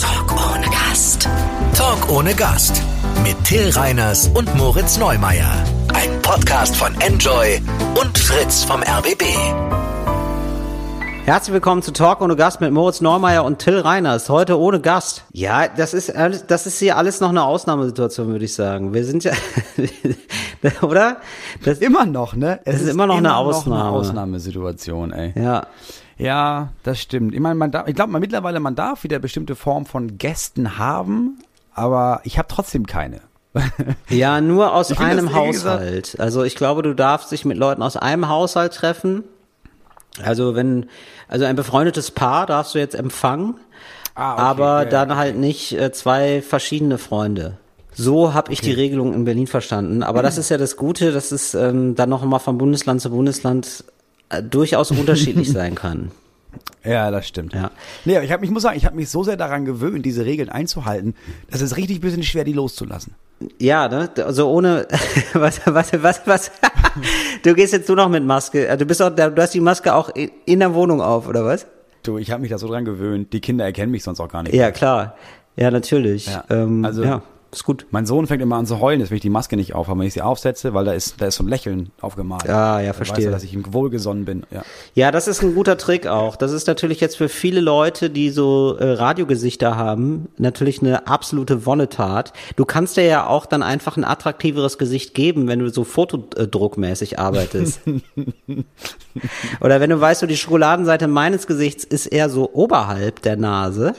Talk 0.00 0.32
ohne 0.32 0.66
Gast. 0.70 1.28
Talk 1.76 2.10
ohne 2.10 2.34
Gast. 2.34 2.82
Mit 3.22 3.36
Till 3.44 3.68
Reiners 3.68 4.28
und 4.28 4.54
Moritz 4.56 4.96
Neumeier. 4.96 5.52
Ein 5.92 6.22
Podcast 6.22 6.74
von 6.74 6.98
Enjoy 7.02 7.60
und 8.00 8.16
Fritz 8.16 8.64
vom 8.64 8.82
RBB. 8.82 9.22
Herzlich 11.26 11.52
willkommen 11.52 11.82
zu 11.82 11.92
Talk 11.92 12.22
ohne 12.22 12.34
Gast 12.34 12.62
mit 12.62 12.72
Moritz 12.72 13.02
Neumeier 13.02 13.44
und 13.44 13.58
Till 13.58 13.78
Reiners. 13.78 14.30
Heute 14.30 14.58
ohne 14.58 14.80
Gast. 14.80 15.24
Ja, 15.32 15.68
das 15.68 15.92
ist 15.92 16.10
das 16.48 16.66
ist 16.66 16.78
hier 16.78 16.96
alles 16.96 17.20
noch 17.20 17.28
eine 17.28 17.44
Ausnahmesituation, 17.44 18.28
würde 18.28 18.46
ich 18.46 18.54
sagen. 18.54 18.94
Wir 18.94 19.04
sind 19.04 19.22
ja, 19.24 19.32
oder? 20.80 21.18
Das, 21.62 21.78
immer 21.80 22.06
noch, 22.06 22.34
ne? 22.34 22.60
Es, 22.64 22.76
es 22.76 22.82
ist, 22.84 22.88
immer 22.88 23.06
noch 23.06 23.18
immer 23.18 23.28
eine 23.28 23.36
Ausnahme. 23.36 23.76
Noch 23.76 23.88
eine 23.88 23.98
Ausnahmesituation, 23.98 25.12
ey. 25.12 25.34
Ja. 25.36 25.66
Ja, 26.20 26.72
das 26.82 27.00
stimmt. 27.00 27.34
Ich 27.34 27.40
meine, 27.40 27.54
man 27.54 27.70
darf, 27.70 27.88
ich 27.88 27.94
glaube, 27.94 28.12
man 28.12 28.20
mittlerweile 28.20 28.60
man 28.60 28.74
darf 28.74 29.04
wieder 29.04 29.18
bestimmte 29.18 29.56
Form 29.56 29.86
von 29.86 30.18
Gästen 30.18 30.78
haben, 30.78 31.38
aber 31.74 32.20
ich 32.24 32.38
habe 32.38 32.48
trotzdem 32.48 32.86
keine. 32.86 33.20
ja, 34.08 34.40
nur 34.40 34.74
aus 34.74 34.92
einem 34.96 35.34
Haushalt. 35.34 36.18
Also 36.20 36.44
ich 36.44 36.54
glaube, 36.54 36.82
du 36.82 36.94
darfst 36.94 37.32
dich 37.32 37.44
mit 37.44 37.56
Leuten 37.56 37.82
aus 37.82 37.96
einem 37.96 38.28
Haushalt 38.28 38.74
treffen. 38.74 39.24
Also 40.22 40.54
wenn, 40.54 40.86
also 41.26 41.44
ein 41.46 41.56
befreundetes 41.56 42.10
Paar 42.10 42.46
darfst 42.46 42.74
du 42.74 42.78
jetzt 42.78 42.94
empfangen, 42.94 43.54
ah, 44.14 44.34
okay, 44.34 44.42
aber 44.42 44.82
ja, 44.82 44.84
dann 44.84 45.10
okay. 45.10 45.18
halt 45.18 45.36
nicht 45.36 45.72
äh, 45.72 45.90
zwei 45.92 46.42
verschiedene 46.42 46.98
Freunde. 46.98 47.56
So 47.92 48.34
habe 48.34 48.52
ich 48.52 48.60
okay. 48.60 48.70
die 48.70 48.74
Regelung 48.74 49.14
in 49.14 49.24
Berlin 49.24 49.46
verstanden. 49.46 50.02
Aber 50.02 50.22
das 50.22 50.38
ist 50.38 50.48
ja 50.48 50.58
das 50.58 50.76
Gute, 50.76 51.12
dass 51.12 51.32
es 51.32 51.54
ähm, 51.54 51.94
dann 51.94 52.08
noch 52.08 52.24
mal 52.24 52.38
von 52.38 52.58
Bundesland 52.58 53.00
zu 53.00 53.10
Bundesland 53.10 53.84
durchaus 54.50 54.90
unterschiedlich 54.90 55.50
sein 55.52 55.74
kann. 55.74 56.10
Ja, 56.84 57.10
das 57.10 57.28
stimmt. 57.28 57.52
Ja. 57.52 57.70
Nee, 58.04 58.16
aber 58.16 58.24
ich, 58.24 58.32
hab, 58.32 58.42
ich 58.42 58.50
muss 58.50 58.62
sagen, 58.62 58.76
ich 58.76 58.86
habe 58.86 58.96
mich 58.96 59.08
so 59.08 59.22
sehr 59.22 59.36
daran 59.36 59.64
gewöhnt, 59.64 60.04
diese 60.04 60.24
Regeln 60.24 60.48
einzuhalten, 60.48 61.14
dass 61.50 61.60
es 61.60 61.76
richtig 61.76 61.98
ein 61.98 62.00
bisschen 62.00 62.22
schwer, 62.22 62.44
die 62.44 62.52
loszulassen. 62.52 63.14
Ja, 63.58 63.88
ne? 63.88 64.10
Also 64.24 64.50
ohne 64.50 64.86
was, 65.32 65.60
was, 65.66 65.92
was, 66.02 66.20
was? 66.26 66.50
du 67.42 67.54
gehst 67.54 67.72
jetzt 67.72 67.88
nur 67.88 67.96
noch 67.96 68.08
mit 68.08 68.24
Maske. 68.24 68.66
Äh, 68.66 68.76
du 68.76 68.84
bist 68.86 69.00
auch, 69.02 69.10
du 69.10 69.36
hast 69.36 69.54
die 69.54 69.60
Maske 69.60 69.94
auch 69.94 70.10
in 70.46 70.60
der 70.60 70.74
Wohnung 70.74 71.00
auf, 71.00 71.28
oder 71.28 71.44
was? 71.44 71.66
Du, 72.02 72.18
ich 72.18 72.30
habe 72.30 72.40
mich 72.40 72.50
da 72.50 72.58
so 72.58 72.66
dran 72.66 72.84
gewöhnt. 72.84 73.32
Die 73.32 73.40
Kinder 73.40 73.64
erkennen 73.64 73.92
mich 73.92 74.02
sonst 74.02 74.20
auch 74.20 74.28
gar 74.28 74.42
nicht. 74.42 74.54
Ja, 74.54 74.70
klar. 74.70 75.16
Ja, 75.56 75.70
natürlich. 75.70 76.26
Ja. 76.26 76.44
Ähm, 76.48 76.84
also 76.84 77.04
ja 77.04 77.22
ist 77.52 77.64
gut. 77.64 77.86
Mein 77.90 78.06
Sohn 78.06 78.26
fängt 78.26 78.42
immer 78.42 78.56
an 78.56 78.66
zu 78.66 78.80
heulen, 78.80 79.00
wenn 79.08 79.16
ich 79.16 79.22
die 79.22 79.30
Maske 79.30 79.56
nicht 79.56 79.74
aufhabe, 79.74 80.00
wenn 80.00 80.06
ich 80.06 80.14
sie 80.14 80.22
aufsetze, 80.22 80.72
weil 80.72 80.84
da 80.84 80.92
ist, 80.92 81.20
da 81.20 81.26
ist 81.26 81.36
so 81.36 81.44
ein 81.44 81.48
Lächeln 81.48 81.90
aufgemalt. 82.00 82.44
Ja, 82.44 82.80
ja, 82.80 82.92
verstehe. 82.92 83.26
Weiß 83.26 83.32
dass 83.32 83.42
ich 83.42 83.54
ihm 83.54 83.64
wohlgesonnen 83.72 84.24
bin. 84.24 84.46
Ja. 84.50 84.62
ja, 84.94 85.10
das 85.10 85.26
ist 85.26 85.42
ein 85.42 85.54
guter 85.54 85.76
Trick 85.76 86.06
auch. 86.06 86.36
Das 86.36 86.52
ist 86.52 86.66
natürlich 86.66 87.00
jetzt 87.00 87.16
für 87.16 87.28
viele 87.28 87.60
Leute, 87.60 88.10
die 88.10 88.30
so 88.30 88.76
äh, 88.76 88.92
Radiogesichter 88.92 89.76
haben, 89.76 90.28
natürlich 90.38 90.80
eine 90.80 91.08
absolute 91.08 91.66
Wonnetat. 91.66 92.32
Du 92.56 92.64
kannst 92.64 92.96
dir 92.96 93.04
ja 93.04 93.26
auch 93.26 93.46
dann 93.46 93.62
einfach 93.62 93.96
ein 93.96 94.04
attraktiveres 94.04 94.78
Gesicht 94.78 95.14
geben, 95.14 95.48
wenn 95.48 95.58
du 95.58 95.70
so 95.70 95.84
fotodruckmäßig 95.84 97.18
arbeitest. 97.18 97.80
Oder 99.60 99.80
wenn 99.80 99.90
du 99.90 100.00
weißt, 100.00 100.20
so 100.20 100.26
die 100.26 100.36
Schokoladenseite 100.36 101.08
meines 101.08 101.46
Gesichts 101.46 101.84
ist 101.84 102.06
eher 102.06 102.30
so 102.30 102.50
oberhalb 102.52 103.22
der 103.22 103.36
Nase, 103.36 103.94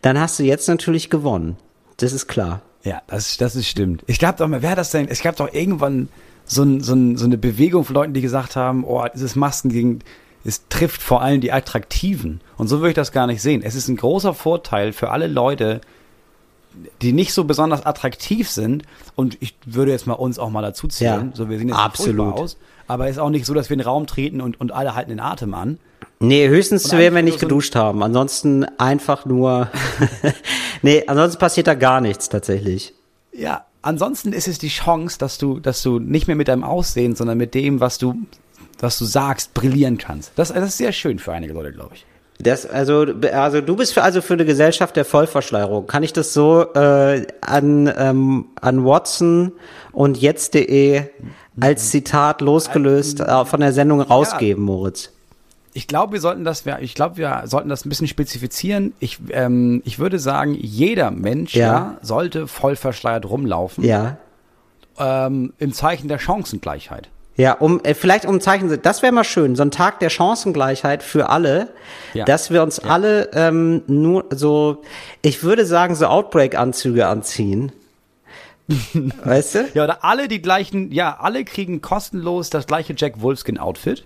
dann 0.00 0.18
hast 0.18 0.38
du 0.38 0.44
jetzt 0.44 0.68
natürlich 0.68 1.10
gewonnen. 1.10 1.56
Das 1.98 2.12
ist 2.12 2.28
klar. 2.28 2.62
Ja, 2.88 3.02
das, 3.06 3.36
das 3.36 3.54
ist 3.54 3.68
stimmt. 3.68 4.02
Ich 4.06 4.18
glaube 4.18 4.38
doch 4.38 4.48
mal, 4.48 4.62
wer 4.62 4.74
das 4.74 4.90
denn? 4.90 5.08
Es 5.08 5.20
gab 5.20 5.36
doch 5.36 5.52
irgendwann 5.52 6.08
so, 6.46 6.62
ein, 6.62 6.80
so, 6.80 6.94
ein, 6.94 7.18
so 7.18 7.26
eine 7.26 7.36
Bewegung 7.36 7.84
von 7.84 7.94
Leuten, 7.94 8.14
die 8.14 8.22
gesagt 8.22 8.56
haben, 8.56 8.82
oh, 8.82 9.04
dieses 9.12 9.36
Masken 9.36 9.68
gegen, 9.68 9.98
es 10.42 10.66
trifft 10.70 11.02
vor 11.02 11.20
allem 11.20 11.42
die 11.42 11.52
Attraktiven. 11.52 12.40
Und 12.56 12.68
so 12.68 12.78
würde 12.78 12.88
ich 12.88 12.94
das 12.94 13.12
gar 13.12 13.26
nicht 13.26 13.42
sehen. 13.42 13.60
Es 13.62 13.74
ist 13.74 13.88
ein 13.88 13.96
großer 13.96 14.32
Vorteil 14.32 14.94
für 14.94 15.10
alle 15.10 15.26
Leute, 15.26 15.82
die 17.02 17.12
nicht 17.12 17.32
so 17.32 17.44
besonders 17.44 17.84
attraktiv 17.84 18.50
sind. 18.50 18.84
Und 19.16 19.36
ich 19.40 19.56
würde 19.66 19.92
jetzt 19.92 20.06
mal 20.06 20.14
uns 20.14 20.38
auch 20.38 20.50
mal 20.50 20.62
dazu 20.62 20.88
zählen. 20.88 21.30
Ja, 21.30 21.36
so, 21.36 21.48
wir 21.48 21.58
sehen 21.58 21.68
jetzt 21.68 21.78
absolut 21.78 22.34
aus. 22.34 22.56
Aber 22.86 23.06
es 23.06 23.12
ist 23.12 23.18
auch 23.18 23.30
nicht 23.30 23.46
so, 23.46 23.54
dass 23.54 23.68
wir 23.68 23.74
in 23.74 23.80
den 23.80 23.88
Raum 23.88 24.06
treten 24.06 24.40
und, 24.40 24.60
und 24.60 24.72
alle 24.72 24.94
halten 24.94 25.10
den 25.10 25.20
Atem 25.20 25.54
an. 25.54 25.78
Nee, 26.20 26.48
höchstens 26.48 26.90
werden 26.90 27.14
wir 27.14 27.22
nicht 27.22 27.38
geduscht 27.38 27.76
haben. 27.76 28.02
Ansonsten 28.02 28.64
einfach 28.78 29.24
nur. 29.24 29.68
nee, 30.82 31.04
ansonsten 31.06 31.38
passiert 31.38 31.66
da 31.66 31.74
gar 31.74 32.00
nichts 32.00 32.28
tatsächlich. 32.28 32.94
Ja, 33.32 33.66
ansonsten 33.82 34.32
ist 34.32 34.48
es 34.48 34.58
die 34.58 34.68
Chance, 34.68 35.18
dass 35.18 35.38
du, 35.38 35.60
dass 35.60 35.82
du 35.82 35.98
nicht 35.98 36.26
mehr 36.26 36.36
mit 36.36 36.48
deinem 36.48 36.64
Aussehen, 36.64 37.14
sondern 37.14 37.38
mit 37.38 37.54
dem, 37.54 37.80
was 37.80 37.98
du, 37.98 38.14
was 38.80 38.98
du 38.98 39.04
sagst, 39.04 39.54
brillieren 39.54 39.98
kannst. 39.98 40.32
Das, 40.36 40.52
das 40.52 40.70
ist 40.70 40.78
sehr 40.78 40.92
schön 40.92 41.18
für 41.18 41.32
einige 41.32 41.52
Leute, 41.52 41.72
glaube 41.72 41.94
ich. 41.94 42.04
Das, 42.40 42.66
also, 42.66 43.04
also 43.32 43.60
du 43.60 43.74
bist 43.74 43.94
für, 43.94 44.02
also 44.02 44.22
für 44.22 44.34
eine 44.34 44.44
Gesellschaft 44.44 44.94
der 44.94 45.04
Vollverschleierung. 45.04 45.88
Kann 45.88 46.04
ich 46.04 46.12
das 46.12 46.32
so 46.32 46.72
äh, 46.74 47.26
an, 47.40 47.92
ähm, 47.96 48.46
an 48.60 48.84
Watson 48.84 49.52
und 49.92 50.18
jetzt.de 50.18 51.02
als 51.60 51.90
Zitat 51.90 52.40
losgelöst 52.40 53.20
äh, 53.20 53.44
von 53.44 53.60
der 53.60 53.72
Sendung 53.72 54.00
rausgeben. 54.00 54.62
Moritz? 54.62 55.10
Ich 55.74 55.86
glaube, 55.86 56.12
wir 56.14 56.20
sollten 56.20 56.44
das, 56.44 56.64
ich 56.80 56.94
glaube, 56.94 57.16
wir 57.16 57.42
sollten 57.46 57.68
das 57.68 57.84
ein 57.84 57.88
bisschen 57.88 58.08
spezifizieren. 58.08 58.94
Ich, 59.00 59.18
ähm, 59.30 59.82
ich 59.84 59.98
würde 59.98 60.18
sagen, 60.18 60.54
jeder 60.54 61.10
Mensch 61.10 61.54
ja. 61.54 61.66
ja 61.66 61.98
sollte 62.02 62.46
voll 62.46 62.76
verschleiert 62.76 63.28
rumlaufen. 63.28 63.84
Ja. 63.84 64.16
Ähm, 64.98 65.52
Im 65.58 65.72
Zeichen 65.72 66.08
der 66.08 66.18
Chancengleichheit. 66.18 67.08
Ja, 67.38 67.52
um 67.52 67.80
äh, 67.84 67.94
vielleicht 67.94 68.26
um 68.26 68.40
Zeichen, 68.40 68.82
das 68.82 69.00
wäre 69.00 69.12
mal 69.12 69.22
schön, 69.22 69.54
so 69.54 69.62
ein 69.62 69.70
Tag 69.70 70.00
der 70.00 70.10
Chancengleichheit 70.10 71.04
für 71.04 71.28
alle, 71.28 71.68
ja. 72.12 72.24
dass 72.24 72.50
wir 72.50 72.64
uns 72.64 72.80
ja. 72.82 72.90
alle 72.90 73.30
ähm, 73.32 73.82
nur 73.86 74.24
so, 74.30 74.82
ich 75.22 75.44
würde 75.44 75.64
sagen, 75.64 75.94
so 75.94 76.06
Outbreak-Anzüge 76.06 77.06
anziehen. 77.06 77.70
weißt 79.24 79.54
du? 79.54 79.68
Ja, 79.74 79.84
oder 79.84 80.04
alle 80.04 80.26
die 80.26 80.42
gleichen, 80.42 80.90
ja, 80.90 81.16
alle 81.20 81.44
kriegen 81.44 81.80
kostenlos 81.80 82.50
das 82.50 82.66
gleiche 82.66 82.94
Jack 82.96 83.22
Wolfskin-Outfit. 83.22 84.04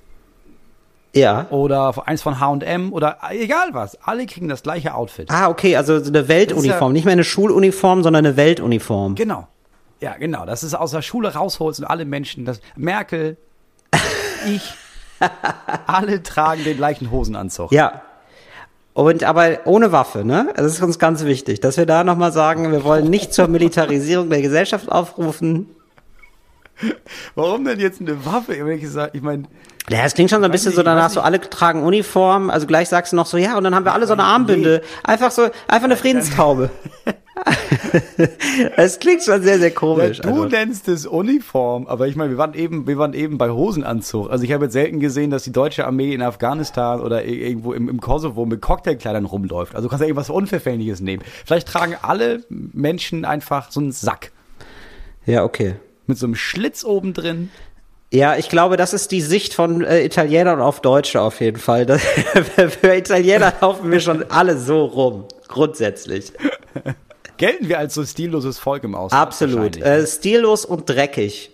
Ja. 1.14 1.46
Oder 1.48 1.94
eins 2.06 2.20
von 2.20 2.38
H&M 2.38 2.92
oder 2.92 3.16
egal 3.30 3.68
was. 3.72 3.98
Alle 4.02 4.26
kriegen 4.26 4.48
das 4.48 4.62
gleiche 4.62 4.94
Outfit. 4.94 5.30
Ah, 5.30 5.48
okay, 5.48 5.76
also 5.76 5.94
eine 5.94 6.28
Weltuniform. 6.28 6.90
Ja, 6.90 6.92
nicht 6.92 7.04
mehr 7.06 7.12
eine 7.12 7.24
Schuluniform, 7.24 8.02
sondern 8.02 8.26
eine 8.26 8.36
Weltuniform. 8.36 9.14
Genau. 9.14 9.48
Ja, 10.02 10.16
genau. 10.18 10.44
Das 10.44 10.64
ist 10.64 10.74
aus 10.74 10.90
der 10.90 11.00
Schule 11.00 11.32
rausholst 11.32 11.78
und 11.78 11.86
alle 11.86 12.04
Menschen, 12.04 12.44
das 12.44 12.60
Merkel, 12.74 13.36
ich, 14.48 14.74
alle 15.86 16.24
tragen 16.24 16.64
den 16.64 16.76
gleichen 16.76 17.12
Hosenanzug. 17.12 17.70
Ja. 17.70 18.02
Und 18.94 19.22
aber 19.22 19.60
ohne 19.64 19.92
Waffe, 19.92 20.24
ne? 20.24 20.52
Das 20.56 20.66
ist 20.66 20.82
uns 20.82 20.98
ganz 20.98 21.24
wichtig, 21.24 21.60
dass 21.60 21.76
wir 21.76 21.86
da 21.86 22.02
nochmal 22.02 22.32
sagen, 22.32 22.72
wir 22.72 22.82
wollen 22.82 23.08
nicht 23.10 23.32
zur 23.32 23.46
Militarisierung 23.46 24.28
der 24.28 24.42
Gesellschaft 24.42 24.90
aufrufen. 24.90 25.70
Warum 27.36 27.64
denn 27.64 27.78
jetzt 27.78 28.00
eine 28.00 28.26
Waffe? 28.26 28.54
Ich 29.12 29.22
meine, 29.22 29.44
ja, 29.88 30.04
es 30.04 30.14
klingt 30.14 30.30
schon 30.30 30.40
so 30.40 30.46
ein 30.46 30.50
bisschen 30.50 30.70
nicht, 30.70 30.76
so 30.76 30.82
danach, 30.82 31.10
so 31.10 31.20
alle 31.20 31.40
tragen 31.40 31.84
Uniform, 31.84 32.50
also 32.50 32.66
gleich 32.66 32.88
sagst 32.88 33.12
du 33.12 33.16
noch 33.16 33.26
so, 33.26 33.36
ja, 33.36 33.56
und 33.56 33.62
dann 33.62 33.74
haben 33.76 33.84
wir 33.84 33.92
alle 33.92 34.08
so 34.08 34.14
eine 34.14 34.24
Armbinde. 34.24 34.82
Einfach 35.04 35.30
so, 35.30 35.42
einfach 35.68 35.84
eine 35.84 35.96
Friedenstaube. 35.96 36.70
Es 38.76 38.98
klingt 38.98 39.22
schon 39.22 39.42
sehr, 39.42 39.58
sehr 39.58 39.70
komisch. 39.70 40.18
Ja, 40.18 40.24
du 40.24 40.42
also. 40.42 40.44
nennst 40.44 40.88
es 40.88 41.06
Uniform, 41.06 41.86
aber 41.86 42.06
ich 42.06 42.16
meine, 42.16 42.30
wir 42.30 42.38
waren 42.38 42.54
eben, 42.54 42.86
wir 42.86 42.98
waren 42.98 43.14
eben 43.14 43.38
bei 43.38 43.50
Hosenanzug. 43.50 44.30
Also 44.30 44.44
ich 44.44 44.52
habe 44.52 44.64
jetzt 44.64 44.72
selten 44.72 45.00
gesehen, 45.00 45.30
dass 45.30 45.44
die 45.44 45.52
deutsche 45.52 45.86
Armee 45.86 46.12
in 46.12 46.22
Afghanistan 46.22 47.00
oder 47.00 47.24
irgendwo 47.24 47.72
im, 47.72 47.88
im 47.88 48.00
Kosovo 48.00 48.46
mit 48.46 48.60
Cocktailkleidern 48.60 49.24
rumläuft. 49.24 49.74
Also 49.74 49.86
du 49.86 49.90
kannst 49.90 50.02
ja 50.02 50.06
irgendwas 50.06 50.30
Unverfängliches 50.30 51.00
nehmen. 51.00 51.22
Vielleicht 51.44 51.68
tragen 51.68 51.96
alle 52.00 52.44
Menschen 52.48 53.24
einfach 53.24 53.70
so 53.70 53.80
einen 53.80 53.92
Sack. 53.92 54.32
Ja, 55.26 55.44
okay. 55.44 55.76
Mit 56.06 56.18
so 56.18 56.26
einem 56.26 56.34
Schlitz 56.34 56.84
oben 56.84 57.14
drin. 57.14 57.50
Ja, 58.12 58.36
ich 58.36 58.50
glaube, 58.50 58.76
das 58.76 58.92
ist 58.92 59.10
die 59.10 59.22
Sicht 59.22 59.54
von 59.54 59.82
äh, 59.82 60.04
Italienern 60.04 60.60
auf 60.60 60.82
Deutsche 60.82 61.22
auf 61.22 61.40
jeden 61.40 61.58
Fall. 61.58 61.86
Das, 61.86 62.02
für 62.80 62.94
Italiener 62.94 63.54
laufen 63.60 63.90
wir 63.90 64.00
schon 64.00 64.30
alle 64.30 64.58
so 64.58 64.84
rum, 64.84 65.24
grundsätzlich. 65.48 66.32
Gelten 67.42 67.68
wir 67.68 67.80
als 67.80 67.94
so 67.94 68.04
stilloses 68.04 68.60
Volk 68.60 68.84
im 68.84 68.94
Ausland? 68.94 69.20
Absolut. 69.20 69.76
Äh, 69.76 70.06
stillos 70.06 70.64
und 70.64 70.88
dreckig, 70.88 71.50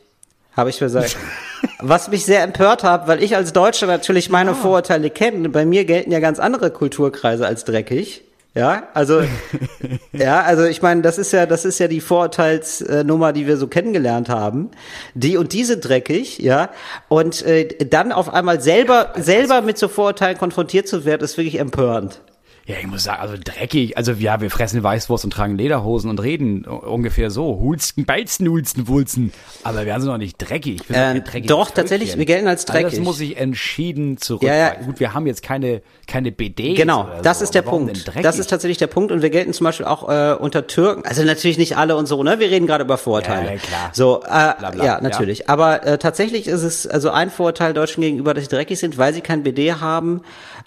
habe 0.55 0.69
ich 0.69 0.79
gesagt. 0.79 1.17
Was 1.81 2.09
mich 2.09 2.27
sehr 2.27 2.43
empört 2.43 2.85
hat, 2.85 3.09
weil 3.09 3.23
ich 3.23 3.37
als 3.37 3.55
Deutscher 3.55 3.87
natürlich 3.87 4.29
meine 4.29 4.51
ja. 4.51 4.55
Vorurteile 4.55 5.09
kenne. 5.09 5.49
Bei 5.49 5.65
mir 5.65 5.87
gelten 5.87 6.13
ja 6.13 6.21
ganz 6.21 6.41
andere 6.41 6.71
Kulturkreise 6.71 7.47
als 7.47 7.65
dreckig. 7.65 8.21
Ja, 8.55 8.89
also 8.93 9.23
ja, 10.13 10.43
also 10.43 10.65
ich 10.65 10.83
meine, 10.83 11.01
das 11.01 11.17
ist 11.17 11.33
ja, 11.33 11.47
das 11.47 11.65
ist 11.65 11.79
ja 11.79 11.89
die 11.89 12.03
Vorurteilsnummer, 12.03 13.33
die 13.33 13.47
wir 13.47 13.57
so 13.57 13.67
kennengelernt 13.67 14.29
haben. 14.29 14.71
Die 15.15 15.39
und 15.39 15.55
diese 15.55 15.79
dreckig, 15.79 16.39
ja, 16.39 16.69
und 17.09 17.41
äh, 17.47 17.67
dann 17.87 18.13
auf 18.13 18.31
einmal 18.35 18.61
selber 18.61 19.15
selber 19.17 19.63
mit 19.63 19.79
so 19.79 19.89
Vorurteilen 19.89 20.37
konfrontiert 20.37 20.87
zu 20.87 21.07
werden, 21.07 21.25
ist 21.25 21.39
wirklich 21.39 21.59
empörend. 21.59 22.21
Ja, 22.69 22.77
ich 22.79 22.87
muss 22.87 23.05
sagen, 23.05 23.23
also 23.23 23.35
dreckig. 23.43 23.97
Also 23.97 24.13
ja, 24.13 24.43
wir 24.43 24.51
fressen 24.51 24.83
Weißwurst 24.83 25.25
und 25.25 25.31
tragen 25.31 25.57
Lederhosen 25.57 26.11
und 26.11 26.23
reden 26.23 26.67
ungefähr 26.67 27.31
so. 27.31 27.59
Hulsten, 27.59 28.05
Beizen, 28.05 28.47
Hulsten, 28.47 28.89
Wulzen. 28.89 29.33
Aber 29.65 29.87
wir 29.87 29.99
sind 29.99 30.11
noch 30.11 30.19
nicht 30.19 30.37
dreckig. 30.37 30.83
Ähm, 30.93 31.25
dreckig 31.25 31.47
doch, 31.47 31.71
tatsächlich, 31.71 32.19
wir 32.19 32.27
gelten 32.27 32.47
als 32.47 32.67
dreckig. 32.67 32.85
Also 32.85 32.97
das 32.99 33.05
muss 33.07 33.21
ich 33.21 33.39
entschieden 33.39 34.19
zurück. 34.19 34.43
Ja, 34.43 34.55
ja. 34.55 34.75
Gut, 34.75 35.01
wir 35.01 35.15
haben 35.15 35.27
jetzt 35.27 35.43
keine, 35.43 35.81
keine 36.07 36.31
BD. 36.31 36.75
Genau, 36.75 37.09
das 37.23 37.39
so. 37.39 37.45
ist 37.45 37.55
der 37.55 37.63
Punkt. 37.63 38.13
Das 38.23 38.39
ist 38.39 38.51
tatsächlich 38.51 38.77
der 38.77 38.87
Punkt. 38.87 39.13
Und 39.13 39.23
wir 39.23 39.31
gelten 39.31 39.55
zum 39.55 39.65
Beispiel 39.65 39.87
auch 39.87 40.07
äh, 40.07 40.35
unter 40.35 40.67
Türken. 40.67 41.07
Also 41.07 41.25
natürlich 41.25 41.57
nicht 41.57 41.79
alle 41.79 41.97
und 41.97 42.05
so, 42.05 42.23
ne? 42.23 42.39
Wir 42.39 42.51
reden 42.51 42.67
gerade 42.67 42.85
über 42.85 42.99
Vorurteile. 42.99 43.53
Ja, 43.53 43.57
klar. 43.57 43.91
So, 43.95 44.21
äh, 44.27 44.27
bla, 44.59 44.71
bla, 44.73 44.85
ja, 44.85 45.01
natürlich. 45.01 45.39
Ja. 45.39 45.45
Aber 45.49 45.87
äh, 45.87 45.97
tatsächlich 45.97 46.47
ist 46.47 46.65
es 46.65 46.87
also 46.87 47.09
ein 47.09 47.31
Vorurteil 47.31 47.73
Deutschen 47.73 48.03
gegenüber, 48.03 48.35
dass 48.35 48.45
sie 48.45 48.51
dreckig 48.51 48.79
sind, 48.79 48.99
weil 48.99 49.15
sie 49.15 49.23
kein 49.23 49.43
BD 49.43 49.73
haben. 49.73 50.21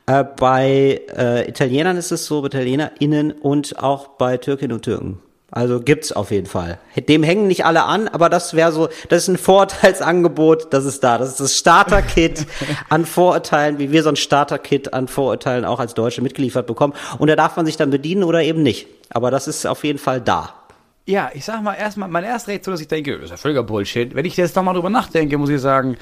Äh, 0.05 0.23
bei 0.23 1.01
äh, 1.15 1.47
Italienern 1.49 1.97
ist 1.97 2.11
es 2.11 2.25
so, 2.25 2.41
bei 2.41 2.47
ItalienerInnen 2.47 3.31
und 3.31 3.79
auch 3.79 4.09
bei 4.09 4.37
Türkinnen 4.37 4.73
und 4.73 4.83
Türken. 4.83 5.19
Also 5.53 5.81
gibt's 5.81 6.13
auf 6.13 6.31
jeden 6.31 6.47
Fall. 6.47 6.79
Dem 6.95 7.23
hängen 7.23 7.47
nicht 7.47 7.65
alle 7.65 7.83
an, 7.83 8.07
aber 8.07 8.29
das 8.29 8.53
wäre 8.53 8.71
so, 8.71 8.87
das 9.09 9.23
ist 9.23 9.27
ein 9.27 9.37
Vorurteilsangebot, 9.37 10.73
das 10.73 10.85
ist 10.85 11.03
da. 11.03 11.17
Das 11.17 11.27
ist 11.27 11.41
das 11.41 11.57
Starter-Kit 11.57 12.47
an 12.89 13.05
Vorurteilen, 13.05 13.77
wie 13.77 13.91
wir 13.91 14.01
so 14.01 14.09
ein 14.09 14.15
Starter-Kit 14.15 14.93
an 14.93 15.09
Vorurteilen 15.09 15.65
auch 15.65 15.81
als 15.81 15.93
Deutsche 15.93 16.21
mitgeliefert 16.21 16.67
bekommen. 16.67 16.93
Und 17.17 17.27
da 17.27 17.35
darf 17.35 17.57
man 17.57 17.65
sich 17.65 17.75
dann 17.75 17.89
bedienen 17.89 18.23
oder 18.23 18.41
eben 18.41 18.63
nicht. 18.63 18.87
Aber 19.09 19.29
das 19.29 19.49
ist 19.49 19.67
auf 19.67 19.83
jeden 19.83 19.99
Fall 19.99 20.21
da. 20.21 20.53
Ja, 21.05 21.31
ich 21.33 21.43
sag 21.43 21.61
mal 21.61 21.73
erstmal, 21.73 22.07
meine 22.07 22.27
erste 22.27 22.51
Reaktion, 22.51 22.73
dass 22.73 22.81
ich 22.81 22.87
denke, 22.87 23.15
das 23.15 23.25
ist 23.25 23.31
ja 23.31 23.37
völliger 23.37 23.63
Bullshit. 23.63 24.15
Wenn 24.15 24.23
ich 24.23 24.37
jetzt 24.37 24.55
nochmal 24.55 24.75
drüber 24.75 24.89
nachdenke, 24.89 25.37
muss 25.37 25.49
ich 25.49 25.59
sagen, 25.59 25.97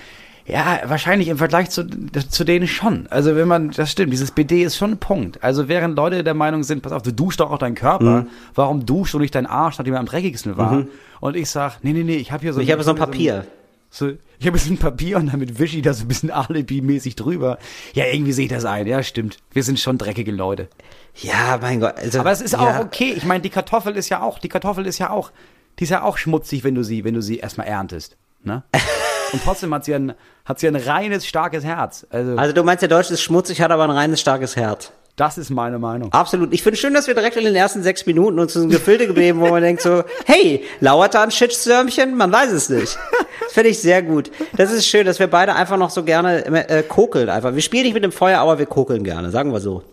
ja, 0.50 0.82
wahrscheinlich 0.86 1.28
im 1.28 1.38
Vergleich 1.38 1.70
zu, 1.70 1.86
zu 1.86 2.44
denen 2.44 2.68
schon. 2.68 3.06
Also 3.10 3.36
wenn 3.36 3.48
man, 3.48 3.70
das 3.70 3.92
stimmt, 3.92 4.12
dieses 4.12 4.32
BD 4.32 4.64
ist 4.64 4.78
schon 4.78 4.92
ein 4.92 4.98
Punkt. 4.98 5.44
Also 5.44 5.68
während 5.68 5.96
Leute 5.96 6.24
der 6.24 6.34
Meinung 6.34 6.64
sind, 6.64 6.82
pass 6.82 6.92
auf, 6.92 7.04
du 7.04 7.14
duschst 7.14 7.40
doch 7.40 7.52
auch 7.52 7.60
deinen 7.60 7.76
Körper, 7.76 8.22
mhm. 8.22 8.28
warum 8.56 8.86
duschst 8.86 9.14
du 9.14 9.20
nicht 9.20 9.36
deinen 9.36 9.46
Arsch, 9.46 9.78
nachdem 9.78 9.94
er 9.94 10.00
am 10.00 10.08
dreckigsten 10.08 10.58
war? 10.58 10.72
Mhm. 10.72 10.88
Und 11.20 11.36
ich 11.36 11.50
sag, 11.50 11.84
nee, 11.84 11.94
nee, 11.94 12.04
nee, 12.04 12.16
ich 12.16 12.32
habe 12.32 12.42
hier 12.42 12.54
so 12.54 12.62
Ich 12.62 12.72
habe 12.72 12.84
so 12.84 12.92
ein 12.92 12.98
Papier. 12.98 13.46
So, 13.92 14.10
ich 14.40 14.48
habe 14.48 14.58
jetzt 14.58 14.70
ein 14.70 14.78
Papier 14.78 15.18
und 15.18 15.34
damit 15.34 15.60
wische 15.60 15.78
ich 15.78 15.84
das 15.84 16.02
ein 16.02 16.08
bisschen 16.08 16.32
Alibi-mäßig 16.32 17.16
drüber. 17.16 17.58
Ja, 17.94 18.06
irgendwie 18.06 18.32
sehe 18.32 18.46
ich 18.46 18.52
das 18.52 18.66
ein. 18.66 18.88
Ja, 18.88 19.04
stimmt. 19.04 19.38
Wir 19.52 19.64
sind 19.64 19.80
schon 19.80 19.98
dreckige 19.98 20.32
Leute. 20.32 20.68
Ja, 21.16 21.58
mein 21.62 21.80
Gott. 21.80 21.96
Also, 21.98 22.20
Aber 22.20 22.32
es 22.32 22.42
ist 22.42 22.54
ja. 22.54 22.60
auch 22.60 22.80
okay. 22.80 23.14
Ich 23.16 23.26
meine, 23.26 23.42
die 23.42 23.50
Kartoffel 23.50 23.96
ist 23.96 24.10
ja 24.10 24.22
auch, 24.22 24.40
die 24.40 24.50
Kartoffel 24.50 24.86
ist 24.86 25.00
ja 25.00 25.10
auch, 25.10 25.32
die 25.78 25.84
ist 25.84 25.90
ja 25.90 26.04
auch 26.04 26.18
schmutzig, 26.18 26.64
wenn 26.64 26.76
du 26.76 26.84
sie, 26.84 27.04
wenn 27.04 27.14
du 27.14 27.22
sie 27.22 27.38
erstmal 27.38 27.68
erntest. 27.68 28.18
Ne? 28.44 28.64
Und 29.32 29.44
trotzdem 29.44 29.74
hat 29.74 29.86
sie 29.86 29.94
ein, 29.94 30.14
hat 30.46 30.60
sie 30.60 30.68
ein 30.68 30.76
reines, 30.76 31.26
starkes 31.26 31.64
Herz. 31.64 32.06
Also, 32.10 32.36
also 32.36 32.54
du 32.54 32.64
meinst, 32.64 32.82
der 32.82 32.90
Deutsche 32.90 33.14
ist 33.14 33.22
schmutzig, 33.22 33.62
hat 33.62 33.72
aber 33.72 33.84
ein 33.84 33.92
reines, 33.92 34.20
starkes 34.22 34.56
Herz. 34.56 34.92
Das 35.20 35.38
ist 35.38 35.50
meine 35.50 35.80
Meinung. 35.80 36.14
Absolut. 36.14 36.54
Ich 36.54 36.64
finde 36.64 36.78
schön, 36.78 36.94
dass 36.94 37.08
wir 37.08 37.14
direkt 37.14 37.36
in 37.36 37.44
den 37.44 37.56
ersten 37.56 37.84
sechs 37.84 38.06
Minuten 38.06 38.40
uns 38.40 38.56
ein 38.56 38.70
Gefilde 38.70 39.06
gegeben, 39.06 39.42
wo 39.42 39.50
man 39.50 39.62
denkt 39.62 39.82
so, 39.82 40.04
hey, 40.26 40.64
lauert 40.80 41.14
da 41.14 41.24
ein 41.24 41.32
Shitstürmchen? 41.32 42.16
Man 42.16 42.32
weiß 42.32 42.54
es 42.54 42.70
nicht. 42.70 42.98
Das 43.44 43.54
finde 43.54 43.70
ich 43.70 43.80
sehr 43.80 44.02
gut. 44.02 44.32
Das 44.56 44.72
ist 44.72 44.88
schön, 44.88 45.06
dass 45.06 45.20
wir 45.20 45.28
beide 45.28 45.56
einfach 45.56 45.76
noch 45.76 45.90
so 45.90 46.04
gerne 46.04 46.46
äh, 46.70 46.84
kokeln 46.84 47.30
einfach. 47.30 47.54
Wir 47.54 47.62
spielen 47.62 47.84
nicht 47.84 47.96
mit 47.96 48.04
dem 48.04 48.14
Feuer, 48.14 48.40
aber 48.40 48.60
wir 48.60 48.66
kokeln 48.66 49.04
gerne, 49.04 49.30
sagen 49.30 49.52
wir 49.52 49.60
so. 49.60 49.84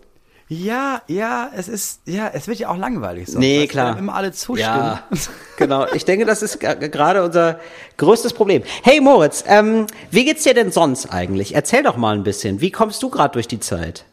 Ja, 0.49 1.01
ja, 1.07 1.49
es 1.53 1.67
ist, 1.67 2.01
ja, 2.05 2.31
es 2.33 2.47
wird 2.47 2.59
ja 2.59 2.69
auch 2.69 2.77
langweilig. 2.77 3.27
So. 3.27 3.37
Nee, 3.37 3.67
klar. 3.67 3.97
Immer 3.97 4.15
alle 4.15 4.31
zustimmen. 4.31 4.77
Ja, 4.77 5.03
genau. 5.57 5.87
Ich 5.93 6.05
denke, 6.05 6.25
das 6.25 6.41
ist 6.41 6.61
gerade 6.61 7.23
unser 7.23 7.59
größtes 7.97 8.31
Problem. 8.31 8.63
Hey 8.81 9.01
Moritz, 9.01 9.43
ähm, 9.45 9.87
wie 10.09 10.23
geht's 10.23 10.43
dir 10.43 10.53
denn 10.53 10.71
sonst 10.71 11.07
eigentlich? 11.07 11.53
Erzähl 11.53 11.83
doch 11.83 11.97
mal 11.97 12.15
ein 12.15 12.23
bisschen. 12.23 12.61
Wie 12.61 12.71
kommst 12.71 13.03
du 13.03 13.09
gerade 13.09 13.33
durch 13.33 13.49
die 13.49 13.59
Zeit? 13.59 14.05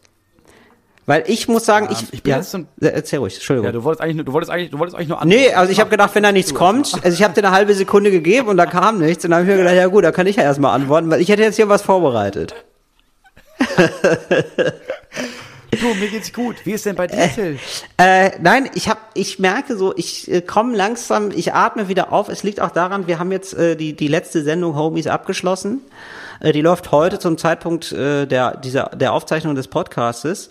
Weil 1.06 1.22
ich 1.26 1.46
muss 1.48 1.66
sagen, 1.66 1.88
ich, 1.92 2.12
ich 2.12 2.22
bin 2.22 2.30
ja, 2.30 2.38
jetzt 2.38 2.50
so 2.50 2.58
ein, 2.58 2.68
erzähl 2.80 3.18
ruhig, 3.20 3.34
Entschuldigung. 3.34 3.66
Ja, 3.66 3.72
du 3.72 3.84
wolltest 3.84 4.02
eigentlich, 4.02 4.24
du 4.24 4.32
wolltest 4.32 4.50
eigentlich, 4.50 4.70
du 4.70 4.78
wolltest 4.78 4.96
eigentlich 4.96 5.08
nur 5.08 5.20
antworten. 5.20 5.42
Nee, 5.42 5.52
also 5.52 5.70
ich 5.70 5.78
habe 5.78 5.90
gedacht, 5.90 6.14
wenn 6.14 6.22
da 6.22 6.32
nichts 6.32 6.54
kommt, 6.54 6.94
also 7.04 7.14
ich 7.14 7.22
habe 7.22 7.34
dir 7.34 7.46
eine 7.46 7.54
halbe 7.54 7.74
Sekunde 7.74 8.10
gegeben 8.10 8.48
und 8.48 8.56
da 8.56 8.66
kam 8.66 8.98
nichts 8.98 9.22
und 9.24 9.30
dann 9.30 9.40
habe 9.40 9.50
ich 9.50 9.56
mir 9.56 9.62
gedacht, 9.62 9.76
ja 9.76 9.86
gut, 9.86 10.02
da 10.02 10.12
kann 10.12 10.26
ich 10.26 10.36
ja 10.36 10.42
erstmal 10.42 10.74
antworten, 10.74 11.10
weil 11.10 11.20
ich 11.20 11.28
hätte 11.28 11.42
jetzt 11.42 11.56
hier 11.56 11.68
was 11.68 11.82
vorbereitet. 11.82 12.54
Du, 15.80 15.94
mir 15.94 16.08
geht's 16.08 16.32
gut. 16.32 16.56
Wie 16.64 16.72
ist 16.72 16.86
denn 16.86 16.96
bei 16.96 17.06
dir, 17.06 17.30
Till? 17.32 17.58
Äh, 17.98 18.26
äh, 18.26 18.32
nein, 18.40 18.70
ich 18.74 18.88
hab, 18.88 19.10
ich 19.14 19.38
merke 19.38 19.76
so, 19.76 19.94
ich 19.96 20.30
äh, 20.30 20.40
komme 20.40 20.76
langsam, 20.76 21.30
ich 21.30 21.52
atme 21.52 21.88
wieder 21.88 22.12
auf. 22.12 22.28
Es 22.28 22.42
liegt 22.42 22.60
auch 22.60 22.70
daran, 22.70 23.06
wir 23.06 23.18
haben 23.18 23.32
jetzt 23.32 23.54
äh, 23.54 23.76
die, 23.76 23.94
die 23.94 24.08
letzte 24.08 24.42
Sendung 24.42 24.76
Homies 24.76 25.06
abgeschlossen. 25.06 25.80
Äh, 26.40 26.52
die 26.52 26.60
läuft 26.60 26.92
heute 26.92 27.18
zum 27.18 27.38
Zeitpunkt 27.38 27.92
äh, 27.92 28.26
der, 28.26 28.56
dieser, 28.56 28.90
der 28.94 29.12
Aufzeichnung 29.12 29.54
des 29.54 29.68
Podcastes. 29.68 30.48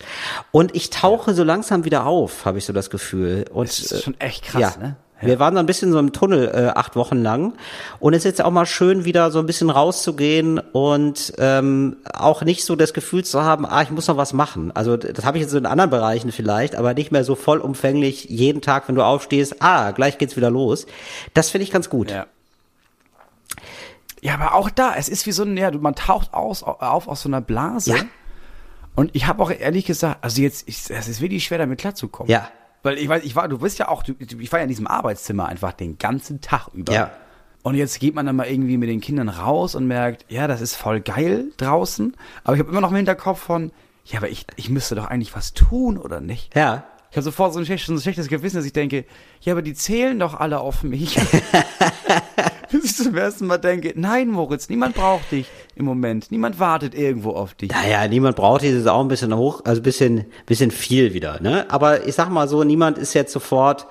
Und 0.50 0.74
ich 0.74 0.90
tauche 0.90 1.34
so 1.34 1.44
langsam 1.44 1.84
wieder 1.84 2.06
auf, 2.06 2.44
habe 2.44 2.58
ich 2.58 2.64
so 2.64 2.72
das 2.72 2.90
Gefühl. 2.90 3.44
Und, 3.52 3.68
das 3.68 3.78
ist 3.78 4.02
schon 4.02 4.18
echt 4.20 4.44
krass, 4.44 4.76
ja. 4.76 4.82
ne? 4.82 4.96
Ja. 5.20 5.28
Wir 5.28 5.38
waren 5.38 5.54
so 5.54 5.60
ein 5.60 5.66
bisschen 5.66 5.92
so 5.92 5.98
im 5.98 6.12
Tunnel 6.12 6.48
äh, 6.48 6.72
acht 6.74 6.96
Wochen 6.96 7.22
lang 7.22 7.54
und 8.00 8.14
es 8.14 8.18
ist 8.18 8.24
jetzt 8.24 8.44
auch 8.44 8.50
mal 8.50 8.66
schön, 8.66 9.04
wieder 9.04 9.30
so 9.30 9.38
ein 9.38 9.46
bisschen 9.46 9.70
rauszugehen 9.70 10.58
und 10.58 11.32
ähm, 11.38 11.96
auch 12.12 12.42
nicht 12.42 12.64
so 12.64 12.74
das 12.76 12.92
Gefühl 12.92 13.24
zu 13.24 13.42
haben, 13.42 13.64
ah, 13.64 13.82
ich 13.82 13.90
muss 13.90 14.08
noch 14.08 14.16
was 14.16 14.32
machen. 14.32 14.72
Also 14.74 14.96
das 14.96 15.24
habe 15.24 15.38
ich 15.38 15.42
jetzt 15.42 15.52
so 15.52 15.58
in 15.58 15.66
anderen 15.66 15.90
Bereichen 15.90 16.32
vielleicht, 16.32 16.74
aber 16.74 16.94
nicht 16.94 17.12
mehr 17.12 17.24
so 17.24 17.36
vollumfänglich 17.36 18.24
jeden 18.24 18.60
Tag, 18.60 18.88
wenn 18.88 18.96
du 18.96 19.02
aufstehst, 19.02 19.56
ah, 19.60 19.92
gleich 19.92 20.18
geht's 20.18 20.36
wieder 20.36 20.50
los. 20.50 20.86
Das 21.32 21.50
finde 21.50 21.64
ich 21.64 21.70
ganz 21.70 21.88
gut. 21.88 22.10
Ja. 22.10 22.26
Ja, 24.20 24.34
aber 24.34 24.54
auch 24.54 24.70
da, 24.70 24.94
es 24.96 25.10
ist 25.10 25.26
wie 25.26 25.32
so 25.32 25.42
ein, 25.42 25.56
ja, 25.58 25.70
man 25.70 25.94
taucht 25.94 26.32
aus, 26.32 26.62
auf 26.62 27.08
aus 27.08 27.20
so 27.20 27.28
einer 27.28 27.42
Blase. 27.42 27.94
Ja. 27.94 28.02
Und 28.94 29.10
ich 29.14 29.26
habe 29.26 29.42
auch 29.42 29.50
ehrlich 29.50 29.84
gesagt, 29.84 30.24
also 30.24 30.40
jetzt, 30.40 30.66
es 30.66 30.88
ist 30.88 31.20
wirklich 31.20 31.44
schwer, 31.44 31.58
damit 31.58 31.78
klarzukommen. 31.78 32.30
Ja. 32.30 32.48
Weil 32.84 32.98
ich 32.98 33.08
weiß, 33.08 33.24
ich 33.24 33.34
war, 33.34 33.48
du 33.48 33.58
bist 33.58 33.78
ja 33.78 33.88
auch, 33.88 34.02
du, 34.02 34.14
ich 34.20 34.52
war 34.52 34.60
ja 34.60 34.64
in 34.64 34.68
diesem 34.68 34.86
Arbeitszimmer 34.86 35.46
einfach 35.48 35.72
den 35.72 35.98
ganzen 35.98 36.42
Tag 36.42 36.68
über. 36.74 36.92
Ja. 36.92 37.10
Und 37.62 37.76
jetzt 37.76 37.98
geht 37.98 38.14
man 38.14 38.26
dann 38.26 38.36
mal 38.36 38.46
irgendwie 38.46 38.76
mit 38.76 38.90
den 38.90 39.00
Kindern 39.00 39.30
raus 39.30 39.74
und 39.74 39.86
merkt, 39.86 40.26
ja, 40.28 40.46
das 40.46 40.60
ist 40.60 40.76
voll 40.76 41.00
geil 41.00 41.46
draußen. 41.56 42.14
Aber 42.44 42.54
ich 42.54 42.60
habe 42.60 42.70
immer 42.70 42.82
noch 42.82 42.90
im 42.90 42.96
Hinterkopf 42.96 43.40
von, 43.40 43.72
ja, 44.04 44.18
aber 44.18 44.28
ich, 44.28 44.44
ich 44.56 44.68
müsste 44.68 44.94
doch 44.96 45.06
eigentlich 45.06 45.34
was 45.34 45.54
tun, 45.54 45.96
oder 45.96 46.20
nicht? 46.20 46.54
Ja. 46.54 46.84
Ich 47.10 47.16
habe 47.16 47.22
sofort 47.22 47.54
so 47.54 47.58
ein, 47.58 47.64
schlechtes, 47.64 47.86
so 47.86 47.94
ein 47.94 48.00
schlechtes 48.00 48.28
Gewissen, 48.28 48.56
dass 48.56 48.66
ich 48.66 48.74
denke, 48.74 49.06
ja, 49.40 49.54
aber 49.54 49.62
die 49.62 49.72
zählen 49.72 50.18
doch 50.18 50.34
alle 50.34 50.60
auf 50.60 50.82
mich. 50.82 51.18
Ich 52.84 52.96
zum 52.96 53.16
ersten 53.16 53.46
Mal 53.46 53.58
denke, 53.58 53.92
nein, 53.96 54.28
Moritz, 54.28 54.68
niemand 54.68 54.94
braucht 54.94 55.30
dich 55.32 55.48
im 55.76 55.84
Moment. 55.84 56.30
Niemand 56.30 56.58
wartet 56.58 56.94
irgendwo 56.94 57.30
auf 57.30 57.54
dich. 57.54 57.70
Naja, 57.70 58.06
niemand 58.08 58.36
braucht 58.36 58.62
dich, 58.62 58.70
das 58.70 58.80
ist 58.80 58.86
auch 58.88 59.00
ein 59.00 59.08
bisschen 59.08 59.34
hoch, 59.36 59.62
also 59.64 59.80
ein 59.80 59.84
bisschen, 59.84 60.26
bisschen 60.46 60.70
viel 60.70 61.14
wieder, 61.14 61.40
ne? 61.40 61.66
Aber 61.70 62.06
ich 62.06 62.14
sag 62.14 62.30
mal 62.30 62.48
so, 62.48 62.64
niemand 62.64 62.98
ist 62.98 63.14
jetzt 63.14 63.32
sofort, 63.32 63.86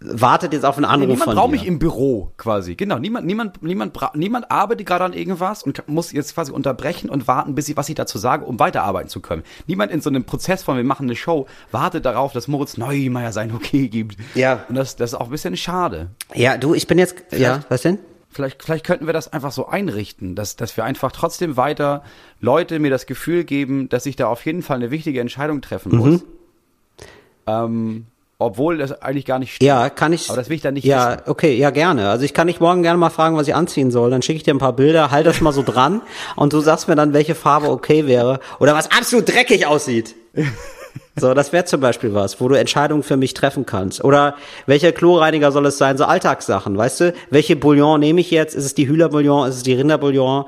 wartet 0.00 0.52
jetzt 0.52 0.64
auf 0.64 0.76
einen 0.76 0.84
Anruf 0.84 1.00
nee, 1.00 1.12
niemand 1.14 1.24
von 1.24 1.34
braucht 1.36 1.50
mich 1.50 1.66
im 1.66 1.78
Büro 1.78 2.32
quasi. 2.36 2.74
Genau, 2.74 2.98
niemand 2.98 3.26
niemand 3.26 3.62
niemand 3.62 3.98
niemand 4.14 4.50
arbeitet 4.50 4.86
gerade 4.86 5.04
an 5.04 5.12
irgendwas 5.12 5.62
und 5.62 5.86
muss 5.88 6.12
jetzt 6.12 6.34
quasi 6.34 6.52
unterbrechen 6.52 7.08
und 7.08 7.26
warten, 7.26 7.54
bis 7.54 7.68
ich 7.68 7.76
was 7.76 7.88
ich 7.88 7.94
dazu 7.94 8.18
sage, 8.18 8.44
um 8.44 8.58
weiterarbeiten 8.58 9.08
zu 9.08 9.20
können. 9.20 9.42
Niemand 9.66 9.90
in 9.90 10.00
so 10.00 10.10
einem 10.10 10.24
Prozess 10.24 10.62
von 10.62 10.76
wir 10.76 10.84
machen 10.84 11.06
eine 11.06 11.16
Show 11.16 11.46
wartet 11.70 12.04
darauf, 12.04 12.32
dass 12.32 12.48
Moritz 12.48 12.76
Neumeier 12.76 13.32
sein 13.32 13.52
Okay 13.54 13.88
gibt. 13.88 14.16
Ja. 14.34 14.64
Und 14.68 14.74
das 14.74 14.96
das 14.96 15.12
ist 15.12 15.18
auch 15.18 15.26
ein 15.26 15.30
bisschen 15.30 15.56
schade. 15.56 16.10
Ja, 16.34 16.58
du, 16.58 16.74
ich 16.74 16.86
bin 16.86 16.98
jetzt 16.98 17.16
ja, 17.32 17.60
was 17.68 17.82
denn? 17.82 17.98
Vielleicht, 18.32 18.62
vielleicht 18.62 18.86
könnten 18.86 19.06
wir 19.06 19.12
das 19.12 19.32
einfach 19.32 19.50
so 19.50 19.66
einrichten, 19.66 20.36
dass, 20.36 20.54
dass 20.54 20.76
wir 20.76 20.84
einfach 20.84 21.10
trotzdem 21.10 21.56
weiter 21.56 22.04
Leute 22.40 22.78
mir 22.78 22.90
das 22.90 23.06
Gefühl 23.06 23.42
geben, 23.42 23.88
dass 23.88 24.06
ich 24.06 24.14
da 24.14 24.28
auf 24.28 24.46
jeden 24.46 24.62
Fall 24.62 24.76
eine 24.76 24.92
wichtige 24.92 25.20
Entscheidung 25.20 25.62
treffen 25.62 25.96
muss. 25.96 26.20
Mhm. 26.20 26.26
Ähm, 27.48 28.06
obwohl 28.40 28.78
das 28.78 29.00
eigentlich 29.02 29.24
gar 29.26 29.38
nicht 29.38 29.54
stimmt. 29.54 29.66
Ja, 29.66 29.88
kann 29.90 30.12
ich. 30.12 30.28
Aber 30.28 30.36
das 30.38 30.48
will 30.48 30.56
ich 30.56 30.62
dann 30.62 30.74
nicht 30.74 30.84
Ja, 30.84 31.12
wissen. 31.12 31.22
okay, 31.26 31.56
ja, 31.56 31.70
gerne. 31.70 32.10
Also 32.10 32.24
ich 32.24 32.34
kann 32.34 32.46
dich 32.48 32.58
morgen 32.58 32.82
gerne 32.82 32.98
mal 32.98 33.10
fragen, 33.10 33.36
was 33.36 33.46
ich 33.46 33.54
anziehen 33.54 33.90
soll. 33.90 34.10
Dann 34.10 34.22
schicke 34.22 34.38
ich 34.38 34.42
dir 34.42 34.54
ein 34.54 34.58
paar 34.58 34.72
Bilder, 34.72 35.10
halt 35.10 35.26
das 35.26 35.40
mal 35.40 35.52
so 35.52 35.62
dran 35.62 36.02
und 36.36 36.52
du 36.52 36.60
sagst 36.60 36.88
mir 36.88 36.96
dann, 36.96 37.12
welche 37.12 37.34
Farbe 37.34 37.68
okay 37.70 38.06
wäre 38.06 38.40
oder 38.58 38.74
was 38.74 38.90
absolut 38.90 39.28
dreckig 39.28 39.66
aussieht. 39.66 40.14
So, 41.16 41.34
das 41.34 41.52
wäre 41.52 41.64
zum 41.64 41.80
Beispiel 41.80 42.14
was, 42.14 42.40
wo 42.40 42.48
du 42.48 42.54
Entscheidungen 42.54 43.02
für 43.02 43.16
mich 43.16 43.34
treffen 43.34 43.66
kannst. 43.66 44.02
Oder 44.04 44.36
welcher 44.66 44.92
Kloreiniger 44.92 45.50
soll 45.50 45.66
es 45.66 45.76
sein? 45.76 45.98
So 45.98 46.04
Alltagssachen, 46.04 46.76
weißt 46.76 47.00
du? 47.00 47.14
Welche 47.30 47.56
Bouillon 47.56 47.98
nehme 47.98 48.20
ich 48.20 48.30
jetzt? 48.30 48.54
Ist 48.54 48.64
es 48.64 48.74
die 48.74 48.88
Hühnerbouillon? 48.88 49.48
Ist 49.48 49.56
es 49.56 49.62
die 49.64 49.74
Rinderbouillon? 49.74 50.44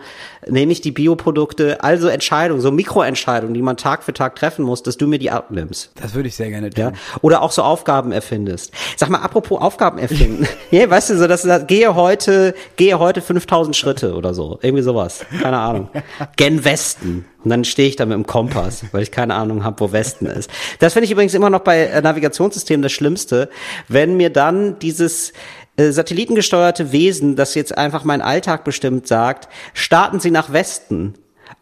Nehme 0.48 0.72
ich 0.72 0.80
die 0.80 0.92
Bioprodukte? 0.92 1.82
Also 1.82 2.08
Entscheidungen, 2.08 2.60
so 2.60 2.70
Mikroentscheidungen, 2.70 3.54
die 3.54 3.62
man 3.62 3.76
Tag 3.76 4.04
für 4.04 4.12
Tag 4.12 4.36
treffen 4.36 4.64
muss, 4.64 4.82
dass 4.82 4.96
du 4.96 5.06
mir 5.06 5.18
die 5.18 5.30
abnimmst. 5.30 5.90
Das 6.00 6.14
würde 6.14 6.28
ich 6.28 6.36
sehr 6.36 6.48
gerne 6.48 6.70
tun. 6.70 6.84
Ja? 6.84 6.92
Oder 7.20 7.42
auch 7.42 7.50
so 7.50 7.62
Aufgaben 7.62 8.12
erfindest. 8.12 8.72
Sag 8.96 9.10
mal, 9.10 9.18
apropos 9.18 9.60
Aufgaben 9.60 9.98
erfinden. 9.98 10.46
ja, 10.70 10.88
weißt 10.88 11.10
du, 11.10 11.18
so, 11.18 11.26
dass 11.26 11.42
du 11.42 11.64
gehe 11.66 11.94
heute, 11.94 12.54
gehe 12.76 12.98
heute 12.98 13.20
5000 13.20 13.76
Schritte 13.76 14.14
oder 14.14 14.32
so. 14.32 14.58
Irgendwie 14.62 14.82
sowas. 14.82 15.26
Keine 15.40 15.58
Ahnung. 15.58 15.88
Gen 16.36 16.64
Westen. 16.64 17.26
Und 17.44 17.50
dann 17.50 17.64
stehe 17.64 17.88
ich 17.88 17.96
da 17.96 18.06
mit 18.06 18.14
dem 18.14 18.26
Kompass, 18.26 18.84
weil 18.92 19.02
ich 19.02 19.10
keine 19.10 19.34
Ahnung 19.34 19.64
habe, 19.64 19.80
wo 19.80 19.92
Westen 19.92 20.26
ist. 20.26 20.50
Das 20.78 20.92
finde 20.92 21.06
ich 21.06 21.10
übrigens 21.12 21.34
immer 21.34 21.50
noch 21.50 21.60
bei 21.60 21.84
äh, 21.86 22.00
Navigationssystemen 22.00 22.82
das 22.82 22.92
Schlimmste, 22.92 23.48
wenn 23.88 24.16
mir 24.16 24.30
dann 24.30 24.78
dieses 24.78 25.32
äh, 25.76 25.90
satellitengesteuerte 25.90 26.92
Wesen, 26.92 27.36
das 27.36 27.54
jetzt 27.54 27.76
einfach 27.76 28.04
meinen 28.04 28.22
Alltag 28.22 28.64
bestimmt, 28.64 29.06
sagt, 29.06 29.48
starten 29.74 30.20
Sie 30.20 30.30
nach 30.30 30.52
Westen. 30.52 31.14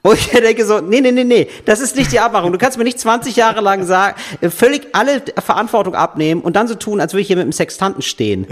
Wo 0.03 0.13
ich 0.13 0.29
denke 0.31 0.65
so, 0.65 0.81
nee, 0.81 1.01
nee, 1.01 1.13
nee, 1.13 1.25
nee, 1.25 1.49
das 1.67 1.81
ist 1.81 1.95
nicht 1.95 2.11
die 2.11 2.21
Abmachung. 2.21 2.53
Du 2.53 2.59
kannst 2.59 2.79
mir 2.79 2.85
nicht 2.85 2.99
20 2.99 3.37
Jahre 3.37 3.61
lang 3.61 3.85
sagen, 3.85 4.17
völlig 4.49 4.89
alle 4.93 5.23
Verantwortung 5.37 5.95
abnehmen 5.95 6.41
und 6.41 6.57
dann 6.57 6.69
so 6.69 6.75
tun, 6.75 7.01
als 7.01 7.13
würde 7.13 7.21
ich 7.23 7.27
hier 7.27 7.37
mit 7.37 7.43
einem 7.43 7.53
Sextanten 7.53 8.01
stehen. 8.03 8.47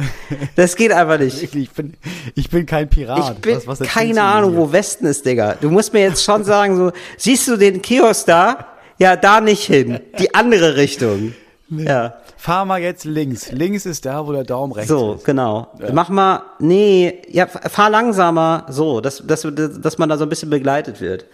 Das 0.56 0.76
geht 0.76 0.92
einfach 0.92 1.18
nicht. 1.18 1.54
Ich 1.54 1.70
bin, 1.70 1.94
ich 2.34 2.50
bin 2.50 2.66
kein 2.66 2.90
Pirat. 2.90 3.36
Ich 3.36 3.40
bin 3.40 3.56
was, 3.56 3.80
was 3.80 3.80
keine 3.80 4.22
Ahnung, 4.22 4.56
wo 4.56 4.72
Westen 4.72 5.06
ist, 5.06 5.24
Digga. 5.24 5.56
Du 5.60 5.70
musst 5.70 5.92
mir 5.92 6.00
jetzt 6.00 6.22
schon 6.22 6.44
sagen, 6.44 6.76
so, 6.76 6.92
siehst 7.16 7.48
du 7.48 7.56
den 7.56 7.80
Kiosk 7.80 8.26
da? 8.26 8.66
Ja, 8.98 9.16
da 9.16 9.40
nicht 9.40 9.64
hin. 9.64 10.00
Die 10.18 10.34
andere 10.34 10.76
Richtung. 10.76 11.34
Nee. 11.70 11.84
Ja. 11.84 12.14
Fahr 12.36 12.64
mal 12.64 12.80
jetzt 12.80 13.04
links. 13.04 13.52
Links 13.52 13.84
ist 13.84 14.06
da, 14.06 14.26
wo 14.26 14.32
der 14.32 14.44
Daumen 14.44 14.72
rechts 14.72 14.88
so, 14.88 15.14
ist. 15.14 15.20
So, 15.20 15.26
genau. 15.26 15.68
Ja. 15.78 15.92
Mach 15.92 16.08
mal, 16.08 16.42
nee, 16.58 17.20
ja, 17.28 17.46
fahr 17.46 17.90
langsamer, 17.90 18.64
so, 18.68 19.02
dass, 19.02 19.22
dass, 19.26 19.46
dass 19.52 19.98
man 19.98 20.08
da 20.08 20.16
so 20.16 20.24
ein 20.24 20.30
bisschen 20.30 20.48
begleitet 20.48 21.02
wird. 21.02 21.26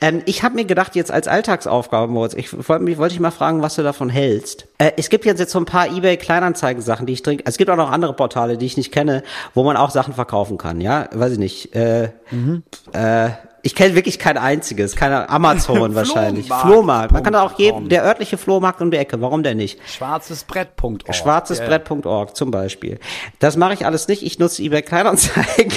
Ähm, 0.00 0.22
ich 0.26 0.42
habe 0.42 0.56
mir 0.56 0.64
gedacht, 0.64 0.96
jetzt 0.96 1.12
als 1.12 1.28
Alltagsaufgabe, 1.28 2.10
Moritz, 2.10 2.34
ich 2.34 2.52
wollte 2.68 2.82
mich, 2.82 2.98
wollte 2.98 3.14
ich 3.14 3.20
mal 3.20 3.30
fragen, 3.30 3.62
was 3.62 3.76
du 3.76 3.82
davon 3.82 4.08
hältst. 4.08 4.66
Äh, 4.78 4.92
es 4.96 5.08
gibt 5.08 5.24
jetzt, 5.24 5.38
jetzt 5.38 5.52
so 5.52 5.60
ein 5.60 5.66
paar 5.66 5.86
Ebay-Kleinanzeigen-Sachen, 5.86 7.06
die 7.06 7.12
ich 7.12 7.22
trinke. 7.22 7.44
Es 7.46 7.56
gibt 7.56 7.70
auch 7.70 7.76
noch 7.76 7.92
andere 7.92 8.12
Portale, 8.12 8.58
die 8.58 8.66
ich 8.66 8.76
nicht 8.76 8.90
kenne, 8.90 9.22
wo 9.54 9.62
man 9.62 9.76
auch 9.76 9.90
Sachen 9.90 10.14
verkaufen 10.14 10.58
kann, 10.58 10.80
ja? 10.80 11.08
Weiß 11.12 11.32
ich 11.32 11.38
nicht. 11.38 11.76
Äh, 11.76 12.10
mhm. 12.32 12.64
äh, 12.92 13.30
ich 13.66 13.74
kenne 13.74 13.96
wirklich 13.96 14.20
kein 14.20 14.38
einziges, 14.38 14.94
keine 14.94 15.28
Amazon 15.28 15.94
wahrscheinlich. 15.96 16.46
Flohmarkt. 16.46 17.10
Man 17.10 17.24
kann 17.24 17.32
da 17.32 17.42
auch 17.42 17.58
jeden, 17.58 17.88
der 17.88 18.04
örtliche 18.04 18.38
Flohmarkt 18.38 18.80
um 18.80 18.92
die 18.92 18.96
Ecke, 18.96 19.20
warum 19.20 19.42
denn 19.42 19.56
nicht? 19.56 19.80
Schwarzesbrett.org. 19.88 21.12
Schwarzesbrett.org 21.12 22.36
zum 22.36 22.52
Beispiel. 22.52 23.00
Das 23.40 23.56
mache 23.56 23.74
ich 23.74 23.84
alles 23.84 24.06
nicht, 24.06 24.22
ich 24.22 24.38
nutze 24.38 24.62
eBay 24.62 24.82
Kleinanzeigen. 24.82 25.72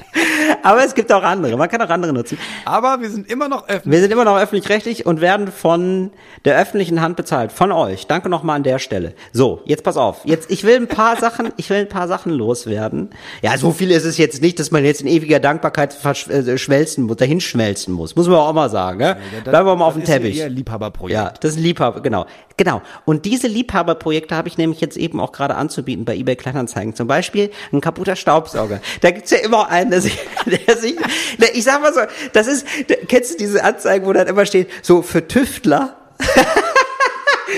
Aber 0.66 0.84
es 0.84 0.94
gibt 0.94 1.12
auch 1.12 1.22
andere. 1.22 1.56
Man 1.56 1.68
kann 1.68 1.80
auch 1.80 1.88
andere 1.88 2.12
nutzen. 2.12 2.38
Aber 2.64 3.00
wir 3.00 3.08
sind 3.08 3.30
immer 3.30 3.48
noch 3.48 3.68
öffentlich. 3.68 3.92
Wir 3.92 4.00
sind 4.00 4.12
immer 4.12 4.24
noch 4.24 4.36
öffentlich-rechtlich 4.36 5.06
und 5.06 5.20
werden 5.20 5.52
von 5.52 6.10
der 6.44 6.58
öffentlichen 6.58 7.00
Hand 7.00 7.14
bezahlt. 7.14 7.52
Von 7.52 7.70
euch. 7.70 8.08
Danke 8.08 8.28
nochmal 8.28 8.56
an 8.56 8.64
der 8.64 8.80
Stelle. 8.80 9.14
So, 9.32 9.60
jetzt 9.64 9.84
pass 9.84 9.96
auf. 9.96 10.22
Jetzt, 10.24 10.50
ich 10.50 10.64
will 10.64 10.74
ein 10.74 10.88
paar 10.88 11.16
Sachen, 11.20 11.52
ich 11.56 11.70
will 11.70 11.78
ein 11.78 11.88
paar 11.88 12.08
Sachen 12.08 12.32
loswerden. 12.32 13.10
Ja, 13.42 13.56
so 13.58 13.70
viel 13.70 13.92
ist 13.92 14.04
es 14.04 14.18
jetzt 14.18 14.42
nicht, 14.42 14.58
dass 14.58 14.72
man 14.72 14.84
jetzt 14.84 15.02
in 15.02 15.06
ewiger 15.06 15.38
Dankbarkeit 15.38 15.96
äh, 16.04 16.58
schmelzen 16.58 17.04
muss, 17.04 17.16
dahin 17.16 17.40
schmelzen 17.40 17.94
muss. 17.94 18.16
Muss 18.16 18.26
man 18.26 18.38
auch 18.38 18.52
mal 18.52 18.68
sagen, 18.68 18.98
ne? 18.98 19.04
Ja, 19.04 19.16
das, 19.44 19.50
Bleiben 19.52 19.68
wir 19.68 19.76
mal 19.76 19.86
auf 19.86 19.94
dem 19.94 20.04
Teppich. 20.04 20.36
Ja, 20.36 20.48
Liebhaberprojekt. 20.48 21.14
Ja, 21.14 21.32
das 21.40 21.52
ist 21.52 21.58
ein 21.58 21.62
Liebhaber, 21.62 22.00
genau. 22.00 22.26
Genau. 22.56 22.80
Und 23.04 23.26
diese 23.26 23.48
Liebhaberprojekte 23.48 24.34
habe 24.34 24.48
ich 24.48 24.56
nämlich 24.56 24.80
jetzt 24.80 24.96
eben 24.96 25.20
auch 25.20 25.32
gerade 25.32 25.56
anzubieten 25.56 26.06
bei 26.06 26.16
eBay 26.16 26.36
Kleinanzeigen. 26.36 26.94
Zum 26.94 27.06
Beispiel 27.06 27.50
ein 27.72 27.82
kaputter 27.82 28.16
Staubsauger. 28.16 28.80
Da 29.02 29.10
gibt's 29.10 29.30
ja 29.30 29.38
immer 29.38 29.68
einen, 29.68 29.90
der 29.90 30.00
sich, 30.00 30.18
der 30.46 30.76
sich, 30.76 30.96
der, 31.38 31.54
ich 31.54 31.64
sag 31.64 31.82
mal 31.82 31.92
so, 31.92 32.00
das 32.32 32.46
ist, 32.46 32.66
kennst 33.08 33.34
du 33.34 33.38
diese 33.38 33.62
Anzeigen, 33.62 34.06
wo 34.06 34.12
dann 34.12 34.26
immer 34.26 34.46
steht, 34.46 34.70
so 34.82 35.02
für 35.02 35.26
Tüftler? 35.26 35.96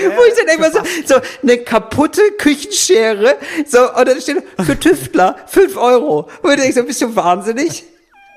Ja, 0.03 0.15
wo 0.15 0.23
ich 0.23 0.33
dann 0.35 0.55
immer 0.55 0.71
so, 0.71 0.79
so 1.05 1.15
eine 1.41 1.57
kaputte 1.57 2.21
Küchenschere, 2.37 3.37
so, 3.65 3.91
und 3.91 4.07
dann 4.07 4.21
steht 4.21 4.43
für 4.63 4.79
Tüftler, 4.79 5.35
fünf 5.47 5.75
Euro. 5.77 6.29
Und 6.43 6.59
ich 6.59 6.75
so, 6.75 6.83
bist 6.83 7.01
du 7.01 7.15
wahnsinnig? 7.15 7.85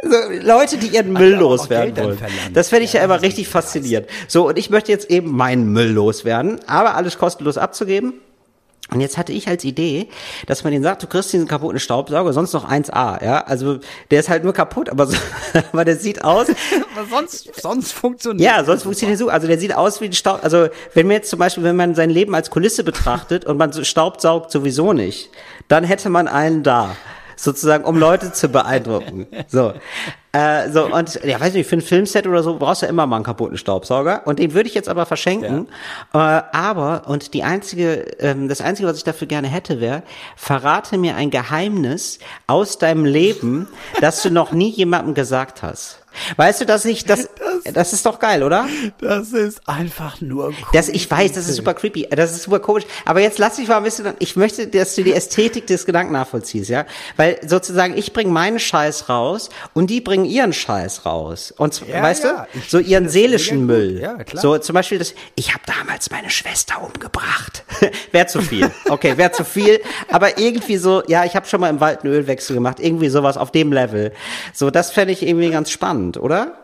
So, 0.05 0.17
Leute, 0.41 0.79
die 0.79 0.89
ihren 0.89 1.13
Müll 1.13 1.35
loswerden 1.35 1.97
wollen. 1.97 2.19
Das 2.53 2.71
fände 2.71 2.85
ich 2.85 2.93
ja, 2.93 3.01
ja 3.01 3.05
immer 3.05 3.23
richtig 3.23 3.49
faszinierend. 3.49 4.09
So, 4.27 4.49
und 4.49 4.59
ich 4.59 4.69
möchte 4.69 4.91
jetzt 4.91 5.11
eben 5.11 5.31
meinen 5.31 5.73
Müll 5.73 5.91
loswerden, 5.91 6.59
aber 6.67 6.97
alles 6.97 7.19
kostenlos 7.19 7.57
abzugeben. 7.57 8.15
Und 8.91 9.01
jetzt 9.01 9.17
hatte 9.17 9.33
ich 9.33 9.49
als 9.49 9.65
Idee, 9.65 10.09
dass 10.47 10.65
man 10.65 10.73
den 10.73 10.83
sagt, 10.83 11.03
du 11.03 11.07
kriegst 11.07 11.33
diesen 11.33 11.47
kaputten 11.47 11.79
Staubsauger, 11.79 12.33
sonst 12.33 12.53
noch 12.53 12.69
1A, 12.69 13.25
ja. 13.25 13.45
Also 13.45 13.79
der 14.11 14.21
ist 14.21 14.29
halt 14.29 14.43
nur 14.45 14.53
kaputt, 14.53 14.91
aber, 14.91 15.07
so, 15.07 15.17
aber 15.73 15.85
der 15.85 15.97
sieht 15.97 16.25
aus. 16.25 16.49
aber 16.97 17.07
sonst, 17.09 17.63
sonst 17.63 17.93
funktioniert. 17.93 18.51
Ja, 18.51 18.65
sonst 18.65 18.83
funktioniert 18.83 19.19
er 19.19 19.25
so. 19.25 19.31
Also 19.31 19.47
der 19.47 19.59
sieht 19.59 19.75
aus 19.75 20.01
wie 20.01 20.07
ein 20.07 20.13
Staub. 20.13 20.41
Also 20.43 20.69
wenn 20.95 21.07
man 21.07 21.17
jetzt 21.17 21.31
zum 21.31 21.39
Beispiel, 21.39 21.63
wenn 21.63 21.77
man 21.77 21.95
sein 21.95 22.11
Leben 22.11 22.35
als 22.35 22.51
Kulisse 22.51 22.83
betrachtet 22.83 23.45
und 23.45 23.57
man 23.57 23.73
Staubsaugt 23.73 24.51
sowieso 24.51 24.93
nicht, 24.93 25.31
dann 25.69 25.85
hätte 25.85 26.11
man 26.11 26.27
einen 26.29 26.65
da 26.65 26.97
sozusagen, 27.43 27.85
um 27.85 27.99
Leute 27.99 28.33
zu 28.33 28.49
beeindrucken. 28.49 29.27
So. 29.49 29.75
Äh, 30.33 30.71
so, 30.71 30.87
und 30.87 31.21
ja, 31.25 31.39
weiß 31.39 31.53
nicht, 31.53 31.69
für 31.69 31.77
ein 31.77 31.83
Filmset 31.83 32.27
oder 32.27 32.43
so 32.43 32.57
brauchst 32.57 32.81
du 32.81 32.87
immer 32.87 33.07
mal 33.07 33.17
einen 33.17 33.25
kaputten 33.25 33.59
Staubsauger. 33.59 34.27
Und 34.27 34.39
den 34.39 34.55
würde 34.55 34.69
ich 34.69 34.75
jetzt 34.75 34.89
aber 34.89 35.05
verschenken. 35.05 35.69
Ja. 36.15 36.39
Äh, 36.39 36.43
aber, 36.53 37.03
und 37.07 37.35
die 37.35 37.43
einzige, 37.43 38.07
ähm, 38.19 38.49
das 38.49 38.63
Einzige, 38.63 38.89
was 38.89 38.97
ich 38.97 39.05
dafür 39.05 39.27
gerne 39.27 39.49
hätte, 39.49 39.81
wäre, 39.81 40.05
verrate 40.37 40.97
mir 40.97 41.17
ein 41.17 41.31
Geheimnis 41.31 42.19
aus 42.47 42.79
deinem 42.79 43.05
Leben, 43.05 43.69
das 44.01 44.23
du 44.23 44.31
noch 44.31 44.53
nie 44.53 44.71
jemandem 44.71 45.13
gesagt 45.13 45.63
hast. 45.63 45.99
Weißt 46.37 46.63
du, 46.63 46.67
dass 46.67 46.85
ich 46.85 47.05
das, 47.05 47.29
das, 47.65 47.73
das 47.75 47.93
ist 47.93 48.07
doch 48.07 48.19
geil, 48.19 48.43
oder? 48.43 48.67
Das 49.01 49.33
ist 49.33 49.67
einfach 49.69 50.21
nur 50.21 50.49
cool. 50.49 50.55
Das, 50.73 50.89
ich 50.89 51.11
weiß, 51.11 51.33
das 51.33 51.49
ist 51.49 51.57
super 51.57 51.75
creepy, 51.75 52.09
das 52.11 52.33
ist 52.33 52.43
super 52.45 52.61
komisch. 52.61 52.85
Aber 53.05 53.21
jetzt 53.21 53.39
lass 53.39 53.57
dich 53.57 53.69
mal 53.69 53.79
ein 53.79 53.83
bisschen, 53.85 54.13
ich 54.19 54.37
möchte, 54.37 54.67
dass 54.67 54.95
du 54.95 55.03
die 55.03 55.13
Ästhetik 55.13 55.67
des 55.67 55.87
Gedanken 55.87 56.13
nachvollziehst, 56.13 56.71
ja? 56.71 56.87
Weil 57.17 57.39
sozusagen 57.47 57.97
ich 57.97 58.13
bringe 58.13 58.31
meinen 58.31 58.59
Scheiß 58.59 59.09
raus 59.09 59.51
und 59.75 59.91
die 59.91 60.01
bringen 60.01 60.25
ihren 60.25 60.53
Scheiß 60.53 61.07
raus. 61.07 61.53
Und 61.57 61.87
ja, 61.87 62.03
weißt 62.03 62.25
ja. 62.25 62.47
du, 62.53 62.61
so 62.69 62.79
ihren 62.79 63.09
seelischen 63.09 63.67
Müll. 63.67 64.01
Ja, 64.01 64.15
klar. 64.23 64.43
So 64.43 64.59
zum 64.59 64.75
Beispiel 64.75 64.99
das, 64.99 65.15
ich 65.35 65.53
habe 65.53 65.63
damals 65.67 66.11
meine 66.11 66.31
Schwester 66.31 66.83
umgebracht. 66.83 67.65
wäre 68.13 68.27
zu 68.27 68.41
viel. 68.41 68.71
Okay, 68.89 69.17
wäre 69.17 69.33
zu 69.33 69.45
viel. 69.45 69.81
Aber 70.11 70.39
irgendwie 70.39 70.77
so, 70.77 71.03
ja, 71.07 71.25
ich 71.25 71.37
habe 71.37 71.47
schon 71.47 71.61
mal 71.61 71.71
im 71.71 71.81
Wald 71.81 72.05
einen 72.05 72.13
Ölwechsel 72.13 72.55
gemacht, 72.55 72.79
irgendwie 72.81 73.09
sowas 73.09 73.37
auf 73.37 73.51
dem 73.51 73.73
Level. 73.73 74.13
So, 74.53 74.71
das 74.71 74.91
fände 74.91 75.13
ich 75.13 75.23
irgendwie 75.27 75.51
ganz 75.51 75.71
spannend, 75.71 76.17
oder? 76.17 76.62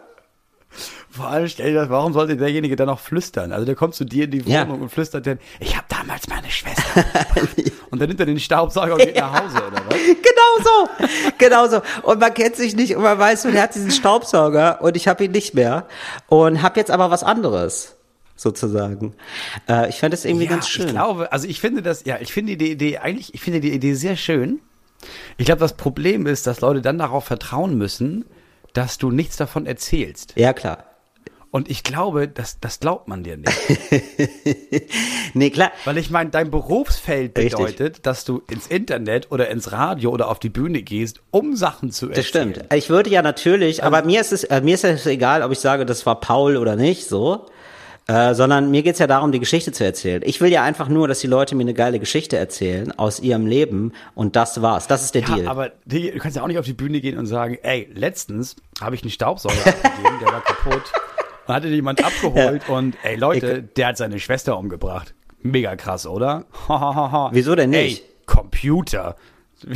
Vor 1.19 1.29
allem 1.29 1.49
stell 1.49 1.73
dir 1.73 1.81
das, 1.81 1.91
warum 1.91 2.13
sollte 2.13 2.37
derjenige 2.37 2.77
dann 2.77 2.87
noch 2.87 3.01
flüstern? 3.01 3.53
Also 3.53 3.67
der 3.67 3.75
kommt 3.75 3.95
zu 3.95 4.05
dir 4.05 4.25
in 4.25 4.31
die 4.31 4.47
Wohnung 4.47 4.55
ja. 4.55 4.65
und 4.65 4.89
flüstert 4.89 5.27
dann, 5.27 5.39
ich 5.61 5.77
habe 5.77 5.87
damals 5.89 6.29
meine 6.29 6.51
Schwester 6.51 7.05
Und 7.91 8.01
dann 8.01 8.09
nimmt 8.09 8.21
er 8.21 8.27
den 8.27 8.39
Staubsauger 8.39 8.95
und 8.95 9.01
geht 9.01 9.17
ja. 9.17 9.31
nach 9.31 9.45
Hause, 9.45 9.57
oder 9.57 9.83
was? 9.87 9.97
Genau 9.97 10.63
so. 10.63 11.07
Genau 11.39 11.69
so. 11.69 11.83
Und 12.03 12.21
man 12.21 12.33
kennt 12.35 12.57
sich 12.57 12.77
nicht 12.77 12.97
und 12.97 13.03
man 13.03 13.19
weiß, 13.19 13.47
er 13.47 13.63
hat 13.63 13.75
diesen 13.75 13.91
Staubsauger 13.91 14.81
und 14.83 14.97
ich 14.97 15.09
habe 15.09 15.25
ihn 15.25 15.33
nicht 15.33 15.55
mehr. 15.55 15.87
Und 16.29 16.63
habe 16.63 16.79
jetzt 16.79 16.91
aber 16.91 17.11
was 17.11 17.23
anderes 17.23 17.97
sozusagen. 18.37 19.15
Äh, 19.69 19.89
ich 19.89 19.99
fand 19.99 20.13
das 20.13 20.25
irgendwie 20.25 20.45
ja, 20.45 20.51
ganz 20.51 20.69
schön. 20.69 20.87
Ich 20.87 20.93
glaube, 20.93 21.33
also 21.33 21.49
ich 21.49 21.61
finde 21.61 21.83
das, 21.83 22.05
ja, 22.05 22.19
ich 22.21 22.33
finde 22.33 22.57
die 22.57 22.71
Idee 22.71 22.99
eigentlich, 22.99 23.35
ich 23.35 23.41
finde 23.41 23.61
die 23.61 23.73
Idee 23.73 23.95
sehr 23.95 24.17
schön. 24.17 24.61
Ich 25.37 25.47
glaube, 25.47 25.61
das 25.61 25.77
Problem 25.77 26.27
ist, 26.27 26.47
dass 26.47 26.61
Leute 26.61 26.83
dann 26.83 26.99
darauf 26.99 27.25
vertrauen 27.25 27.77
müssen, 27.77 28.25
dass 28.73 28.99
du 28.99 29.11
nichts 29.11 29.37
davon 29.37 29.67
erzählst. 29.67 30.35
Ja, 30.37 30.53
klar. 30.53 30.85
Und 31.51 31.71
ich 31.71 31.83
glaube, 31.83 32.29
das, 32.29 32.61
das 32.61 32.79
glaubt 32.79 33.09
man 33.09 33.25
dir 33.25 33.39
nicht. 33.39 33.51
nee, 35.35 35.49
klar. 35.49 35.73
Weil 35.87 35.97
ich 35.97 36.11
meine, 36.11 36.29
dein 36.29 36.51
Berufsfeld 36.51 37.35
bedeutet, 37.35 37.81
Richtig. 37.81 38.03
dass 38.03 38.25
du 38.25 38.43
ins 38.51 38.67
Internet 38.67 39.33
oder 39.33 39.49
ins 39.49 39.73
Radio 39.73 40.11
oder 40.11 40.29
auf 40.29 40.39
die 40.39 40.51
Bühne 40.51 40.83
gehst, 40.83 41.21
um 41.31 41.57
Sachen 41.57 41.91
zu 41.91 42.11
erzählen. 42.11 42.53
Das 42.53 42.61
stimmt. 42.61 42.75
Ich 42.75 42.91
würde 42.91 43.09
ja 43.09 43.23
natürlich, 43.23 43.83
also, 43.83 43.97
aber 43.97 44.07
mir 44.07 44.21
ist 44.21 44.33
es, 44.33 44.45
äh, 44.45 44.61
mir 44.61 44.75
ist 44.75 44.85
es 44.85 45.07
egal, 45.07 45.43
ob 45.43 45.51
ich 45.51 45.59
sage, 45.59 45.87
das 45.87 46.05
war 46.05 46.21
Paul 46.21 46.59
oder 46.59 46.77
nicht, 46.77 47.09
so. 47.09 47.47
Äh, 48.09 48.35
sondern 48.35 48.71
mir 48.71 48.83
geht's 48.83 48.99
ja 49.01 49.07
darum, 49.07 49.33
die 49.33 49.39
Geschichte 49.39 49.71
zu 49.71 49.85
erzählen. 49.85 50.23
Ich 50.25 50.41
will 50.41 50.51
ja 50.51 50.63
einfach 50.63 50.89
nur, 50.89 51.09
dass 51.09 51.21
die 51.21 51.27
Leute 51.27 51.55
mir 51.55 51.65
eine 51.65 51.75
geile 51.75 51.99
Geschichte 51.99 52.39
erzählen 52.39 52.91
aus 52.99 53.21
ihrem 53.21 53.45
Leben 53.45 53.93
und 54.15 54.35
das 54.35 54.63
war's. 54.63 54.87
Das 54.87 55.03
ist 55.05 55.15
der 55.15 55.23
ja, 55.23 55.35
Deal. 55.35 55.49
Aber 55.49 55.73
du 55.85 56.19
kannst 56.19 56.37
ja 56.37 56.43
auch 56.43 56.47
nicht 56.47 56.59
auf 56.59 56.65
die 56.65 56.73
Bühne 56.73 57.03
gehen 57.03 57.19
und 57.19 57.27
sagen, 57.27 57.59
ey, 57.63 57.87
letztens 57.93 58.57
habe 58.81 58.95
ich 58.95 59.03
einen 59.03 59.11
Staubsauger 59.11 59.57
abgegeben, 59.67 60.19
der 60.23 60.33
war 60.33 60.43
kaputt. 60.43 60.85
Und 61.49 61.55
hatte 61.55 61.69
jemand 61.69 62.05
abgeholt 62.05 62.63
ja. 62.69 62.75
und 62.75 62.97
ey 63.03 63.17
Leute, 63.17 63.65
ich, 63.67 63.75
der 63.75 63.89
hat 63.89 63.97
seine 63.97 64.21
Schwester 64.21 64.57
umgebracht. 64.59 65.15
Mega 65.43 65.77
krass, 65.77 66.07
oder? 66.07 66.45
Wieso 67.33 67.55
denn 67.55 67.71
nicht? 67.71 68.03
Ey, 68.03 68.09
Computer. 68.27 69.17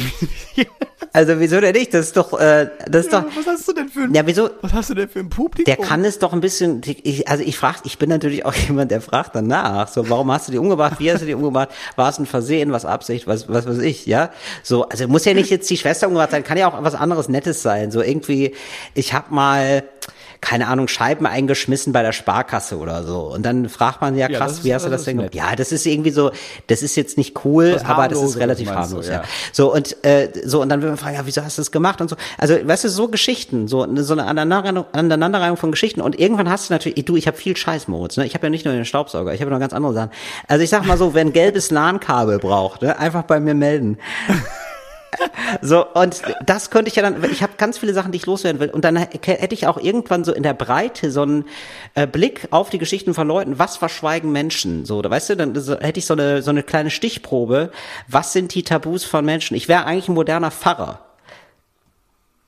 Also 1.14 1.38
wieso 1.40 1.60
denn 1.60 1.74
nicht? 1.74 1.92
Das 1.92 2.06
ist 2.06 2.16
doch, 2.16 2.32
äh, 2.40 2.70
das 2.88 3.04
ist 3.06 3.12
ja, 3.12 3.20
doch. 3.20 3.36
Was 3.36 3.46
hast 3.46 3.68
du 3.68 3.74
denn 3.74 3.88
für 3.90 4.00
ein, 4.00 4.14
ja, 4.14 4.26
wieso, 4.26 4.48
was 4.62 4.72
hast 4.72 4.88
du 4.88 4.94
denn 4.94 5.10
für 5.10 5.18
ein 5.18 5.28
Publikum? 5.28 5.66
Der 5.66 5.76
kann 5.76 6.06
es 6.06 6.18
doch 6.18 6.32
ein 6.32 6.40
bisschen. 6.40 6.80
Ich, 6.86 7.28
also 7.28 7.44
ich 7.44 7.58
frage, 7.58 7.80
ich 7.84 7.98
bin 7.98 8.08
natürlich 8.08 8.46
auch 8.46 8.54
jemand, 8.54 8.90
der 8.90 9.02
fragt 9.02 9.34
danach. 9.34 9.88
So, 9.88 10.08
warum 10.08 10.32
hast 10.32 10.48
du 10.48 10.52
die 10.52 10.58
umgebracht? 10.58 11.00
Wie 11.00 11.12
hast 11.12 11.20
du 11.20 11.26
die 11.26 11.34
umgebracht? 11.34 11.68
War 11.96 12.08
es 12.08 12.18
ein 12.18 12.24
Versehen? 12.24 12.72
Was 12.72 12.86
Absicht? 12.86 13.26
Was, 13.26 13.46
was 13.50 13.66
weiß 13.66 13.80
ich? 13.80 14.06
Ja. 14.06 14.30
So, 14.62 14.88
also 14.88 15.06
muss 15.06 15.26
ja 15.26 15.34
nicht 15.34 15.50
jetzt 15.50 15.68
die 15.68 15.76
Schwester 15.76 16.06
umgebracht 16.06 16.30
sein. 16.30 16.44
Kann 16.44 16.56
ja 16.56 16.72
auch 16.72 16.82
was 16.82 16.94
anderes 16.94 17.28
Nettes 17.28 17.60
sein. 17.60 17.90
So 17.90 18.00
irgendwie. 18.00 18.54
Ich 18.94 19.12
habe 19.12 19.34
mal 19.34 19.82
keine 20.42 20.66
Ahnung, 20.66 20.88
Scheiben 20.88 21.25
eingeschmissen 21.25 21.92
bei 21.92 22.02
der 22.02 22.12
Sparkasse 22.12 22.76
oder 22.76 23.04
so. 23.04 23.20
Und 23.32 23.46
dann 23.46 23.68
fragt 23.68 24.00
man 24.00 24.16
ja 24.16 24.28
krass, 24.28 24.58
ja, 24.58 24.64
wie 24.64 24.75
hast 24.75 24.84
du 24.84 24.90
das 24.90 25.04
denn 25.04 25.18
gemacht? 25.18 25.34
Ja, 25.37 25.54
das 25.54 25.70
ist 25.70 25.87
irgendwie 25.87 26.11
so, 26.11 26.32
das 26.66 26.82
ist 26.82 26.96
jetzt 26.96 27.16
nicht 27.16 27.44
cool, 27.44 27.80
aber 27.84 28.08
das 28.08 28.20
ist 28.20 28.38
relativ 28.38 28.68
harmlos, 28.68 29.06
ja. 29.06 29.14
ja. 29.14 29.22
So 29.52 29.72
und 29.72 30.04
äh, 30.04 30.30
so 30.44 30.61
und 30.61 30.68
dann 30.68 30.82
will 30.82 30.88
man 30.88 30.99
fragen, 30.99 31.14
ja, 31.14 31.22
wieso 31.25 31.44
hast 31.44 31.58
du 31.58 31.62
das 31.62 31.70
gemacht 31.70 32.00
und 32.00 32.11
so. 32.11 32.16
Also, 32.38 32.56
weißt 32.61 32.84
du, 32.84 32.88
so 32.88 33.06
Geschichten, 33.06 33.68
so 33.68 33.87
so 33.96 34.14
eine 34.14 34.26
Aneinanderreihung, 34.26 35.56
von 35.56 35.70
Geschichten 35.70 36.00
und 36.00 36.18
irgendwann 36.18 36.50
hast 36.50 36.68
du 36.68 36.75
natürlich, 36.75 37.04
du, 37.04 37.14
ich 37.14 37.28
habe 37.28 37.37
viel 37.37 37.56
Scheiß, 37.56 37.87
Moritz, 37.87 38.16
ne? 38.16 38.26
Ich 38.26 38.34
habe 38.34 38.46
ja 38.46 38.50
nicht 38.50 38.64
nur 38.64 38.75
den 38.75 38.84
Staubsauger, 38.84 39.32
ich 39.32 39.40
habe 39.40 39.50
noch 39.50 39.61
ganz 39.61 39.72
andere 39.72 39.94
Sachen. 39.94 40.11
Also, 40.49 40.64
ich 40.64 40.70
sag 40.70 40.84
mal 40.84 40.99
so, 40.99 41.14
wer 41.14 41.20
ein 41.20 41.32
gelbes 41.32 41.70
LAN-Kabel 41.70 42.40
braucht, 42.40 42.82
ne? 42.82 42.99
einfach 42.99 43.22
bei 43.22 43.38
mir 43.38 43.54
melden. 43.54 43.96
So, 45.61 45.87
und 45.87 46.23
das 46.45 46.71
könnte 46.71 46.88
ich 46.88 46.97
ja 46.97 47.02
dann, 47.02 47.23
ich 47.31 47.42
habe 47.42 47.54
ganz 47.59 47.78
viele 47.78 47.92
Sachen, 47.92 48.12
die 48.12 48.16
ich 48.16 48.26
loswerden 48.26 48.61
will. 48.61 48.71
Und 48.71 48.85
dann 48.85 48.97
hätte 48.97 49.54
ich 49.54 49.66
auch 49.66 49.78
irgendwann 49.78 50.25
so 50.25 50.33
in 50.33 50.42
der 50.42 50.54
Breite 50.54 51.11
so 51.11 51.23
einen 51.23 51.45
äh, 51.95 52.07
Blick 52.07 52.49
auf 52.50 52.71
die 52.71 52.78
Geschichten 52.78 53.12
von 53.12 53.28
Leuten, 53.28 53.59
was 53.59 53.76
verschweigen 53.76 54.33
Menschen? 54.33 54.87
So, 54.87 55.02
da 55.02 55.11
weißt 55.11 55.31
du, 55.31 55.37
dann 55.37 55.54
so, 55.54 55.78
hätte 55.78 55.99
ich 55.99 56.07
so 56.07 56.14
eine, 56.14 56.42
so 56.42 56.50
eine 56.50 56.62
kleine 56.62 56.90
Stichprobe. 56.90 57.71
Was 58.09 58.33
sind 58.33 58.54
die 58.54 58.62
Tabus 58.62 59.04
von 59.04 59.25
Menschen? 59.25 59.57
Ich 59.57 59.69
wäre 59.69 59.85
eigentlich 59.85 60.09
ein 60.09 60.14
moderner 60.14 60.50
Pfarrer. 60.50 61.00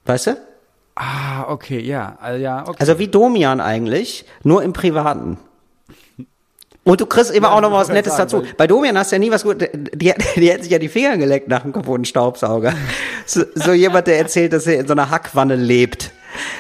Weißt 0.06 0.28
du? 0.28 0.37
Ah, 0.94 1.44
okay, 1.49 1.80
ja. 1.80 2.16
Also, 2.21 2.42
ja 2.42 2.62
okay. 2.66 2.76
also 2.78 2.99
wie 2.99 3.09
Domian 3.09 3.61
eigentlich, 3.61 4.25
nur 4.42 4.62
im 4.62 4.73
Privaten. 4.73 5.38
Und 6.84 7.00
du 7.00 7.06
kriegst 7.06 7.30
immer 7.30 7.48
ja, 7.48 7.54
auch 7.54 7.60
noch 7.62 7.72
was 7.72 7.88
Nettes 7.88 8.16
sagen, 8.16 8.30
dazu. 8.30 8.46
Bei 8.58 8.66
Domian 8.66 8.96
hast 8.98 9.10
du 9.10 9.16
ja 9.16 9.20
nie 9.20 9.30
was 9.30 9.42
gut. 9.42 9.60
Die, 9.60 9.68
die, 9.94 10.10
hätten 10.50 10.62
sich 10.62 10.70
ja 10.70 10.78
die 10.78 10.90
Finger 10.90 11.16
geleckt 11.16 11.48
nach 11.48 11.64
einem 11.64 11.72
kaputten 11.72 12.04
Staubsauger. 12.04 12.74
So, 13.26 13.42
so 13.54 13.72
jemand, 13.72 14.06
der 14.06 14.18
erzählt, 14.18 14.52
dass 14.52 14.66
er 14.66 14.80
in 14.80 14.86
so 14.86 14.92
einer 14.92 15.08
Hackwanne 15.08 15.56
lebt. 15.56 16.12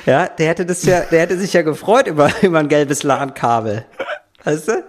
Ja, 0.06 0.26
der 0.28 0.48
hätte 0.48 0.64
das 0.64 0.82
ja, 0.84 1.00
der 1.00 1.20
hätte 1.20 1.38
sich 1.38 1.52
ja 1.52 1.60
gefreut 1.60 2.06
über, 2.06 2.30
über 2.42 2.58
ein 2.58 2.68
gelbes 2.68 3.02
LAN-Kabel. 3.02 3.84
Weißt 4.44 4.68
du? 4.68 4.82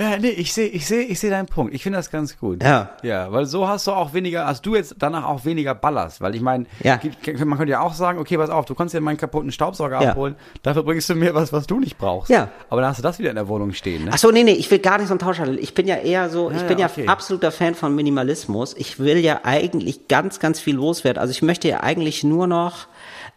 Ja, 0.00 0.16
nee, 0.16 0.28
ich 0.28 0.54
sehe, 0.54 0.66
ich 0.66 0.86
sehe, 0.86 1.02
ich 1.02 1.20
sehe 1.20 1.28
deinen 1.28 1.46
Punkt. 1.46 1.74
Ich 1.74 1.82
finde 1.82 1.98
das 1.98 2.10
ganz 2.10 2.38
gut. 2.38 2.62
Ja. 2.62 2.92
Ja, 3.02 3.30
weil 3.32 3.44
so 3.44 3.68
hast 3.68 3.86
du 3.86 3.92
auch 3.92 4.14
weniger, 4.14 4.46
hast 4.46 4.64
du 4.64 4.74
jetzt 4.74 4.94
danach 4.98 5.26
auch 5.26 5.44
weniger 5.44 5.74
Ballast, 5.74 6.22
weil 6.22 6.34
ich 6.34 6.40
meine, 6.40 6.64
ja. 6.82 6.98
man 7.44 7.58
könnte 7.58 7.72
ja 7.72 7.80
auch 7.80 7.92
sagen, 7.92 8.18
okay, 8.18 8.38
pass 8.38 8.48
auf, 8.48 8.64
du 8.64 8.74
kannst 8.74 8.94
dir 8.94 9.02
meinen 9.02 9.18
kaputten 9.18 9.52
Staubsauger 9.52 10.00
ja. 10.00 10.10
abholen, 10.10 10.36
dafür 10.62 10.84
bringst 10.84 11.10
du 11.10 11.14
mir 11.14 11.34
was, 11.34 11.52
was 11.52 11.66
du 11.66 11.80
nicht 11.80 11.98
brauchst. 11.98 12.30
Ja. 12.30 12.48
Aber 12.70 12.80
dann 12.80 12.88
hast 12.88 12.98
du 12.98 13.02
das 13.02 13.18
wieder 13.18 13.28
in 13.28 13.36
der 13.36 13.48
Wohnung 13.48 13.74
stehen, 13.74 14.06
ne? 14.06 14.12
Ach 14.14 14.18
so, 14.18 14.30
nee, 14.30 14.42
nee, 14.42 14.52
ich 14.52 14.70
will 14.70 14.78
gar 14.78 14.96
nicht 14.96 15.08
so 15.08 15.12
einen 15.12 15.18
Tauschhandel. 15.18 15.58
Ich 15.58 15.74
bin 15.74 15.86
ja 15.86 15.96
eher 15.96 16.30
so, 16.30 16.50
ja, 16.50 16.56
ich 16.56 16.62
bin 16.62 16.78
ja, 16.78 16.86
okay. 16.86 17.06
absoluter 17.06 17.52
Fan 17.52 17.74
von 17.74 17.94
Minimalismus. 17.94 18.74
Ich 18.78 18.98
will 19.00 19.18
ja 19.18 19.40
eigentlich 19.42 20.08
ganz, 20.08 20.40
ganz 20.40 20.60
viel 20.60 20.76
loswerden. 20.76 21.20
Also 21.20 21.32
ich 21.32 21.42
möchte 21.42 21.68
ja 21.68 21.80
eigentlich 21.82 22.24
nur 22.24 22.46
noch 22.46 22.86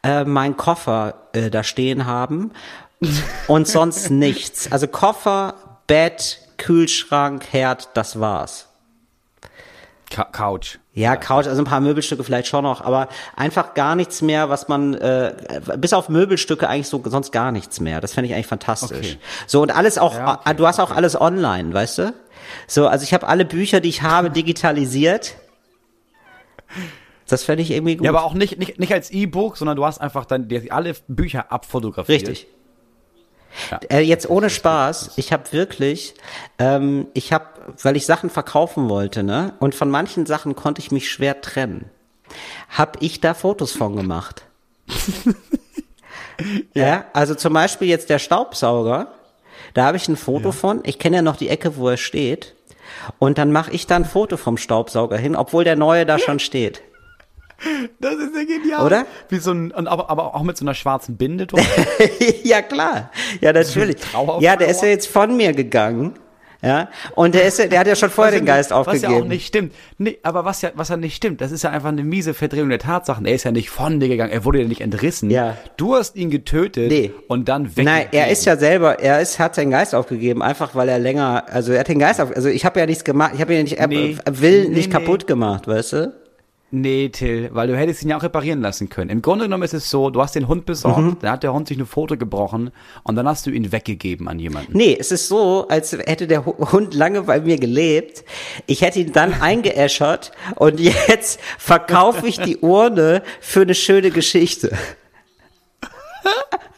äh, 0.04 0.24
meinen 0.24 0.56
Koffer 0.56 1.16
äh, 1.34 1.50
da 1.50 1.64
stehen 1.64 2.06
haben 2.06 2.52
und 3.48 3.68
sonst 3.68 4.10
nichts. 4.12 4.72
Also 4.72 4.88
Koffer, 4.88 5.56
Bett, 5.88 6.40
Kühlschrank, 6.64 7.44
Herd, 7.52 7.90
das 7.94 8.22
war's. 8.22 8.70
Couch. 10.32 10.78
Ja, 10.94 11.18
Couch, 11.18 11.48
also 11.48 11.62
ein 11.62 11.66
paar 11.66 11.82
Möbelstücke 11.82 12.24
vielleicht 12.24 12.48
schon 12.48 12.64
noch, 12.64 12.80
aber 12.80 13.10
einfach 13.36 13.74
gar 13.74 13.96
nichts 13.96 14.22
mehr, 14.22 14.50
was 14.50 14.70
man, 14.70 14.94
äh, 14.94 15.34
bis 15.78 15.92
auf 15.92 16.08
Möbelstücke 16.08 16.70
eigentlich 16.70 16.88
so 16.88 17.04
sonst 17.06 17.34
gar 17.34 17.52
nichts 17.52 17.82
mehr. 17.82 18.00
Das 18.00 18.14
fände 18.14 18.30
ich 18.30 18.34
eigentlich 18.34 18.48
fantastisch. 18.48 18.98
Okay. 18.98 19.18
So 19.46 19.62
und 19.62 19.76
alles 19.76 19.98
auch, 19.98 20.16
ja, 20.16 20.40
okay, 20.40 20.54
du 20.56 20.66
hast 20.66 20.80
auch 20.80 20.92
okay. 20.92 20.98
alles 20.98 21.20
online, 21.20 21.74
weißt 21.74 21.98
du? 21.98 22.14
So, 22.68 22.88
also 22.88 23.04
ich 23.04 23.14
habe 23.14 23.28
alle 23.28 23.44
Bücher, 23.44 23.82
die 23.82 23.90
ich 23.90 24.02
habe, 24.02 24.30
digitalisiert. 24.32 25.36
Das 27.28 27.44
fände 27.44 27.62
ich 27.62 27.72
irgendwie 27.72 27.98
gut. 27.98 28.06
Ja, 28.06 28.12
aber 28.12 28.24
auch 28.24 28.36
nicht, 28.36 28.58
nicht, 28.58 28.80
nicht 28.80 28.94
als 28.94 29.10
E-Book, 29.12 29.58
sondern 29.58 29.76
du 29.76 29.84
hast 29.84 30.00
einfach 30.00 30.24
dann 30.24 30.48
die, 30.48 30.72
alle 30.72 30.96
Bücher 31.10 31.52
abfotografiert. 31.52 32.22
Richtig. 32.22 32.48
Ja. 33.72 33.80
Äh, 33.90 34.00
jetzt 34.02 34.30
ohne 34.30 34.50
Spaß, 34.50 35.12
ich 35.18 35.32
habe 35.32 35.52
wirklich, 35.52 36.16
ähm, 36.60 37.08
ich 37.14 37.34
habe, 37.34 37.46
weil 37.82 37.96
ich 37.96 38.06
Sachen 38.06 38.30
verkaufen 38.30 38.90
wollte, 38.90 39.24
ne, 39.24 39.54
und 39.60 39.76
von 39.76 39.90
manchen 39.90 40.26
Sachen 40.26 40.56
konnte 40.56 40.82
ich 40.82 40.92
mich 40.92 41.10
schwer 41.10 41.42
trennen, 41.42 41.90
habe 42.70 43.00
ich 43.02 43.22
da 43.22 43.34
Fotos 43.34 43.72
von 43.74 43.96
gemacht. 43.96 44.44
ja. 46.74 46.88
ja, 46.88 47.06
also 47.14 47.36
zum 47.36 47.54
Beispiel 47.54 47.88
jetzt 47.88 48.10
der 48.10 48.20
Staubsauger, 48.20 49.14
da 49.74 49.86
habe 49.86 49.98
ich 49.98 50.08
ein 50.08 50.18
Foto 50.18 50.50
ja. 50.50 50.52
von. 50.52 50.82
Ich 50.84 51.00
kenne 51.00 51.18
ja 51.18 51.22
noch 51.22 51.38
die 51.38 51.50
Ecke, 51.50 51.78
wo 51.78 51.90
er 51.90 51.98
steht. 51.98 52.56
Und 53.18 53.38
dann 53.38 53.52
mache 53.52 53.72
ich 53.72 53.88
da 53.88 53.96
ein 53.96 54.06
Foto 54.06 54.38
vom 54.38 54.58
Staubsauger 54.58 55.18
hin, 55.18 55.36
obwohl 55.36 55.64
der 55.64 55.76
neue 55.76 56.06
da 56.06 56.20
schon 56.20 56.40
steht. 56.40 56.82
Das 58.00 58.16
ist 58.16 58.36
ja 58.36 58.44
genial. 58.44 58.86
Oder? 58.86 59.06
Wie 59.30 59.38
so 59.38 59.52
ein, 59.52 59.72
aber, 59.74 60.10
aber 60.10 60.36
auch 60.36 60.44
mit 60.44 60.58
so 60.58 60.66
einer 60.66 60.74
schwarzen 60.74 61.18
Binde 61.18 61.48
drunter. 61.48 61.68
ja, 62.44 62.62
klar. 62.62 63.12
Ja, 63.42 63.54
natürlich. 63.54 63.98
Ja, 64.40 64.56
der 64.56 64.68
ist 64.68 64.82
ja 64.82 64.90
jetzt 64.90 65.08
von 65.08 65.36
mir 65.36 65.54
gegangen. 65.54 66.14
Ja, 66.64 66.88
und 67.16 67.36
der 67.36 67.44
ist 67.44 67.60
ja, 67.60 67.68
der 67.68 67.82
hat 67.82 67.88
ja 67.88 67.96
schon 67.96 68.10
vorher 68.10 68.34
den 68.34 68.46
Geist 68.46 68.72
aufgegeben. 68.72 69.04
Was 69.04 69.12
ja 69.12 69.18
auch 69.18 69.28
nicht 69.28 69.46
stimmt. 69.46 69.74
Nee, 69.98 70.18
aber 70.24 70.46
was 70.46 70.62
ja, 70.62 70.72
was 70.76 70.88
ja 70.88 70.96
nicht 70.96 71.14
stimmt, 71.14 71.42
das 71.42 71.52
ist 71.52 71.64
ja 71.64 71.72
einfach 71.72 71.90
eine 71.90 72.06
miese 72.06 72.34
Verdrehung 72.34 72.70
der 72.70 72.80
Tatsachen. 72.80 73.26
Er 73.26 73.36
ist 73.36 73.44
ja 73.44 73.52
nicht 73.52 73.70
von 73.70 74.00
dir 74.00 74.08
gegangen, 74.08 74.32
er 74.32 74.46
wurde 74.46 74.62
ja 74.62 74.68
nicht 74.68 74.80
entrissen. 74.80 75.30
Ja. 75.30 75.58
Du 75.76 75.94
hast 75.96 76.16
ihn 76.16 76.30
getötet 76.30 76.90
nee. 76.90 77.12
und 77.28 77.50
dann 77.50 77.76
weg. 77.76 77.84
Nein, 77.84 78.06
er 78.14 78.30
ist 78.30 78.46
ja 78.46 78.56
selber, 78.56 79.00
er 79.00 79.20
ist, 79.20 79.40
hat 79.40 79.56
seinen 79.56 79.72
Geist 79.72 79.94
aufgegeben, 79.94 80.42
einfach 80.42 80.74
weil 80.74 80.88
er 80.88 81.00
länger, 81.00 81.44
also 81.52 81.74
er 81.74 81.82
hat 81.82 81.90
den 81.90 82.00
Geist 82.00 82.22
auf, 82.22 82.34
also 82.34 82.48
ich 82.48 82.64
habe 82.64 82.80
ja 82.80 82.86
nichts 82.86 83.04
gemacht, 83.04 83.34
ich 83.36 83.42
habe 83.42 83.54
ihn 83.54 83.64
nicht, 83.64 83.80
er 83.80 83.88
nee. 83.88 84.18
will 84.32 84.70
nicht 84.70 84.88
nee, 84.88 84.94
kaputt 84.94 85.28
gemacht, 85.28 85.68
weißt 85.68 85.94
du? 85.94 86.23
Nee, 86.76 87.10
Till, 87.10 87.52
weil 87.54 87.68
du 87.68 87.78
hättest 87.78 88.02
ihn 88.02 88.10
ja 88.10 88.18
auch 88.18 88.24
reparieren 88.24 88.60
lassen 88.60 88.90
können. 88.90 89.12
Im 89.12 89.22
Grunde 89.22 89.46
genommen 89.46 89.62
ist 89.62 89.76
es 89.76 89.92
so, 89.92 90.10
du 90.10 90.20
hast 90.24 90.34
den 90.34 90.48
Hund 90.48 90.66
besorgt, 90.66 91.02
mhm. 91.02 91.18
dann 91.22 91.34
hat 91.34 91.44
der 91.44 91.54
Hund 91.54 91.68
sich 91.68 91.78
eine 91.78 91.86
Foto 91.86 92.18
gebrochen 92.18 92.72
und 93.04 93.16
dann 93.16 93.28
hast 93.28 93.46
du 93.46 93.52
ihn 93.52 93.72
weggegeben 93.72 94.28
an 94.28 94.40
jemanden. 94.40 94.76
Nee, 94.76 94.98
es 95.00 95.12
ist 95.12 95.28
so, 95.28 95.68
als 95.68 95.92
hätte 95.92 96.26
der 96.26 96.48
Hund 96.48 96.96
lange 96.96 97.22
bei 97.22 97.42
mir 97.42 97.60
gelebt. 97.60 98.24
Ich 98.66 98.82
hätte 98.82 99.02
ihn 99.02 99.14
dann 99.14 99.34
eingeäschert 99.40 100.32
und 100.56 100.80
jetzt 100.80 101.40
verkaufe 101.60 102.26
ich 102.26 102.40
die 102.40 102.58
Urne 102.58 103.22
für 103.40 103.62
eine 103.62 103.76
schöne 103.76 104.10
Geschichte. 104.10 104.76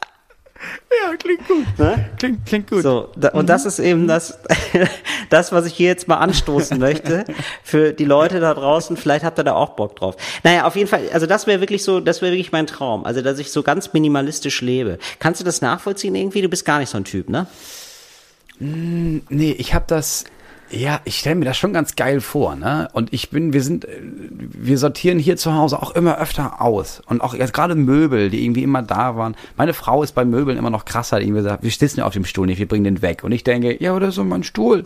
Ja, 0.91 1.15
klingt 1.17 1.47
gut. 1.47 1.65
Ne? 1.77 2.09
Klingt, 2.17 2.45
klingt 2.45 2.69
gut. 2.69 2.83
So, 2.83 3.09
da, 3.15 3.29
und 3.29 3.43
mhm. 3.43 3.47
das 3.47 3.65
ist 3.65 3.79
eben 3.79 4.07
das, 4.07 4.39
das, 5.29 5.51
was 5.51 5.65
ich 5.65 5.73
hier 5.73 5.87
jetzt 5.87 6.07
mal 6.07 6.17
anstoßen 6.17 6.79
möchte 6.79 7.25
für 7.63 7.91
die 7.91 8.05
Leute 8.05 8.39
da 8.39 8.53
draußen. 8.53 8.95
Vielleicht 8.95 9.25
habt 9.25 9.39
ihr 9.39 9.43
da 9.43 9.53
auch 9.53 9.71
Bock 9.71 9.95
drauf. 9.95 10.15
Naja, 10.43 10.65
auf 10.65 10.75
jeden 10.75 10.87
Fall, 10.87 11.01
also 11.11 11.25
das 11.25 11.47
wäre 11.47 11.59
wirklich 11.59 11.83
so, 11.83 11.99
das 11.99 12.21
wäre 12.21 12.31
wirklich 12.31 12.51
mein 12.51 12.67
Traum. 12.67 13.05
Also, 13.05 13.21
dass 13.21 13.39
ich 13.39 13.51
so 13.51 13.63
ganz 13.63 13.93
minimalistisch 13.93 14.61
lebe. 14.61 14.99
Kannst 15.19 15.41
du 15.41 15.45
das 15.45 15.61
nachvollziehen 15.61 16.15
irgendwie? 16.15 16.41
Du 16.41 16.49
bist 16.49 16.65
gar 16.65 16.79
nicht 16.79 16.89
so 16.89 16.97
ein 16.97 17.03
Typ, 17.05 17.29
ne? 17.29 17.47
Mm, 18.59 19.17
nee, 19.29 19.51
ich 19.51 19.73
habe 19.73 19.85
das 19.87 20.25
ja, 20.75 20.99
ich 21.05 21.19
stelle 21.19 21.35
mir 21.35 21.45
das 21.45 21.57
schon 21.57 21.73
ganz 21.73 21.95
geil 21.95 22.21
vor, 22.21 22.55
ne? 22.55 22.89
Und 22.93 23.13
ich 23.13 23.29
bin, 23.29 23.53
wir 23.53 23.63
sind, 23.63 23.85
äh, 23.85 24.01
wir 24.01 24.77
sortieren 24.77 25.19
hier 25.19 25.37
zu 25.37 25.53
Hause 25.53 25.81
auch 25.81 25.91
immer 25.91 26.17
öfter 26.17 26.61
aus. 26.61 27.01
Und 27.05 27.21
auch 27.21 27.33
jetzt 27.33 27.53
gerade 27.53 27.75
Möbel, 27.75 28.29
die 28.29 28.43
irgendwie 28.43 28.63
immer 28.63 28.81
da 28.81 29.15
waren. 29.15 29.35
Meine 29.57 29.73
Frau 29.73 30.03
ist 30.03 30.13
bei 30.13 30.25
Möbeln 30.25 30.57
immer 30.57 30.69
noch 30.69 30.85
krasser, 30.85 31.19
die 31.19 31.25
irgendwie 31.25 31.43
sagt, 31.43 31.63
wir 31.63 31.71
sitzen 31.71 31.99
ja 31.99 32.05
auf 32.05 32.13
dem 32.13 32.25
Stuhl 32.25 32.45
nicht, 32.45 32.59
wir 32.59 32.67
bringen 32.67 32.83
den 32.83 33.01
weg. 33.01 33.23
Und 33.23 33.31
ich 33.31 33.43
denke, 33.43 33.81
ja, 33.81 33.95
oder 33.95 34.11
so 34.11 34.23
mein 34.23 34.43
Stuhl. 34.43 34.83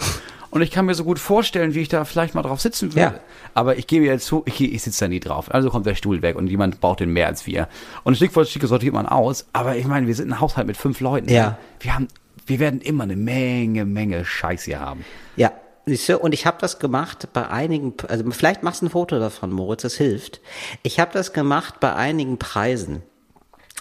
Und 0.52 0.62
ich 0.62 0.72
kann 0.72 0.86
mir 0.86 0.96
so 0.96 1.04
gut 1.04 1.20
vorstellen, 1.20 1.76
wie 1.76 1.82
ich 1.82 1.90
da 1.90 2.06
vielleicht 2.06 2.34
mal 2.34 2.42
drauf 2.42 2.60
sitzen 2.60 2.94
würde. 2.94 3.02
Ja. 3.02 3.20
Aber 3.54 3.78
ich 3.78 3.88
gebe 3.88 4.06
jetzt 4.06 4.26
zu, 4.26 4.44
ich, 4.46 4.62
ich 4.62 4.82
sitze 4.82 5.06
da 5.06 5.08
nie 5.08 5.20
drauf. 5.20 5.54
Also 5.54 5.70
kommt 5.70 5.86
der 5.86 5.96
Stuhl 5.96 6.22
weg 6.22 6.36
und 6.36 6.48
jemand 6.48 6.82
braucht 6.82 7.02
den 7.02 7.12
mehr 7.12 7.28
als 7.28 7.46
wir. 7.46 7.68
Und 8.04 8.16
Stück 8.16 8.34
für 8.34 8.46
Stück 8.46 8.64
sortiert 8.64 8.94
man 8.94 9.06
aus. 9.06 9.48
Aber 9.54 9.76
ich 9.76 9.86
meine, 9.86 10.08
wir 10.08 10.16
sind 10.16 10.32
ein 10.32 10.40
Haushalt 10.40 10.66
mit 10.66 10.78
fünf 10.78 11.00
Leuten. 11.02 11.30
Ja. 11.30 11.58
Wir 11.80 11.94
haben, 11.94 12.08
wir 12.48 12.60
werden 12.60 12.82
immer 12.82 13.04
eine 13.04 13.16
Menge, 13.16 13.86
Menge 13.86 14.26
Scheiß 14.26 14.64
hier 14.64 14.80
haben. 14.80 15.06
Ja, 15.36 15.52
und 16.20 16.34
ich 16.34 16.46
habe 16.46 16.58
das 16.60 16.80
gemacht 16.80 17.30
bei 17.34 17.48
einigen, 17.48 17.94
also 18.08 18.24
vielleicht 18.32 18.64
machst 18.64 18.82
du 18.82 18.88
ein 18.88 18.90
Foto 18.90 19.20
davon, 19.20 19.52
Moritz, 19.52 19.82
das 19.84 19.96
hilft. 19.96 20.42
Ich 20.84 21.00
habe 21.00 21.12
das 21.14 21.34
gemacht 21.34 21.80
bei 21.80 21.94
einigen 21.94 22.38
Preisen. 22.38 23.04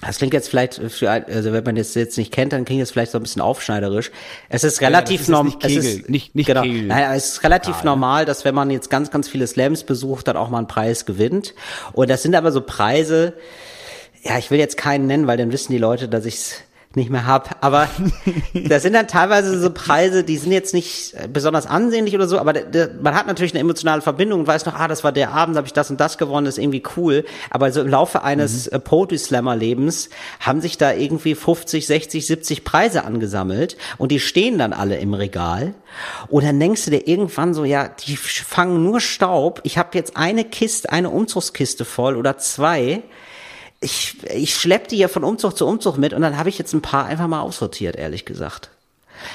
Das 0.01 0.19
klingt 0.19 0.33
jetzt 0.33 0.49
vielleicht 0.49 0.75
für, 0.75 1.11
also 1.11 1.53
wenn 1.53 1.65
man 1.65 1.75
das 1.75 1.95
jetzt 1.95 2.17
nicht 2.19 2.33
kennt, 2.33 2.53
dann 2.53 2.65
klingt 2.65 2.81
das 2.81 2.93
vielleicht 2.93 3.11
so 3.11 3.19
ein 3.19 3.23
bisschen 3.23 3.43
aufschneiderisch. 3.43 4.13
Es 4.49 4.63
ist 4.63 4.81
relativ 4.81 5.27
ja, 5.27 5.33
normal. 5.33 5.55
Es 5.63 5.73
ist 5.73 6.09
nicht, 6.09 6.37
nicht 6.37 6.47
genau, 6.47 6.63
Kegel. 6.63 6.85
Nein, 6.85 7.17
es 7.17 7.31
ist 7.31 7.43
relativ 7.43 7.83
normal, 7.83 8.25
dass 8.25 8.45
wenn 8.45 8.55
man 8.55 8.71
jetzt 8.71 8.91
ganz, 8.91 9.11
ganz 9.11 9.29
viele 9.29 9.49
Slams 9.49 9.83
besucht, 9.83 10.29
dann 10.29 10.37
auch 10.37 10.51
mal 10.51 10.59
einen 10.59 10.69
Preis 10.69 11.05
gewinnt. 11.05 11.53
Und 11.95 12.11
das 12.11 12.23
sind 12.23 12.37
aber 12.37 12.53
so 12.53 12.61
Preise, 12.61 13.35
ja, 14.23 14.39
ich 14.39 14.53
will 14.53 14.61
jetzt 14.61 14.77
keinen 14.77 15.09
nennen, 15.09 15.27
weil 15.27 15.37
dann 15.37 15.51
wissen 15.51 15.73
die 15.73 15.79
Leute, 15.79 16.09
dass 16.09 16.27
ich's 16.27 16.63
nicht 16.95 17.11
mehr 17.11 17.27
hab. 17.27 17.57
Aber 17.61 17.89
das 18.55 18.83
sind 18.83 18.95
dann 18.95 19.09
teilweise 19.09 19.59
so 19.61 19.71
Preise, 19.71 20.25
die 20.25 20.39
sind 20.39 20.53
jetzt 20.53 20.73
nicht 20.73 21.15
besonders 21.33 21.67
ansehnlich 21.67 22.15
oder 22.15 22.27
so, 22.27 22.39
aber 22.39 22.53
der, 22.53 22.65
der, 22.65 22.91
man 23.03 23.15
hat 23.15 23.27
natürlich 23.27 23.53
eine 23.53 23.61
emotionale 23.61 24.01
Verbindung 24.01 24.41
und 24.41 24.47
weiß 24.47 24.65
noch, 24.67 24.75
ah, 24.75 24.89
das 24.89 25.05
war 25.05 25.13
der 25.13 25.33
Abend, 25.33 25.57
habe 25.57 25.67
ich 25.67 25.73
das 25.73 25.91
und 25.91 26.01
das 26.01 26.19
gewonnen, 26.19 26.47
das 26.47 26.57
ist 26.57 26.65
irgendwie 26.65 26.83
cool. 26.97 27.25
Aber 27.51 27.71
so 27.73 27.81
im 27.81 27.89
Laufe 27.89 28.23
eines 28.23 28.71
mhm. 28.71 28.81
Poetry 28.81 29.19
Slammer 29.19 29.55
Lebens 29.55 30.09
haben 30.41 30.61
sich 30.61 30.79
da 30.79 30.93
irgendwie 30.93 31.35
50, 31.35 31.87
60, 31.87 32.27
70 32.27 32.65
Preise 32.65 33.05
angesammelt 33.05 33.77
und 33.99 34.11
die 34.11 34.21
stehen 34.21 34.59
dann 34.59 34.73
alle 34.73 34.99
im 34.99 35.15
Regal. 35.15 35.75
Und 36.29 36.45
dann 36.45 36.59
denkst 36.59 36.87
du 36.87 36.91
dir 36.91 37.07
irgendwann 37.07 37.55
so, 37.55 37.65
ja, 37.65 37.89
die 37.89 38.17
fangen 38.17 38.83
nur 38.83 39.01
Staub. 39.01 39.61
Ich 39.65 39.79
habe 39.79 39.91
jetzt 39.93 40.17
eine 40.17 40.45
Kiste, 40.45 40.91
eine 40.91 41.11
Umzugskiste 41.11 41.85
voll 41.85 42.17
oder 42.17 42.39
zwei 42.39 43.03
ich, 43.81 44.17
ich 44.35 44.55
schlepp 44.55 44.89
die 44.89 44.99
ja 44.99 45.09
von 45.09 45.25
Umzug 45.25 45.57
zu 45.57 45.67
Umzug 45.67 45.99
mit 45.99 46.13
und 46.13 46.23
dann 46.23 46.37
habe 46.37 46.49
ich 46.49 46.59
jetzt 46.59 46.73
ein 46.73 46.83
paar 46.83 47.07
einfach 47.07 47.29
mal 47.29 47.41
aussortiert, 47.41 47.97
ehrlich 47.97 48.25
gesagt. 48.25 48.71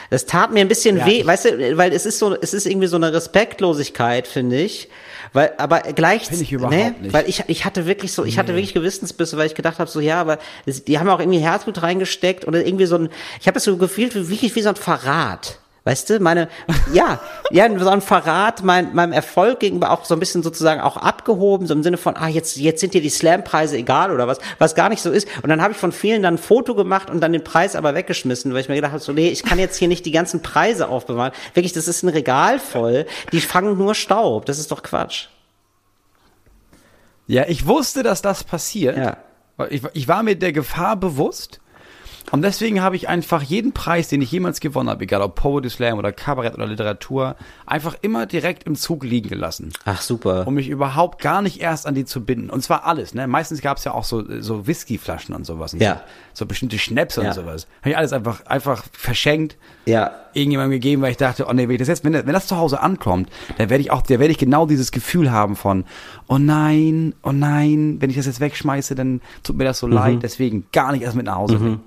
Das 0.09 0.25
tat 0.25 0.51
mir 0.51 0.61
ein 0.61 0.67
bisschen 0.67 0.97
ja, 0.97 1.05
weh, 1.05 1.25
weißt 1.25 1.45
du, 1.45 1.77
weil 1.77 1.91
es 1.91 2.05
ist 2.05 2.19
so, 2.19 2.35
es 2.39 2.53
ist 2.53 2.65
irgendwie 2.65 2.87
so 2.87 2.95
eine 2.95 3.11
Respektlosigkeit, 3.13 4.27
finde 4.27 4.61
ich. 4.61 4.89
Weil, 5.33 5.53
aber 5.57 5.81
gleich, 5.81 6.29
ich 6.29 6.51
ne, 6.51 6.95
nicht. 7.01 7.13
weil 7.13 7.27
ich, 7.27 7.43
ich 7.47 7.65
hatte 7.65 7.85
wirklich 7.87 8.13
so, 8.13 8.23
ich 8.23 8.37
hatte 8.37 8.53
wirklich 8.53 8.73
Gewissensbisse, 8.73 9.35
weil 9.35 9.47
ich 9.47 9.55
gedacht 9.55 9.79
habe, 9.79 9.89
so 9.89 9.99
ja, 9.99 10.21
aber 10.21 10.37
die 10.65 10.99
haben 10.99 11.09
auch 11.09 11.19
irgendwie 11.19 11.39
Herzblut 11.39 11.81
reingesteckt 11.81 12.47
oder 12.47 12.65
irgendwie 12.65 12.85
so 12.85 12.97
ein, 12.97 13.09
ich 13.41 13.47
habe 13.47 13.55
das 13.55 13.63
so 13.63 13.75
gefühlt 13.77 14.15
wie, 14.29 14.55
wie 14.55 14.61
so 14.61 14.69
ein 14.69 14.75
Verrat. 14.75 15.57
Weißt 15.85 16.09
du, 16.09 16.19
meine, 16.19 16.47
ja, 16.93 17.19
ja, 17.51 17.67
so 17.77 17.89
ein 17.89 17.99
Verrat, 17.99 18.63
mein, 18.63 18.95
meinem 18.95 19.11
Erfolg 19.11 19.59
gegenüber 19.59 19.91
auch 19.91 20.05
so 20.05 20.13
ein 20.13 20.19
bisschen 20.19 20.41
sozusagen 20.41 20.79
auch 20.79 20.95
abgehoben, 20.95 21.67
so 21.67 21.73
im 21.73 21.83
Sinne 21.83 21.97
von, 21.97 22.15
ah, 22.15 22.29
jetzt, 22.29 22.55
jetzt 22.55 22.79
sind 22.79 22.93
dir 22.93 23.01
die 23.01 23.09
Slam-Preise 23.09 23.75
egal 23.75 24.11
oder 24.11 24.25
was, 24.25 24.39
was 24.59 24.75
gar 24.75 24.87
nicht 24.87 25.01
so 25.01 25.11
ist. 25.11 25.27
Und 25.43 25.49
dann 25.49 25.61
habe 25.61 25.73
ich 25.73 25.77
von 25.77 25.91
vielen 25.91 26.23
dann 26.23 26.35
ein 26.35 26.37
Foto 26.37 26.73
gemacht 26.73 27.09
und 27.09 27.19
dann 27.19 27.33
den 27.33 27.43
Preis 27.43 27.75
aber 27.75 27.95
weggeschmissen, 27.95 28.53
weil 28.53 28.61
ich 28.61 28.69
mir 28.69 28.75
gedacht 28.75 28.93
habe, 28.93 29.03
so, 29.03 29.11
nee, 29.11 29.27
ich 29.27 29.43
kann 29.43 29.59
jetzt 29.59 29.75
hier 29.75 29.89
nicht 29.89 30.05
die 30.05 30.11
ganzen 30.11 30.41
Preise 30.41 30.87
aufbewahren. 30.87 31.33
Wirklich, 31.53 31.73
das 31.73 31.89
ist 31.89 32.01
ein 32.03 32.09
Regal 32.09 32.59
voll, 32.59 33.05
die 33.33 33.41
fangen 33.41 33.77
nur 33.77 33.93
Staub. 33.93 34.45
Das 34.45 34.59
ist 34.59 34.71
doch 34.71 34.83
Quatsch. 34.83 35.27
Ja, 37.27 37.45
ich 37.47 37.67
wusste, 37.67 38.03
dass 38.03 38.21
das 38.21 38.45
passiert. 38.45 38.97
Ja. 38.97 39.17
Ich, 39.69 39.81
ich 39.93 40.07
war 40.07 40.23
mir 40.23 40.35
der 40.35 40.53
Gefahr 40.53 40.95
bewusst. 40.95 41.59
Und 42.31 42.41
deswegen 42.41 42.81
habe 42.81 42.95
ich 42.95 43.09
einfach 43.09 43.41
jeden 43.41 43.73
Preis, 43.73 44.07
den 44.07 44.21
ich 44.21 44.31
jemals 44.31 44.59
gewonnen 44.59 44.89
habe, 44.89 45.03
egal 45.03 45.21
ob 45.21 45.35
Poetry 45.35 45.69
Slam 45.69 45.97
oder 45.97 46.11
Kabarett 46.11 46.55
oder 46.55 46.65
Literatur, 46.65 47.35
einfach 47.65 47.95
immer 48.01 48.25
direkt 48.25 48.63
im 48.63 48.75
Zug 48.75 49.03
liegen 49.03 49.29
gelassen. 49.29 49.71
Ach 49.85 50.01
super. 50.01 50.47
Um 50.47 50.55
mich 50.55 50.69
überhaupt 50.69 51.21
gar 51.21 51.41
nicht 51.41 51.61
erst 51.61 51.85
an 51.85 51.95
die 51.95 52.05
zu 52.05 52.23
binden. 52.23 52.49
Und 52.49 52.61
zwar 52.61 52.85
alles, 52.85 53.13
ne? 53.13 53.27
Meistens 53.27 53.61
gab 53.61 53.77
es 53.77 53.83
ja 53.83 53.93
auch 53.93 54.03
so, 54.03 54.23
so 54.41 54.65
Whiskyflaschen 54.67 55.35
und 55.35 55.45
sowas. 55.45 55.73
Und 55.73 55.81
ja. 55.81 56.01
So, 56.33 56.43
so 56.43 56.45
bestimmte 56.47 56.79
Schnäpse 56.79 57.21
ja. 57.21 57.27
und 57.27 57.33
sowas. 57.35 57.67
Habe 57.81 57.91
ich 57.91 57.97
alles 57.97 58.13
einfach, 58.13 58.45
einfach 58.45 58.83
verschenkt. 58.91 59.57
Ja. 59.85 60.11
Irgendjemandem 60.33 60.71
gegeben, 60.71 61.01
weil 61.01 61.11
ich 61.11 61.17
dachte, 61.17 61.45
oh 61.47 61.53
nee, 61.53 61.67
wenn 61.67 61.77
das 61.77 61.87
jetzt, 61.87 62.03
wenn, 62.03 62.13
wenn 62.13 62.33
das 62.33 62.47
zu 62.47 62.57
Hause 62.57 62.81
ankommt, 62.81 63.29
dann 63.57 63.69
werde 63.69 63.81
ich 63.81 63.91
auch, 63.91 64.01
da 64.01 64.17
werde 64.17 64.31
ich 64.31 64.37
genau 64.39 64.65
dieses 64.65 64.91
Gefühl 64.91 65.31
haben 65.31 65.55
von, 65.55 65.85
oh 66.27 66.39
nein, 66.39 67.13
oh 67.21 67.31
nein, 67.31 67.97
wenn 67.99 68.09
ich 68.09 68.15
das 68.15 68.25
jetzt 68.25 68.39
wegschmeiße, 68.39 68.95
dann 68.95 69.21
tut 69.43 69.57
mir 69.57 69.65
das 69.65 69.79
so 69.79 69.87
mhm. 69.87 69.93
leid. 69.93 70.19
Deswegen 70.23 70.65
gar 70.71 70.91
nicht 70.91 71.03
erst 71.03 71.15
mit 71.15 71.25
nach 71.27 71.35
Hause 71.35 71.59
mhm. 71.59 71.79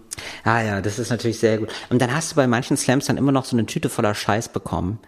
Ah 0.44 0.62
ja, 0.62 0.80
das 0.80 0.98
ist 0.98 1.10
natürlich 1.10 1.38
sehr 1.38 1.58
gut. 1.58 1.70
Und 1.90 2.00
dann 2.00 2.14
hast 2.14 2.32
du 2.32 2.36
bei 2.36 2.46
manchen 2.46 2.76
Slams 2.76 3.06
dann 3.06 3.16
immer 3.16 3.32
noch 3.32 3.44
so 3.44 3.56
eine 3.56 3.66
Tüte 3.66 3.88
voller 3.88 4.14
Scheiß 4.14 4.48
bekommen. 4.48 4.98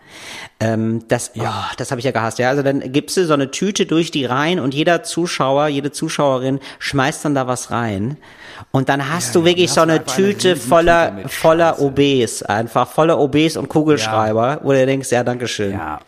Ähm, 0.61 1.05
das, 1.09 1.33
ja. 1.35 1.69
Oh, 1.71 1.75
das 1.77 1.91
habe 1.91 2.01
ich 2.01 2.05
ja 2.05 2.11
gehasst. 2.11 2.39
Ja, 2.39 2.51
also 2.51 2.63
dann 2.63 2.93
gibst 2.93 3.17
du 3.17 3.25
so 3.25 3.35
eine 3.35 3.51
Tüte 3.51 3.87
durch 3.87 4.11
die 4.11 4.25
rein 4.25 4.61
und 4.61 4.75
jeder 4.75 5.03
Zuschauer, 5.03 5.69
jede 5.69 5.93
Zuschauerin 5.93 6.61
schmeißt 6.79 7.25
dann 7.25 7.35
da 7.35 7.47
was 7.47 7.71
rein. 7.71 8.17
Und 8.71 8.89
dann 8.89 9.09
hast 9.13 9.35
ja, 9.35 9.41
du 9.41 9.47
wirklich 9.47 9.71
so 9.71 9.81
eine 9.81 10.05
Tüte 10.05 10.57
voller, 10.57 11.29
voller 11.29 11.81
OBs, 11.81 12.43
einfach 12.43 12.89
voller 12.89 13.19
OBs 13.19 13.57
und 13.57 13.69
Kugelschreiber, 13.69 14.49
ja. 14.49 14.61
wo 14.63 14.73
du 14.73 14.85
denkst, 14.85 15.11
ja, 15.13 15.23
Dankeschön. 15.23 15.73
Ja, 15.73 16.01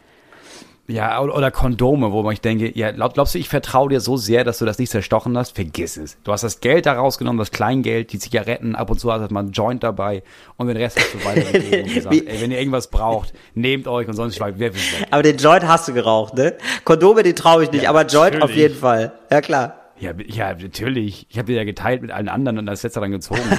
ja, 0.90 1.20
oder 1.20 1.50
Kondome, 1.50 2.12
wo 2.12 2.28
ich 2.30 2.40
denke, 2.40 2.76
ja, 2.76 2.90
glaubst 2.90 3.34
du, 3.34 3.38
ich 3.38 3.48
vertraue 3.48 3.88
dir 3.88 4.00
so 4.00 4.16
sehr, 4.16 4.44
dass 4.44 4.58
du 4.58 4.64
das 4.64 4.78
nicht 4.78 4.90
zerstochen 4.90 5.36
hast? 5.38 5.54
Vergiss 5.54 5.96
es. 5.96 6.18
Du 6.24 6.32
hast 6.32 6.42
das 6.42 6.60
Geld 6.60 6.86
da 6.86 6.94
rausgenommen, 6.94 7.38
das 7.38 7.50
Kleingeld, 7.50 8.12
die 8.12 8.18
Zigaretten, 8.18 8.74
ab 8.74 8.90
und 8.90 8.98
zu 8.98 9.12
hast 9.12 9.28
du 9.28 9.32
mal 9.32 9.40
einen 9.40 9.52
Joint 9.52 9.82
dabei 9.82 10.22
und 10.56 10.66
den 10.66 10.76
Rest 10.76 10.98
hast 10.98 11.14
du 11.14 11.24
weitergegeben 11.24 11.84
und 11.84 11.94
gesagt, 11.94 12.14
ey, 12.14 12.40
wenn 12.40 12.50
ihr 12.50 12.58
irgendwas 12.58 12.88
braucht, 12.88 13.32
nehmt 13.54 13.86
euch 13.86 14.08
und 14.08 14.14
sonst 14.14 14.36
schweigt 14.36 14.58
wer 14.58 14.74
weg. 14.74 14.80
Aber 15.10 15.22
den 15.22 15.36
Joint 15.36 15.66
hast 15.66 15.88
du 15.88 15.94
geraucht, 15.94 16.34
ne? 16.34 16.56
Kondome, 16.84 17.22
den 17.22 17.36
traue 17.36 17.64
ich 17.64 17.72
nicht, 17.72 17.84
ja, 17.84 17.90
aber 17.90 18.02
Joint 18.06 18.34
natürlich. 18.34 18.42
auf 18.42 18.50
jeden 18.50 18.74
Fall. 18.74 19.12
Ja, 19.30 19.40
klar. 19.40 19.76
Ja, 20.00 20.12
ja, 20.26 20.54
natürlich. 20.54 21.26
Ich 21.28 21.36
habe 21.36 21.46
die 21.46 21.52
ja 21.52 21.64
geteilt 21.64 22.00
mit 22.00 22.10
allen 22.10 22.28
anderen 22.28 22.58
und 22.58 22.66
das 22.66 22.82
letzte 22.82 23.00
dann 23.00 23.10
gezogen. 23.10 23.40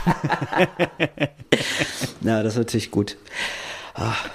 Also. 0.00 0.66
Na, 2.20 2.42
das 2.42 2.54
ist 2.54 2.58
natürlich 2.58 2.90
gut. 2.90 3.16
Ach. 3.94 4.28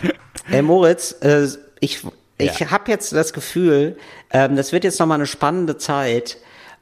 Hey 0.46 0.62
Moritz, 0.62 1.12
äh, 1.22 1.48
ich, 1.86 2.00
ich 2.38 2.60
ja. 2.60 2.71
habe 2.71 2.91
jetzt 2.91 3.13
das 3.13 3.32
Gefühl, 3.32 3.98
ähm, 4.32 4.56
das 4.56 4.71
wird 4.71 4.84
jetzt 4.84 5.00
nochmal 5.00 5.17
eine 5.17 5.28
spannende 5.28 5.78
Zeit, 5.78 6.38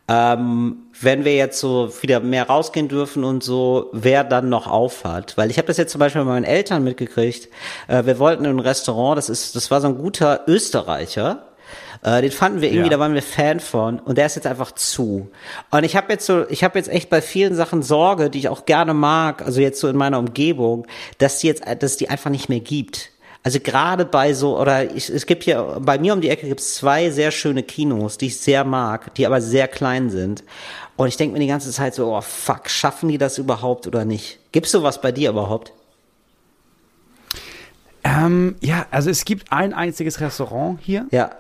ähm, 0.08 0.88
wenn 1.00 1.24
wir 1.26 1.36
jetzt 1.36 1.60
so 1.60 1.94
wieder 2.02 2.20
mehr 2.20 2.48
rausgehen 2.48 2.88
dürfen 2.88 3.24
und 3.24 3.44
so, 3.44 3.90
wer 3.94 4.24
dann 4.24 4.50
noch 4.50 4.68
aufhat. 4.68 5.38
Weil 5.38 5.50
ich 5.50 5.58
habe 5.58 5.68
das 5.68 5.78
jetzt 5.78 5.92
zum 5.92 6.00
Beispiel 6.00 6.24
bei 6.24 6.32
meinen 6.32 6.44
Eltern 6.44 6.84
mitgekriegt. 6.84 7.50
Äh, 7.88 8.06
wir 8.06 8.20
wollten 8.20 8.46
in 8.46 8.52
ein 8.52 8.60
Restaurant, 8.60 9.18
das 9.18 9.30
ist, 9.30 9.56
das 9.56 9.72
war 9.72 9.82
so 9.82 9.88
ein 9.88 9.98
guter 9.98 10.42
Österreicher. 10.48 11.48
Äh, 12.04 12.22
den 12.22 12.32
fanden 12.32 12.62
wir 12.62 12.70
irgendwie, 12.70 12.90
ja. 12.90 12.98
da 12.98 13.00
waren 13.00 13.14
wir 13.14 13.22
Fan 13.22 13.62
von 13.62 14.00
und 14.00 14.18
der 14.18 14.26
ist 14.26 14.36
jetzt 14.36 14.48
einfach 14.48 14.74
zu. 14.74 15.32
Und 15.72 15.84
ich 15.86 15.96
habe 15.96 16.12
jetzt 16.12 16.26
so, 16.26 16.46
ich 16.50 16.64
habe 16.64 16.78
jetzt 16.78 16.90
echt 16.90 17.10
bei 17.10 17.22
vielen 17.22 17.56
Sachen 17.56 17.82
Sorge, 17.82 18.30
die 18.30 18.40
ich 18.40 18.50
auch 18.50 18.66
gerne 18.66 18.94
mag, 18.94 19.42
also 19.42 19.62
jetzt 19.62 19.80
so 19.80 19.88
in 19.88 19.96
meiner 19.96 20.20
Umgebung, 20.20 20.86
dass 21.18 21.40
die 21.40 21.48
jetzt, 21.48 21.64
dass 21.80 21.96
die 21.96 22.10
einfach 22.10 22.30
nicht 22.30 22.50
mehr 22.50 22.60
gibt. 22.60 23.13
Also 23.44 23.60
gerade 23.60 24.06
bei 24.06 24.34
so, 24.34 24.58
oder 24.58 24.96
ich, 24.96 25.10
es 25.10 25.26
gibt 25.26 25.44
hier, 25.44 25.78
bei 25.82 26.00
mir 26.00 26.14
um 26.14 26.22
die 26.22 26.30
Ecke 26.30 26.48
gibt 26.48 26.62
es 26.62 26.76
zwei 26.76 27.10
sehr 27.10 27.30
schöne 27.30 27.62
Kinos, 27.62 28.18
die 28.18 28.28
ich 28.28 28.40
sehr 28.40 28.64
mag, 28.64 29.14
die 29.16 29.26
aber 29.26 29.42
sehr 29.42 29.68
klein 29.68 30.10
sind. 30.10 30.46
Und 30.96 31.10
ich 31.10 31.18
denke 31.18 31.34
mir 31.34 31.40
die 31.40 31.48
ganze 31.48 31.72
Zeit 31.72 31.94
so, 31.94 32.16
oh 32.16 32.22
fuck, 32.22 32.70
schaffen 32.70 33.10
die 33.10 33.18
das 33.18 33.38
überhaupt 33.38 33.86
oder 33.86 34.06
nicht? 34.06 34.40
Gibt's 34.54 34.72
sowas 34.72 35.02
bei 35.02 35.12
dir 35.12 35.32
überhaupt? 35.32 35.74
Ähm, 38.06 38.56
ja, 38.62 38.86
also 38.92 39.10
es 39.10 39.26
gibt 39.26 39.52
ein 39.52 39.74
einziges 39.74 40.22
Restaurant 40.22 40.80
hier. 40.82 41.08
Ja. 41.12 41.32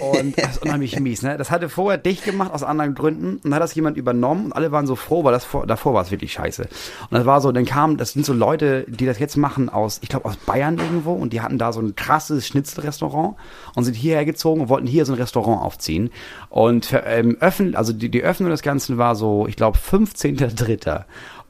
Und 0.00 0.38
das 0.38 0.52
ist 0.52 0.62
unheimlich 0.62 0.98
mies, 1.00 1.22
ne? 1.22 1.36
Das 1.36 1.50
hatte 1.50 1.68
vorher 1.68 1.98
dicht 1.98 2.24
gemacht 2.24 2.52
aus 2.52 2.62
anderen 2.62 2.94
Gründen 2.94 3.40
und 3.42 3.54
hat 3.54 3.62
das 3.62 3.74
jemand 3.74 3.96
übernommen 3.96 4.46
und 4.46 4.52
alle 4.52 4.72
waren 4.72 4.86
so 4.86 4.96
froh, 4.96 5.24
weil 5.24 5.32
das 5.32 5.44
vor, 5.44 5.66
davor 5.66 5.94
war 5.94 6.02
es 6.02 6.10
wirklich 6.10 6.32
scheiße. 6.32 6.62
Und 6.62 6.70
das 7.10 7.26
war 7.26 7.40
so, 7.40 7.52
dann 7.52 7.64
kamen, 7.64 7.96
das 7.96 8.12
sind 8.12 8.24
so 8.24 8.32
Leute, 8.32 8.84
die 8.88 9.06
das 9.06 9.18
jetzt 9.18 9.36
machen 9.36 9.68
aus, 9.68 9.98
ich 10.02 10.08
glaube 10.08 10.26
aus 10.26 10.36
Bayern 10.36 10.78
irgendwo 10.78 11.12
und 11.12 11.32
die 11.32 11.40
hatten 11.40 11.58
da 11.58 11.72
so 11.72 11.80
ein 11.80 11.96
krasses 11.96 12.46
Schnitzelrestaurant 12.46 13.36
und 13.74 13.84
sind 13.84 13.94
hierher 13.94 14.24
gezogen 14.24 14.62
und 14.62 14.68
wollten 14.68 14.86
hier 14.86 15.04
so 15.04 15.12
ein 15.12 15.18
Restaurant 15.18 15.62
aufziehen. 15.62 16.10
Und 16.48 16.94
ähm, 17.04 17.36
öffnen, 17.40 17.74
also 17.74 17.92
die, 17.92 18.10
die 18.10 18.22
Öffnung 18.22 18.50
des 18.50 18.62
Ganzen 18.62 18.98
war 18.98 19.14
so, 19.16 19.46
ich 19.46 19.56
glaube, 19.56 19.78
15.3. 19.78 21.04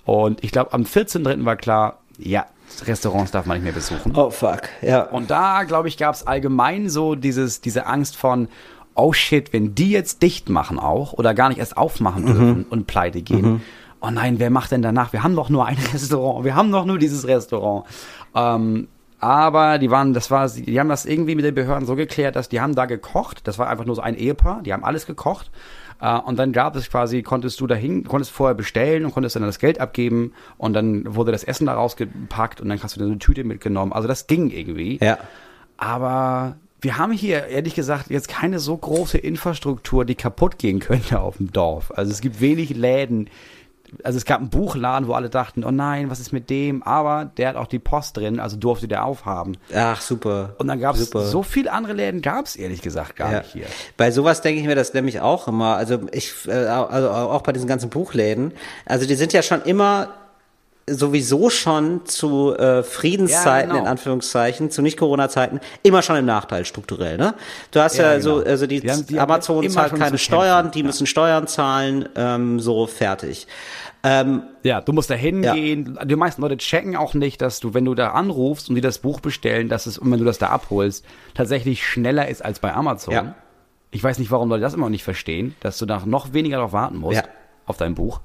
Und 0.04 0.42
ich 0.42 0.50
glaube, 0.50 0.72
am 0.72 0.82
14.3. 0.82 1.44
war 1.44 1.56
klar, 1.56 1.99
ja, 2.22 2.46
Restaurants 2.84 3.30
darf 3.30 3.46
man 3.46 3.56
nicht 3.56 3.64
mehr 3.64 3.72
besuchen. 3.72 4.12
Oh 4.14 4.30
fuck, 4.30 4.62
ja. 4.82 5.02
Und 5.02 5.30
da, 5.30 5.64
glaube 5.64 5.88
ich, 5.88 5.96
gab 5.96 6.14
es 6.14 6.26
allgemein 6.26 6.88
so 6.88 7.14
dieses, 7.14 7.60
diese 7.60 7.86
Angst 7.86 8.16
von, 8.16 8.48
oh 8.94 9.12
shit, 9.12 9.52
wenn 9.52 9.74
die 9.74 9.90
jetzt 9.90 10.22
dicht 10.22 10.48
machen 10.48 10.78
auch 10.78 11.12
oder 11.12 11.34
gar 11.34 11.48
nicht 11.48 11.58
erst 11.58 11.76
aufmachen 11.76 12.26
dürfen 12.26 12.58
mhm. 12.58 12.66
und 12.70 12.86
pleite 12.86 13.22
gehen. 13.22 13.42
Mhm. 13.42 13.60
Oh 14.00 14.10
nein, 14.10 14.38
wer 14.38 14.50
macht 14.50 14.72
denn 14.72 14.82
danach? 14.82 15.12
Wir 15.12 15.22
haben 15.22 15.36
doch 15.36 15.48
nur 15.48 15.66
ein 15.66 15.76
Restaurant, 15.92 16.44
wir 16.44 16.54
haben 16.54 16.72
doch 16.72 16.84
nur 16.84 16.98
dieses 16.98 17.26
Restaurant. 17.26 17.86
Ähm, 18.34 18.88
aber 19.18 19.78
die 19.78 19.90
waren, 19.90 20.14
das 20.14 20.30
war, 20.30 20.48
die 20.48 20.80
haben 20.80 20.88
das 20.88 21.04
irgendwie 21.04 21.34
mit 21.34 21.44
den 21.44 21.54
Behörden 21.54 21.86
so 21.86 21.94
geklärt, 21.94 22.36
dass 22.36 22.48
die 22.48 22.60
haben 22.60 22.74
da 22.74 22.86
gekocht. 22.86 23.46
Das 23.46 23.58
war 23.58 23.68
einfach 23.68 23.84
nur 23.84 23.94
so 23.94 24.00
ein 24.00 24.14
Ehepaar, 24.14 24.62
die 24.62 24.72
haben 24.72 24.82
alles 24.82 25.06
gekocht. 25.06 25.50
Äh, 26.00 26.18
und 26.18 26.38
dann 26.38 26.52
gab 26.52 26.76
es 26.76 26.90
quasi, 26.90 27.22
konntest 27.22 27.60
du 27.60 27.66
dahin, 27.66 28.04
konntest 28.04 28.32
vorher 28.32 28.54
bestellen 28.54 29.04
und 29.04 29.12
konntest 29.12 29.36
dann 29.36 29.42
das 29.42 29.58
Geld 29.58 29.80
abgeben 29.80 30.32
und 30.58 30.72
dann 30.72 31.14
wurde 31.14 31.32
das 31.32 31.44
Essen 31.44 31.66
da 31.66 31.74
rausgepackt 31.74 32.60
und 32.60 32.68
dann 32.68 32.82
hast 32.82 32.96
du 32.96 33.04
eine 33.04 33.18
Tüte 33.18 33.44
mitgenommen. 33.44 33.92
Also 33.92 34.08
das 34.08 34.26
ging 34.26 34.50
irgendwie. 34.50 34.98
Ja. 35.02 35.18
Aber 35.76 36.56
wir 36.80 36.98
haben 36.98 37.12
hier 37.12 37.46
ehrlich 37.46 37.74
gesagt 37.74 38.10
jetzt 38.10 38.28
keine 38.28 38.58
so 38.58 38.76
große 38.76 39.18
Infrastruktur, 39.18 40.04
die 40.04 40.14
kaputt 40.14 40.58
gehen 40.58 40.78
könnte 40.78 41.20
auf 41.20 41.36
dem 41.36 41.52
Dorf. 41.52 41.92
Also 41.94 42.10
es 42.10 42.20
gibt 42.20 42.40
wenig 42.40 42.70
Läden, 42.70 43.28
also 44.02 44.16
es 44.16 44.24
gab 44.24 44.40
einen 44.40 44.50
Buchladen, 44.50 45.08
wo 45.08 45.12
alle 45.12 45.30
dachten, 45.30 45.64
oh 45.64 45.70
nein, 45.70 46.10
was 46.10 46.20
ist 46.20 46.32
mit 46.32 46.50
dem? 46.50 46.82
Aber 46.82 47.30
der 47.36 47.48
hat 47.48 47.56
auch 47.56 47.66
die 47.66 47.78
Post 47.78 48.16
drin, 48.16 48.40
also 48.40 48.56
durfte 48.56 48.88
der 48.88 49.04
aufhaben. 49.04 49.56
Ach, 49.74 50.00
super. 50.00 50.54
Und 50.58 50.68
dann 50.68 50.80
gab 50.80 50.96
es 50.96 51.10
so 51.10 51.42
viele 51.42 51.72
andere 51.72 51.92
Läden, 51.92 52.22
gab 52.22 52.46
es 52.46 52.56
ehrlich 52.56 52.82
gesagt 52.82 53.16
gar 53.16 53.32
ja. 53.32 53.38
nicht 53.38 53.52
hier. 53.52 53.66
Bei 53.96 54.10
sowas 54.10 54.42
denke 54.42 54.60
ich 54.60 54.66
mir 54.66 54.74
das 54.74 54.94
nämlich 54.94 55.20
auch 55.20 55.48
immer. 55.48 55.76
Also 55.76 56.00
ich, 56.12 56.32
äh, 56.46 56.52
also 56.52 57.10
auch 57.10 57.42
bei 57.42 57.52
diesen 57.52 57.68
ganzen 57.68 57.90
Buchläden. 57.90 58.52
Also 58.86 59.06
die 59.06 59.14
sind 59.14 59.32
ja 59.32 59.42
schon 59.42 59.62
immer 59.62 60.08
sowieso 60.90 61.50
schon 61.50 62.04
zu 62.06 62.54
äh, 62.56 62.82
Friedenszeiten, 62.82 63.70
ja, 63.70 63.76
genau. 63.76 63.84
in 63.84 63.86
Anführungszeichen, 63.86 64.70
zu 64.70 64.82
Nicht-Corona-Zeiten, 64.82 65.60
immer 65.82 66.02
schon 66.02 66.16
im 66.16 66.26
Nachteil 66.26 66.64
strukturell. 66.64 67.16
Ne? 67.16 67.34
Du 67.70 67.80
hast 67.80 67.96
ja, 67.96 68.12
ja 68.12 68.18
genau. 68.18 68.38
so, 68.38 68.44
also 68.44 68.66
die, 68.66 68.80
die, 68.80 68.90
haben, 68.90 69.06
die 69.06 69.18
Amazon 69.18 69.68
zahlt 69.70 69.94
keine 69.94 70.18
Steuern, 70.18 70.70
die 70.70 70.80
ja. 70.80 70.86
müssen 70.86 71.06
Steuern 71.06 71.46
zahlen, 71.46 72.08
ähm, 72.16 72.60
so 72.60 72.86
fertig. 72.86 73.46
Ähm, 74.02 74.44
ja, 74.62 74.80
du 74.80 74.92
musst 74.92 75.10
da 75.10 75.14
hingehen. 75.14 75.96
Ja. 75.98 76.04
Die 76.04 76.16
meisten 76.16 76.40
Leute 76.40 76.56
checken 76.56 76.96
auch 76.96 77.14
nicht, 77.14 77.42
dass 77.42 77.60
du, 77.60 77.74
wenn 77.74 77.84
du 77.84 77.94
da 77.94 78.12
anrufst 78.12 78.68
und 78.68 78.74
die 78.74 78.80
das 78.80 78.98
Buch 78.98 79.20
bestellen, 79.20 79.68
dass 79.68 79.86
es, 79.86 79.98
und 79.98 80.10
wenn 80.10 80.18
du 80.18 80.24
das 80.24 80.38
da 80.38 80.48
abholst, 80.48 81.04
tatsächlich 81.34 81.86
schneller 81.86 82.28
ist 82.28 82.44
als 82.44 82.60
bei 82.60 82.72
Amazon. 82.72 83.14
Ja. 83.14 83.34
Ich 83.90 84.02
weiß 84.02 84.18
nicht, 84.18 84.30
warum 84.30 84.48
Leute 84.48 84.62
das 84.62 84.74
immer 84.74 84.86
noch 84.86 84.90
nicht 84.90 85.04
verstehen, 85.04 85.54
dass 85.60 85.76
du 85.78 85.84
da 85.84 86.02
noch 86.06 86.32
weniger 86.32 86.56
darauf 86.58 86.72
warten 86.72 86.96
musst, 86.96 87.18
ja. 87.18 87.24
auf 87.66 87.76
dein 87.76 87.94
Buch. 87.94 88.20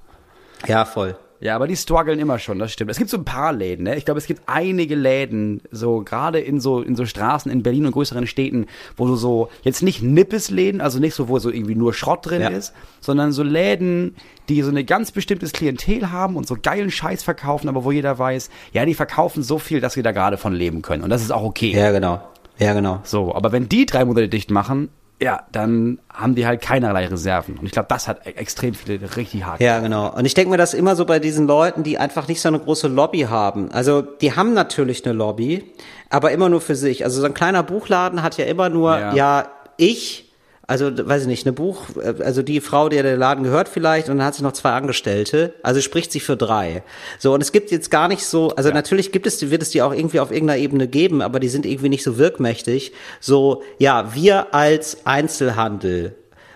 Ja, 0.68 0.86
voll. 0.86 1.18
Ja, 1.40 1.56
aber 1.56 1.68
die 1.68 1.76
strugglen 1.76 2.20
immer 2.20 2.40
schon, 2.40 2.60
das 2.60 2.72
stimmt. 2.72 2.92
Es 2.92 2.98
gibt 2.98 3.10
so 3.10 3.18
ein 3.18 3.26
paar 3.26 3.54
Läden, 3.54 3.84
ne? 3.84 3.96
Ich 3.98 4.06
glaube, 4.06 4.18
es 4.18 4.26
gibt 4.26 4.44
einige 4.46 4.96
Läden, 4.96 5.62
so 5.70 6.02
gerade 6.02 6.40
in 6.40 6.60
so 6.60 6.82
in 6.82 6.96
so 6.96 7.06
Straßen 7.06 7.52
in 7.52 7.62
Berlin 7.62 7.86
und 7.86 7.92
größeren 7.92 8.26
Städten, 8.26 8.68
wo 8.96 9.06
du 9.06 9.16
so 9.16 9.50
jetzt 9.64 9.84
nicht 9.84 10.02
Nippes-Läden, 10.02 10.82
also 10.82 11.00
nicht 11.00 11.14
so, 11.14 11.28
wo 11.28 11.40
so 11.40 11.50
irgendwie 11.50 11.76
nur 11.76 11.94
Schrott 11.94 12.26
drin 12.26 12.42
ja. 12.42 12.50
ist, 12.50 12.74
sondern 13.02 13.32
so 13.32 13.44
Läden, 13.44 14.16
die 14.50 14.62
so 14.62 14.70
eine 14.70 14.86
ganz 14.86 15.12
bestimmtes 15.12 15.52
Klientel 15.52 16.12
haben 16.12 16.36
und 16.36 16.48
so 16.48 16.56
geilen 16.62 16.92
Scheiß 16.92 17.24
verkaufen, 17.24 17.68
aber 17.70 17.84
wo 17.84 17.92
jeder 17.92 18.18
weiß, 18.18 18.50
ja, 18.72 18.86
die 18.86 18.94
verkaufen 18.94 19.44
so 19.44 19.60
viel, 19.60 19.82
dass 19.82 19.96
wir 19.96 20.04
da 20.04 20.12
gerade 20.12 20.38
von 20.38 20.54
leben 20.54 20.82
können. 20.82 21.04
Und 21.04 21.10
das 21.10 21.22
ist 21.22 21.32
auch 21.32 21.44
okay. 21.44 21.72
Ja, 21.72 21.92
genau. 21.92 22.22
Ja, 22.58 22.74
genau. 22.74 23.02
So, 23.04 23.36
aber 23.36 23.52
wenn 23.52 23.68
die 23.68 23.86
drei 23.86 24.06
Monate 24.06 24.30
dicht 24.30 24.50
machen, 24.50 24.90
ja, 25.22 25.44
dann 25.52 26.00
haben 26.14 26.36
die 26.36 26.46
halt 26.46 26.62
keinerlei 26.62 27.08
Reserven. 27.08 27.58
Und 27.58 27.66
ich 27.66 27.72
glaube, 27.72 27.88
das 27.90 28.08
hat 28.08 28.28
e- 28.28 28.32
extrem 28.32 28.74
viele 28.74 29.16
richtig 29.16 29.46
hart. 29.46 29.62
Ja, 29.62 29.80
genau. 29.80 30.14
Und 30.14 30.26
ich 30.26 30.34
denke 30.34 30.52
mir 30.52 30.58
das 30.58 30.74
immer 30.74 30.96
so 30.96 31.06
bei 31.06 31.20
diesen 31.20 31.48
Leuten, 31.48 31.84
die 31.84 31.98
einfach 31.98 32.28
nicht 32.28 32.42
so 32.42 32.50
eine 32.50 32.60
große 32.60 32.88
Lobby 32.88 33.22
haben. 33.22 33.72
Also 33.72 34.02
die 34.02 34.36
haben 34.36 34.54
natürlich 34.54 35.06
eine 35.06 35.14
Lobby, 35.14 35.64
aber 36.10 36.32
immer 36.32 36.50
nur 36.50 36.60
für 36.60 36.76
sich. 36.76 37.06
Also 37.06 37.22
so 37.22 37.28
ein 37.28 37.34
kleiner 37.34 37.64
Buchladen 37.64 38.24
hat 38.24 38.38
ja 38.38 38.46
immer 38.46 38.70
nur, 38.70 38.98
ja, 38.98 39.14
ja 39.14 39.48
ich 39.78 40.25
also 40.68 40.92
weiß 40.96 41.24
ich 41.24 41.28
nicht, 41.28 41.46
eine 41.46 41.54
Buch, 41.54 41.84
also 42.20 42.42
die 42.42 42.60
Frau, 42.60 42.90
der 42.90 43.04
der 43.04 43.18
Laden 43.18 43.44
gehört 43.44 43.70
vielleicht, 43.70 44.10
und 44.10 44.18
dann 44.18 44.28
hat 44.28 44.36
sie 44.36 44.44
noch 44.44 44.54
zwei 44.54 44.72
Angestellte, 44.72 45.54
also 45.64 45.82
spricht 45.82 46.12
sie 46.12 46.20
für 46.20 46.36
drei. 46.36 46.84
So, 47.20 47.34
und 47.34 47.42
es 47.42 47.52
gibt 47.52 47.72
jetzt 47.72 47.92
gar 47.92 48.08
nicht 48.08 48.26
so, 48.26 48.50
also 48.52 48.70
ja. 48.70 48.76
natürlich 48.76 49.12
gibt 49.12 49.28
es, 49.28 49.50
wird 49.50 49.62
es 49.62 49.70
die 49.70 49.82
auch 49.82 49.94
irgendwie 49.94 50.20
auf 50.20 50.32
irgendeiner 50.32 50.60
Ebene 50.60 50.88
geben, 50.88 51.22
aber 51.22 51.40
die 51.40 51.50
sind 51.50 51.66
irgendwie 51.66 51.90
nicht 51.90 52.04
so 52.04 52.18
wirkmächtig. 52.18 52.94
So, 53.20 53.64
ja, 53.78 54.14
wir 54.16 54.54
als 54.54 55.06
Einzelhandel 55.06 56.16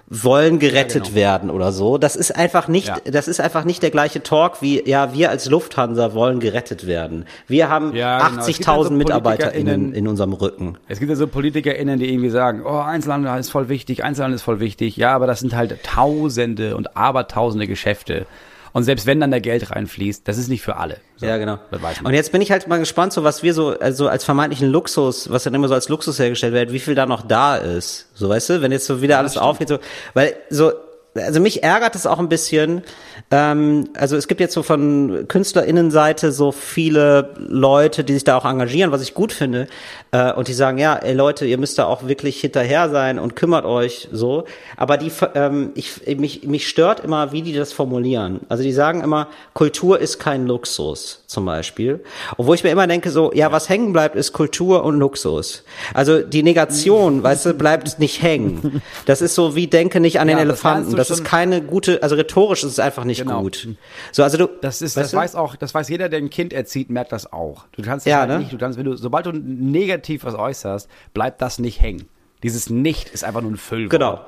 wollen 0.10 0.58
gerettet 0.60 0.96
ja, 0.96 1.10
genau. 1.10 1.16
werden 1.16 1.50
oder 1.52 1.72
so. 1.72 1.98
Das 1.98 2.16
ist 2.16 2.36
einfach 2.36 2.68
nicht, 2.68 2.88
ja. 2.88 2.98
das 3.06 3.28
ist 3.28 3.40
einfach 3.40 3.64
nicht 3.64 3.84
der 3.84 3.92
gleiche 3.92 4.24
Talk 4.24 4.62
wie, 4.62 4.88
ja, 4.88 5.14
wir 5.14 5.30
als 5.30 5.46
Lufthansa 5.46 6.14
wollen 6.14 6.40
gerettet 6.40 6.88
werden. 6.88 7.26
Wir 7.48 7.70
haben 7.70 7.96
ja, 7.96 8.28
genau. 8.28 8.42
80.000 8.42 8.70
also 8.70 8.94
MitarbeiterInnen 8.94 9.94
in 9.94 10.08
unserem 10.08 10.34
Rücken. 10.34 10.78
Es 10.88 11.00
gibt 11.00 11.10
ja 11.10 11.16
so 11.16 11.28
PolitikerInnen, 11.28 12.00
die 12.00 12.12
irgendwie 12.12 12.30
sagen, 12.30 12.64
oh, 12.66 12.80
Einzelhandel 12.80 13.40
ist 13.40 13.52
voll 13.52 13.70
wichtig, 13.70 14.04
Einzelhandel 14.04 14.36
ist 14.36 14.44
voll 14.44 14.60
wichtig. 14.60 14.98
Ja, 14.98 15.14
aber 15.14 15.28
das 15.28 15.42
sind 15.42 15.56
halt 15.56 15.84
Tausende 15.84 16.76
und 16.76 16.98
Abertausende 16.98 17.68
Geschäfte. 17.68 18.26
Und 18.74 18.84
selbst 18.84 19.06
wenn 19.06 19.20
dann 19.20 19.32
der 19.32 19.42
Geld 19.42 19.72
reinfließt, 19.72 20.28
das 20.28 20.38
ist 20.38 20.48
nicht 20.48 20.62
für 20.62 20.78
alle. 20.78 20.98
So, 21.18 21.26
ja, 21.26 21.38
genau. 21.38 21.60
Und 22.04 22.14
jetzt 22.14 22.32
bin 22.32 22.42
ich 22.42 22.52
halt 22.52 22.68
mal 22.68 22.80
gespannt, 22.80 23.14
so 23.14 23.24
was 23.24 23.44
wir 23.44 23.54
so, 23.54 23.78
also 23.80 24.08
als 24.08 24.24
vermeintlichen 24.24 24.70
Luxus, 24.70 25.30
was 25.30 25.44
dann 25.44 25.54
immer 25.54 25.68
so 25.68 25.74
als 25.74 25.90
Luxus 25.90 26.20
hergestellt 26.20 26.54
wird, 26.54 26.72
wie 26.72 26.80
viel 26.80 26.96
da 26.96 27.06
noch 27.06 27.22
da 27.22 27.58
ist. 27.58 28.08
So, 28.14 28.30
weißt 28.30 28.50
du, 28.50 28.62
wenn 28.62 28.72
jetzt 28.72 28.86
so 28.86 29.02
wieder 29.02 29.16
ja, 29.16 29.20
alles 29.20 29.38
aufgeht, 29.38 29.70
so, 29.70 29.80
weil 30.14 30.36
so, 30.50 30.72
also 31.16 31.40
mich 31.40 31.64
ärgert 31.64 31.96
es 31.96 32.06
auch 32.06 32.20
ein 32.20 32.30
bisschen. 32.30 32.84
Ähm, 33.32 33.90
also 33.96 34.16
es 34.16 34.28
gibt 34.28 34.42
jetzt 34.42 34.54
so 34.54 34.64
von 34.64 35.26
KünstlerInnenseite 35.28 36.32
so 36.32 36.52
viele 36.52 37.36
Leute, 37.38 38.04
die 38.04 38.14
sich 38.14 38.24
da 38.24 38.38
auch 38.38 38.46
engagieren, 38.46 38.92
was 38.92 39.02
ich 39.02 39.14
gut 39.14 39.32
finde. 39.32 39.68
Äh, 40.12 40.34
und 40.34 40.48
die 40.48 40.54
sagen, 40.54 40.80
ja, 40.80 40.96
ey 40.96 41.14
Leute, 41.14 41.46
ihr 41.46 41.60
müsst 41.60 41.78
da 41.78 41.86
auch 41.86 42.08
wirklich 42.08 42.42
hinterher 42.42 42.90
sein 42.90 43.20
und 43.20 43.36
kümmert 43.36 43.66
euch 43.66 44.08
so. 44.12 44.46
Aber 44.78 44.98
die, 44.98 45.12
ähm, 45.36 45.72
ich, 45.76 46.18
mich, 46.18 46.48
mich 46.48 46.68
stört 46.68 47.02
immer, 47.02 47.32
wie 47.32 47.44
die 47.44 47.54
das 47.54 47.72
formulieren. 47.72 48.42
Also 48.50 48.64
die 48.64 48.74
sagen 48.74 49.02
immer, 49.02 49.28
Kultur 49.54 50.00
ist 50.00 50.18
kein 50.18 50.48
Luxus, 50.48 51.24
zum 51.28 51.46
Beispiel. 51.46 52.04
Obwohl 52.38 52.56
ich 52.56 52.64
mir 52.64 52.72
immer 52.72 52.88
denke, 52.88 53.12
so, 53.12 53.32
ja, 53.34 53.52
was 53.52 53.70
hängen 53.70 53.94
bleibt, 53.94 54.16
ist 54.16 54.34
Kultur 54.34 54.84
und 54.84 54.98
Luxus. 54.98 55.64
Also 55.94 56.22
die 56.22 56.42
Negation, 56.42 57.22
weißt 57.24 57.46
du, 57.46 57.54
bleibt 57.54 58.00
nicht 58.00 58.24
hängen. 58.24 58.82
Das 59.06 59.22
ist 59.22 59.36
so 59.36 59.56
wie 59.56 59.68
denke 59.68 60.00
nicht 60.00 60.20
an 60.20 60.28
ja, 60.30 60.36
den 60.36 60.42
Elefanten. 60.42 60.96
Das, 60.96 61.10
das 61.10 61.20
ist 61.20 61.26
keine 61.26 61.62
gute, 61.62 62.02
also 62.02 62.16
rhetorisch 62.16 62.64
ist 62.64 62.72
es 62.72 62.80
einfach 62.80 63.04
nicht 63.04 63.19
genau. 63.24 63.42
gut. 63.42 63.68
So, 64.12 64.24
also 64.24 64.38
du, 64.38 64.50
das 64.62 64.82
ist, 64.82 64.98
das 64.98 65.12
du? 65.12 65.18
weiß 65.18 65.36
auch, 65.36 65.56
das 65.56 65.74
weiß 65.74 65.90
jeder, 65.90 66.10
der 66.10 66.20
ein 66.20 66.30
Kind 66.30 66.54
erzieht, 66.54 66.90
merkt 66.90 67.12
das 67.12 67.32
auch. 67.32 67.66
Du 67.72 67.82
kannst 67.82 68.06
das 68.06 68.12
ja, 68.12 68.20
halt 68.20 68.30
ne? 68.30 68.40
nicht, 68.40 68.54
du 68.54 68.58
kannst, 68.58 68.78
wenn 68.78 68.86
du, 68.86 68.96
sobald 68.96 69.26
du 69.26 69.32
negativ 69.32 70.24
was 70.24 70.36
äußerst, 70.36 70.90
bleibt 71.14 71.42
das 71.42 71.60
nicht 71.60 71.82
hängen. 71.82 72.08
Dieses 72.44 72.70
Nicht 72.70 73.10
ist 73.10 73.24
einfach 73.24 73.42
nur 73.42 73.52
ein 73.52 73.58
Füllwort. 73.58 73.92
Genau. 73.92 74.22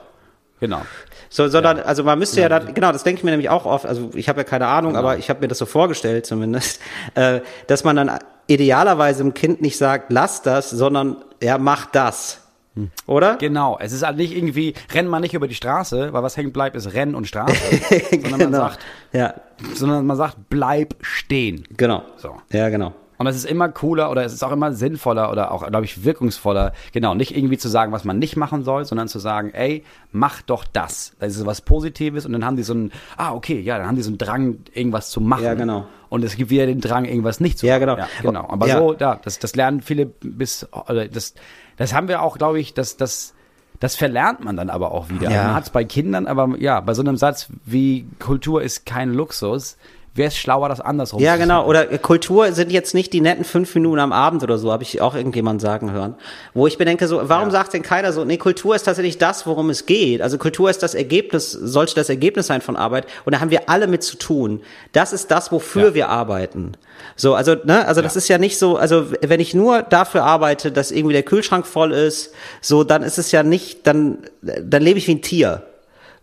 Genau. 0.60 0.82
So, 1.30 1.48
sondern, 1.48 1.78
ja. 1.78 1.84
also 1.84 2.04
man 2.04 2.20
müsste 2.20 2.40
ja, 2.40 2.48
ja 2.48 2.60
da, 2.60 2.72
genau, 2.72 2.92
das 2.92 3.04
denke 3.04 3.20
ich 3.20 3.24
mir 3.24 3.32
nämlich 3.32 3.50
auch 3.50 3.66
oft, 3.66 3.86
also 3.86 4.12
ich 4.14 4.30
habe 4.30 4.42
ja 4.42 4.44
keine 4.44 4.68
Ahnung, 4.68 4.94
genau. 4.94 5.04
aber 5.04 5.18
ich 5.18 5.30
habe 5.32 5.40
mir 5.40 5.48
das 5.48 5.58
so 5.58 5.66
vorgestellt 5.66 6.28
zumindest, 6.28 6.80
äh, 7.16 7.42
dass 7.66 7.84
man 7.84 7.96
dann 7.96 8.20
idealerweise 8.46 9.24
dem 9.24 9.34
Kind 9.34 9.62
nicht 9.62 9.78
sagt, 9.78 10.12
lass 10.12 10.44
das, 10.44 10.70
sondern 10.70 11.18
ja, 11.42 11.58
mach 11.58 11.88
das. 11.88 12.42
Hm. 12.76 12.90
Oder? 13.06 13.36
Genau. 13.38 13.78
Es 13.80 13.92
ist 13.92 14.04
halt 14.04 14.18
nicht 14.18 14.36
irgendwie, 14.36 14.74
renn 14.94 15.08
mal 15.08 15.20
nicht 15.20 15.34
über 15.34 15.48
die 15.48 15.56
Straße, 15.56 16.14
weil 16.14 16.24
was 16.24 16.38
hängen 16.38 16.54
bleibt, 16.54 16.76
ist 16.76 16.94
Rennen 16.94 17.16
und 17.16 17.28
Straße. 17.28 17.56
sondern 18.12 18.32
man 18.32 18.40
genau. 18.40 18.58
sagt, 18.58 18.80
ja. 19.12 19.34
sondern 19.74 20.06
man 20.06 20.18
sagt, 20.18 20.38
bleib 20.50 20.96
stehen. 21.02 21.66
Genau. 21.76 22.04
So. 22.18 22.36
Ja, 22.52 22.70
genau. 22.70 22.94
Und 23.22 23.28
es 23.28 23.36
ist 23.36 23.46
immer 23.46 23.70
cooler 23.70 24.10
oder 24.10 24.26
es 24.26 24.34
ist 24.34 24.42
auch 24.42 24.52
immer 24.52 24.74
sinnvoller 24.74 25.32
oder 25.32 25.52
auch, 25.52 25.68
glaube 25.68 25.86
ich, 25.86 26.04
wirkungsvoller, 26.04 26.74
genau, 26.92 27.14
nicht 27.14 27.38
irgendwie 27.38 27.60
zu 27.60 27.70
sagen, 27.70 27.92
was 27.92 28.04
man 28.04 28.18
nicht 28.18 28.36
machen 28.36 28.64
soll, 28.64 28.84
sondern 28.84 29.08
zu 29.08 29.20
sagen, 29.20 29.52
ey, 29.54 29.84
mach 30.12 30.42
doch 30.42 30.66
das. 30.66 31.14
Das 31.20 31.36
ist 31.36 31.46
was 31.46 31.62
Positives 31.62 32.26
und 32.26 32.32
dann 32.32 32.44
haben 32.44 32.56
die 32.56 32.64
so 32.64 32.74
einen, 32.74 32.92
ah, 33.18 33.34
okay, 33.34 33.60
ja, 33.60 33.78
dann 33.78 33.86
haben 33.86 33.96
die 33.96 34.02
so 34.02 34.10
einen 34.10 34.18
Drang, 34.18 34.62
irgendwas 34.74 35.12
zu 35.12 35.22
machen. 35.22 35.44
Ja, 35.44 35.54
genau. 35.54 35.86
Und 36.10 36.24
es 36.24 36.36
gibt 36.36 36.50
wieder 36.50 36.66
den 36.66 36.82
Drang, 36.82 37.06
irgendwas 37.06 37.40
nicht 37.40 37.60
zu 37.60 37.68
ja, 37.68 37.76
machen. 37.76 37.82
Genau. 37.82 37.98
Ja, 37.98 38.08
genau. 38.24 38.50
Aber 38.50 38.68
ja. 38.68 38.80
so, 38.80 38.96
ja, 39.00 39.20
das, 39.24 39.38
das 39.38 39.56
lernen 39.56 39.82
viele 39.82 40.08
bis, 40.08 40.68
oder 40.74 41.08
das, 41.08 41.36
das 41.82 41.94
haben 41.94 42.08
wir 42.08 42.22
auch, 42.22 42.38
glaube 42.38 42.60
ich, 42.60 42.74
das, 42.74 42.98
das, 42.98 43.34
das 43.80 43.96
verlernt 43.96 44.44
man 44.44 44.56
dann 44.56 44.70
aber 44.70 44.92
auch 44.92 45.10
wieder. 45.10 45.32
Ja. 45.32 45.44
Man 45.44 45.56
hat 45.56 45.64
es 45.64 45.70
bei 45.72 45.84
Kindern, 45.84 46.28
aber 46.28 46.56
ja, 46.60 46.80
bei 46.80 46.94
so 46.94 47.02
einem 47.02 47.18
Satz 47.18 47.48
wie 47.66 48.08
Kultur 48.20 48.62
ist 48.62 48.86
kein 48.86 49.14
Luxus, 49.14 49.78
wäre 50.14 50.28
es 50.28 50.38
schlauer, 50.38 50.68
das 50.68 50.82
andersrum 50.82 51.22
Ja, 51.22 51.38
genau. 51.38 51.66
Oder 51.66 51.86
Kultur 51.98 52.52
sind 52.52 52.72
jetzt 52.72 52.94
nicht 52.94 53.14
die 53.14 53.22
netten 53.22 53.46
fünf 53.46 53.74
Minuten 53.76 54.00
am 54.00 54.12
Abend 54.12 54.44
oder 54.44 54.58
so, 54.58 54.72
habe 54.72 54.84
ich 54.84 55.00
auch 55.00 55.16
irgendjemand 55.16 55.62
sagen 55.62 55.92
hören. 55.92 56.16
Wo 56.54 56.68
ich 56.68 56.78
bedenke, 56.78 57.08
so, 57.08 57.22
warum 57.24 57.48
ja. 57.48 57.52
sagt 57.52 57.74
denn 57.74 57.82
keiner 57.82 58.12
so, 58.12 58.26
nee, 58.26 58.38
Kultur 58.38 58.76
ist 58.76 58.84
tatsächlich 58.84 59.18
das, 59.18 59.48
worum 59.48 59.70
es 59.70 59.86
geht. 59.86 60.22
Also 60.22 60.38
Kultur 60.38 60.70
ist 60.70 60.84
das 60.84 60.96
Ergebnis, 60.96 61.52
sollte 61.52 61.96
das 61.96 62.10
Ergebnis 62.10 62.48
sein 62.48 62.62
von 62.62 62.76
Arbeit. 62.76 63.08
Und 63.24 63.34
da 63.34 63.40
haben 63.40 63.52
wir 63.52 63.70
alle 63.70 63.88
mit 63.88 64.04
zu 64.04 64.18
tun. 64.18 64.62
Das 64.92 65.14
ist 65.14 65.32
das, 65.32 65.52
wofür 65.52 65.90
ja. 65.90 65.94
wir 65.94 66.10
arbeiten. 66.10 66.74
So, 67.16 67.34
also, 67.34 67.56
ne, 67.64 67.88
also 67.88 68.02
ja. 68.02 68.04
das 68.04 68.16
ist 68.18 68.28
ja 68.28 68.38
nicht 68.38 68.60
so, 68.60 68.76
also 68.76 69.06
wenn 69.22 69.40
ich 69.40 69.54
nur 69.54 69.82
dafür 69.82 70.24
arbeite, 70.24 70.72
dass 70.72 70.92
irgendwie 70.92 71.14
der 71.14 71.24
Kühlschrank 71.24 71.66
voll 71.66 71.94
ist, 71.94 72.34
so, 72.60 72.84
dann 72.84 73.04
ist 73.04 73.18
es 73.18 73.32
ja 73.32 73.44
nicht, 73.44 73.88
dann, 73.88 74.18
dann 74.42 74.82
lebe 74.82 75.00
ich 75.00 75.08
wie 75.08 75.16
ein 75.16 75.22
Tier. 75.22 75.64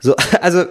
So, 0.00 0.14
also 0.40 0.64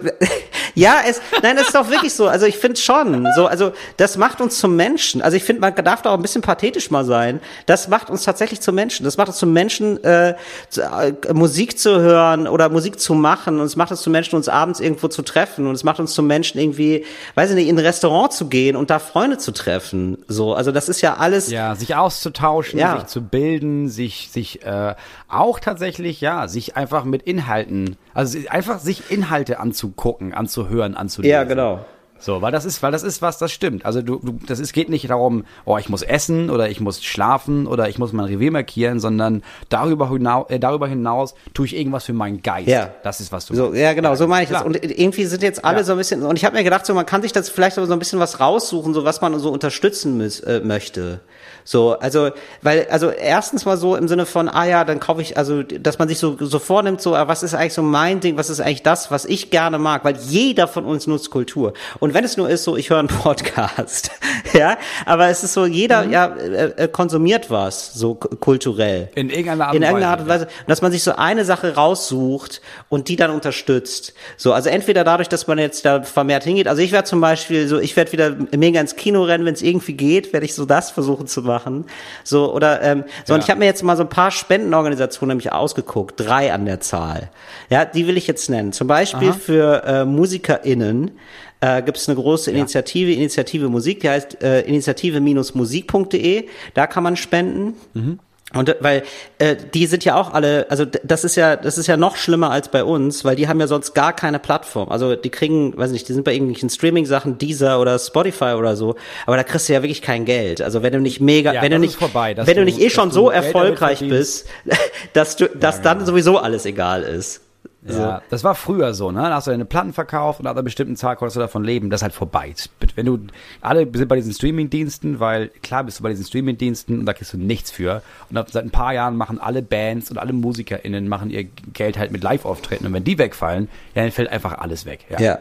ja, 0.74 0.96
es, 1.06 1.20
nein, 1.42 1.56
das 1.56 1.68
ist 1.68 1.74
doch 1.74 1.90
wirklich 1.90 2.14
so. 2.14 2.28
Also 2.28 2.46
ich 2.46 2.56
finde 2.56 2.78
schon, 2.80 3.26
so, 3.34 3.46
also 3.46 3.72
das 3.96 4.16
macht 4.16 4.40
uns 4.40 4.58
zum 4.58 4.76
Menschen. 4.76 5.22
Also 5.22 5.36
ich 5.36 5.44
finde, 5.44 5.60
man 5.60 5.74
darf 5.74 6.02
da 6.02 6.10
auch 6.10 6.14
ein 6.14 6.22
bisschen 6.22 6.42
pathetisch 6.42 6.90
mal 6.90 7.04
sein. 7.04 7.40
Das 7.66 7.88
macht 7.88 8.10
uns 8.10 8.24
tatsächlich 8.24 8.60
zum 8.60 8.74
Menschen. 8.74 9.04
Das 9.04 9.16
macht 9.16 9.28
uns 9.28 9.38
zum 9.38 9.52
Menschen, 9.52 10.02
äh, 10.04 10.34
zu, 10.68 10.82
äh, 10.82 11.14
Musik 11.32 11.78
zu 11.78 12.00
hören 12.00 12.46
oder 12.46 12.68
Musik 12.68 13.00
zu 13.00 13.14
machen. 13.14 13.60
Und 13.60 13.66
es 13.66 13.76
macht 13.76 13.90
uns 13.90 14.02
zum 14.02 14.12
Menschen, 14.12 14.36
uns 14.36 14.48
abends 14.48 14.80
irgendwo 14.80 15.08
zu 15.08 15.22
treffen. 15.22 15.66
Und 15.66 15.74
es 15.74 15.84
macht 15.84 16.00
uns 16.00 16.14
zum 16.14 16.26
Menschen 16.26 16.58
irgendwie, 16.60 17.04
weiß 17.34 17.50
ich 17.50 17.56
nicht, 17.56 17.68
in 17.68 17.76
ein 17.76 17.84
Restaurant 17.84 18.32
zu 18.32 18.48
gehen 18.48 18.76
und 18.76 18.90
da 18.90 18.98
Freunde 18.98 19.38
zu 19.38 19.52
treffen. 19.52 20.18
So, 20.28 20.54
also 20.54 20.72
das 20.72 20.88
ist 20.88 21.00
ja 21.00 21.16
alles. 21.16 21.50
Ja, 21.50 21.74
sich 21.74 21.94
auszutauschen, 21.94 22.78
ja. 22.78 22.98
sich 22.98 23.06
zu 23.06 23.22
bilden, 23.22 23.88
sich, 23.88 24.30
sich 24.32 24.62
äh, 24.64 24.94
auch 25.28 25.60
tatsächlich, 25.60 26.20
ja, 26.20 26.48
sich 26.48 26.76
einfach 26.76 27.04
mit 27.04 27.22
Inhalten, 27.22 27.96
also 28.14 28.38
einfach 28.48 28.78
sich 28.78 29.10
Inhalte 29.10 29.60
anzugucken, 29.60 30.34
anzuhören, 30.34 30.94
anzulesen. 30.94 31.32
Ja, 31.32 31.44
genau. 31.44 31.84
So, 32.20 32.42
weil 32.42 32.50
das 32.50 32.64
ist, 32.64 32.82
weil 32.82 32.90
das 32.90 33.02
ist 33.02 33.22
was, 33.22 33.38
das 33.38 33.52
stimmt. 33.52 33.84
Also 33.84 34.02
du, 34.02 34.18
du, 34.18 34.38
das 34.46 34.58
ist, 34.58 34.72
geht 34.72 34.88
nicht 34.88 35.08
darum, 35.08 35.44
oh, 35.64 35.78
ich 35.78 35.88
muss 35.88 36.02
essen 36.02 36.50
oder 36.50 36.68
ich 36.68 36.80
muss 36.80 37.04
schlafen 37.04 37.66
oder 37.66 37.88
ich 37.88 37.98
muss 37.98 38.12
mein 38.12 38.26
Revier 38.26 38.50
markieren, 38.50 38.98
sondern 38.98 39.42
darüber 39.68 40.10
hinaus, 40.10 40.50
äh, 40.50 40.58
darüber 40.58 40.88
hinaus 40.88 41.34
tue 41.54 41.66
ich 41.66 41.76
irgendwas 41.76 42.04
für 42.04 42.12
meinen 42.12 42.42
Geist. 42.42 42.68
Ja. 42.68 42.90
Das 43.02 43.20
ist 43.20 43.30
was 43.30 43.46
du. 43.46 43.54
So, 43.54 43.72
ja, 43.72 43.92
genau, 43.92 44.14
so 44.16 44.26
meine 44.26 44.44
ich 44.44 44.48
Klar. 44.48 44.64
das. 44.64 44.66
Und 44.66 44.84
irgendwie 44.84 45.24
sind 45.26 45.42
jetzt 45.42 45.64
alle 45.64 45.78
ja. 45.78 45.84
so 45.84 45.92
ein 45.92 45.98
bisschen, 45.98 46.22
und 46.22 46.36
ich 46.36 46.44
habe 46.44 46.56
mir 46.56 46.64
gedacht, 46.64 46.86
so 46.86 46.94
man 46.94 47.06
kann 47.06 47.22
sich 47.22 47.32
das 47.32 47.48
vielleicht 47.48 47.76
so 47.76 47.82
ein 47.82 47.98
bisschen 47.98 48.18
was 48.18 48.40
raussuchen, 48.40 48.94
so 48.94 49.04
was 49.04 49.20
man 49.20 49.38
so 49.38 49.50
unterstützen 49.50 50.16
müß, 50.18 50.40
äh, 50.40 50.60
möchte. 50.60 51.20
So, 51.64 51.98
also, 51.98 52.30
weil, 52.62 52.86
also 52.90 53.10
erstens 53.10 53.66
mal 53.66 53.76
so 53.76 53.94
im 53.94 54.08
Sinne 54.08 54.24
von, 54.24 54.48
ah 54.48 54.64
ja, 54.64 54.84
dann 54.84 55.00
kaufe 55.00 55.20
ich, 55.20 55.36
also, 55.36 55.62
dass 55.62 55.98
man 55.98 56.08
sich 56.08 56.18
so, 56.18 56.36
so 56.40 56.58
vornimmt, 56.58 57.02
so, 57.02 57.14
ah, 57.14 57.28
was 57.28 57.42
ist 57.42 57.54
eigentlich 57.54 57.74
so 57.74 57.82
mein 57.82 58.20
Ding, 58.20 58.38
was 58.38 58.48
ist 58.48 58.60
eigentlich 58.60 58.82
das, 58.82 59.10
was 59.10 59.26
ich 59.26 59.50
gerne 59.50 59.78
mag, 59.78 60.02
weil 60.02 60.16
jeder 60.16 60.66
von 60.66 60.86
uns 60.86 61.06
nutzt 61.06 61.30
Kultur. 61.30 61.74
Und 61.98 62.07
wenn 62.14 62.24
es 62.24 62.36
nur 62.36 62.48
ist, 62.48 62.64
so, 62.64 62.76
ich 62.76 62.90
höre 62.90 62.98
einen 62.98 63.08
Podcast, 63.22 64.10
ja, 64.52 64.78
aber 65.06 65.28
es 65.28 65.44
ist 65.44 65.52
so, 65.52 65.66
jeder, 65.66 66.04
mhm. 66.04 66.12
ja, 66.12 66.26
äh, 66.26 66.84
äh, 66.84 66.88
konsumiert 66.88 67.50
was, 67.50 67.94
so 67.94 68.14
kulturell. 68.14 69.08
In 69.14 69.30
irgendeiner 69.30 69.66
Art 69.66 69.74
und 69.74 69.76
Weise. 69.76 69.76
In 69.76 69.82
irgendeiner 69.82 70.10
Art 70.10 70.20
und 70.20 70.28
Weise. 70.28 70.44
Und 70.44 70.68
dass 70.68 70.82
man 70.82 70.92
sich 70.92 71.02
so 71.02 71.12
eine 71.16 71.44
Sache 71.44 71.74
raussucht 71.74 72.60
und 72.88 73.08
die 73.08 73.16
dann 73.16 73.30
unterstützt. 73.30 74.14
So, 74.36 74.52
also 74.52 74.70
entweder 74.70 75.04
dadurch, 75.04 75.28
dass 75.28 75.46
man 75.46 75.58
jetzt 75.58 75.84
da 75.84 76.02
vermehrt 76.02 76.44
hingeht, 76.44 76.66
also 76.66 76.82
ich 76.82 76.92
werde 76.92 77.08
zum 77.08 77.20
Beispiel 77.20 77.68
so, 77.68 77.78
ich 77.78 77.94
werde 77.96 78.12
wieder 78.12 78.36
mega 78.56 78.80
ins 78.80 78.96
Kino 78.96 79.22
rennen, 79.22 79.44
wenn 79.44 79.54
es 79.54 79.62
irgendwie 79.62 79.94
geht, 79.94 80.32
werde 80.32 80.46
ich 80.46 80.54
so 80.54 80.64
das 80.64 80.90
versuchen 80.90 81.26
zu 81.26 81.42
machen 81.42 81.58
machen. 81.58 81.84
So, 82.24 82.52
oder 82.52 82.82
ähm, 82.82 83.04
so, 83.24 83.32
ja. 83.32 83.34
und 83.36 83.44
ich 83.44 83.50
habe 83.50 83.60
mir 83.60 83.66
jetzt 83.66 83.82
mal 83.82 83.96
so 83.96 84.02
ein 84.02 84.08
paar 84.08 84.30
Spendenorganisationen 84.30 85.36
nämlich 85.36 85.52
ausgeguckt, 85.52 86.14
drei 86.20 86.52
an 86.52 86.64
der 86.64 86.80
Zahl. 86.80 87.30
Ja, 87.70 87.84
die 87.84 88.06
will 88.06 88.16
ich 88.16 88.26
jetzt 88.26 88.48
nennen. 88.50 88.72
Zum 88.72 88.86
Beispiel 88.86 89.30
Aha. 89.30 89.38
für 89.38 89.84
äh, 89.84 90.04
MusikerInnen 90.04 91.18
äh, 91.60 91.82
gibt 91.82 91.98
es 91.98 92.08
eine 92.08 92.16
große 92.16 92.50
Initiative, 92.50 93.10
ja. 93.10 93.16
Initiative 93.16 93.68
Musik, 93.68 94.00
die 94.00 94.08
heißt 94.08 94.42
äh, 94.42 94.60
initiative-musik.de. 94.62 96.48
Da 96.74 96.86
kann 96.86 97.02
man 97.02 97.16
spenden. 97.16 97.74
Mhm. 97.94 98.18
Und 98.54 98.74
weil 98.80 99.02
äh, 99.38 99.56
die 99.74 99.84
sind 99.86 100.06
ja 100.06 100.14
auch 100.14 100.32
alle, 100.32 100.66
also 100.70 100.86
das 100.86 101.22
ist 101.22 101.36
ja, 101.36 101.56
das 101.56 101.76
ist 101.76 101.86
ja 101.86 101.98
noch 101.98 102.16
schlimmer 102.16 102.50
als 102.50 102.70
bei 102.70 102.82
uns, 102.82 103.22
weil 103.22 103.36
die 103.36 103.46
haben 103.46 103.60
ja 103.60 103.66
sonst 103.66 103.92
gar 103.92 104.14
keine 104.14 104.38
Plattform. 104.38 104.88
Also 104.88 105.16
die 105.16 105.28
kriegen, 105.28 105.76
weiß 105.76 105.90
nicht, 105.90 106.08
die 106.08 106.14
sind 106.14 106.24
bei 106.24 106.32
irgendwelchen 106.32 106.70
Streaming-Sachen, 106.70 107.36
Deezer 107.36 107.78
oder 107.78 107.98
Spotify 107.98 108.54
oder 108.56 108.74
so, 108.74 108.94
aber 109.26 109.36
da 109.36 109.42
kriegst 109.42 109.68
du 109.68 109.74
ja 109.74 109.82
wirklich 109.82 110.00
kein 110.00 110.24
Geld. 110.24 110.62
Also 110.62 110.82
wenn 110.82 110.94
du 110.94 111.00
nicht 111.00 111.20
mega, 111.20 111.52
ja, 111.52 111.60
wenn 111.60 111.72
du 111.72 111.78
nicht, 111.78 111.96
vorbei, 111.96 112.34
wenn 112.38 112.56
du, 112.56 112.64
nicht 112.64 112.80
eh 112.80 112.88
schon 112.88 113.10
so 113.10 113.28
erfolgreich 113.28 114.00
bist, 114.00 114.46
dass 115.12 115.36
du, 115.36 115.48
dass 115.50 115.76
ja, 115.76 115.82
genau. 115.82 115.94
dann 115.94 116.06
sowieso 116.06 116.38
alles 116.38 116.64
egal 116.64 117.02
ist. 117.02 117.42
So. 117.88 118.00
Ja, 118.00 118.22
das 118.28 118.44
war 118.44 118.54
früher 118.54 118.92
so, 118.92 119.10
ne? 119.10 119.22
Da 119.22 119.34
hast 119.34 119.46
du 119.46 119.50
deine 119.50 119.64
Platten 119.64 119.92
verkauft 119.92 120.40
und 120.40 120.46
ab 120.46 120.56
einer 120.56 120.62
bestimmten 120.62 120.94
Zahl 120.96 121.16
konntest 121.16 121.36
du 121.36 121.40
davon 121.40 121.64
leben. 121.64 121.88
Das 121.88 122.00
ist 122.00 122.02
halt 122.02 122.12
vorbei. 122.12 122.54
Wenn 122.94 123.06
du, 123.06 123.18
alle 123.62 123.88
sind 123.92 124.08
bei 124.08 124.16
diesen 124.16 124.32
Streaming-Diensten, 124.32 125.20
weil 125.20 125.48
klar 125.62 125.84
bist 125.84 125.98
du 125.98 126.02
bei 126.02 126.10
diesen 126.10 126.26
Streaming-Diensten 126.26 127.00
und 127.00 127.06
da 127.06 127.14
kriegst 127.14 127.32
du 127.32 127.38
nichts 127.38 127.70
für. 127.70 128.02
Und 128.30 128.50
seit 128.50 128.64
ein 128.64 128.70
paar 128.70 128.92
Jahren 128.92 129.16
machen 129.16 129.40
alle 129.40 129.62
Bands 129.62 130.10
und 130.10 130.18
alle 130.18 130.34
MusikerInnen 130.34 131.08
machen 131.08 131.30
ihr 131.30 131.44
Geld 131.44 131.98
halt 131.98 132.12
mit 132.12 132.22
Live-Auftritten. 132.22 132.86
Und 132.86 132.92
wenn 132.92 133.04
die 133.04 133.18
wegfallen, 133.18 133.68
ja, 133.94 134.02
dann 134.02 134.12
fällt 134.12 134.28
einfach 134.28 134.58
alles 134.58 134.84
weg. 134.84 135.06
Ja. 135.08 135.20
ja. 135.20 135.38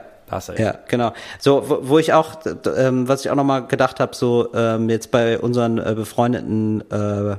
Ja, 0.60 0.76
genau. 0.90 1.14
So, 1.40 1.70
wo, 1.70 1.80
wo 1.84 2.00
ich 2.00 2.12
auch, 2.12 2.40
ähm, 2.76 3.08
was 3.08 3.24
ich 3.24 3.32
auch 3.32 3.36
nochmal 3.36 3.66
gedacht 3.66 4.02
habe, 4.02 4.14
so 4.14 4.54
ähm, 4.54 4.90
jetzt 4.90 5.10
bei 5.10 5.40
unseren 5.40 5.78
äh, 5.78 5.94
befreundeten 5.96 6.84
äh, 6.92 7.38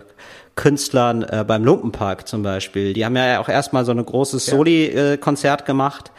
Künstlern 0.59 1.23
äh, 1.23 1.45
beim 1.47 1.65
Lumpenpark 1.65 2.27
zum 2.27 2.43
Beispiel. 2.43 2.93
Die 2.93 3.05
haben 3.05 3.15
ja 3.17 3.39
auch 3.39 3.49
erstmal 3.49 3.85
so 3.85 3.93
ein 3.93 4.05
großes 4.05 4.45
Soli-Konzert 4.45 5.65
gemacht, 5.65 6.11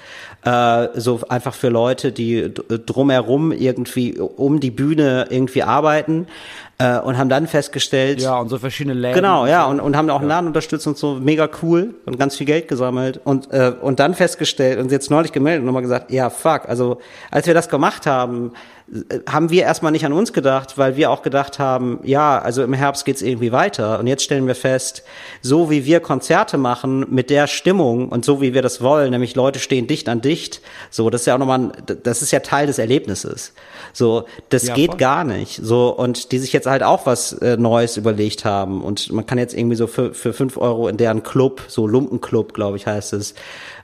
äh, 0.45 0.87
so 0.95 1.19
einfach 1.27 1.53
für 1.53 1.67
Leute, 1.67 2.13
die 2.13 2.49
drumherum 2.53 3.51
irgendwie 3.51 4.17
um 4.17 4.61
die 4.61 4.71
Bühne 4.71 5.27
irgendwie 5.29 5.63
arbeiten 5.63 6.27
äh, 6.77 6.99
und 6.99 7.17
haben 7.17 7.27
dann 7.27 7.47
festgestellt. 7.47 8.21
Ja, 8.21 8.39
und 8.39 8.47
so 8.47 8.57
verschiedene 8.57 8.93
Läden. 8.93 9.15
Genau, 9.15 9.45
ja, 9.45 9.65
und, 9.65 9.81
und 9.81 9.97
haben 9.97 10.09
auch 10.09 10.21
einen 10.21 10.29
Laden 10.29 10.47
unterstützt 10.47 10.87
und 10.87 10.97
so, 10.97 11.15
mega 11.15 11.49
cool 11.61 11.95
und 12.05 12.17
ganz 12.17 12.37
viel 12.37 12.47
Geld 12.47 12.69
gesammelt 12.69 13.19
und, 13.25 13.51
äh, 13.51 13.73
und 13.81 13.99
dann 13.99 14.13
festgestellt 14.13 14.79
und 14.79 14.89
jetzt 14.89 15.11
neulich 15.11 15.33
gemeldet 15.33 15.59
und 15.59 15.65
nochmal 15.65 15.81
gesagt, 15.81 16.11
ja, 16.11 16.29
fuck, 16.29 16.69
also 16.69 16.99
als 17.29 17.45
wir 17.45 17.53
das 17.53 17.67
gemacht 17.67 18.05
haben, 18.05 18.53
haben 19.27 19.49
wir 19.51 19.63
erstmal 19.63 19.91
nicht 19.91 20.05
an 20.05 20.13
uns 20.13 20.33
gedacht, 20.33 20.77
weil 20.77 20.95
wir 20.95 21.11
auch 21.11 21.21
gedacht 21.21 21.59
haben, 21.59 21.99
ja, 22.03 22.39
also 22.39 22.63
im 22.63 22.73
Herbst 22.73 23.05
geht's 23.05 23.21
irgendwie 23.21 23.51
weiter. 23.51 23.99
Und 23.99 24.07
jetzt 24.07 24.23
stellen 24.23 24.47
wir 24.47 24.55
fest, 24.55 25.03
so 25.41 25.69
wie 25.69 25.85
wir 25.85 25.99
Konzerte 25.99 26.57
machen, 26.57 27.05
mit 27.09 27.29
der 27.29 27.47
Stimmung 27.47 28.09
und 28.09 28.25
so 28.25 28.41
wie 28.41 28.53
wir 28.53 28.61
das 28.61 28.81
wollen, 28.81 29.11
nämlich 29.11 29.35
Leute 29.35 29.59
stehen 29.59 29.87
dicht 29.87 30.09
an 30.09 30.21
dicht, 30.21 30.61
so, 30.89 31.09
das 31.09 31.21
ist 31.21 31.27
ja 31.27 31.35
auch 31.35 31.39
nochmal, 31.39 31.71
das 32.03 32.21
ist 32.21 32.31
ja 32.31 32.39
Teil 32.39 32.67
des 32.67 32.79
Erlebnisses. 32.79 33.53
So, 33.93 34.25
das 34.49 34.67
ja, 34.67 34.73
geht 34.73 34.91
voll. 34.91 34.97
gar 34.97 35.23
nicht. 35.23 35.59
So, 35.61 35.89
und 35.89 36.31
die 36.31 36.39
sich 36.39 36.53
jetzt 36.53 36.67
halt 36.67 36.83
auch 36.83 37.05
was 37.05 37.33
äh, 37.33 37.57
Neues 37.57 37.97
überlegt 37.97 38.45
haben. 38.45 38.81
Und 38.81 39.11
man 39.11 39.25
kann 39.25 39.37
jetzt 39.37 39.53
irgendwie 39.53 39.75
so 39.75 39.87
für, 39.87 40.13
für 40.13 40.33
fünf 40.33 40.57
Euro 40.57 40.87
in 40.87 40.97
deren 40.97 41.23
Club, 41.23 41.61
so 41.67 41.85
Lumpenclub, 41.85 42.53
glaube 42.53 42.77
ich, 42.77 42.87
heißt 42.87 43.13
es, 43.13 43.35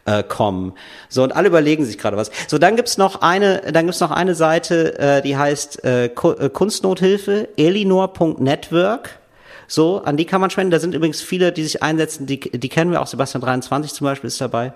äh, 0.06 0.24
kommen. 0.24 0.74
So 1.10 1.24
und 1.24 1.36
alle 1.36 1.48
überlegen 1.48 1.86
sich 1.86 1.98
gerade 1.98 2.18
was. 2.18 2.32
So 2.48 2.58
dann 2.58 2.76
gibt's 2.76 2.98
noch 2.98 3.22
eine, 3.22 3.62
dann 3.72 3.86
gibt's 3.86 4.00
noch 4.00 4.12
eine 4.12 4.36
Seite, 4.36 4.98
äh, 4.98 5.22
die 5.22 5.38
heißt 5.38 5.84
äh, 5.84 6.06
äh 6.06 6.50
Kunstnothilfe 6.50 7.50
elinor.network. 7.58 9.20
So, 9.68 10.04
an 10.04 10.16
die 10.16 10.26
kann 10.26 10.42
man 10.42 10.52
spenden. 10.52 10.72
Da 10.72 10.80
sind 10.80 10.94
übrigens 10.94 11.22
viele, 11.22 11.52
die 11.52 11.64
sich 11.64 11.82
einsetzen, 11.82 12.28
die, 12.28 12.40
die 12.40 12.70
kennen 12.70 12.92
wir 12.92 13.02
auch. 13.02 13.08
Sebastian 13.08 13.42
23 13.42 13.94
zum 13.94 14.06
Beispiel 14.06 14.28
ist 14.28 14.40
dabei. 14.40 14.74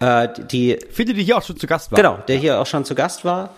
Äh, 0.00 0.28
die, 0.50 0.78
viele, 0.90 1.14
die 1.14 1.22
hier 1.22 1.38
auch 1.38 1.42
schon 1.42 1.56
zu 1.56 1.66
Gast 1.66 1.92
waren. 1.92 1.96
Genau, 1.96 2.18
der 2.26 2.36
hier 2.36 2.60
auch 2.60 2.66
schon 2.66 2.84
zu 2.84 2.94
Gast 2.94 3.24
war. 3.24 3.50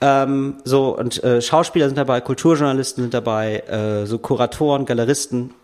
Ähm, 0.00 0.56
so 0.64 0.96
und 0.96 1.22
äh, 1.22 1.42
Schauspieler 1.42 1.86
sind 1.86 1.96
dabei, 1.96 2.20
Kulturjournalisten 2.22 3.04
sind 3.04 3.14
dabei, 3.14 3.58
äh, 3.58 4.06
so 4.06 4.18
Kuratoren, 4.18 4.86
Galeristen. 4.86 5.54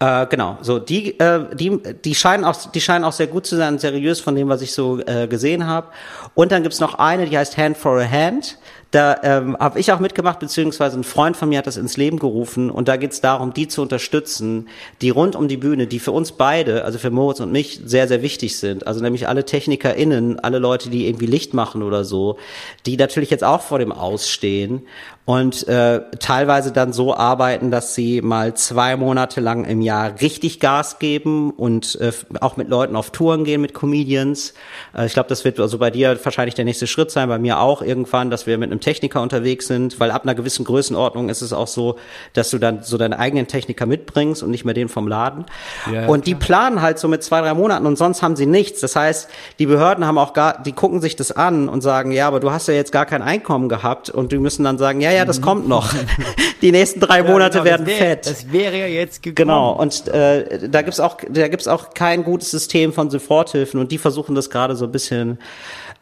Äh, 0.00 0.26
genau, 0.26 0.58
so 0.62 0.78
die, 0.78 1.18
äh, 1.18 1.44
die, 1.54 1.76
die 2.04 2.14
scheinen 2.14 2.44
auch, 2.44 2.70
die 2.70 2.80
scheinen 2.80 3.04
auch 3.04 3.12
sehr 3.12 3.26
gut 3.26 3.46
zu 3.46 3.56
sein, 3.56 3.78
seriös 3.80 4.20
von 4.20 4.36
dem, 4.36 4.48
was 4.48 4.62
ich 4.62 4.72
so 4.72 5.00
äh, 5.00 5.26
gesehen 5.26 5.66
habe. 5.66 5.88
Und 6.34 6.52
dann 6.52 6.62
gibt's 6.62 6.78
noch 6.78 6.94
eine, 6.94 7.26
die 7.26 7.36
heißt 7.36 7.56
Hand 7.56 7.76
for 7.76 8.00
a 8.00 8.08
Hand. 8.08 8.58
Da 8.90 9.18
ähm, 9.22 9.54
habe 9.58 9.78
ich 9.78 9.92
auch 9.92 10.00
mitgemacht, 10.00 10.38
beziehungsweise 10.38 10.98
ein 10.98 11.04
Freund 11.04 11.36
von 11.36 11.50
mir 11.50 11.58
hat 11.58 11.66
das 11.66 11.76
ins 11.76 11.98
Leben 11.98 12.18
gerufen 12.18 12.70
und 12.70 12.88
da 12.88 12.96
geht 12.96 13.12
es 13.12 13.20
darum, 13.20 13.52
die 13.52 13.68
zu 13.68 13.82
unterstützen, 13.82 14.68
die 15.02 15.10
rund 15.10 15.36
um 15.36 15.46
die 15.46 15.58
Bühne, 15.58 15.86
die 15.86 15.98
für 15.98 16.12
uns 16.12 16.32
beide, 16.32 16.84
also 16.84 16.98
für 16.98 17.10
Moritz 17.10 17.40
und 17.40 17.52
mich, 17.52 17.82
sehr, 17.84 18.08
sehr 18.08 18.22
wichtig 18.22 18.56
sind. 18.56 18.86
Also 18.86 19.02
nämlich 19.02 19.28
alle 19.28 19.44
TechnikerInnen, 19.44 20.40
alle 20.40 20.58
Leute, 20.58 20.88
die 20.88 21.06
irgendwie 21.06 21.26
Licht 21.26 21.52
machen 21.52 21.82
oder 21.82 22.04
so, 22.04 22.38
die 22.86 22.96
natürlich 22.96 23.28
jetzt 23.28 23.44
auch 23.44 23.60
vor 23.60 23.78
dem 23.78 23.92
Ausstehen 23.92 24.86
und 25.28 25.68
äh, 25.68 26.00
teilweise 26.20 26.72
dann 26.72 26.94
so 26.94 27.14
arbeiten, 27.14 27.70
dass 27.70 27.94
sie 27.94 28.22
mal 28.22 28.54
zwei 28.54 28.96
Monate 28.96 29.42
lang 29.42 29.66
im 29.66 29.82
Jahr 29.82 30.18
richtig 30.22 30.58
Gas 30.58 30.98
geben 30.98 31.50
und 31.50 32.00
äh, 32.00 32.12
auch 32.40 32.56
mit 32.56 32.70
Leuten 32.70 32.96
auf 32.96 33.10
Touren 33.10 33.44
gehen, 33.44 33.60
mit 33.60 33.74
Comedians. 33.74 34.54
Äh, 34.96 35.04
ich 35.04 35.12
glaube, 35.12 35.28
das 35.28 35.44
wird 35.44 35.60
also 35.60 35.76
bei 35.76 35.90
dir 35.90 36.18
wahrscheinlich 36.24 36.54
der 36.54 36.64
nächste 36.64 36.86
Schritt 36.86 37.10
sein, 37.10 37.28
bei 37.28 37.38
mir 37.38 37.60
auch 37.60 37.82
irgendwann, 37.82 38.30
dass 38.30 38.46
wir 38.46 38.56
mit 38.56 38.70
einem 38.70 38.77
Techniker 38.80 39.22
unterwegs 39.22 39.66
sind, 39.66 40.00
weil 40.00 40.10
ab 40.10 40.22
einer 40.24 40.34
gewissen 40.34 40.64
Größenordnung 40.64 41.28
ist 41.28 41.42
es 41.42 41.52
auch 41.52 41.66
so, 41.66 41.96
dass 42.32 42.50
du 42.50 42.58
dann 42.58 42.82
so 42.82 42.98
deinen 42.98 43.14
eigenen 43.14 43.46
Techniker 43.46 43.86
mitbringst 43.86 44.42
und 44.42 44.50
nicht 44.50 44.64
mehr 44.64 44.74
den 44.74 44.88
vom 44.88 45.08
Laden. 45.08 45.46
Ja, 45.92 46.06
und 46.06 46.26
die 46.26 46.34
planen 46.34 46.82
halt 46.82 46.98
so 46.98 47.08
mit 47.08 47.22
zwei, 47.22 47.40
drei 47.40 47.54
Monaten 47.54 47.86
und 47.86 47.96
sonst 47.96 48.22
haben 48.22 48.36
sie 48.36 48.46
nichts. 48.46 48.80
Das 48.80 48.96
heißt, 48.96 49.28
die 49.58 49.66
Behörden 49.66 50.06
haben 50.06 50.18
auch 50.18 50.32
gar, 50.32 50.62
die 50.62 50.72
gucken 50.72 51.00
sich 51.00 51.16
das 51.16 51.32
an 51.32 51.68
und 51.68 51.80
sagen, 51.80 52.12
ja, 52.12 52.26
aber 52.26 52.40
du 52.40 52.50
hast 52.50 52.68
ja 52.68 52.74
jetzt 52.74 52.92
gar 52.92 53.06
kein 53.06 53.22
Einkommen 53.22 53.68
gehabt 53.68 54.10
und 54.10 54.32
die 54.32 54.38
müssen 54.38 54.64
dann 54.64 54.78
sagen, 54.78 55.00
ja, 55.00 55.10
ja, 55.10 55.24
das 55.24 55.40
kommt 55.40 55.68
noch. 55.68 55.92
Die 56.62 56.72
nächsten 56.72 57.00
drei 57.00 57.22
Monate 57.22 57.58
ja, 57.58 57.64
genau, 57.64 57.64
werden 57.64 57.86
wär, 57.86 57.96
fett. 57.96 58.26
Das 58.26 58.52
wäre 58.52 58.78
ja 58.78 58.86
jetzt 58.86 59.22
gekommen. 59.22 59.48
Genau. 59.48 59.72
Und 59.72 60.08
äh, 60.08 60.68
da 60.68 60.82
gibt's 60.82 61.00
auch, 61.00 61.18
da 61.28 61.48
gibt's 61.48 61.68
auch 61.68 61.90
kein 61.94 62.24
gutes 62.24 62.50
System 62.50 62.92
von 62.92 63.10
Soforthilfen 63.10 63.80
und 63.80 63.92
die 63.92 63.98
versuchen 63.98 64.34
das 64.34 64.50
gerade 64.50 64.76
so 64.76 64.86
ein 64.86 64.92
bisschen 64.92 65.38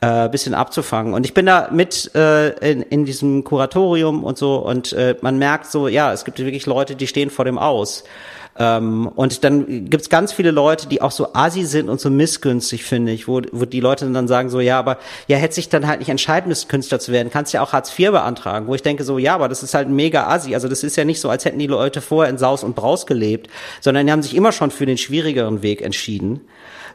äh, 0.01 0.29
bisschen 0.29 0.55
abzufangen. 0.55 1.15
Und 1.15 1.25
ich 1.25 1.35
bin 1.35 1.47
da 1.47 1.69
mit 1.73 2.15
äh, 2.15 2.51
in, 2.71 2.83
in 2.83 3.05
diesem 3.05 3.45
Kuratorium 3.45 4.25
und 4.25 4.39
so 4.39 4.57
und 4.57 4.93
äh, 4.93 5.17
man 5.21 5.39
merkt 5.39 5.67
so, 5.67 5.89
ja, 5.89 6.13
es 6.13 6.25
gibt 6.25 6.39
wirklich 6.39 6.67
Leute, 6.67 6.97
die 6.97 7.07
stehen 7.07 7.31
vor 7.31 7.45
dem 7.45 7.59
Aus. 7.59 8.05
Ähm, 8.59 9.09
und 9.15 9.45
dann 9.45 9.91
gibt's 9.91 10.09
ganz 10.09 10.33
viele 10.33 10.51
Leute, 10.51 10.89
die 10.89 11.03
auch 11.03 11.11
so 11.11 11.35
assi 11.35 11.65
sind 11.65 11.89
und 11.89 12.01
so 12.01 12.09
missgünstig, 12.09 12.85
finde 12.85 13.13
ich, 13.13 13.29
wo, 13.29 13.43
wo 13.53 13.65
die 13.67 13.81
Leute 13.81 14.11
dann 14.11 14.29
sagen 14.29 14.49
so, 14.49 14.61
ja, 14.61 14.79
aber 14.79 14.99
ja, 15.29 15.37
hätte 15.37 15.55
sich 15.55 15.69
dann 15.69 15.87
halt 15.87 16.01
nicht 16.01 16.09
entscheiden 16.09 16.49
müssen, 16.49 16.69
Künstler 16.69 16.99
zu 16.99 17.13
werden, 17.13 17.31
kannst 17.31 17.53
ja 17.53 17.63
auch 17.63 17.73
Hartz 17.73 17.99
IV 17.99 18.13
beantragen, 18.13 18.67
wo 18.67 18.75
ich 18.75 18.83
denke 18.83 19.05
so, 19.05 19.19
ja, 19.19 19.35
aber 19.35 19.49
das 19.49 19.63
ist 19.63 19.75
halt 19.75 19.89
mega 19.89 20.27
assi. 20.29 20.55
Also 20.55 20.69
das 20.69 20.83
ist 20.83 20.97
ja 20.97 21.05
nicht 21.05 21.21
so, 21.21 21.29
als 21.29 21.45
hätten 21.45 21.59
die 21.59 21.67
Leute 21.67 22.01
vorher 22.01 22.31
in 22.31 22.39
Saus 22.39 22.65
und 22.65 22.77
Braus 22.77 23.07
gelebt, 23.07 23.51
sondern 23.81 24.07
die 24.07 24.13
haben 24.13 24.23
sich 24.23 24.35
immer 24.35 24.53
schon 24.53 24.71
für 24.71 24.87
den 24.87 24.99
schwierigeren 24.99 25.63
Weg 25.63 25.83
entschieden. 25.83 26.41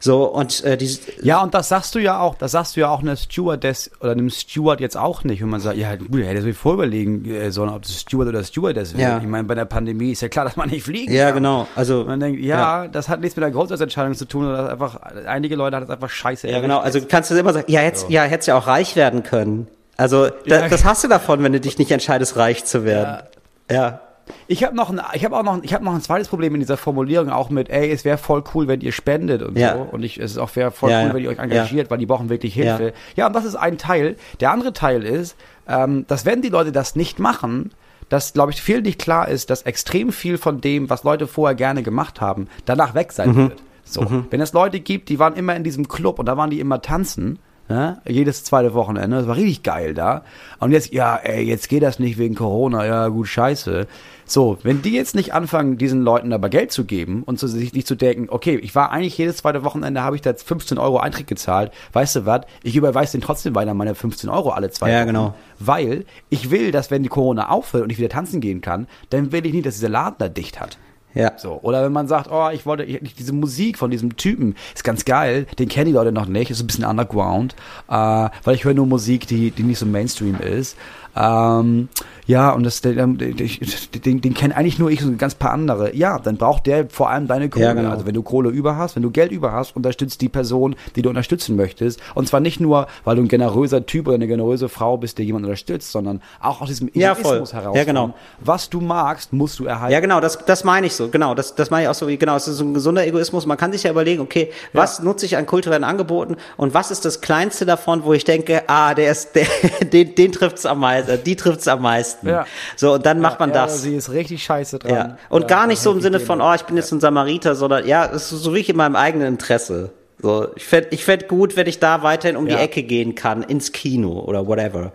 So, 0.03 0.25
und 0.25 0.63
äh, 0.63 0.77
dieses 0.77 1.01
Ja, 1.21 1.43
und 1.43 1.53
das 1.53 1.69
sagst 1.69 1.93
du 1.93 1.99
ja 1.99 2.19
auch, 2.19 2.35
das 2.35 2.51
sagst 2.51 2.75
du 2.75 2.81
ja 2.81 2.89
auch 2.89 3.01
einer 3.01 3.15
Stewardess 3.15 3.91
oder 4.01 4.11
einem 4.11 4.31
Steward 4.31 4.81
jetzt 4.81 4.97
auch 4.97 5.23
nicht, 5.23 5.41
wenn 5.41 5.49
man 5.49 5.61
sagt, 5.61 5.77
ja, 5.77 5.95
gut, 5.95 6.23
hätte 6.23 6.41
sich 6.41 6.57
vorüberlegen 6.57 7.23
äh, 7.25 7.51
sollen, 7.51 7.69
ob 7.69 7.83
das 7.83 8.01
Steward 8.01 8.27
oder 8.27 8.43
Stewardess 8.43 8.97
wäre. 8.97 9.11
Ja. 9.11 9.17
Ich 9.19 9.27
meine, 9.27 9.43
bei 9.43 9.53
der 9.55 9.65
Pandemie 9.65 10.11
ist 10.11 10.21
ja 10.21 10.27
klar, 10.27 10.43
dass 10.43 10.55
man 10.55 10.69
nicht 10.69 10.83
fliegen 10.83 11.13
Ja, 11.13 11.27
kann. 11.27 11.35
genau. 11.35 11.67
Also 11.75 12.03
man 12.05 12.19
denkt, 12.19 12.41
ja, 12.41 12.83
ja, 12.83 12.87
das 12.87 13.09
hat 13.09 13.21
nichts 13.21 13.35
mit 13.35 13.43
der 13.43 13.51
Grundsatzentscheidung 13.51 14.15
zu 14.15 14.25
tun, 14.25 14.47
oder 14.47 14.71
einfach 14.71 14.99
einige 15.27 15.55
Leute 15.55 15.77
hat 15.77 15.83
es 15.83 15.89
einfach 15.91 16.09
scheiße. 16.09 16.49
Ja, 16.49 16.59
genau. 16.61 16.79
Also 16.79 16.99
kannst 17.07 17.29
du 17.29 17.35
immer 17.35 17.53
sagen, 17.53 17.71
ja, 17.71 17.81
hättest 17.81 18.07
so. 18.07 18.11
ja, 18.11 18.23
hättest 18.23 18.47
ja 18.47 18.57
auch 18.57 18.65
reich 18.67 18.95
werden 18.95 19.21
können. 19.21 19.67
Also 19.97 20.29
da, 20.47 20.61
ja. 20.61 20.67
das 20.67 20.83
hast 20.83 21.03
du 21.03 21.07
davon, 21.09 21.43
wenn 21.43 21.53
du 21.53 21.59
dich 21.59 21.77
nicht 21.77 21.91
entscheidest, 21.91 22.35
reich 22.37 22.65
zu 22.65 22.85
werden. 22.85 23.21
Ja. 23.69 23.75
ja. 23.75 24.01
Ich 24.48 24.63
habe 24.63 24.76
noch 24.76 24.89
ein, 24.89 25.02
ich 25.13 25.26
habe 25.26 25.38
auch 25.38 25.44
noch, 25.44 25.63
ich 25.63 25.74
habe 25.74 25.84
noch 25.84 25.94
ein 25.94 26.02
zweites 26.02 26.28
Problem 26.28 26.54
in 26.54 26.62
dieser 26.62 26.78
Formulierung 26.78 27.30
auch 27.30 27.50
mit, 27.50 27.70
ey, 27.70 27.91
es 27.91 28.06
wäre 28.06 28.17
voll 28.17 28.44
cool, 28.54 28.67
wenn 28.67 28.82
ihr 28.82 28.91
spendet 28.91 29.41
und 29.41 29.58
ja. 29.58 29.76
so. 29.76 29.82
Und 29.91 30.04
ich, 30.04 30.17
es 30.17 30.32
ist 30.32 30.38
auch 30.38 30.50
voll 30.50 30.91
ja, 30.91 31.06
cool, 31.06 31.13
wenn 31.13 31.24
ihr 31.24 31.30
euch 31.30 31.39
engagiert, 31.39 31.89
weil 31.89 31.98
die 31.98 32.06
brauchen 32.06 32.30
wirklich 32.30 32.54
Hilfe. 32.54 32.94
Ja. 33.15 33.28
und 33.28 33.34
das 33.34 33.46
ist 33.46 33.56
ein 33.56 33.78
Teil. 33.78 34.15
Der 34.39 34.52
andere 34.52 34.74
Teil 34.74 35.04
ist, 35.04 35.36
ähm, 35.67 36.06
dass 36.08 36.26
wenn 36.26 36.41
die 36.41 36.50
Leute 36.50 36.72
das 36.72 36.96
nicht 36.96 37.20
machen, 37.20 37.72
dass, 38.10 38.34
glaube 38.34 38.52
ich, 38.52 38.62
viel 38.62 38.82
nicht 38.82 39.00
klar 39.00 39.30
ist, 39.30 39.50
dass 39.50 39.62
extrem 39.62 40.12
viel 40.12 40.38
von 40.38 40.60
dem, 40.60 40.89
was 40.89 41.04
Leute 41.04 41.28
vorher 41.28 41.56
gerne 41.56 41.82
gemacht 41.82 42.20
haben, 42.20 42.48
danach 42.65 42.94
weg 42.94 43.13
sein 43.13 43.30
mhm. 43.30 43.36
wird. 43.38 43.63
So, 43.86 44.02
mhm. 44.02 44.28
wenn 44.30 44.41
es 44.41 44.54
Leute 44.54 44.80
gibt, 44.80 45.10
die 45.10 45.17
waren 45.17 45.34
immer 45.36 45.56
in 45.56 45.63
diesem 45.63 45.88
Club 45.88 46.20
und 46.20 46.26
da 46.26 46.36
waren 46.36 46.50
die 46.50 46.60
immer 46.60 46.82
tanzen 46.82 47.39
ja, 47.71 47.97
jedes 48.07 48.43
zweite 48.43 48.73
Wochenende. 48.73 49.17
Das 49.17 49.27
war 49.27 49.36
richtig 49.36 49.63
geil 49.63 49.93
da. 49.93 50.23
Und 50.60 50.71
jetzt, 50.71 50.93
ja, 50.93 51.15
ey, 51.15 51.43
jetzt 51.43 51.69
geht 51.69 51.84
das 51.84 51.99
nicht 51.99 52.17
wegen 52.17 52.36
Corona. 52.36 52.86
Ja, 52.86 53.07
gut, 53.07 53.27
scheiße. 53.27 53.88
So, 54.25 54.57
wenn 54.63 54.81
die 54.81 54.91
jetzt 54.91 55.15
nicht 55.15 55.34
anfangen, 55.34 55.77
diesen 55.77 56.03
Leuten 56.03 56.31
aber 56.31 56.49
Geld 56.49 56.71
zu 56.71 56.86
geben 56.86 57.23
und 57.23 57.39
zu, 57.39 57.47
sich 57.47 57.73
nicht 57.73 57.88
zu 57.88 57.95
denken, 57.95 58.27
okay, 58.29 58.55
ich 58.55 58.75
war 58.75 58.91
eigentlich 58.91 59.17
jedes 59.17 59.38
zweite 59.38 59.63
Wochenende, 59.63 60.03
habe 60.03 60.15
ich 60.15 60.21
da 60.21 60.34
15 60.34 60.77
Euro 60.77 60.99
Eintritt 60.99 61.27
gezahlt. 61.27 61.71
Weißt 61.93 62.15
du 62.15 62.25
was? 62.25 62.41
Ich 62.63 62.75
überweise 62.75 63.13
den 63.13 63.21
trotzdem 63.21 63.55
weiter 63.55 63.73
meine 63.73 63.95
15 63.95 64.29
Euro 64.29 64.51
alle 64.51 64.69
zwei 64.69 64.91
ja, 64.91 64.99
Wochen. 64.99 65.07
genau. 65.07 65.34
Weil 65.60 66.05
ich 66.29 66.51
will, 66.51 66.71
dass 66.71 66.91
wenn 66.91 67.03
die 67.03 67.10
Corona 67.10 67.49
aufhört 67.49 67.84
und 67.84 67.89
ich 67.91 67.97
wieder 67.97 68.10
tanzen 68.10 68.41
gehen 68.41 68.62
kann, 68.62 68.88
dann 69.10 69.31
will 69.31 69.45
ich 69.45 69.53
nicht, 69.53 69.65
dass 69.65 69.75
dieser 69.75 69.89
Laden 69.89 70.15
da 70.19 70.29
dicht 70.29 70.60
hat. 70.60 70.77
Ja. 71.13 71.34
So. 71.38 71.60
Oder 71.62 71.84
wenn 71.84 71.91
man 71.91 72.08
sagt, 72.08 72.30
oh, 72.32 72.50
ich 72.54 72.65
wollte, 72.65 72.84
ich, 72.84 73.15
diese 73.15 73.34
Musik 73.34 73.78
von 73.78 73.91
diesem 73.91 74.15
Typen 74.15 74.56
ist 74.74 74.84
ganz 74.84 75.06
geil, 75.06 75.45
den 75.60 75.67
kennen 75.67 75.88
die 75.88 75.91
Leute 75.91 76.12
noch 76.12 76.26
nicht, 76.26 76.52
ist 76.52 76.62
ein 76.62 76.67
bisschen 76.67 76.86
underground, 76.86 77.56
äh, 77.89 77.93
weil 77.93 78.56
ich 78.56 78.63
höre 78.63 78.74
nur 78.74 78.88
Musik, 78.88 79.28
die, 79.28 79.52
die 79.52 79.63
nicht 79.63 79.80
so 79.80 79.86
Mainstream 79.86 80.39
ist. 80.39 80.78
Ähm, 81.15 81.89
ja, 82.32 82.52
und 82.52 82.63
das, 82.63 82.80
den, 82.82 83.17
den, 83.17 84.21
den 84.21 84.34
kennen 84.34 84.54
eigentlich 84.54 84.80
nur 84.80 84.89
ich 84.89 85.04
und 85.04 85.12
ein 85.12 85.17
ganz 85.17 85.36
paar 85.36 85.52
andere. 85.52 85.93
Ja, 85.95 86.17
dann 86.19 86.38
braucht 86.38 86.65
der 86.65 86.89
vor 86.89 87.10
allem 87.10 87.28
deine 87.28 87.50
Kohle. 87.50 87.65
Ja, 87.65 87.74
genau. 87.74 87.89
Also 87.89 88.06
wenn 88.06 88.13
du 88.13 88.24
Kohle 88.24 88.50
über 88.50 88.78
hast, 88.78 88.95
wenn 88.95 89.04
du 89.04 89.12
Geld 89.12 89.32
über 89.32 89.52
hast, 89.52 89.76
unterstützt 89.76 90.21
die 90.21 90.30
Person, 90.30 90.76
die 90.95 91.02
du 91.02 91.10
unterstützen 91.10 91.56
möchtest. 91.56 92.00
Und 92.15 92.28
zwar 92.28 92.39
nicht 92.39 92.62
nur, 92.62 92.88
weil 93.04 93.17
du 93.17 93.23
ein 93.23 93.27
generöser 93.27 93.85
Typ 93.85 94.08
oder 94.08 94.15
eine 94.15 94.27
generöse 94.27 94.69
Frau 94.69 94.98
bist, 94.98 95.17
der 95.17 95.25
jemand 95.25 95.46
unterstützt, 95.46 95.92
sondern 95.92 96.21
auch 96.40 96.62
aus 96.62 96.69
diesem 96.69 96.88
Egoismus 96.88 97.52
ja, 97.52 97.60
heraus. 97.60 97.75
Ja, 97.75 97.83
genau. 97.83 98.13
Was 98.40 98.69
du 98.69 98.79
magst, 98.79 99.33
musst 99.33 99.60
du 99.60 99.65
erhalten. 99.65 99.92
Ja, 99.92 100.00
genau, 100.00 100.21
das, 100.21 100.38
das 100.46 100.63
meine 100.63 100.88
ich 100.88 100.94
so. 100.94 101.10
Genau, 101.10 101.35
das, 101.35 101.56
das 101.56 101.69
meine 101.69 101.83
ich 101.83 101.90
auch 101.90 101.96
so. 101.96 102.06
Genau, 102.06 102.35
es 102.35 102.48
ist 102.48 102.58
so 102.58 102.63
ein 102.63 102.73
gesunder 102.73 103.06
Egoismus. 103.06 103.46
Man 103.46 103.58
kann 103.58 103.73
sich 103.73 103.83
ja 103.83 103.92
überlegen, 103.92 104.21
okay, 104.21 104.52
was 104.73 105.00
ja. 105.00 105.04
nutze 105.04 105.25
ich 105.25 105.35
an 105.35 105.46
kulturellen 105.46 105.83
Angeboten 105.83 106.38
und 106.56 106.73
was 106.73 106.92
ist 106.92 107.04
das 107.04 107.19
Kleinste 107.19 107.65
davon, 107.65 108.06
wo 108.06 108.13
ich 108.13 108.23
denke, 108.23 108.63
ah, 108.67 108.94
der 108.94 109.12
ist, 109.12 109.35
der, 109.35 109.48
den, 109.83 110.15
den 110.15 110.31
trifft's 110.31 110.65
am 110.65 110.79
meisten, 110.79 111.00
die 111.02 111.35
trifft's 111.35 111.67
am 111.67 111.81
meisten. 111.81 112.27
Ja. 112.27 112.45
So, 112.75 112.93
und 112.93 113.06
dann 113.06 113.19
macht 113.19 113.39
man 113.39 113.52
das. 113.52 113.81
Sie 113.81 113.95
ist 113.95 114.12
richtig 114.12 114.43
scheiße 114.43 114.79
dran. 114.79 114.93
Ja. 114.93 115.17
Und 115.29 115.47
gar 115.47 115.67
nicht 115.67 115.79
so 115.79 115.91
im 115.91 116.02
Sinne 116.02 116.19
von, 116.19 116.41
oh, 116.41 116.54
ich 116.54 116.63
bin 116.63 116.77
jetzt 116.77 116.91
ein 116.91 116.99
Samariter, 116.99 117.56
sondern 117.56 117.87
ja, 117.87 118.06
es 118.06 118.31
ist 118.31 118.43
so 118.43 118.52
wirklich 118.52 118.69
in 118.69 118.77
meinem 118.77 118.95
eigenen 118.95 119.27
Interesse. 119.27 119.91
So, 120.21 120.49
ich 120.56 120.65
fände 120.65 120.89
ich 120.91 121.04
fänd 121.04 121.27
gut, 121.27 121.56
wenn 121.56 121.67
ich 121.67 121.79
da 121.79 122.04
weiterhin 122.04 122.37
um 122.37 122.45
die 122.47 122.54
Ecke 122.54 122.83
gehen 122.83 123.15
kann, 123.15 123.41
ins 123.41 123.71
Kino 123.71 124.19
oder 124.19 124.45
whatever. 124.45 124.91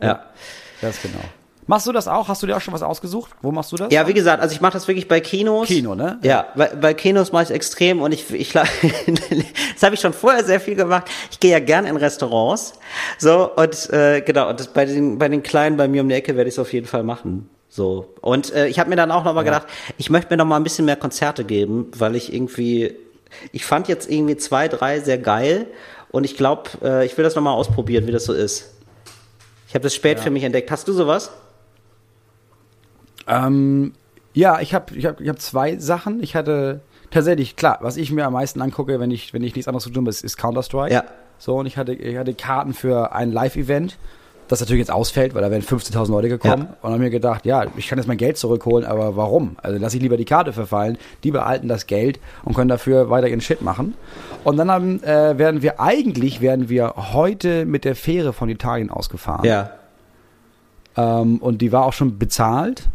Ja. 0.00 0.24
Ganz 0.80 1.02
genau. 1.02 1.20
Machst 1.70 1.86
du 1.86 1.92
das 1.92 2.08
auch? 2.08 2.26
Hast 2.26 2.42
du 2.42 2.48
dir 2.48 2.56
auch 2.56 2.60
schon 2.60 2.74
was 2.74 2.82
ausgesucht? 2.82 3.30
Wo 3.42 3.52
machst 3.52 3.70
du 3.70 3.76
das? 3.76 3.92
Ja, 3.92 4.08
wie 4.08 4.12
gesagt, 4.12 4.42
also 4.42 4.52
ich 4.52 4.60
mache 4.60 4.72
das 4.72 4.88
wirklich 4.88 5.06
bei 5.06 5.20
Kinos. 5.20 5.68
Kino, 5.68 5.94
ne? 5.94 6.18
Ja, 6.20 6.48
bei, 6.56 6.66
bei 6.66 6.94
Kinos 6.94 7.30
mache 7.30 7.44
ich 7.44 7.50
extrem 7.52 8.02
und 8.02 8.10
ich, 8.10 8.28
ich 8.34 8.52
das 8.52 8.66
habe 9.80 9.94
ich 9.94 10.00
schon 10.00 10.12
vorher 10.12 10.42
sehr 10.42 10.58
viel 10.58 10.74
gemacht. 10.74 11.08
Ich 11.30 11.38
gehe 11.38 11.52
ja 11.52 11.60
gern 11.60 11.86
in 11.86 11.96
Restaurants. 11.96 12.72
So, 13.18 13.52
und 13.54 13.88
äh, 13.90 14.20
genau, 14.20 14.48
und 14.48 14.58
das, 14.58 14.66
bei 14.66 14.84
den, 14.84 15.18
bei 15.18 15.28
den 15.28 15.44
Kleinen 15.44 15.76
bei 15.76 15.86
mir 15.86 16.02
um 16.02 16.08
die 16.08 16.16
Ecke 16.16 16.34
werde 16.34 16.48
ich 16.48 16.54
es 16.54 16.58
auf 16.58 16.72
jeden 16.72 16.88
Fall 16.88 17.04
machen. 17.04 17.48
So. 17.68 18.14
Und 18.20 18.52
äh, 18.52 18.66
ich 18.66 18.80
habe 18.80 18.90
mir 18.90 18.96
dann 18.96 19.12
auch 19.12 19.22
nochmal 19.22 19.46
ja. 19.46 19.52
gedacht, 19.52 19.68
ich 19.96 20.10
möchte 20.10 20.34
mir 20.34 20.38
noch 20.38 20.46
mal 20.46 20.56
ein 20.56 20.64
bisschen 20.64 20.86
mehr 20.86 20.96
Konzerte 20.96 21.44
geben, 21.44 21.92
weil 21.96 22.16
ich 22.16 22.34
irgendwie, 22.34 22.96
ich 23.52 23.64
fand 23.64 23.86
jetzt 23.86 24.10
irgendwie 24.10 24.36
zwei, 24.36 24.66
drei 24.66 24.98
sehr 24.98 25.18
geil 25.18 25.68
und 26.10 26.24
ich 26.24 26.36
glaube, 26.36 26.68
äh, 26.82 27.06
ich 27.06 27.16
will 27.16 27.22
das 27.22 27.36
nochmal 27.36 27.54
ausprobieren, 27.54 28.08
wie 28.08 28.12
das 28.12 28.24
so 28.24 28.32
ist. 28.32 28.72
Ich 29.68 29.74
habe 29.74 29.84
das 29.84 29.94
spät 29.94 30.16
ja. 30.18 30.24
für 30.24 30.30
mich 30.30 30.42
entdeckt. 30.42 30.72
Hast 30.72 30.88
du 30.88 30.92
sowas? 30.92 31.30
Ähm, 33.30 33.92
ja, 34.34 34.60
ich 34.60 34.74
habe 34.74 34.94
ich 34.94 35.06
hab, 35.06 35.20
ich 35.20 35.28
hab 35.28 35.40
zwei 35.40 35.76
Sachen. 35.78 36.22
Ich 36.22 36.34
hatte 36.34 36.80
tatsächlich, 37.10 37.56
klar, 37.56 37.78
was 37.80 37.96
ich 37.96 38.12
mir 38.12 38.26
am 38.26 38.32
meisten 38.32 38.60
angucke, 38.60 39.00
wenn 39.00 39.10
ich, 39.10 39.32
wenn 39.32 39.42
ich 39.42 39.54
nichts 39.54 39.68
anderes 39.68 39.84
zu 39.84 39.90
tun 39.90 40.04
habe, 40.04 40.10
ist, 40.10 40.22
ist 40.22 40.36
Counter-Strike. 40.36 40.92
Ja. 40.92 41.04
So, 41.38 41.56
und 41.56 41.66
ich 41.66 41.76
hatte, 41.76 41.94
ich 41.94 42.16
hatte 42.16 42.34
Karten 42.34 42.74
für 42.74 43.12
ein 43.12 43.32
Live-Event, 43.32 43.96
das 44.50 44.60
natürlich 44.60 44.80
jetzt 44.80 44.90
ausfällt, 44.90 45.34
weil 45.34 45.42
da 45.42 45.50
wären 45.50 45.62
15.000 45.62 46.10
Leute 46.10 46.28
gekommen. 46.28 46.68
Ja. 46.68 46.76
Und 46.82 46.90
habe 46.90 47.02
mir 47.02 47.10
gedacht, 47.10 47.46
ja, 47.46 47.64
ich 47.76 47.88
kann 47.88 47.98
jetzt 47.98 48.08
mein 48.08 48.16
Geld 48.16 48.36
zurückholen, 48.36 48.84
aber 48.84 49.16
warum? 49.16 49.56
Also 49.62 49.78
lasse 49.78 49.96
ich 49.96 50.02
lieber 50.02 50.16
die 50.16 50.24
Karte 50.24 50.52
verfallen, 50.52 50.98
die 51.22 51.30
behalten 51.30 51.68
das 51.68 51.86
Geld 51.86 52.18
und 52.44 52.54
können 52.54 52.68
dafür 52.68 53.10
weiter 53.10 53.28
ihren 53.28 53.40
Shit 53.40 53.62
machen. 53.62 53.94
Und 54.42 54.56
dann 54.56 54.70
haben, 54.70 55.02
äh, 55.04 55.38
werden 55.38 55.62
wir, 55.62 55.80
eigentlich 55.80 56.40
werden 56.40 56.68
wir 56.68 56.94
heute 56.96 57.64
mit 57.64 57.84
der 57.84 57.94
Fähre 57.94 58.32
von 58.32 58.48
Italien 58.48 58.90
ausgefahren. 58.90 59.44
Ja. 59.44 59.70
Ähm, 60.96 61.38
und 61.38 61.62
die 61.62 61.70
war 61.70 61.84
auch 61.84 61.92
schon 61.92 62.18
bezahlt. 62.18 62.88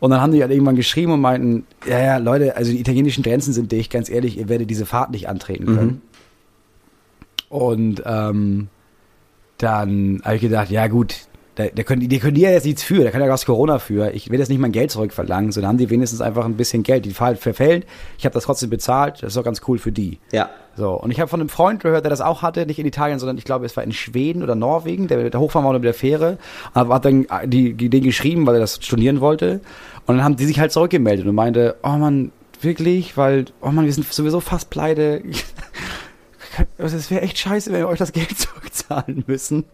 Und 0.00 0.10
dann 0.10 0.20
haben 0.20 0.32
die 0.32 0.40
halt 0.40 0.50
irgendwann 0.50 0.76
geschrieben 0.76 1.12
und 1.12 1.20
meinten, 1.20 1.66
ja, 1.86 2.00
ja, 2.02 2.16
Leute, 2.16 2.56
also 2.56 2.72
die 2.72 2.80
italienischen 2.80 3.22
Grenzen 3.22 3.52
sind 3.52 3.70
dicht, 3.70 3.92
ganz 3.92 4.08
ehrlich, 4.08 4.38
ihr 4.38 4.48
werdet 4.48 4.70
diese 4.70 4.86
Fahrt 4.86 5.10
nicht 5.10 5.28
antreten 5.28 5.66
können. 5.66 5.86
Mhm. 5.86 6.00
Und 7.50 8.02
ähm, 8.06 8.68
dann 9.58 10.22
habe 10.24 10.36
ich 10.36 10.42
gedacht, 10.42 10.70
ja 10.70 10.86
gut, 10.86 11.16
da, 11.56 11.66
da 11.66 11.82
können, 11.82 12.08
die 12.08 12.18
können 12.18 12.34
die 12.34 12.40
ja 12.40 12.50
jetzt 12.50 12.64
nichts 12.64 12.82
für, 12.82 13.04
da 13.04 13.10
kann 13.10 13.20
ja 13.20 13.26
gar 13.26 13.38
Corona 13.38 13.78
für. 13.78 14.12
Ich 14.12 14.30
will 14.30 14.38
jetzt 14.38 14.48
nicht 14.48 14.60
mein 14.60 14.72
Geld 14.72 14.90
zurückverlangen, 14.90 15.52
sondern 15.52 15.70
haben 15.70 15.78
die 15.78 15.90
wenigstens 15.90 16.20
einfach 16.22 16.46
ein 16.46 16.56
bisschen 16.56 16.82
Geld. 16.82 17.04
Die 17.04 17.10
Fahrt 17.10 17.38
verfällt, 17.38 17.86
ich 18.18 18.24
habe 18.24 18.32
das 18.32 18.44
trotzdem 18.44 18.70
bezahlt, 18.70 19.16
das 19.16 19.28
ist 19.28 19.36
doch 19.36 19.44
ganz 19.44 19.60
cool 19.68 19.78
für 19.78 19.92
die. 19.92 20.18
Ja. 20.32 20.48
So, 20.80 20.92
und 20.94 21.10
ich 21.10 21.20
habe 21.20 21.28
von 21.28 21.40
einem 21.40 21.50
Freund 21.50 21.82
gehört, 21.82 22.06
der 22.06 22.10
das 22.10 22.22
auch 22.22 22.40
hatte, 22.40 22.64
nicht 22.64 22.78
in 22.78 22.86
Italien, 22.86 23.18
sondern 23.18 23.36
ich 23.36 23.44
glaube, 23.44 23.66
es 23.66 23.76
war 23.76 23.84
in 23.84 23.92
Schweden 23.92 24.42
oder 24.42 24.54
Norwegen, 24.54 25.08
der, 25.08 25.28
der 25.28 25.38
hochfahren 25.38 25.66
wollte 25.66 25.80
mit 25.80 25.84
der 25.84 25.92
Fähre, 25.92 26.38
aber 26.72 26.94
hat 26.94 27.04
dann 27.04 27.26
die, 27.44 27.74
die, 27.74 27.90
den 27.90 28.02
geschrieben, 28.02 28.46
weil 28.46 28.54
er 28.54 28.60
das 28.62 28.82
studieren 28.82 29.20
wollte. 29.20 29.60
Und 30.06 30.16
dann 30.16 30.24
haben 30.24 30.36
die 30.36 30.46
sich 30.46 30.58
halt 30.58 30.72
zurückgemeldet 30.72 31.26
und 31.26 31.34
meinte, 31.34 31.76
oh 31.82 31.98
man, 31.98 32.32
wirklich, 32.62 33.18
weil, 33.18 33.44
oh 33.60 33.70
man, 33.72 33.84
wir 33.84 33.92
sind 33.92 34.10
sowieso 34.10 34.40
fast 34.40 34.70
pleite. 34.70 35.22
Es 36.78 37.10
wäre 37.10 37.22
echt 37.22 37.38
scheiße, 37.38 37.70
wenn 37.72 37.80
wir 37.80 37.88
euch 37.88 37.98
das 37.98 38.12
Geld 38.12 38.30
zurückzahlen 38.38 39.24
müssen. 39.26 39.64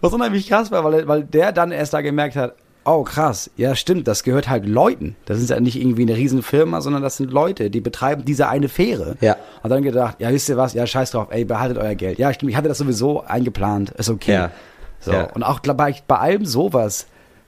Was 0.00 0.12
unheimlich 0.12 0.48
krass 0.48 0.70
war, 0.70 0.84
weil, 0.84 1.06
weil 1.06 1.22
der 1.22 1.52
dann 1.52 1.70
erst 1.70 1.92
da 1.92 2.00
gemerkt 2.00 2.36
hat, 2.36 2.56
oh 2.96 3.04
krass, 3.04 3.50
ja 3.56 3.74
stimmt, 3.74 4.08
das 4.08 4.22
gehört 4.22 4.48
halt 4.48 4.66
Leuten. 4.66 5.16
Das 5.26 5.40
ist 5.40 5.50
ja 5.50 5.60
nicht 5.60 5.80
irgendwie 5.80 6.02
eine 6.02 6.16
Riesenfirma, 6.16 6.80
sondern 6.80 7.02
das 7.02 7.16
sind 7.16 7.32
Leute, 7.32 7.70
die 7.70 7.80
betreiben 7.80 8.24
diese 8.24 8.48
eine 8.48 8.68
Fähre. 8.68 9.16
Ja. 9.20 9.36
Und 9.62 9.70
dann 9.70 9.82
gedacht, 9.82 10.16
ja 10.20 10.30
wisst 10.30 10.48
ihr 10.48 10.56
was, 10.56 10.74
ja 10.74 10.86
scheiß 10.86 11.12
drauf, 11.12 11.28
ey, 11.30 11.44
behaltet 11.44 11.78
euer 11.78 11.94
Geld. 11.94 12.18
Ja 12.18 12.32
stimmt, 12.32 12.50
ich 12.50 12.56
hatte 12.56 12.68
das 12.68 12.78
sowieso 12.78 13.22
eingeplant, 13.22 13.90
ist 13.90 14.10
okay. 14.10 14.32
Ja. 14.32 14.50
So. 15.00 15.12
Ja. 15.12 15.24
Und 15.32 15.42
auch 15.42 15.60
bei, 15.60 15.94
bei 16.06 16.18
allem 16.18 16.44
sowas, 16.44 17.06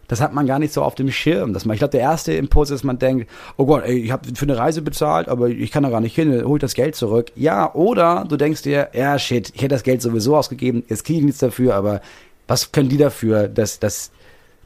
das 0.08 0.20
hat 0.20 0.34
man 0.34 0.46
gar 0.46 0.58
nicht 0.58 0.72
so 0.72 0.82
auf 0.82 0.94
dem 0.94 1.10
Schirm. 1.10 1.52
Dass 1.52 1.64
man, 1.64 1.74
ich 1.74 1.78
glaube, 1.78 1.92
der 1.92 2.00
erste 2.00 2.32
Impuls 2.32 2.70
ist, 2.70 2.80
dass 2.80 2.84
man 2.84 2.98
denkt, 2.98 3.30
oh 3.56 3.66
Gott, 3.66 3.84
ey, 3.84 3.98
ich 3.98 4.10
habe 4.10 4.28
für 4.34 4.44
eine 4.44 4.58
Reise 4.58 4.82
bezahlt, 4.82 5.28
aber 5.28 5.48
ich 5.48 5.70
kann 5.70 5.82
da 5.82 5.90
gar 5.90 6.00
nicht 6.00 6.14
hin, 6.14 6.44
hol 6.44 6.58
das 6.58 6.74
Geld 6.74 6.96
zurück. 6.96 7.32
Ja, 7.34 7.72
oder 7.74 8.26
du 8.28 8.36
denkst 8.36 8.62
dir, 8.62 8.88
ja, 8.92 9.18
shit, 9.18 9.50
ich 9.54 9.62
hätte 9.62 9.74
das 9.74 9.82
Geld 9.82 10.02
sowieso 10.02 10.36
ausgegeben, 10.36 10.84
jetzt 10.88 11.04
kriege 11.04 11.20
ich 11.20 11.24
nichts 11.24 11.40
dafür, 11.40 11.74
aber 11.74 12.00
was 12.48 12.72
können 12.72 12.88
die 12.88 12.98
dafür, 12.98 13.48
dass, 13.48 13.78
dass 13.78 14.10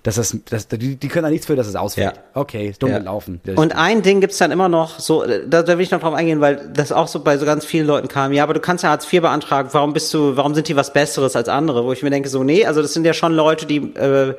dass 0.07 0.15
das, 0.15 0.37
das 0.49 0.69
die, 0.69 0.95
die 0.95 1.09
können 1.09 1.25
da 1.25 1.31
nichts 1.31 1.47
für, 1.47 1.57
dass 1.57 1.67
es 1.67 1.75
ausfällt. 1.75 2.15
Ja. 2.15 2.41
Okay, 2.41 2.73
dumm 2.79 2.91
ja. 2.91 2.99
gelaufen. 2.99 3.41
Und 3.57 3.75
ein 3.75 4.03
Ding 4.03 4.21
gibt's 4.21 4.39
dann 4.39 4.53
immer 4.53 4.69
noch, 4.69 5.01
so, 5.01 5.25
da, 5.27 5.63
da 5.65 5.79
will 5.79 5.81
ich 5.81 5.91
noch 5.91 6.01
drauf 6.01 6.15
eingehen, 6.15 6.41
weil 6.41 6.71
das 6.73 6.93
auch 6.93 7.09
so 7.09 7.25
bei 7.25 7.39
so 7.39 7.45
ganz 7.45 7.65
vielen 7.65 7.89
Leuten 7.89 8.07
kam, 8.07 8.33
ja, 8.33 8.45
aber 8.45 8.55
du 8.55 8.61
kannst 8.61 8.85
ja 8.85 8.91
Hartz 8.91 9.13
IV 9.13 9.23
beantragen, 9.23 9.71
warum 9.73 9.93
bist 9.93 10.15
du, 10.15 10.37
warum 10.37 10.55
sind 10.55 10.69
die 10.69 10.77
was 10.77 10.93
Besseres 10.93 11.35
als 11.35 11.49
andere? 11.49 11.85
Wo 11.85 11.93
ich 11.93 12.05
mir 12.05 12.11
denke, 12.11 12.29
so, 12.29 12.45
nee, 12.45 12.65
also 12.65 12.83
das 12.83 12.93
sind 12.93 13.05
ja 13.05 13.15
schon 13.15 13.35
Leute, 13.35 13.67
die, 13.67 13.79
äh, 13.79 14.35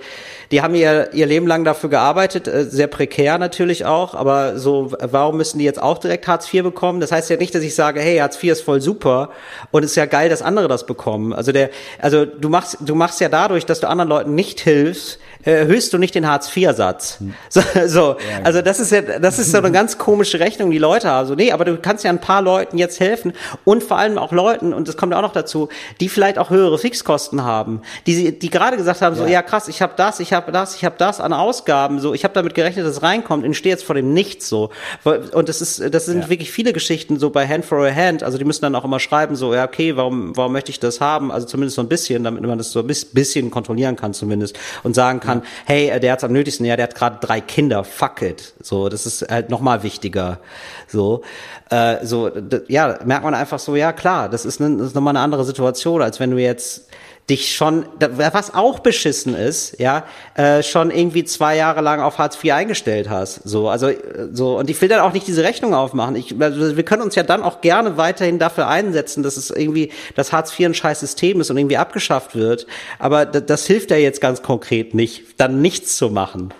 die 0.51 0.61
haben 0.61 0.73
ihr, 0.73 1.13
ihr 1.13 1.25
Leben 1.25 1.47
lang 1.47 1.65
dafür 1.65 1.89
gearbeitet, 1.89 2.47
äh, 2.47 2.63
sehr 2.63 2.87
prekär 2.87 3.37
natürlich 3.37 3.83
auch, 3.83 4.15
aber 4.15 4.57
so, 4.57 4.93
warum 5.01 5.35
müssen 5.35 5.59
die 5.59 5.65
jetzt 5.65 5.81
auch 5.81 5.97
direkt 5.97 6.29
Hartz 6.29 6.53
IV 6.53 6.63
bekommen? 6.63 7.01
Das 7.01 7.11
heißt 7.11 7.29
ja 7.29 7.35
nicht, 7.35 7.53
dass 7.53 7.63
ich 7.63 7.75
sage, 7.75 7.99
hey, 7.99 8.19
Hartz 8.19 8.41
IV 8.41 8.53
ist 8.53 8.61
voll 8.61 8.79
super 8.79 9.31
und 9.71 9.83
es 9.83 9.91
ist 9.91 9.95
ja 9.97 10.05
geil, 10.05 10.29
dass 10.29 10.41
andere 10.41 10.69
das 10.69 10.85
bekommen. 10.85 11.33
Also 11.33 11.51
der, 11.51 11.71
also 11.99 12.23
du 12.23 12.47
machst, 12.47 12.77
du 12.79 12.95
machst 12.95 13.19
ja 13.19 13.27
dadurch, 13.27 13.65
dass 13.65 13.81
du 13.81 13.89
anderen 13.89 14.07
Leuten 14.07 14.33
nicht 14.33 14.61
hilfst, 14.61 15.19
äh, 15.43 15.56
erhöhst 15.57 15.93
du 15.93 15.97
nicht 15.97 16.15
den 16.15 16.27
Hartz-IV-Satz. 16.27 17.19
Hm. 17.19 17.33
So, 17.49 17.61
so. 17.87 18.01
Ja, 18.29 18.43
also 18.43 18.61
das 18.61 18.79
ist 18.79 18.91
ja, 18.91 19.01
das 19.01 19.39
ist 19.39 19.51
so 19.51 19.57
eine 19.57 19.71
ganz 19.71 19.97
komische 19.97 20.39
Rechnung, 20.39 20.71
die 20.71 20.77
Leute 20.77 21.09
haben. 21.09 21.27
So, 21.27 21.35
nee, 21.35 21.51
aber 21.51 21.65
du 21.65 21.77
kannst 21.77 22.03
ja 22.03 22.09
ein 22.09 22.21
paar 22.21 22.41
Leuten 22.41 22.77
jetzt 22.77 22.99
helfen 22.99 23.33
und 23.65 23.83
vor 23.83 23.97
allem 23.97 24.17
auch 24.17 24.31
Leuten, 24.31 24.73
und 24.73 24.87
das 24.87 24.97
kommt 24.97 25.11
ja 25.11 25.17
auch 25.19 25.23
noch 25.23 25.33
dazu, 25.33 25.69
die 25.99 26.09
vielleicht 26.09 26.37
auch 26.37 26.49
höhere 26.49 26.77
Fixkosten 26.77 27.43
haben, 27.43 27.81
die, 28.05 28.37
die 28.37 28.49
gerade 28.49 28.77
gesagt 28.77 29.01
haben, 29.01 29.15
so, 29.15 29.23
ja, 29.23 29.29
ja 29.29 29.41
krass, 29.41 29.67
ich 29.67 29.81
habe 29.81 29.93
das, 29.97 30.19
ich 30.19 30.33
habe 30.33 30.51
das, 30.51 30.75
ich 30.75 30.85
habe 30.85 30.95
das 30.97 31.19
an 31.19 31.33
Ausgaben, 31.33 31.99
so, 31.99 32.13
ich 32.13 32.23
habe 32.23 32.33
damit 32.33 32.53
gerechnet, 32.53 32.85
dass 32.85 32.97
es 32.97 33.03
reinkommt, 33.03 33.45
und 33.45 33.53
stehe 33.53 33.73
jetzt 33.73 33.83
vor 33.83 33.95
dem 33.95 34.13
Nichts, 34.13 34.49
so. 34.49 34.69
Und 35.03 35.49
das 35.49 35.61
ist, 35.61 35.93
das 35.93 36.05
sind 36.05 36.23
ja. 36.23 36.29
wirklich 36.29 36.51
viele 36.51 36.73
Geschichten, 36.73 37.19
so 37.19 37.29
bei 37.29 37.47
Hand 37.47 37.65
for 37.65 37.85
a 37.85 37.93
Hand, 37.93 38.23
also 38.23 38.37
die 38.37 38.45
müssen 38.45 38.61
dann 38.61 38.75
auch 38.75 38.85
immer 38.85 38.99
schreiben, 38.99 39.35
so, 39.35 39.53
ja, 39.53 39.65
okay, 39.65 39.95
warum, 39.95 40.35
warum 40.35 40.53
möchte 40.53 40.71
ich 40.71 40.79
das 40.79 41.01
haben? 41.01 41.31
Also 41.31 41.47
zumindest 41.47 41.75
so 41.75 41.81
ein 41.81 41.89
bisschen, 41.89 42.23
damit 42.23 42.41
man 42.41 42.57
das 42.57 42.71
so 42.71 42.79
ein 42.79 42.87
bisschen 42.87 43.51
kontrollieren 43.51 43.95
kann 43.95 44.13
zumindest 44.13 44.57
und 44.83 44.95
sagen 44.95 45.19
kann, 45.19 45.41
hey, 45.65 45.99
der 45.99 46.13
hat's 46.13 46.23
am 46.23 46.31
nötigsten, 46.31 46.65
ja, 46.65 46.75
der 46.75 46.83
hat 46.83 46.95
gerade 46.95 47.17
drei 47.19 47.41
Kinder, 47.41 47.83
fuck 47.83 48.21
it. 48.21 48.53
So, 48.61 48.89
das 48.89 49.05
ist 49.05 49.29
halt 49.29 49.49
nochmal 49.49 49.83
wichtiger. 49.83 50.39
So, 50.87 51.23
äh, 51.69 52.05
so, 52.05 52.31
ja, 52.67 52.99
merkt 53.05 53.23
man 53.23 53.33
einfach 53.33 53.59
so, 53.59 53.75
ja 53.75 53.93
klar, 53.93 54.29
das 54.29 54.45
ist, 54.45 54.59
ne, 54.59 54.75
das 54.77 54.87
ist 54.87 54.95
nochmal 54.95 55.11
eine 55.11 55.23
andere 55.23 55.45
Situation, 55.45 56.01
als 56.01 56.19
wenn 56.19 56.31
du 56.31 56.37
jetzt 56.37 56.89
dich 57.29 57.55
schon, 57.55 57.85
was 57.99 58.53
auch 58.53 58.79
beschissen 58.79 59.35
ist, 59.35 59.79
ja, 59.79 60.05
äh, 60.35 60.63
schon 60.63 60.91
irgendwie 60.91 61.25
zwei 61.25 61.57
Jahre 61.57 61.81
lang 61.81 61.99
auf 61.99 62.19
Hartz 62.19 62.41
IV 62.41 62.53
eingestellt 62.53 63.09
hast. 63.09 63.41
So, 63.43 63.67
also 63.67 63.89
so 64.31 64.57
und 64.57 64.69
ich 64.69 64.81
will 64.81 64.87
dann 64.87 65.01
auch 65.01 65.11
nicht 65.11 65.27
diese 65.27 65.43
Rechnung 65.43 65.73
aufmachen. 65.73 66.15
Ich, 66.15 66.39
also 66.39 66.77
wir 66.77 66.83
können 66.83 67.01
uns 67.01 67.15
ja 67.15 67.23
dann 67.23 67.43
auch 67.43 67.59
gerne 67.59 67.97
weiterhin 67.97 68.39
dafür 68.39 68.69
einsetzen, 68.69 69.23
dass 69.23 69.35
es 69.35 69.49
irgendwie, 69.49 69.91
dass 70.15 70.31
Hartz 70.31 70.57
IV 70.57 70.67
ein 70.67 70.73
scheiß 70.73 71.01
System 71.01 71.41
ist 71.41 71.49
und 71.49 71.57
irgendwie 71.57 71.77
abgeschafft 71.77 72.33
wird. 72.33 72.65
Aber 72.97 73.25
das 73.25 73.67
hilft 73.67 73.91
ja 73.91 73.97
jetzt 73.97 74.21
ganz 74.21 74.41
konkret 74.41 74.93
nicht, 74.93 75.39
dann 75.39 75.61
nichts 75.61 75.97
zu 75.97 76.09
machen. 76.09 76.53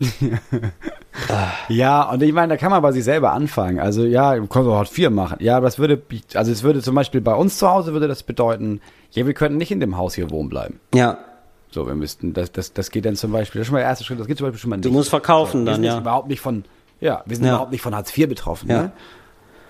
ja, 1.68 2.10
und 2.10 2.22
ich 2.22 2.32
meine, 2.32 2.54
da 2.54 2.56
kann 2.56 2.70
man 2.70 2.82
bei 2.82 2.92
sich 2.92 3.04
selber 3.04 3.32
anfangen. 3.32 3.78
Also 3.78 4.04
ja, 4.04 4.34
du 4.34 4.46
kannst 4.46 4.68
auch 4.68 4.76
Hartz 4.76 4.96
IV 4.96 5.10
machen. 5.10 5.38
Ja, 5.40 5.60
das 5.60 5.78
würde, 5.78 6.02
also 6.34 6.50
es 6.50 6.62
würde 6.62 6.82
zum 6.82 6.94
Beispiel 6.94 7.20
bei 7.20 7.34
uns 7.34 7.58
zu 7.58 7.68
Hause 7.68 7.92
würde 7.92 8.08
das 8.08 8.22
bedeuten, 8.22 8.80
ja, 9.12 9.26
wir 9.26 9.34
könnten 9.34 9.58
nicht 9.58 9.70
in 9.70 9.80
dem 9.80 9.96
Haus 9.96 10.14
hier 10.14 10.30
wohnen 10.30 10.48
bleiben. 10.48 10.80
Ja. 10.94 11.18
So, 11.70 11.86
wir 11.86 11.94
müssten, 11.94 12.34
das, 12.34 12.52
das, 12.52 12.72
das 12.72 12.90
geht 12.90 13.04
dann 13.04 13.16
zum 13.16 13.32
Beispiel, 13.32 13.60
das 13.60 13.64
ist 13.64 13.68
schon 13.68 13.74
mal 13.74 13.80
der 13.80 13.88
erste 13.88 14.04
Schritt, 14.04 14.20
das 14.20 14.26
geht 14.26 14.38
zum 14.38 14.46
Beispiel 14.46 14.60
schon 14.60 14.70
mal 14.70 14.76
nicht. 14.76 14.84
Du 14.84 14.92
musst 14.92 15.10
verkaufen 15.10 15.60
so, 15.60 15.66
dann, 15.66 15.82
ja. 15.82 15.88
Wir 15.88 15.92
sind 15.92 16.00
überhaupt 16.02 16.28
nicht 16.28 16.40
von, 16.40 16.64
ja, 17.00 17.22
wir 17.26 17.36
sind 17.36 17.46
ja. 17.46 17.52
überhaupt 17.52 17.72
nicht 17.72 17.82
von 17.82 17.94
Hartz 17.94 18.16
IV 18.16 18.28
betroffen, 18.28 18.70
ja. 18.70 18.82
ne? 18.82 18.92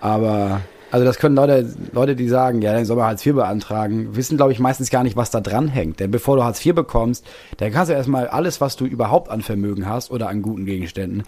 Aber, 0.01 0.61
Also 0.95 1.05
das 1.05 1.19
können 1.19 1.35
Leute, 1.35 1.69
Leute, 1.91 2.15
die 2.15 2.29
sagen, 2.29 2.63
ja, 2.63 2.73
dann 2.73 2.85
soll 2.85 2.97
man 2.97 3.07
Hartz 3.07 3.27
IV 3.27 3.35
beantragen, 3.35 4.15
wissen, 4.15 4.37
glaube 4.37 4.53
ich, 4.53 4.61
meistens 4.61 4.91
gar 4.91 5.03
nicht, 5.03 5.17
was 5.17 5.33
da 5.33 5.41
dran 5.41 5.67
hängt. 5.67 5.99
Denn 5.99 6.13
bevor 6.13 6.37
du 6.37 6.45
Hartz 6.45 6.65
IV 6.65 6.73
bekommst, 6.73 7.27
dann 7.57 7.73
kannst 7.73 7.91
du 7.91 7.97
erstmal 7.97 8.29
alles, 8.29 8.61
was 8.61 8.77
du 8.77 8.85
überhaupt 8.87 9.29
an 9.29 9.43
Vermögen 9.43 9.89
hast 9.89 10.13
oder 10.13 10.29
an 10.29 10.41
guten 10.41 10.67
Gegenständen, 10.67 11.25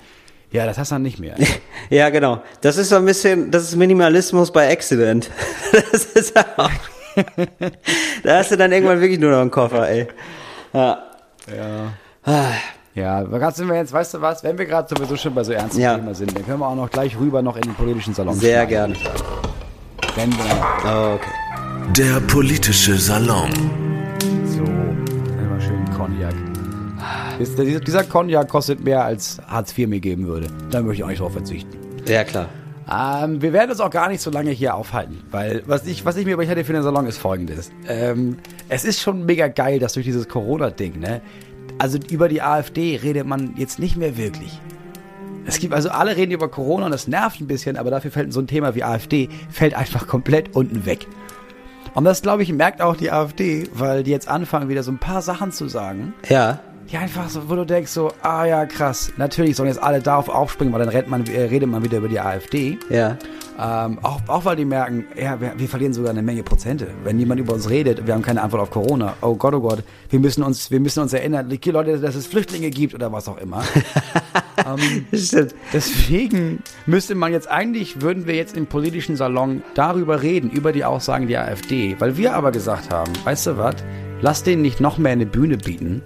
ja, 0.52 0.66
das 0.66 0.78
hast 0.78 0.92
du 0.92 0.94
dann 0.94 1.02
nicht 1.02 1.18
mehr. 1.18 1.34
ja, 1.90 2.10
genau. 2.10 2.44
Das 2.60 2.76
ist 2.76 2.90
so 2.90 2.94
ein 2.94 3.04
bisschen, 3.06 3.50
das 3.50 3.64
ist 3.64 3.74
Minimalismus 3.74 4.52
bei 4.52 4.70
Accident. 4.70 5.30
Das 5.72 6.04
ist 6.04 6.36
auch, 6.36 6.70
da 8.22 8.38
hast 8.38 8.52
du 8.52 8.56
dann 8.56 8.70
irgendwann 8.70 9.00
wirklich 9.00 9.18
nur 9.18 9.32
noch 9.32 9.40
einen 9.40 9.50
Koffer, 9.50 9.88
ey. 9.88 10.06
Ja. 10.72 11.02
Ja. 12.24 12.62
Ja, 12.96 13.22
gerade 13.24 13.54
sind 13.54 13.68
wir 13.68 13.76
jetzt, 13.76 13.92
weißt 13.92 14.14
du 14.14 14.22
was, 14.22 14.42
wenn 14.42 14.56
wir 14.56 14.64
gerade 14.64 14.88
sowieso 14.88 15.16
schon 15.16 15.34
bei 15.34 15.44
so 15.44 15.52
ernsten 15.52 15.82
ja. 15.82 15.96
Themen 15.96 16.14
sind, 16.14 16.34
dann 16.34 16.46
können 16.46 16.60
wir 16.60 16.66
auch 16.66 16.74
noch 16.74 16.90
gleich 16.90 17.18
rüber 17.18 17.42
noch 17.42 17.56
in 17.56 17.62
den 17.62 17.74
politischen 17.74 18.14
Salon. 18.14 18.34
Sehr 18.34 18.64
gerne. 18.64 18.94
Wenn 20.14 20.32
wir. 20.32 20.44
Oh, 20.86 21.14
okay. 21.16 21.30
Der 21.94 22.20
politische 22.20 22.96
Salon. 22.96 23.50
So, 24.46 24.62
immer 24.62 25.60
schön 25.60 25.84
Cognac. 25.94 26.34
Dieser, 27.38 27.80
dieser 27.80 28.04
Cognac 28.04 28.48
kostet 28.48 28.82
mehr 28.82 29.04
als 29.04 29.42
Hartz 29.46 29.76
IV 29.76 29.88
mir 29.88 30.00
geben 30.00 30.26
würde. 30.26 30.46
Da 30.70 30.80
möchte 30.80 30.94
ich 30.94 31.04
auch 31.04 31.08
nicht 31.08 31.20
drauf 31.20 31.34
verzichten. 31.34 31.76
Ja, 32.06 32.24
klar. 32.24 32.48
Ähm, 32.90 33.42
wir 33.42 33.52
werden 33.52 33.72
uns 33.72 33.80
auch 33.80 33.90
gar 33.90 34.08
nicht 34.08 34.22
so 34.22 34.30
lange 34.30 34.52
hier 34.52 34.74
aufhalten, 34.74 35.22
weil 35.30 35.62
was 35.66 35.86
ich, 35.86 36.06
was 36.06 36.16
ich 36.16 36.24
mir 36.24 36.32
über 36.32 36.46
hätte 36.46 36.64
für 36.64 36.72
den 36.72 36.82
Salon 36.82 37.06
ist 37.06 37.18
folgendes. 37.18 37.70
Ähm, 37.88 38.38
es 38.70 38.84
ist 38.86 39.00
schon 39.00 39.26
mega 39.26 39.48
geil, 39.48 39.80
dass 39.80 39.92
durch 39.94 40.06
dieses 40.06 40.28
Corona-Ding, 40.28 40.98
ne, 40.98 41.20
also 41.78 41.98
über 42.10 42.28
die 42.28 42.42
AfD 42.42 42.96
redet 42.96 43.26
man 43.26 43.54
jetzt 43.56 43.78
nicht 43.78 43.96
mehr 43.96 44.16
wirklich. 44.16 44.60
Es 45.46 45.60
gibt 45.60 45.74
also 45.74 45.90
alle 45.90 46.16
reden 46.16 46.32
über 46.32 46.48
Corona 46.48 46.86
und 46.86 46.92
das 46.92 47.06
nervt 47.06 47.40
ein 47.40 47.46
bisschen, 47.46 47.76
aber 47.76 47.90
dafür 47.90 48.10
fällt 48.10 48.32
so 48.32 48.40
ein 48.40 48.48
Thema 48.48 48.74
wie 48.74 48.82
AfD 48.82 49.28
fällt 49.48 49.74
einfach 49.74 50.06
komplett 50.06 50.56
unten 50.56 50.86
weg. 50.86 51.06
Und 51.94 52.04
das 52.04 52.20
glaube 52.20 52.42
ich 52.42 52.52
merkt 52.52 52.82
auch 52.82 52.96
die 52.96 53.10
AfD, 53.10 53.68
weil 53.72 54.02
die 54.02 54.10
jetzt 54.10 54.28
anfangen 54.28 54.68
wieder 54.68 54.82
so 54.82 54.90
ein 54.90 54.98
paar 54.98 55.22
Sachen 55.22 55.52
zu 55.52 55.68
sagen. 55.68 56.14
Ja. 56.28 56.60
Die 56.90 56.96
einfach 56.96 57.28
so, 57.28 57.48
wo 57.48 57.56
du 57.56 57.64
denkst 57.64 57.90
so, 57.90 58.12
ah 58.22 58.44
ja 58.44 58.64
krass, 58.64 59.12
natürlich 59.16 59.56
sollen 59.56 59.68
jetzt 59.68 59.82
alle 59.82 60.00
darauf 60.00 60.28
aufspringen, 60.28 60.72
weil 60.72 60.80
dann 60.80 60.90
redet 60.90 61.08
man, 61.08 61.26
äh, 61.26 61.42
redet 61.42 61.68
man 61.68 61.82
wieder 61.82 61.98
über 61.98 62.08
die 62.08 62.20
AfD. 62.20 62.78
Ja. 62.88 63.18
Ähm, 63.58 63.98
auch, 64.02 64.20
auch 64.28 64.44
weil 64.44 64.54
die 64.54 64.64
merken, 64.64 65.04
ja, 65.20 65.40
wir, 65.40 65.54
wir, 65.56 65.68
verlieren 65.68 65.92
sogar 65.92 66.10
eine 66.10 66.22
Menge 66.22 66.44
Prozente. 66.44 66.88
Wenn 67.02 67.18
jemand 67.18 67.40
über 67.40 67.54
uns 67.54 67.68
redet, 67.68 68.06
wir 68.06 68.14
haben 68.14 68.22
keine 68.22 68.40
Antwort 68.40 68.62
auf 68.62 68.70
Corona. 68.70 69.14
Oh 69.20 69.34
Gott, 69.34 69.54
oh 69.54 69.60
Gott, 69.60 69.82
wir 70.10 70.20
müssen 70.20 70.44
uns, 70.44 70.70
wir 70.70 70.78
müssen 70.78 71.00
uns 71.00 71.12
erinnern, 71.12 71.48
die 71.48 71.70
Leute, 71.70 71.98
dass 71.98 72.14
es 72.14 72.28
Flüchtlinge 72.28 72.70
gibt 72.70 72.94
oder 72.94 73.10
was 73.10 73.26
auch 73.26 73.38
immer. 73.38 73.64
ähm, 74.66 75.06
deswegen 75.72 76.62
müsste 76.84 77.16
man 77.16 77.32
jetzt 77.32 77.50
eigentlich, 77.50 78.00
würden 78.00 78.26
wir 78.26 78.34
jetzt 78.36 78.56
im 78.56 78.66
politischen 78.66 79.16
Salon 79.16 79.64
darüber 79.74 80.22
reden, 80.22 80.50
über 80.50 80.70
die 80.70 80.84
Aussagen 80.84 81.26
der 81.26 81.46
AfD. 81.46 81.96
Weil 81.98 82.16
wir 82.16 82.34
aber 82.34 82.52
gesagt 82.52 82.92
haben, 82.92 83.12
weißt 83.24 83.46
du 83.48 83.56
was, 83.56 83.76
lass 84.20 84.44
denen 84.44 84.62
nicht 84.62 84.80
noch 84.80 84.98
mehr 84.98 85.12
eine 85.12 85.26
Bühne 85.26 85.56
bieten. 85.56 86.02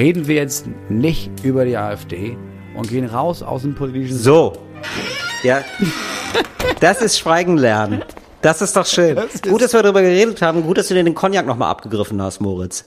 Reden 0.00 0.26
wir 0.26 0.36
jetzt 0.36 0.64
nicht 0.88 1.30
über 1.44 1.66
die 1.66 1.76
AfD 1.76 2.34
und 2.74 2.88
gehen 2.88 3.04
raus 3.04 3.42
aus 3.42 3.60
dem 3.60 3.74
politischen. 3.74 4.16
So. 4.16 4.54
Ja. 5.42 5.62
Das 6.80 7.02
ist 7.02 7.18
Schweigen 7.18 7.58
lernen. 7.58 8.02
Das 8.40 8.62
ist 8.62 8.74
doch 8.74 8.86
schön. 8.86 9.16
Das 9.16 9.42
gut, 9.42 9.60
dass 9.60 9.74
wir 9.74 9.82
darüber 9.82 10.00
geredet 10.00 10.40
haben. 10.40 10.62
Gut, 10.62 10.78
dass 10.78 10.88
du 10.88 10.94
dir 10.94 11.04
den 11.04 11.14
Cognac 11.14 11.44
nochmal 11.44 11.70
abgegriffen 11.70 12.22
hast, 12.22 12.40
Moritz. 12.40 12.86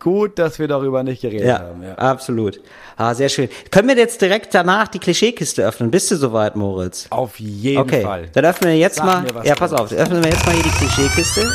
Gut, 0.00 0.38
dass 0.38 0.58
wir 0.58 0.66
darüber 0.66 1.02
nicht 1.02 1.20
geredet 1.20 1.46
ja, 1.46 1.58
haben. 1.58 1.82
Ja, 1.82 1.94
absolut. 1.96 2.58
Ah, 2.96 3.12
sehr 3.12 3.28
schön. 3.28 3.50
Können 3.70 3.88
wir 3.88 3.96
jetzt 3.98 4.22
direkt 4.22 4.54
danach 4.54 4.88
die 4.88 4.98
Klischeekiste 4.98 5.62
öffnen? 5.62 5.90
Bist 5.90 6.10
du 6.10 6.16
soweit, 6.16 6.56
Moritz? 6.56 7.06
Auf 7.10 7.38
jeden 7.38 7.82
okay. 7.82 8.00
Fall. 8.00 8.30
Dann 8.32 8.46
öffnen 8.46 8.70
wir 8.70 8.78
jetzt 8.78 8.96
Sag 8.96 9.04
mal. 9.04 9.44
Ja, 9.44 9.56
pass 9.56 9.74
auf. 9.74 9.92
Öffnen 9.92 10.24
wir 10.24 10.30
jetzt 10.30 10.46
mal 10.46 10.54
hier 10.54 10.62
die 10.62 10.70
Klischeekiste. 10.70 11.52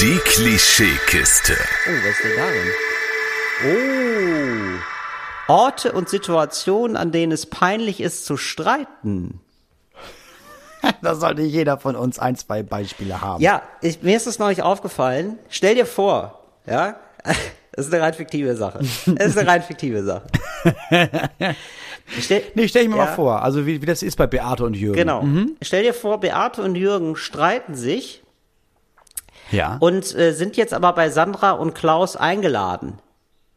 Die 0.00 0.18
Klischeekiste. 0.24 1.52
Oh, 1.52 1.90
was 2.02 2.16
ist 2.16 2.24
denn 2.24 2.36
darin? 2.36 2.93
Oh. 3.62 5.52
Orte 5.52 5.92
und 5.92 6.08
Situationen, 6.08 6.96
an 6.96 7.12
denen 7.12 7.32
es 7.32 7.46
peinlich 7.46 8.00
ist 8.00 8.24
zu 8.24 8.36
streiten. 8.36 9.40
da 11.02 11.14
sollte 11.14 11.42
jeder 11.42 11.78
von 11.78 11.96
uns 11.96 12.18
ein, 12.18 12.36
zwei 12.36 12.62
Beispiele 12.62 13.20
haben. 13.20 13.42
Ja, 13.42 13.62
ich, 13.80 14.02
mir 14.02 14.16
ist 14.16 14.26
das 14.26 14.38
noch 14.38 14.48
nicht 14.48 14.62
aufgefallen. 14.62 15.38
Stell 15.48 15.74
dir 15.74 15.86
vor, 15.86 16.42
ja, 16.66 16.96
das 17.72 17.86
ist 17.86 17.94
eine 17.94 18.02
rein 18.02 18.14
fiktive 18.14 18.56
Sache. 18.56 18.80
Das 19.06 19.28
ist 19.28 19.38
eine 19.38 19.48
rein 19.48 19.62
fiktive 19.62 20.02
Sache. 20.02 20.26
Stell, 22.20 22.42
nee, 22.54 22.68
stell 22.68 22.82
ich 22.82 22.88
mir 22.88 22.96
ja. 22.96 23.06
mal 23.06 23.14
vor, 23.14 23.42
also 23.42 23.66
wie, 23.66 23.80
wie 23.80 23.86
das 23.86 24.02
ist 24.02 24.16
bei 24.16 24.26
Beate 24.26 24.64
und 24.64 24.74
Jürgen. 24.74 24.98
Genau. 24.98 25.22
Mhm. 25.22 25.56
Stell 25.62 25.82
dir 25.82 25.94
vor, 25.94 26.20
Beate 26.20 26.62
und 26.62 26.74
Jürgen 26.74 27.16
streiten 27.16 27.74
sich. 27.74 28.22
Ja. 29.50 29.76
Und 29.80 30.14
äh, 30.14 30.32
sind 30.32 30.56
jetzt 30.56 30.74
aber 30.74 30.92
bei 30.92 31.10
Sandra 31.10 31.52
und 31.52 31.74
Klaus 31.74 32.16
eingeladen. 32.16 32.98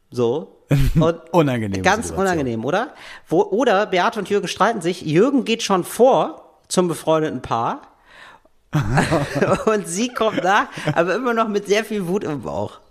So. 0.09 0.63
Und 0.95 1.21
unangenehm. 1.31 1.83
Ganz 1.83 2.07
Situation. 2.07 2.19
unangenehm, 2.19 2.65
oder? 2.65 2.93
Wo, 3.27 3.41
oder 3.41 3.85
Beate 3.85 4.19
und 4.19 4.29
Jürgen 4.29 4.47
streiten 4.47 4.81
sich. 4.81 5.01
Jürgen 5.01 5.45
geht 5.45 5.63
schon 5.63 5.83
vor 5.85 6.59
zum 6.67 6.87
befreundeten 6.87 7.41
Paar. 7.41 7.81
und 9.65 9.87
sie 9.87 10.09
kommt 10.09 10.43
nach, 10.43 10.67
aber 10.93 11.15
immer 11.15 11.33
noch 11.33 11.47
mit 11.47 11.67
sehr 11.67 11.85
viel 11.85 12.07
Wut 12.07 12.25
im 12.25 12.41
Bauch. 12.41 12.81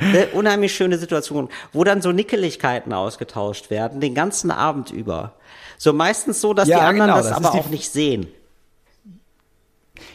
Eine 0.00 0.28
unheimlich 0.28 0.74
schöne 0.74 0.98
Situation, 0.98 1.48
wo 1.72 1.84
dann 1.84 2.02
so 2.02 2.12
Nickeligkeiten 2.12 2.92
ausgetauscht 2.92 3.70
werden, 3.70 4.00
den 4.00 4.14
ganzen 4.14 4.50
Abend 4.50 4.90
über. 4.90 5.34
So 5.76 5.92
meistens 5.92 6.40
so, 6.40 6.54
dass 6.54 6.68
ja, 6.68 6.78
die 6.78 6.82
anderen 6.84 7.10
genau, 7.10 7.18
das, 7.18 7.28
das 7.28 7.36
aber 7.36 7.52
auch 7.58 7.68
nicht 7.68 7.90
sehen. 7.90 8.28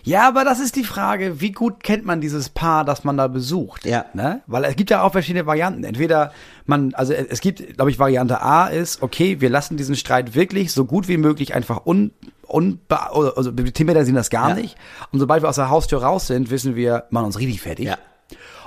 Ja, 0.04 0.28
aber 0.28 0.44
das 0.44 0.60
ist 0.60 0.76
die 0.76 0.84
Frage, 0.84 1.42
wie 1.42 1.52
gut 1.52 1.84
kennt 1.84 2.06
man 2.06 2.22
dieses 2.22 2.50
Paar, 2.50 2.86
das 2.86 3.04
man 3.04 3.18
da 3.18 3.28
besucht? 3.28 3.86
Ja. 3.86 4.06
Ne? 4.14 4.42
Weil 4.48 4.64
es 4.66 4.76
gibt 4.76 4.90
ja 4.90 5.04
auch 5.04 5.12
verschiedene 5.12 5.46
Varianten. 5.46 5.84
Entweder 5.84 6.32
man, 6.66 6.94
also 6.94 7.14
es 7.14 7.42
gibt, 7.42 7.76
glaube 7.76 7.92
ich, 7.92 8.00
Variante 8.00 8.42
A 8.42 8.68
ist, 8.68 9.02
okay, 9.02 9.42
wir 9.42 9.50
lassen 9.50 9.78
diesen 9.78 9.96
Streit 9.96 10.36
wirklich 10.36 10.72
so 10.72 10.86
gut 10.86 11.08
wie 11.08 11.18
möglich 11.18 11.56
einfach 11.56 11.86
un, 11.86 12.12
un 12.48 12.80
also 12.90 13.58
wir 13.58 13.74
thematisieren 13.74 14.16
das 14.16 14.30
gar 14.30 14.50
ja. 14.50 14.56
nicht. 14.56 14.78
Und 15.12 15.20
sobald 15.20 15.44
wir 15.44 15.50
aus 15.50 15.56
der 15.56 15.70
Haustür 15.70 16.04
raus 16.04 16.28
sind, 16.28 16.50
wissen 16.50 16.76
wir, 16.76 17.06
machen 17.10 17.26
uns 17.26 17.40
richtig 17.40 17.62
fertig. 17.62 17.86
Ja. 17.86 17.98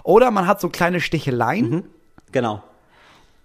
Oder 0.04 0.30
man 0.30 0.46
hat 0.46 0.60
so 0.60 0.68
kleine 0.68 1.00
Sticheleien. 1.00 1.70
Mhm. 1.70 1.84
Genau. 2.32 2.62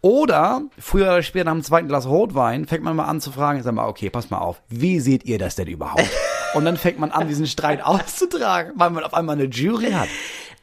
Oder 0.06 0.62
früher 0.78 1.08
oder 1.08 1.24
später 1.24 1.46
nach 1.46 1.54
dem 1.54 1.64
zweiten 1.64 1.88
Glas 1.88 2.08
Rotwein 2.08 2.68
fängt 2.68 2.84
man 2.84 2.96
mal 2.96 3.06
an 3.06 3.22
zu 3.22 3.32
fragen, 3.32 3.64
sag 3.64 3.74
mal, 3.74 3.88
okay, 3.88 4.12
pass 4.12 4.30
mal 4.30 4.38
auf, 4.38 4.62
wie 4.70 5.00
seht 5.00 5.26
ihr 5.26 5.40
das 5.40 5.56
denn 5.56 5.68
überhaupt? 5.68 6.08
Und 6.56 6.66
dann 6.66 6.78
fängt 6.78 7.00
man 7.00 7.12
an, 7.12 7.28
diesen 7.28 7.48
Streit 7.48 7.84
auszutragen, 7.84 8.74
weil 8.76 8.90
man 8.90 9.04
auf 9.04 9.14
einmal 9.14 9.36
eine 9.36 9.46
Jury 9.46 9.92
hat. 9.92 10.08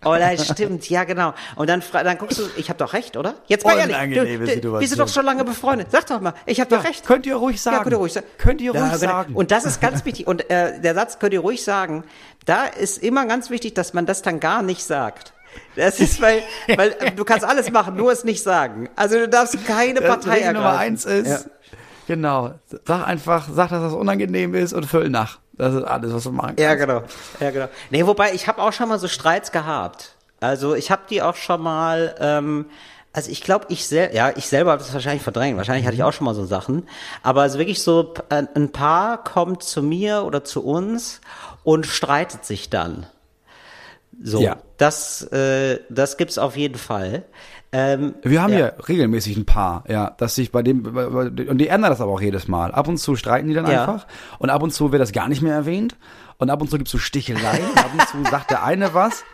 Oh, 0.04 0.16
das 0.18 0.48
stimmt, 0.48 0.90
ja 0.90 1.04
genau. 1.04 1.32
Und 1.54 1.70
dann, 1.70 1.80
dann 1.92 2.18
guckst 2.18 2.38
du, 2.38 2.42
ich 2.56 2.68
habe 2.68 2.78
doch 2.78 2.92
recht, 2.92 3.16
oder? 3.16 3.34
Jetzt 3.46 3.64
mal 3.64 3.78
ehrlich, 3.78 3.96
du, 4.18 4.60
du, 4.60 4.80
wir 4.80 4.88
sind 4.88 4.98
doch 4.98 5.08
schon 5.08 5.24
lange 5.24 5.44
befreundet. 5.44 5.88
Sag 5.92 6.06
doch 6.06 6.20
mal, 6.20 6.34
ich 6.44 6.60
habe 6.60 6.70
ja, 6.72 6.78
doch 6.78 6.84
recht. 6.84 7.06
Könnt 7.06 7.24
ihr 7.24 7.36
ruhig 7.36 7.60
sagen. 7.62 7.76
Ja, 7.76 7.82
könnt 7.84 7.92
ihr 7.94 7.98
ruhig 7.98 8.12
sagen. 8.12 8.26
Könnt 8.38 8.60
ihr 8.60 8.72
ruhig 8.72 8.82
ja, 8.82 8.98
sagen. 8.98 9.34
Und 9.34 9.52
das 9.52 9.64
ist 9.64 9.80
ganz 9.80 10.04
wichtig. 10.04 10.26
Und 10.26 10.50
äh, 10.50 10.80
der 10.80 10.94
Satz 10.94 11.20
könnt 11.20 11.34
ihr 11.34 11.40
ruhig 11.40 11.62
sagen, 11.62 12.02
da 12.46 12.64
ist 12.64 12.98
immer 12.98 13.26
ganz 13.26 13.50
wichtig, 13.50 13.74
dass 13.74 13.94
man 13.94 14.04
das 14.04 14.22
dann 14.22 14.40
gar 14.40 14.62
nicht 14.62 14.82
sagt. 14.82 15.34
Das 15.76 16.00
ist, 16.00 16.20
weil, 16.20 16.42
weil 16.76 16.94
du 17.14 17.24
kannst 17.24 17.44
alles 17.44 17.70
machen, 17.70 17.94
nur 17.94 18.10
es 18.10 18.24
nicht 18.24 18.42
sagen. 18.42 18.88
Also 18.96 19.18
du 19.18 19.28
darfst 19.28 19.64
keine 19.66 20.00
das 20.00 20.08
Partei 20.08 20.40
ergreifen. 20.40 20.54
Nummer 20.54 20.78
eins 20.78 21.04
ist, 21.04 21.28
ja. 21.28 21.38
genau, 22.06 22.54
sag 22.86 23.06
einfach, 23.06 23.48
sag, 23.52 23.70
dass 23.70 23.82
das 23.82 23.92
unangenehm 23.92 24.54
ist 24.54 24.72
und 24.72 24.86
füll 24.86 25.10
nach. 25.10 25.41
Das 25.54 25.74
ist 25.74 25.84
alles, 25.84 26.12
was 26.12 26.22
du 26.24 26.32
machen 26.32 26.56
kannst. 26.56 26.60
Ja, 26.60 26.74
genau. 26.74 27.02
Ja, 27.40 27.50
genau. 27.50 27.68
Nee, 27.90 28.06
wobei, 28.06 28.32
ich 28.32 28.48
habe 28.48 28.62
auch 28.62 28.72
schon 28.72 28.88
mal 28.88 28.98
so 28.98 29.08
Streits 29.08 29.52
gehabt. 29.52 30.14
Also 30.40 30.74
ich 30.74 30.90
habe 30.90 31.02
die 31.08 31.22
auch 31.22 31.36
schon 31.36 31.62
mal, 31.62 32.14
ähm, 32.18 32.66
also 33.12 33.30
ich 33.30 33.42
glaube, 33.42 33.66
ich 33.68 33.86
selber, 33.86 34.14
ja, 34.14 34.32
ich 34.34 34.48
selber 34.48 34.72
habe 34.72 34.82
das 34.82 34.92
wahrscheinlich 34.92 35.22
verdrängt. 35.22 35.56
Wahrscheinlich 35.56 35.86
hatte 35.86 35.94
ich 35.94 36.02
auch 36.02 36.12
schon 36.12 36.24
mal 36.24 36.34
so 36.34 36.46
Sachen. 36.46 36.88
Aber 37.22 37.42
also 37.42 37.58
wirklich 37.58 37.82
so, 37.82 38.14
ein 38.28 38.72
Paar 38.72 39.22
kommt 39.22 39.62
zu 39.62 39.82
mir 39.82 40.24
oder 40.24 40.42
zu 40.44 40.64
uns 40.64 41.20
und 41.62 41.86
streitet 41.86 42.44
sich 42.44 42.70
dann. 42.70 43.06
So, 44.22 44.40
ja. 44.40 44.56
das, 44.78 45.22
äh, 45.32 45.80
das 45.90 46.16
gibt's 46.16 46.38
auf 46.38 46.56
jeden 46.56 46.78
Fall. 46.78 47.24
Ähm, 47.74 48.14
wir 48.22 48.42
haben 48.42 48.52
ja. 48.52 48.58
ja. 48.58 48.72
regelmäßig 48.86 49.36
ein 49.36 49.46
paar, 49.46 49.84
ja, 49.88 50.10
dass 50.18 50.34
sich 50.34 50.52
bei 50.52 50.62
dem, 50.62 50.84
und 50.84 51.58
die 51.58 51.68
ändern 51.68 51.90
das 51.90 52.02
aber 52.02 52.12
auch 52.12 52.20
jedes 52.20 52.46
Mal. 52.46 52.70
Ab 52.72 52.86
und 52.86 52.98
zu 52.98 53.16
streiten 53.16 53.48
die 53.48 53.54
dann 53.54 53.66
ja. 53.66 53.80
einfach 53.80 54.06
und 54.38 54.50
ab 54.50 54.62
und 54.62 54.72
zu 54.72 54.92
wird 54.92 55.00
das 55.00 55.12
gar 55.12 55.28
nicht 55.28 55.40
mehr 55.40 55.54
erwähnt 55.54 55.96
und 56.36 56.50
ab 56.50 56.60
und 56.60 56.68
zu 56.68 56.76
gibt's 56.76 56.92
so 56.92 56.98
Sticheleien, 56.98 57.64
ab 57.76 57.90
und 57.92 58.06
zu 58.08 58.30
sagt 58.30 58.50
der 58.50 58.62
eine 58.62 58.92
was 58.92 59.24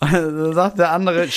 und 0.00 0.12
dann 0.12 0.52
sagt 0.54 0.78
der 0.78 0.90
andere, 0.90 1.28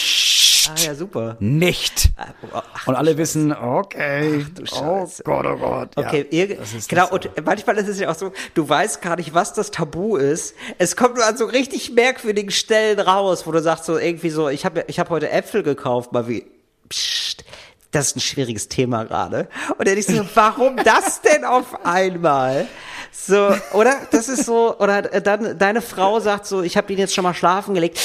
Ah, 0.70 0.80
ja, 0.86 0.96
super. 0.96 1.38
Nicht. 1.40 2.10
Ach, 2.16 2.88
und 2.88 2.96
alle 2.96 3.12
Scheiße. 3.12 3.18
wissen, 3.18 3.54
okay. 3.54 4.46
Ach, 4.46 4.50
du 4.54 4.64
oh 4.64 4.66
Scheiße. 4.66 5.24
Gott, 5.24 5.46
oh 5.46 5.58
Gott. 5.58 5.90
Okay, 5.96 6.26
ja, 6.30 6.46
ihr, 6.46 6.58
genau, 6.88 7.10
und 7.10 7.30
manchmal 7.46 7.78
ist 7.78 7.88
es 7.88 8.00
ja 8.00 8.10
auch 8.10 8.16
so, 8.16 8.32
du 8.54 8.68
weißt 8.68 9.02
gar 9.02 9.16
nicht, 9.16 9.34
was 9.34 9.54
das 9.54 9.72
Tabu 9.72 10.18
ist. 10.18 10.56
Es 10.78 10.96
kommt 10.96 11.16
nur 11.16 11.26
an 11.26 11.38
so 11.38 11.46
richtig 11.46 11.92
merkwürdigen 11.92 12.52
Stellen 12.52 13.00
raus, 13.00 13.48
wo 13.48 13.52
du 13.52 13.62
sagst 13.62 13.86
so 13.86 13.98
irgendwie 13.98 14.30
so, 14.30 14.50
ich 14.50 14.66
habe 14.66 14.86
ich 14.88 15.00
hab 15.00 15.10
heute 15.10 15.30
Äpfel 15.30 15.64
gekauft, 15.64 16.12
mal 16.12 16.28
wie, 16.28 16.46
pssst, 16.90 17.44
das 17.92 18.08
ist 18.08 18.18
ein 18.18 18.22
schwieriges 18.22 18.68
Thema 18.68 19.06
gerade. 19.06 19.48
Und 19.78 19.88
dann 19.88 19.98
ich 19.98 20.06
so, 20.06 20.26
warum 20.36 20.78
das 20.78 21.22
denn 21.22 21.46
auf 21.46 21.86
einmal? 21.86 22.68
So, 23.12 23.50
oder? 23.74 23.96
Das 24.12 24.30
ist 24.30 24.46
so, 24.46 24.78
oder 24.78 25.02
dann 25.02 25.58
deine 25.58 25.82
Frau 25.82 26.20
sagt 26.20 26.46
so, 26.46 26.62
ich 26.62 26.78
habe 26.78 26.92
ihn 26.94 27.00
jetzt 27.00 27.14
schon 27.14 27.24
mal 27.24 27.34
schlafen 27.34 27.74
gelegt. 27.74 28.00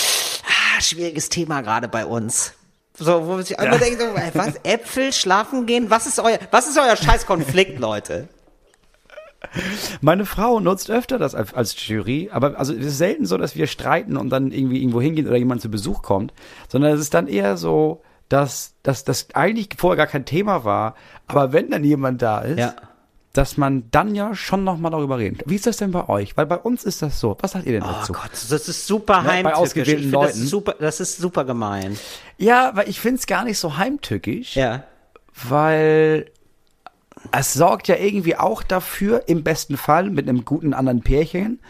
Ah, 0.44 0.80
schwieriges 0.80 1.28
Thema 1.28 1.60
gerade 1.60 1.88
bei 1.88 2.06
uns. 2.06 2.54
So, 2.96 3.26
wo 3.26 3.32
man 3.32 3.42
sich 3.42 3.58
einfach 3.58 3.80
ja. 3.80 3.86
denkt, 3.86 4.00
so, 4.00 4.38
was, 4.38 4.54
Äpfel, 4.64 5.12
schlafen 5.12 5.66
gehen? 5.66 5.90
Was 5.90 6.06
ist 6.06 6.18
euer, 6.20 6.38
was 6.50 6.68
ist 6.68 6.78
euer 6.78 6.96
scheiß 6.96 7.26
Konflikt, 7.26 7.78
Leute? 7.78 8.28
Meine 10.00 10.24
Frau 10.24 10.60
nutzt 10.60 10.90
öfter 10.90 11.18
das 11.18 11.34
als, 11.34 11.74
Jury, 11.86 12.30
aber 12.32 12.58
also 12.58 12.72
es 12.72 12.86
ist 12.86 12.98
selten 12.98 13.26
so, 13.26 13.36
dass 13.36 13.56
wir 13.56 13.66
streiten 13.66 14.16
und 14.16 14.30
dann 14.30 14.52
irgendwie 14.52 14.80
irgendwo 14.80 15.00
hingehen 15.00 15.26
oder 15.26 15.36
jemand 15.36 15.60
zu 15.60 15.70
Besuch 15.70 16.02
kommt, 16.02 16.32
sondern 16.68 16.92
es 16.92 17.00
ist 17.00 17.14
dann 17.14 17.26
eher 17.26 17.56
so, 17.56 18.02
dass, 18.28 18.74
dass 18.82 19.04
das 19.04 19.28
eigentlich 19.34 19.68
vorher 19.76 19.96
gar 19.96 20.06
kein 20.06 20.24
Thema 20.24 20.64
war, 20.64 20.94
aber 21.26 21.52
wenn 21.52 21.70
dann 21.70 21.84
jemand 21.84 22.22
da 22.22 22.40
ist, 22.40 22.58
ja. 22.58 22.74
Dass 23.32 23.56
man 23.56 23.90
dann 23.90 24.14
ja 24.14 24.34
schon 24.34 24.62
nochmal 24.64 24.90
darüber 24.90 25.18
redet. 25.18 25.42
Wie 25.46 25.54
ist 25.54 25.66
das 25.66 25.78
denn 25.78 25.90
bei 25.90 26.08
euch? 26.08 26.36
Weil 26.36 26.46
bei 26.46 26.58
uns 26.58 26.84
ist 26.84 27.00
das 27.00 27.18
so. 27.18 27.36
Was 27.40 27.52
sagt 27.52 27.66
ihr 27.66 27.72
denn 27.72 27.82
oh 27.82 27.86
dazu? 27.86 28.12
Oh 28.12 28.20
Gott, 28.20 28.30
das 28.32 28.68
ist 28.68 28.86
super 28.86 29.24
heimtückisch. 29.24 29.42
Bei 29.44 29.54
ausgewählten 29.54 30.10
Leuten. 30.10 30.28
Das 30.28 30.36
ist, 30.36 30.50
super, 30.50 30.74
das 30.78 31.00
ist 31.00 31.18
super 31.18 31.44
gemein. 31.44 31.98
Ja, 32.36 32.72
weil 32.74 32.88
ich 32.88 33.00
finde 33.00 33.20
es 33.20 33.26
gar 33.26 33.44
nicht 33.44 33.58
so 33.58 33.78
heimtückisch. 33.78 34.54
Ja. 34.54 34.84
Weil 35.48 36.30
es 37.30 37.54
sorgt 37.54 37.88
ja 37.88 37.96
irgendwie 37.96 38.36
auch 38.36 38.62
dafür, 38.62 39.22
im 39.28 39.42
besten 39.42 39.76
Fall 39.76 40.10
mit 40.10 40.28
einem 40.28 40.44
guten 40.44 40.74
anderen 40.74 41.00
Pärchen, 41.00 41.60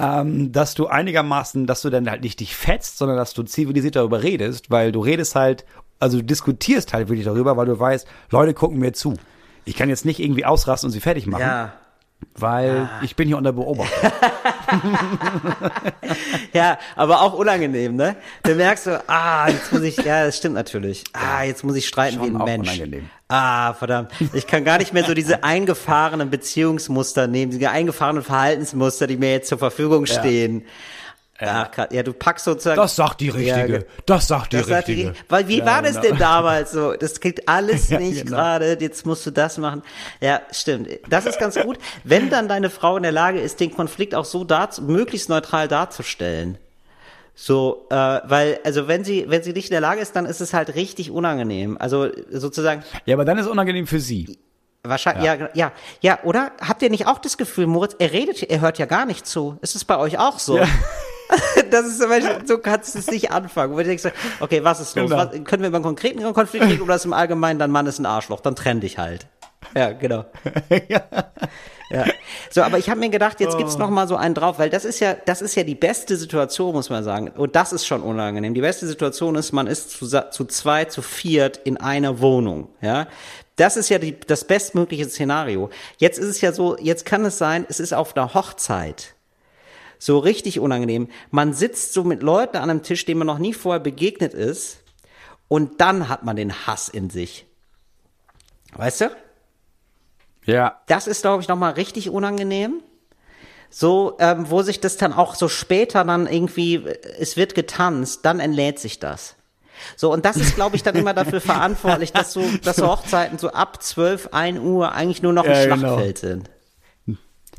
ähm, 0.00 0.50
dass 0.50 0.74
du 0.74 0.88
einigermaßen, 0.88 1.66
dass 1.66 1.82
du 1.82 1.90
dann 1.90 2.10
halt 2.10 2.22
nicht 2.22 2.40
dich 2.40 2.56
fetzt, 2.56 2.98
sondern 2.98 3.16
dass 3.16 3.34
du 3.34 3.44
zivilisiert 3.44 3.94
darüber 3.94 4.22
redest, 4.22 4.70
weil 4.70 4.90
du 4.90 5.00
redest 5.00 5.36
halt, 5.36 5.64
also 6.00 6.18
du 6.18 6.24
diskutierst 6.24 6.92
halt 6.92 7.08
wirklich 7.08 7.26
darüber, 7.26 7.56
weil 7.56 7.66
du 7.66 7.78
weißt, 7.78 8.08
Leute 8.30 8.54
gucken 8.54 8.78
mir 8.78 8.92
zu. 8.92 9.16
Ich 9.64 9.76
kann 9.76 9.88
jetzt 9.88 10.04
nicht 10.04 10.20
irgendwie 10.20 10.44
ausrasten 10.44 10.88
und 10.88 10.92
sie 10.92 11.00
fertig 11.00 11.26
machen. 11.26 11.42
Ja 11.42 11.72
weil 12.36 12.88
ah. 12.90 13.00
ich 13.02 13.16
bin 13.16 13.28
hier 13.28 13.36
unter 13.36 13.52
Beobachtung. 13.52 14.10
ja, 16.52 16.78
aber 16.96 17.20
auch 17.20 17.34
unangenehm, 17.34 17.96
ne? 17.96 18.16
Du 18.42 18.54
merkst 18.54 18.84
so, 18.84 18.98
ah, 19.06 19.48
jetzt 19.48 19.72
muss 19.72 19.82
ich, 19.82 19.96
ja, 19.98 20.24
das 20.24 20.36
stimmt 20.36 20.54
natürlich. 20.54 21.04
Ah, 21.12 21.44
jetzt 21.44 21.64
muss 21.64 21.76
ich 21.76 21.86
streiten 21.86 22.16
Schon 22.16 22.32
wie 22.32 22.36
ein 22.36 22.44
Mensch. 22.44 22.68
Unangenehm. 22.68 23.10
Ah, 23.28 23.74
verdammt. 23.74 24.12
Ich 24.32 24.46
kann 24.46 24.64
gar 24.64 24.78
nicht 24.78 24.92
mehr 24.92 25.04
so 25.04 25.14
diese 25.14 25.44
eingefahrenen 25.44 26.30
Beziehungsmuster 26.30 27.26
nehmen, 27.26 27.52
diese 27.52 27.70
eingefahrenen 27.70 28.22
Verhaltensmuster, 28.22 29.06
die 29.06 29.16
mir 29.16 29.32
jetzt 29.32 29.48
zur 29.48 29.58
Verfügung 29.58 30.06
stehen. 30.06 30.60
Ja. 30.60 30.66
Ach, 31.40 31.68
ja, 31.90 32.02
du 32.04 32.12
packst 32.12 32.44
sozusagen. 32.44 32.76
Das 32.76 32.94
sagt 32.94 33.20
die 33.20 33.28
Richtige. 33.28 33.78
Ja, 33.78 33.84
das 34.06 34.28
sagt 34.28 34.52
die 34.52 34.58
das 34.58 34.68
Richtige. 34.68 35.12
Die, 35.12 35.18
weil 35.28 35.48
wie 35.48 35.58
ja, 35.58 35.66
war 35.66 35.82
das 35.82 35.94
genau. 35.94 36.02
denn 36.02 36.18
damals 36.18 36.70
so? 36.70 36.94
Das 36.94 37.20
geht 37.20 37.48
alles 37.48 37.88
ja, 37.90 37.98
nicht 37.98 38.24
genau. 38.24 38.36
gerade. 38.36 38.76
Jetzt 38.80 39.04
musst 39.04 39.26
du 39.26 39.32
das 39.32 39.58
machen. 39.58 39.82
Ja, 40.20 40.42
stimmt. 40.52 40.88
Das 41.08 41.26
ist 41.26 41.40
ganz 41.40 41.58
gut, 41.60 41.78
wenn 42.04 42.30
dann 42.30 42.46
deine 42.46 42.70
Frau 42.70 42.96
in 42.96 43.02
der 43.02 43.12
Lage 43.12 43.40
ist, 43.40 43.58
den 43.58 43.72
Konflikt 43.72 44.14
auch 44.14 44.24
so 44.24 44.44
dar 44.44 44.70
möglichst 44.80 45.28
neutral 45.28 45.66
darzustellen. 45.66 46.58
So, 47.34 47.86
äh, 47.90 47.94
weil, 47.96 48.60
also 48.62 48.86
wenn 48.86 49.02
sie, 49.02 49.24
wenn 49.28 49.42
sie 49.42 49.52
nicht 49.52 49.66
in 49.66 49.72
der 49.72 49.80
Lage 49.80 50.00
ist, 50.00 50.14
dann 50.14 50.26
ist 50.26 50.40
es 50.40 50.54
halt 50.54 50.76
richtig 50.76 51.10
unangenehm. 51.10 51.76
Also 51.78 52.10
sozusagen. 52.30 52.84
Ja, 53.06 53.16
aber 53.16 53.24
dann 53.24 53.38
ist 53.38 53.46
es 53.46 53.50
unangenehm 53.50 53.88
für 53.88 53.98
sie. 53.98 54.38
Wahrscheinlich, 54.84 55.24
ja. 55.24 55.34
ja, 55.34 55.48
ja, 55.54 55.72
ja, 56.00 56.18
oder? 56.22 56.52
Habt 56.60 56.82
ihr 56.82 56.90
nicht 56.90 57.08
auch 57.08 57.18
das 57.18 57.38
Gefühl, 57.38 57.66
Moritz, 57.66 57.96
er 57.98 58.12
redet, 58.12 58.42
er 58.42 58.60
hört 58.60 58.78
ja 58.78 58.86
gar 58.86 59.06
nicht 59.06 59.26
zu. 59.26 59.56
Ist 59.62 59.74
es 59.74 59.84
bei 59.84 59.96
euch 59.96 60.18
auch 60.18 60.38
so? 60.38 60.58
Ja. 60.58 60.68
das 61.70 61.86
ist 61.86 62.00
zum 62.00 62.08
Beispiel, 62.08 62.46
so 62.46 62.58
kannst 62.58 62.94
du 62.94 62.98
es 62.98 63.10
nicht 63.10 63.30
anfangen. 63.30 63.72
Wo 63.72 63.78
du 63.78 63.84
denkst, 63.84 64.04
okay, 64.40 64.62
was 64.62 64.80
ist 64.80 64.96
los? 64.96 65.10
Genau. 65.10 65.24
Was, 65.24 65.32
können 65.44 65.62
wir 65.62 65.68
über 65.68 65.76
einen 65.76 65.84
konkreten 65.84 66.32
Konflikt 66.32 66.66
reden 66.66 66.82
oder 66.82 66.96
ist 66.96 67.04
im 67.04 67.12
Allgemeinen, 67.12 67.58
dein 67.58 67.70
Mann 67.70 67.86
ist 67.86 67.98
ein 67.98 68.06
Arschloch, 68.06 68.40
dann 68.40 68.56
trenn 68.56 68.80
dich 68.80 68.98
halt. 68.98 69.26
Ja, 69.74 69.92
genau. 69.92 70.24
ja. 70.88 71.02
ja. 71.90 72.04
So, 72.50 72.62
aber 72.62 72.78
ich 72.78 72.90
habe 72.90 73.00
mir 73.00 73.08
gedacht, 73.08 73.40
jetzt 73.40 73.56
gibt's 73.56 73.76
oh. 73.76 73.78
noch 73.78 73.90
mal 73.90 74.06
so 74.06 74.16
einen 74.16 74.34
drauf, 74.34 74.58
weil 74.58 74.70
das 74.70 74.84
ist 74.84 75.00
ja, 75.00 75.14
das 75.14 75.42
ist 75.42 75.54
ja 75.54 75.64
die 75.64 75.74
beste 75.74 76.16
Situation, 76.16 76.74
muss 76.74 76.90
man 76.90 77.02
sagen. 77.02 77.28
Und 77.28 77.56
das 77.56 77.72
ist 77.72 77.86
schon 77.86 78.02
unangenehm. 78.02 78.54
Die 78.54 78.60
beste 78.60 78.86
Situation 78.86 79.34
ist, 79.34 79.52
man 79.52 79.66
ist 79.66 79.90
zu, 79.90 80.06
zu 80.06 80.44
zwei, 80.44 80.84
zu 80.84 81.02
viert 81.02 81.56
in 81.64 81.76
einer 81.78 82.20
Wohnung. 82.20 82.68
Ja, 82.80 83.08
das 83.56 83.76
ist 83.76 83.88
ja 83.88 83.98
die, 83.98 84.18
das 84.18 84.44
bestmögliche 84.44 85.08
Szenario. 85.08 85.70
Jetzt 85.98 86.18
ist 86.18 86.28
es 86.28 86.40
ja 86.40 86.52
so, 86.52 86.76
jetzt 86.78 87.04
kann 87.04 87.24
es 87.24 87.38
sein, 87.38 87.64
es 87.68 87.80
ist 87.80 87.94
auf 87.94 88.16
einer 88.16 88.34
Hochzeit 88.34 89.13
so 90.04 90.18
richtig 90.18 90.60
unangenehm. 90.60 91.08
Man 91.30 91.54
sitzt 91.54 91.94
so 91.94 92.04
mit 92.04 92.22
Leuten 92.22 92.58
an 92.58 92.68
einem 92.68 92.82
Tisch, 92.82 93.06
dem 93.06 93.18
man 93.18 93.26
noch 93.26 93.38
nie 93.38 93.54
vorher 93.54 93.80
begegnet 93.80 94.34
ist, 94.34 94.80
und 95.48 95.80
dann 95.80 96.08
hat 96.08 96.24
man 96.24 96.36
den 96.36 96.66
Hass 96.66 96.88
in 96.88 97.08
sich. 97.08 97.46
Weißt 98.74 99.02
du? 99.02 99.10
Ja. 100.44 100.82
Das 100.88 101.06
ist, 101.06 101.22
glaube 101.22 101.42
ich, 101.42 101.48
nochmal 101.48 101.72
richtig 101.72 102.10
unangenehm. 102.10 102.82
So, 103.70 104.16
ähm, 104.20 104.50
wo 104.50 104.62
sich 104.62 104.80
das 104.80 104.98
dann 104.98 105.12
auch 105.14 105.34
so 105.34 105.48
später 105.48 106.04
dann 106.04 106.26
irgendwie, 106.26 106.84
es 107.18 107.36
wird 107.36 107.54
getanzt, 107.54 108.24
dann 108.24 108.40
entlädt 108.40 108.78
sich 108.78 108.98
das. 109.00 109.36
So, 109.96 110.12
und 110.12 110.24
das 110.24 110.36
ist, 110.36 110.54
glaube 110.54 110.76
ich, 110.76 110.82
dann 110.82 110.96
immer 110.96 111.14
dafür 111.14 111.40
verantwortlich, 111.40 112.12
dass 112.12 112.32
so, 112.32 112.44
dass 112.62 112.76
so 112.76 112.88
Hochzeiten 112.88 113.38
so 113.38 113.50
ab 113.50 113.82
12, 113.82 114.28
1 114.32 114.60
Uhr 114.60 114.92
eigentlich 114.92 115.22
nur 115.22 115.32
noch 115.32 115.44
ein 115.44 115.50
ja, 115.50 115.64
genau. 115.64 115.76
Schlachtfeld 115.76 116.20
genau. 116.20 116.34
sind 116.34 116.53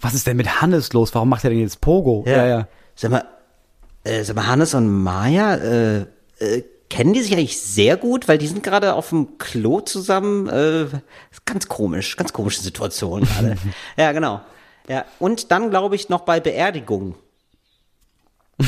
was 0.05 0.13
ist 0.13 0.27
denn 0.27 0.37
mit 0.37 0.61
Hannes 0.61 0.93
los? 0.93 1.15
Warum 1.15 1.29
macht 1.29 1.43
er 1.43 1.49
denn 1.49 1.59
jetzt 1.59 1.81
Pogo? 1.81 2.23
Ja, 2.27 2.37
ja. 2.37 2.47
ja. 2.47 2.67
Sag 2.95 3.09
mal, 3.11 3.25
äh, 4.03 4.23
sag 4.23 4.35
mal, 4.35 4.45
Hannes 4.45 4.75
und 4.75 4.87
Maya, 4.87 5.55
äh, 5.55 6.01
äh, 6.39 6.63
kennen 6.89 7.13
die 7.13 7.21
sich 7.21 7.33
eigentlich 7.33 7.59
sehr 7.59 7.97
gut, 7.97 8.27
weil 8.27 8.37
die 8.37 8.45
sind 8.45 8.61
gerade 8.61 8.93
auf 8.93 9.09
dem 9.09 9.39
Klo 9.39 9.81
zusammen. 9.81 10.47
Äh, 10.47 10.85
ganz 11.45 11.67
komisch, 11.67 12.17
ganz 12.17 12.33
komische 12.33 12.61
Situation 12.61 13.23
gerade. 13.23 13.57
ja, 13.97 14.11
genau. 14.11 14.41
Ja, 14.87 15.05
und 15.17 15.51
dann 15.51 15.71
glaube 15.71 15.95
ich 15.95 16.09
noch 16.09 16.21
bei 16.21 16.39
Beerdigungen. 16.39 17.15
ja, 18.59 18.67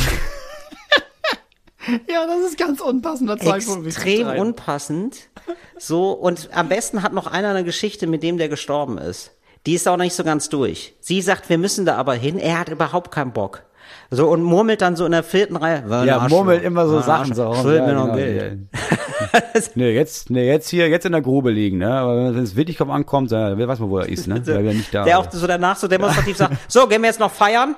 das 2.26 2.50
ist 2.50 2.58
ganz 2.58 2.82
unpassender 2.82 3.38
Zeitpunkt. 3.38 3.86
Extrem 3.86 4.28
unpassend. 4.28 5.30
So, 5.78 6.14
und 6.14 6.50
am 6.52 6.68
besten 6.68 7.04
hat 7.04 7.14
noch 7.14 7.28
einer 7.28 7.52
eine 7.52 7.64
Geschichte 7.64 8.08
mit 8.08 8.24
dem, 8.24 8.40
der 8.40 8.50
gestorben 8.50 8.98
ist. 8.98 9.37
Die 9.68 9.74
ist 9.74 9.86
auch 9.86 9.98
nicht 9.98 10.14
so 10.14 10.24
ganz 10.24 10.48
durch. 10.48 10.96
Sie 11.02 11.22
sagt, 11.22 11.50
wir 11.50 11.58
müssen 11.58 11.86
da 11.86 11.98
aber 11.98 12.14
hin. 12.14 12.40
Er 12.40 12.60
hat 12.60 12.70
überhaupt 12.70 13.12
keinen 13.12 13.34
Bock. 13.34 13.64
So 14.10 14.30
und 14.30 14.42
murmelt 14.42 14.82
dann 14.82 14.96
so 14.96 15.06
in 15.06 15.12
der 15.12 15.24
vierten 15.24 15.58
Reihe. 15.58 15.84
Ja, 16.06 16.26
murmelt 16.30 16.64
immer 16.64 16.88
so 16.88 17.02
Sachen 17.02 17.36
so. 17.36 17.50
Mir 17.50 17.92
noch 17.92 18.14
genau, 18.14 18.16
nee, 19.76 19.92
jetzt, 19.92 20.30
nee, 20.30 20.48
jetzt 20.48 20.70
hier, 20.70 20.88
jetzt 20.88 21.06
in 21.06 21.12
der 21.12 21.22
Grube 21.22 21.52
liegen, 21.52 21.80
ne? 21.80 21.92
Aber 21.92 22.34
wenn 22.34 22.44
es 22.44 22.56
wirklich 22.56 22.78
kaum 22.78 22.92
ankommt, 22.92 23.30
dann 23.34 23.60
weiß 23.60 23.80
man, 23.80 23.90
wo 23.90 23.98
er 23.98 24.08
ist, 24.08 24.28
ne? 24.28 24.42
Weil 24.48 24.68
er 24.68 24.74
nicht 24.74 24.94
da. 24.94 25.04
Der 25.04 25.20
auch 25.20 25.30
so 25.30 25.46
danach 25.46 25.76
so 25.76 25.90
demonstrativ 25.90 26.38
sagt, 26.38 26.56
so, 26.72 26.88
gehen 26.88 27.02
wir 27.02 27.10
jetzt 27.10 27.20
noch 27.20 27.32
feiern? 27.32 27.76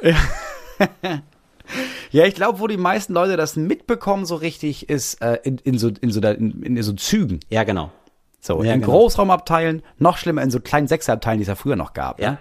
Ja. 0.00 0.14
Ja, 2.12 2.24
ich 2.24 2.36
glaube, 2.36 2.60
wo 2.60 2.68
die 2.68 2.76
meisten 2.76 3.14
Leute 3.14 3.36
das 3.36 3.56
mitbekommen, 3.56 4.26
so 4.26 4.36
richtig, 4.36 4.88
ist 4.88 5.20
äh, 5.20 5.40
in, 5.42 5.58
in, 5.58 5.76
so, 5.76 5.90
in, 6.00 6.12
so, 6.12 6.20
in, 6.20 6.62
in 6.62 6.82
so 6.84 6.92
Zügen. 6.92 7.40
Ja, 7.48 7.64
genau. 7.64 7.90
So, 8.44 8.62
ja, 8.62 8.74
in 8.74 8.82
genau. 8.82 8.92
Großraumabteilen, 8.92 9.82
noch 9.98 10.18
schlimmer 10.18 10.42
in 10.42 10.50
so 10.50 10.60
kleinen 10.60 10.86
Sechserabteilen, 10.86 11.38
die 11.38 11.44
es 11.44 11.48
ja 11.48 11.54
früher 11.54 11.76
noch 11.76 11.94
gab. 11.94 12.20
Ja. 12.20 12.32
ja? 12.32 12.38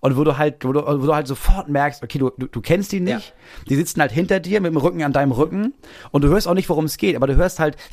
Und 0.00 0.16
wo 0.16 0.24
du 0.24 0.38
halt, 0.38 0.64
wo 0.64 0.72
du, 0.72 0.80
wo 0.80 1.06
du 1.06 1.14
halt 1.14 1.26
sofort 1.26 1.68
merkst, 1.68 2.02
okay, 2.02 2.18
du, 2.18 2.30
du, 2.30 2.46
du 2.46 2.60
kennst 2.62 2.90
die 2.90 3.00
nicht, 3.00 3.28
ja. 3.28 3.64
die 3.68 3.76
sitzen 3.76 4.00
halt 4.00 4.12
hinter 4.12 4.40
dir 4.40 4.62
mit 4.62 4.72
dem 4.72 4.78
Rücken 4.78 5.02
an 5.02 5.12
deinem 5.12 5.30
Rücken 5.30 5.74
und 6.10 6.24
du 6.24 6.28
hörst 6.28 6.48
auch 6.48 6.54
nicht, 6.54 6.70
worum 6.70 6.86
es 6.86 6.96
geht, 6.96 7.16
aber 7.16 7.26
du 7.26 7.36
hörst 7.36 7.60
halt. 7.60 7.76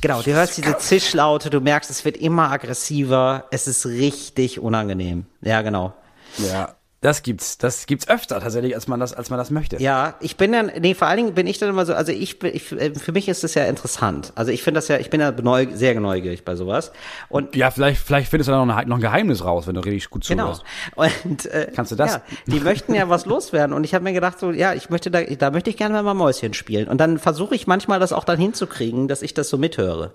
Genau, 0.00 0.20
du 0.22 0.32
hörst 0.32 0.56
diese 0.58 0.76
Zischlaute, 0.78 1.50
du 1.50 1.60
merkst, 1.60 1.90
es 1.90 2.04
wird 2.04 2.16
immer 2.16 2.50
aggressiver, 2.50 3.44
es 3.50 3.66
ist 3.66 3.86
richtig 3.86 4.60
unangenehm. 4.60 5.26
Ja, 5.40 5.62
genau. 5.62 5.94
Ja. 6.38 6.76
Das 7.06 7.22
gibt's, 7.22 7.56
das 7.56 7.86
gibt's 7.86 8.08
öfter 8.08 8.40
tatsächlich, 8.40 8.74
als 8.74 8.88
man 8.88 8.98
das, 8.98 9.14
als 9.14 9.30
man 9.30 9.38
das 9.38 9.52
möchte. 9.52 9.80
Ja, 9.80 10.16
ich 10.18 10.36
bin 10.36 10.50
dann, 10.50 10.72
nee, 10.80 10.92
vor 10.92 11.06
allen 11.06 11.18
Dingen 11.18 11.34
bin 11.34 11.46
ich 11.46 11.56
dann 11.56 11.68
immer 11.68 11.86
so, 11.86 11.94
also 11.94 12.10
ich, 12.10 12.42
ich 12.42 12.64
für 12.64 13.12
mich 13.12 13.28
ist 13.28 13.44
das 13.44 13.54
ja 13.54 13.64
interessant. 13.66 14.32
Also 14.34 14.50
ich 14.50 14.64
finde 14.64 14.78
das 14.78 14.88
ja, 14.88 14.98
ich 14.98 15.08
bin 15.08 15.20
ja 15.20 15.30
neu, 15.30 15.68
sehr 15.72 16.00
neugierig 16.00 16.44
bei 16.44 16.56
sowas. 16.56 16.90
Und 17.28 17.54
ja, 17.54 17.70
vielleicht, 17.70 18.02
vielleicht 18.02 18.28
findest 18.28 18.48
du 18.48 18.52
da 18.54 18.64
noch, 18.64 18.76
eine, 18.76 18.88
noch 18.88 18.96
ein 18.96 19.00
Geheimnis 19.00 19.44
raus, 19.44 19.68
wenn 19.68 19.76
du 19.76 19.82
richtig 19.82 20.10
gut 20.10 20.24
zuhörst. 20.24 20.64
Genau. 20.96 21.08
Und 21.24 21.46
äh, 21.46 21.70
kannst 21.72 21.92
du 21.92 21.94
das? 21.96 22.14
Ja, 22.14 22.22
die 22.46 22.58
möchten 22.58 22.92
ja 22.92 23.08
was 23.08 23.24
loswerden 23.24 23.72
und 23.72 23.84
ich 23.84 23.94
habe 23.94 24.02
mir 24.02 24.12
gedacht 24.12 24.40
so, 24.40 24.50
ja, 24.50 24.74
ich 24.74 24.90
möchte 24.90 25.12
da, 25.12 25.22
da 25.22 25.52
möchte 25.52 25.70
ich 25.70 25.76
gerne 25.76 26.02
mal 26.02 26.12
Mäuschen 26.12 26.54
spielen 26.54 26.88
und 26.88 26.98
dann 26.98 27.20
versuche 27.20 27.54
ich 27.54 27.68
manchmal 27.68 28.00
das 28.00 28.12
auch 28.12 28.24
dann 28.24 28.40
hinzukriegen, 28.40 29.06
dass 29.06 29.22
ich 29.22 29.32
das 29.32 29.48
so 29.48 29.58
mithöre. 29.58 30.10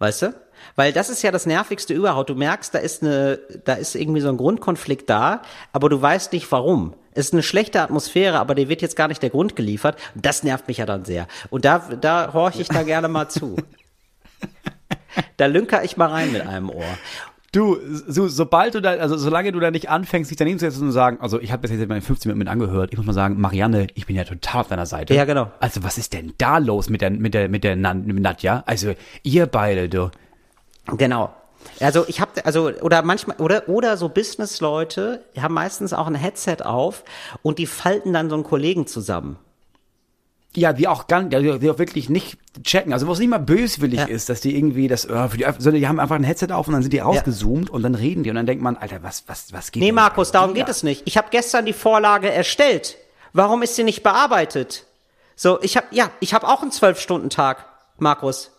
Weißt 0.00 0.20
du? 0.20 0.34
Weil 0.76 0.92
das 0.92 1.10
ist 1.10 1.22
ja 1.22 1.30
das 1.30 1.46
Nervigste 1.46 1.94
überhaupt. 1.94 2.30
Du 2.30 2.34
merkst, 2.34 2.74
da 2.74 2.78
ist 2.78 3.02
eine, 3.02 3.38
da 3.64 3.74
ist 3.74 3.94
irgendwie 3.94 4.20
so 4.20 4.28
ein 4.28 4.36
Grundkonflikt 4.36 5.08
da, 5.08 5.42
aber 5.72 5.88
du 5.88 6.00
weißt 6.00 6.32
nicht 6.32 6.50
warum. 6.52 6.94
Es 7.12 7.26
ist 7.26 7.32
eine 7.32 7.42
schlechte 7.42 7.80
Atmosphäre, 7.82 8.38
aber 8.38 8.54
dir 8.54 8.68
wird 8.68 8.82
jetzt 8.82 8.96
gar 8.96 9.08
nicht 9.08 9.22
der 9.22 9.30
Grund 9.30 9.56
geliefert. 9.56 9.98
Das 10.14 10.42
nervt 10.42 10.68
mich 10.68 10.78
ja 10.78 10.86
dann 10.86 11.04
sehr. 11.04 11.26
Und 11.50 11.64
da, 11.64 11.78
da 12.00 12.32
horche 12.32 12.62
ich 12.62 12.68
da 12.68 12.82
gerne 12.82 13.08
mal 13.08 13.28
zu. 13.28 13.56
Da 15.36 15.46
lünker 15.46 15.82
ich 15.82 15.96
mal 15.96 16.06
rein 16.06 16.30
mit 16.32 16.46
einem 16.46 16.70
Ohr. 16.70 16.84
Du, 17.52 17.78
so, 18.06 18.28
sobald 18.28 18.76
du 18.76 18.80
da, 18.80 18.90
also 18.90 19.16
solange 19.16 19.50
du 19.50 19.58
da 19.58 19.72
nicht 19.72 19.88
anfängst, 19.88 20.30
dich 20.30 20.38
daneben 20.38 20.60
zu 20.60 20.70
setzen 20.70 20.84
und 20.84 20.92
sagen, 20.92 21.18
also 21.20 21.40
ich 21.40 21.50
habe 21.50 21.62
bis 21.62 21.72
jetzt 21.72 21.88
meine 21.88 22.00
15 22.00 22.30
Minuten 22.30 22.48
angehört, 22.48 22.90
ich 22.92 22.96
muss 22.96 23.06
mal 23.06 23.12
sagen, 23.12 23.40
Marianne, 23.40 23.88
ich 23.94 24.06
bin 24.06 24.14
ja 24.14 24.22
total 24.22 24.60
auf 24.60 24.68
deiner 24.68 24.86
Seite. 24.86 25.14
Ja, 25.14 25.24
genau. 25.24 25.50
Also 25.58 25.82
was 25.82 25.98
ist 25.98 26.12
denn 26.12 26.32
da 26.38 26.58
los 26.58 26.90
mit 26.90 27.00
der, 27.00 27.10
mit 27.10 27.34
der, 27.34 27.48
mit 27.48 27.64
der 27.64 27.74
Nadja? 27.74 28.62
Also 28.66 28.94
ihr 29.24 29.46
beide, 29.46 29.88
du. 29.88 30.10
Genau. 30.86 31.34
Also 31.78 32.04
ich 32.08 32.20
habe 32.20 32.44
also 32.44 32.70
oder 32.80 33.02
manchmal 33.02 33.36
oder 33.36 33.68
oder 33.68 33.96
so 33.96 34.08
Businessleute 34.08 35.24
haben 35.38 35.54
meistens 35.54 35.92
auch 35.92 36.06
ein 36.06 36.14
Headset 36.14 36.58
auf 36.64 37.04
und 37.42 37.58
die 37.58 37.66
falten 37.66 38.12
dann 38.12 38.28
so 38.30 38.34
einen 38.34 38.44
Kollegen 38.44 38.86
zusammen. 38.86 39.38
Ja, 40.56 40.72
die 40.72 40.88
auch 40.88 41.06
ganz, 41.06 41.30
die 41.30 41.70
auch 41.70 41.78
wirklich 41.78 42.08
nicht 42.08 42.36
checken. 42.64 42.92
Also 42.92 43.06
wo 43.06 43.12
es 43.12 43.20
nicht 43.20 43.28
mal 43.28 43.38
böswillig 43.38 44.00
ja. 44.00 44.06
ist, 44.06 44.28
dass 44.28 44.40
die 44.40 44.56
irgendwie 44.56 44.88
das, 44.88 45.04
äh, 45.04 45.28
für 45.28 45.36
die, 45.36 45.44
sondern 45.44 45.80
die 45.80 45.86
haben 45.86 46.00
einfach 46.00 46.16
ein 46.16 46.24
Headset 46.24 46.48
auf 46.50 46.66
und 46.66 46.72
dann 46.72 46.82
sind 46.82 46.92
die 46.92 46.98
rausgezoomt 46.98 47.68
ja. 47.68 47.74
und 47.74 47.82
dann 47.82 47.94
reden 47.94 48.24
die 48.24 48.30
und 48.30 48.36
dann 48.36 48.46
denkt 48.46 48.62
man, 48.62 48.76
Alter, 48.76 49.02
was, 49.04 49.28
was, 49.28 49.52
was 49.52 49.70
geht? 49.70 49.80
Nee, 49.80 49.92
Markus, 49.92 50.32
darum 50.32 50.54
geht 50.54 50.68
es 50.68 50.82
nicht. 50.82 51.02
Ich 51.04 51.16
habe 51.16 51.28
gestern 51.30 51.66
die 51.66 51.72
Vorlage 51.72 52.30
erstellt. 52.30 52.96
Warum 53.32 53.62
ist 53.62 53.76
sie 53.76 53.84
nicht 53.84 54.02
bearbeitet? 54.02 54.86
So, 55.36 55.62
ich 55.62 55.76
habe 55.76 55.86
ja, 55.92 56.10
ich 56.18 56.34
habe 56.34 56.48
auch 56.48 56.62
einen 56.62 56.72
zwölf-Stunden-Tag, 56.72 57.64
Markus. 57.98 58.50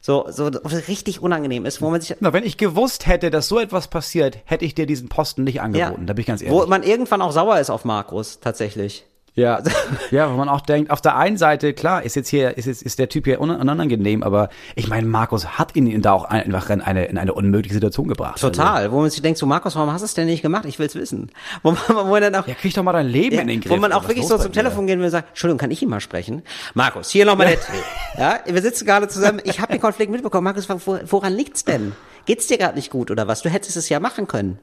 So, 0.00 0.26
so 0.30 0.46
richtig 0.88 1.20
unangenehm 1.22 1.66
ist, 1.66 1.82
wo 1.82 1.90
man 1.90 2.00
sich. 2.00 2.16
Na, 2.20 2.32
wenn 2.32 2.44
ich 2.44 2.56
gewusst 2.56 3.06
hätte, 3.06 3.30
dass 3.30 3.48
so 3.48 3.58
etwas 3.58 3.88
passiert, 3.88 4.38
hätte 4.44 4.64
ich 4.64 4.74
dir 4.74 4.86
diesen 4.86 5.08
Posten 5.08 5.44
nicht 5.44 5.60
angeboten. 5.60 6.02
Ja, 6.02 6.06
da 6.06 6.12
bin 6.14 6.20
ich 6.20 6.26
ganz 6.26 6.40
ehrlich. 6.40 6.58
Wo 6.58 6.66
man 6.66 6.82
irgendwann 6.82 7.20
auch 7.20 7.32
sauer 7.32 7.58
ist 7.60 7.70
auf 7.70 7.84
Markus, 7.84 8.40
tatsächlich. 8.40 9.06
Ja, 9.34 9.62
ja, 10.10 10.30
wo 10.32 10.36
man 10.36 10.48
auch 10.48 10.60
denkt, 10.60 10.90
auf 10.90 11.00
der 11.00 11.16
einen 11.16 11.36
Seite, 11.36 11.72
klar, 11.72 12.02
ist 12.02 12.16
jetzt 12.16 12.28
hier, 12.28 12.56
ist 12.58 12.66
jetzt, 12.66 12.82
ist 12.82 12.98
der 12.98 13.08
Typ 13.08 13.24
hier 13.26 13.40
un 13.40 13.50
unangenehm, 13.50 14.22
aber 14.22 14.48
ich 14.74 14.88
meine, 14.88 15.06
Markus 15.06 15.58
hat 15.58 15.76
ihn 15.76 16.02
da 16.02 16.12
auch 16.12 16.24
einfach 16.24 16.68
in 16.70 16.80
eine, 16.80 17.04
in 17.04 17.16
eine 17.16 17.32
unmögliche 17.32 17.74
Situation 17.74 18.08
gebracht. 18.08 18.40
Total, 18.40 18.82
also. 18.82 18.92
wo 18.92 19.00
man 19.00 19.10
sich 19.10 19.22
denkt, 19.22 19.38
so 19.38 19.46
Markus, 19.46 19.76
warum 19.76 19.92
hast 19.92 20.02
du 20.02 20.06
es 20.06 20.14
denn 20.14 20.26
nicht 20.26 20.42
gemacht? 20.42 20.64
Ich 20.64 20.78
will's 20.78 20.94
wissen. 20.94 21.30
Wo 21.62 21.72
man, 21.72 21.80
wo 21.88 22.04
man 22.04 22.22
dann 22.22 22.34
auch, 22.34 22.46
ja, 22.46 22.54
krieg 22.54 22.72
doch 22.74 22.82
mal 22.82 22.92
dein 22.92 23.06
Leben 23.06 23.36
ja, 23.36 23.42
in 23.42 23.48
den 23.48 23.60
Griff. 23.60 23.72
Wo 23.72 23.76
man 23.76 23.92
auch 23.92 24.08
wirklich 24.08 24.26
so 24.26 24.38
zum 24.38 24.52
Telefon 24.52 24.86
gehen 24.86 24.98
will 24.98 25.06
und 25.06 25.10
sagt, 25.10 25.28
Entschuldigung, 25.30 25.58
kann 25.58 25.70
ich 25.70 25.82
ihn 25.82 25.88
mal 25.88 26.00
sprechen? 26.00 26.42
Markus, 26.74 27.10
hier 27.10 27.24
nochmal 27.24 27.50
ja. 27.50 27.56
der 28.16 28.40
Ja, 28.46 28.54
wir 28.54 28.62
sitzen 28.62 28.86
gerade 28.86 29.08
zusammen, 29.08 29.40
ich 29.44 29.60
habe 29.60 29.72
den 29.72 29.80
Konflikt 29.80 30.10
mitbekommen. 30.10 30.44
Markus, 30.44 30.68
woran 30.68 31.32
liegt's 31.32 31.64
denn? 31.64 31.92
Geht's 32.26 32.46
dir 32.46 32.58
gerade 32.58 32.76
nicht 32.76 32.90
gut 32.90 33.10
oder 33.10 33.28
was? 33.28 33.42
Du 33.42 33.48
hättest 33.48 33.76
es 33.76 33.88
ja 33.88 34.00
machen 34.00 34.26
können. 34.26 34.58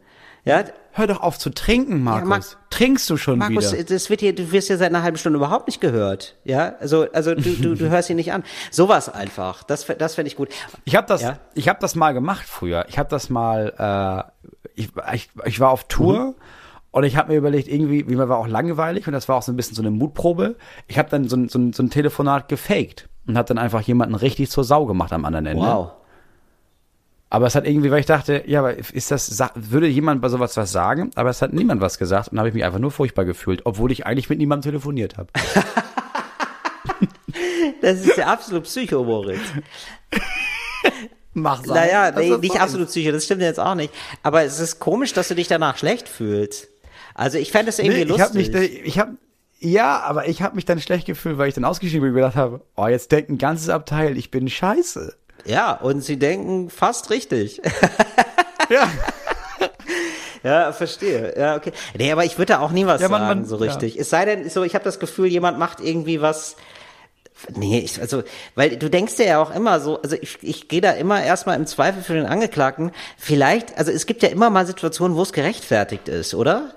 Ja, 0.48 0.64
Hör 0.98 1.06
doch 1.06 1.22
auf 1.22 1.38
zu 1.38 1.52
trinken, 1.52 2.04
Markus. 2.04 2.24
Ja, 2.24 2.58
Mar 2.58 2.70
Trinkst 2.72 3.08
du 3.12 3.18
schon 3.18 3.38
Markus, 3.38 3.72
wieder? 3.72 3.84
das 3.84 4.10
wird 4.10 4.20
hier, 4.22 4.34
du 4.34 4.52
wirst 4.52 4.68
ja 4.70 4.78
seit 4.78 4.90
einer 4.90 5.04
halben 5.04 5.18
Stunde 5.18 5.38
überhaupt 5.38 5.68
nicht 5.68 5.80
gehört. 5.80 6.36
Ja, 6.44 6.74
also, 6.80 7.06
also 7.14 7.36
du, 7.36 7.42
du, 7.42 7.76
du 7.76 7.90
hörst 7.92 8.10
ihn 8.10 8.16
nicht 8.16 8.34
an. 8.34 8.44
Sowas 8.72 9.08
einfach. 9.08 9.62
Das, 9.62 9.86
das 9.86 10.16
fände 10.16 10.28
ich 10.28 10.36
gut. 10.36 10.50
Ich 10.86 10.96
habe 10.96 11.06
das, 11.06 11.22
ja? 11.22 11.38
ich 11.54 11.70
habe 11.70 11.78
das 11.80 11.94
mal 11.94 12.14
gemacht 12.14 12.48
früher. 12.48 12.86
Ich 12.90 12.98
habe 12.98 13.10
das 13.10 13.30
mal, 13.30 13.74
äh, 13.78 14.50
ich, 14.74 14.90
ich, 15.14 15.30
ich 15.46 15.60
war 15.60 15.70
auf 15.70 15.84
Tour. 15.84 16.20
Mhm. 16.20 16.36
Und 16.90 17.04
ich 17.04 17.16
habe 17.16 17.32
mir 17.32 17.38
überlegt, 17.38 17.68
irgendwie, 17.68 18.10
wie 18.10 18.16
mir 18.16 18.28
war 18.28 18.40
auch 18.40 18.48
langweilig 18.48 19.06
und 19.06 19.14
das 19.14 19.30
war 19.30 19.36
auch 19.36 19.44
so 19.44 19.52
ein 19.52 19.56
bisschen 19.56 19.76
so 19.76 19.84
eine 19.84 19.92
Mutprobe. 19.92 20.56
Ich 20.88 20.98
habe 20.98 21.10
dann 21.12 21.30
so 21.30 21.36
ein, 21.36 21.48
so, 21.48 21.60
ein, 21.60 21.74
so 21.74 21.84
ein 21.84 21.92
Telefonat 21.92 22.48
gefaked 22.48 23.08
und 23.28 23.38
habe 23.38 23.48
dann 23.48 23.60
einfach 23.60 23.82
jemanden 23.82 24.16
richtig 24.16 24.50
zur 24.50 24.64
Sau 24.64 24.88
gemacht 24.88 25.14
am 25.14 25.26
anderen 25.26 25.46
Ende. 25.46 25.62
Wow. 25.62 25.92
Aber 27.30 27.48
es 27.48 27.56
hat 27.56 27.68
irgendwie, 27.68 27.92
weil 27.92 28.00
ich 28.00 28.06
dachte, 28.06 28.44
ja, 28.48 28.60
aber 28.60 28.78
ist 28.78 29.12
das, 29.12 29.38
würde 29.56 29.88
jemand 29.88 30.22
bei 30.22 30.30
sowas 30.30 30.56
was 30.56 30.72
sagen? 30.72 31.12
Aber 31.16 31.30
es 31.30 31.42
hat 31.42 31.52
niemand 31.52 31.82
was 31.82 31.98
gesagt 31.98 32.32
und 32.32 32.40
habe 32.40 32.48
ich 32.48 32.56
mich 32.56 32.64
einfach 32.64 32.80
nur 32.80 32.92
furchtbar 32.92 33.26
gefühlt, 33.26 33.66
obwohl 33.66 33.92
ich 33.92 34.06
eigentlich 34.06 34.30
mit 34.30 34.40
niemandem 34.40 34.72
telefoniert 34.72 35.18
habe. 35.18 35.30
das 37.82 38.00
ist 38.00 38.18
ja 38.18 38.28
absolut 38.28 38.64
Psycho, 38.64 39.04
Moritz. 39.04 39.42
Mach 41.34 41.66
sein. 41.66 41.76
Naja, 41.76 42.12
nee, 42.12 42.38
nicht 42.38 42.60
absolut 42.60 42.88
Psycho, 42.88 43.12
das 43.12 43.26
stimmt 43.26 43.42
jetzt 43.42 43.60
auch 43.60 43.76
nicht. 43.76 43.94
Aber 44.24 44.44
es 44.44 44.60
ist 44.60 44.80
komisch, 44.80 45.12
dass 45.12 45.28
du 45.28 45.36
dich 45.36 45.50
danach 45.50 45.78
schlecht 45.78 46.08
fühlst. 46.08 46.70
Also 47.14 47.38
ich 47.38 47.52
fände 47.52 47.70
es 47.70 47.80
irgendwie 47.80 47.98
nee, 47.98 48.04
ich 48.04 48.10
lustig. 48.10 48.54
Hab 48.54 48.62
mich, 48.62 48.86
ich 48.86 49.00
habe 49.00 49.18
ja, 49.60 50.02
aber 50.02 50.30
ich 50.30 50.44
habe 50.44 50.56
mich 50.56 50.66
dann 50.66 50.80
schlecht 50.80 51.08
gefühlt, 51.08 51.38
weil 51.38 51.50
ich 51.50 51.56
dann 51.56 51.66
ausgeschrieben 51.66 52.02
bin 52.02 52.12
und 52.12 52.16
gedacht 52.16 52.36
habe, 52.36 52.62
oh, 52.76 52.88
jetzt 52.88 53.12
denkt 53.12 53.32
ein 53.32 53.38
ganzes 53.38 53.70
Abteil, 53.70 54.16
ich 54.16 54.30
bin 54.30 54.48
scheiße. 54.48 55.16
Ja, 55.48 55.72
und 55.74 56.02
sie 56.02 56.18
denken 56.20 56.70
fast 56.70 57.10
richtig. 57.10 57.62
ja. 58.70 58.90
Ja, 60.44 60.72
verstehe. 60.72 61.34
Ja, 61.38 61.56
okay. 61.56 61.72
Nee, 61.98 62.12
aber 62.12 62.26
ich 62.26 62.38
würde 62.38 62.54
da 62.54 62.60
auch 62.60 62.72
nie 62.72 62.86
was 62.86 63.02
ja, 63.02 63.10
man, 63.10 63.22
sagen, 63.22 63.40
man, 63.42 63.48
so 63.48 63.56
richtig. 63.56 63.96
Ja. 63.96 64.02
Es 64.02 64.10
sei 64.10 64.26
denn, 64.26 64.50
so, 64.50 64.64
ich 64.64 64.76
habe 64.76 64.84
das 64.84 65.00
Gefühl, 65.00 65.28
jemand 65.28 65.58
macht 65.58 65.80
irgendwie 65.80 66.22
was. 66.22 66.56
Nee, 67.56 67.80
ich, 67.80 68.02
also, 68.02 68.24
weil 68.56 68.78
du 68.78 68.90
denkst 68.90 69.16
dir 69.16 69.28
ja 69.28 69.42
auch 69.42 69.54
immer 69.54 69.80
so, 69.80 70.02
also 70.02 70.16
ich, 70.20 70.40
ich 70.42 70.68
gehe 70.68 70.82
da 70.82 70.92
immer 70.92 71.24
erstmal 71.24 71.56
im 71.56 71.68
Zweifel 71.68 72.02
für 72.02 72.14
den 72.14 72.26
Angeklagten. 72.26 72.92
Vielleicht, 73.18 73.78
also 73.78 73.92
es 73.92 74.06
gibt 74.06 74.24
ja 74.24 74.30
immer 74.30 74.50
mal 74.50 74.66
Situationen, 74.66 75.16
wo 75.16 75.22
es 75.22 75.34
gerechtfertigt 75.34 76.08
ist, 76.08 76.34
oder? 76.34 76.74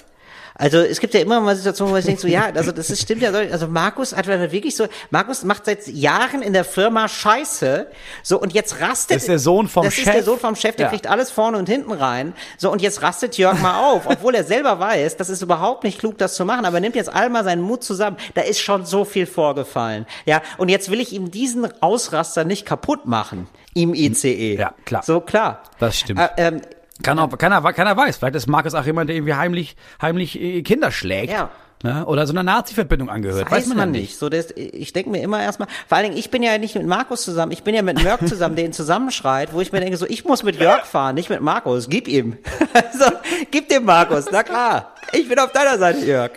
Also 0.60 0.78
es 0.78 1.00
gibt 1.00 1.14
ja 1.14 1.20
immer 1.20 1.40
mal 1.40 1.56
Situationen, 1.56 1.94
wo 1.94 1.96
ich 1.96 2.04
denke 2.04 2.20
so, 2.20 2.28
ja, 2.28 2.50
also 2.54 2.70
das 2.70 2.90
ist, 2.90 3.00
stimmt 3.00 3.22
ja, 3.22 3.30
also 3.32 3.66
Markus 3.66 4.14
hat 4.14 4.26
wirklich 4.26 4.76
so, 4.76 4.86
Markus 5.08 5.42
macht 5.42 5.64
seit 5.64 5.86
Jahren 5.88 6.42
in 6.42 6.52
der 6.52 6.64
Firma 6.64 7.08
Scheiße, 7.08 7.86
so 8.22 8.38
und 8.38 8.52
jetzt 8.52 8.78
rastet. 8.78 9.16
Das 9.16 9.22
ist 9.22 9.28
der 9.28 9.38
Sohn 9.38 9.68
vom 9.68 9.84
das 9.84 9.94
Chef. 9.94 10.04
Das 10.04 10.16
ist 10.16 10.18
der 10.18 10.24
Sohn 10.24 10.38
vom 10.38 10.54
Chef, 10.56 10.76
der 10.76 10.86
ja. 10.86 10.90
kriegt 10.90 11.06
alles 11.06 11.30
vorne 11.30 11.56
und 11.56 11.66
hinten 11.66 11.92
rein. 11.92 12.34
So 12.58 12.70
und 12.70 12.82
jetzt 12.82 13.00
rastet 13.00 13.38
Jörg 13.38 13.58
mal 13.62 13.80
auf, 13.80 14.06
obwohl 14.06 14.34
er 14.34 14.44
selber 14.44 14.78
weiß, 14.78 15.16
das 15.16 15.30
ist 15.30 15.40
überhaupt 15.40 15.82
nicht 15.82 15.98
klug, 15.98 16.18
das 16.18 16.34
zu 16.34 16.44
machen, 16.44 16.66
aber 16.66 16.76
er 16.76 16.80
nimmt 16.82 16.94
jetzt 16.94 17.08
einmal 17.08 17.42
seinen 17.42 17.62
Mut 17.62 17.82
zusammen. 17.82 18.18
Da 18.34 18.42
ist 18.42 18.60
schon 18.60 18.84
so 18.84 19.06
viel 19.06 19.24
vorgefallen, 19.24 20.04
ja. 20.26 20.42
Und 20.58 20.68
jetzt 20.68 20.90
will 20.90 21.00
ich 21.00 21.14
ihm 21.14 21.30
diesen 21.30 21.66
Ausraster 21.82 22.44
nicht 22.44 22.66
kaputt 22.66 23.06
machen 23.06 23.48
im 23.72 23.94
ICE. 23.94 24.56
Ja, 24.56 24.74
klar. 24.84 25.02
So 25.02 25.22
klar. 25.22 25.62
Das 25.78 25.98
stimmt. 25.98 26.20
Äh, 26.20 26.28
ähm, 26.36 26.60
kann 27.02 27.18
auch, 27.18 27.36
keiner, 27.36 27.60
keiner 27.72 27.96
weiß. 27.96 28.18
Vielleicht 28.18 28.34
ist 28.34 28.46
Markus 28.46 28.74
auch 28.74 28.84
jemand, 28.84 29.08
der 29.08 29.16
irgendwie 29.16 29.34
heimlich, 29.34 29.76
heimlich 30.00 30.40
äh, 30.40 30.62
Kinder 30.62 30.90
schlägt. 30.90 31.32
Ja. 31.32 31.50
Ne? 31.82 32.04
Oder 32.04 32.26
so 32.26 32.34
einer 32.34 32.42
Nazi-Verbindung 32.42 33.08
angehört. 33.08 33.46
Das 33.46 33.52
weiß, 33.52 33.62
weiß 33.62 33.68
man, 33.68 33.78
man 33.78 33.90
nicht. 33.92 34.18
So, 34.18 34.28
das, 34.28 34.50
ich 34.54 34.92
denke 34.92 35.08
mir 35.08 35.22
immer 35.22 35.42
erstmal, 35.42 35.68
vor 35.88 35.96
allen 35.96 36.08
Dingen, 36.08 36.18
ich 36.18 36.30
bin 36.30 36.42
ja 36.42 36.58
nicht 36.58 36.74
mit 36.74 36.86
Markus 36.86 37.22
zusammen, 37.22 37.52
ich 37.52 37.62
bin 37.62 37.74
ja 37.74 37.80
mit 37.80 38.00
Jörg 38.00 38.26
zusammen, 38.26 38.54
der 38.54 38.66
ihn 38.66 38.74
zusammenschreit, 38.74 39.54
wo 39.54 39.62
ich 39.62 39.72
mir 39.72 39.80
denke, 39.80 39.96
so, 39.96 40.04
ich 40.06 40.26
muss 40.26 40.42
mit 40.42 40.56
Jörg 40.60 40.84
fahren, 40.84 41.14
nicht 41.14 41.30
mit 41.30 41.40
Markus. 41.40 41.88
Gib 41.88 42.06
ihm. 42.06 42.36
so, 42.98 43.06
gib 43.50 43.70
dem 43.70 43.86
Markus, 43.86 44.26
na 44.30 44.42
klar. 44.42 44.94
Ich 45.12 45.26
bin 45.26 45.38
auf 45.38 45.52
deiner 45.52 45.78
Seite, 45.78 46.04
Jörg. 46.04 46.32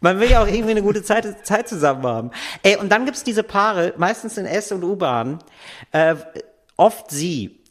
Man 0.00 0.20
will 0.20 0.30
ja 0.30 0.42
auch 0.42 0.48
irgendwie 0.48 0.72
eine 0.72 0.82
gute 0.82 1.02
Zeit, 1.02 1.44
Zeit 1.44 1.68
zusammen 1.68 2.04
haben. 2.04 2.30
Ey, 2.62 2.76
und 2.76 2.90
dann 2.90 3.04
gibt's 3.04 3.24
diese 3.24 3.42
Paare, 3.42 3.94
meistens 3.96 4.36
in 4.36 4.46
S- 4.46 4.70
und 4.70 4.84
U-Bahn, 4.84 5.38
äh, 5.90 6.14
oft 6.76 7.10
sie, 7.10 7.61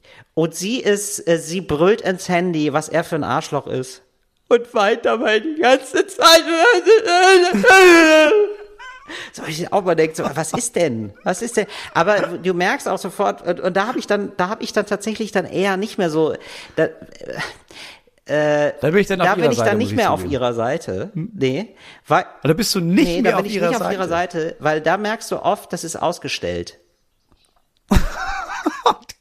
und 0.41 0.55
sie 0.55 0.79
ist, 0.79 1.27
äh, 1.27 1.37
sie 1.37 1.61
brüllt 1.61 2.01
ins 2.01 2.27
Handy, 2.27 2.73
was 2.73 2.89
er 2.89 3.03
für 3.03 3.13
ein 3.13 3.23
Arschloch 3.23 3.67
ist. 3.67 4.01
Und 4.47 4.73
weint 4.73 5.05
dabei 5.05 5.39
die 5.39 5.53
ganze 5.61 6.07
Zeit. 6.07 6.41
So, 9.33 9.43
ich 9.45 9.73
auch 9.73 9.83
mal 9.83 9.95
denke, 9.95 10.15
so, 10.15 10.23
was 10.23 10.53
ist 10.53 10.77
denn? 10.77 11.11
Was 11.25 11.41
ist 11.41 11.57
denn? 11.57 11.67
Aber 11.93 12.39
du 12.41 12.53
merkst 12.53 12.87
auch 12.87 12.97
sofort, 12.97 13.45
und, 13.45 13.59
und 13.59 13.75
da 13.75 13.87
habe 13.87 13.99
ich 13.99 14.07
dann, 14.07 14.31
da 14.37 14.47
habe 14.47 14.63
ich 14.63 14.71
dann 14.71 14.85
tatsächlich 14.85 15.33
dann 15.33 15.45
eher 15.45 15.75
nicht 15.75 15.97
mehr 15.97 16.09
so, 16.09 16.33
da, 16.77 16.85
äh, 18.23 18.71
da 18.79 18.89
bin 18.89 18.97
ich 18.97 19.07
dann, 19.07 19.19
da 19.19 19.35
bin 19.35 19.51
ich 19.51 19.57
dann 19.57 19.77
nicht 19.77 19.93
mehr 19.93 20.11
auf 20.11 20.23
ihrer 20.23 20.53
Seite. 20.53 21.11
Nee. 21.13 21.75
Weil, 22.07 22.25
da 22.41 22.53
bist 22.53 22.73
du 22.73 22.79
nicht 22.79 23.05
nee, 23.05 23.21
mehr 23.21 23.33
da 23.33 23.37
bin 23.39 23.45
auf, 23.45 23.51
ich 23.51 23.55
ihrer 23.57 23.69
nicht 23.69 23.81
auf 23.81 23.91
ihrer 23.91 24.07
Seite, 24.07 24.55
weil 24.59 24.79
da 24.79 24.95
merkst 24.95 25.29
du 25.29 25.43
oft, 25.43 25.73
das 25.73 25.83
ist 25.83 25.97
ausgestellt. 25.97 26.79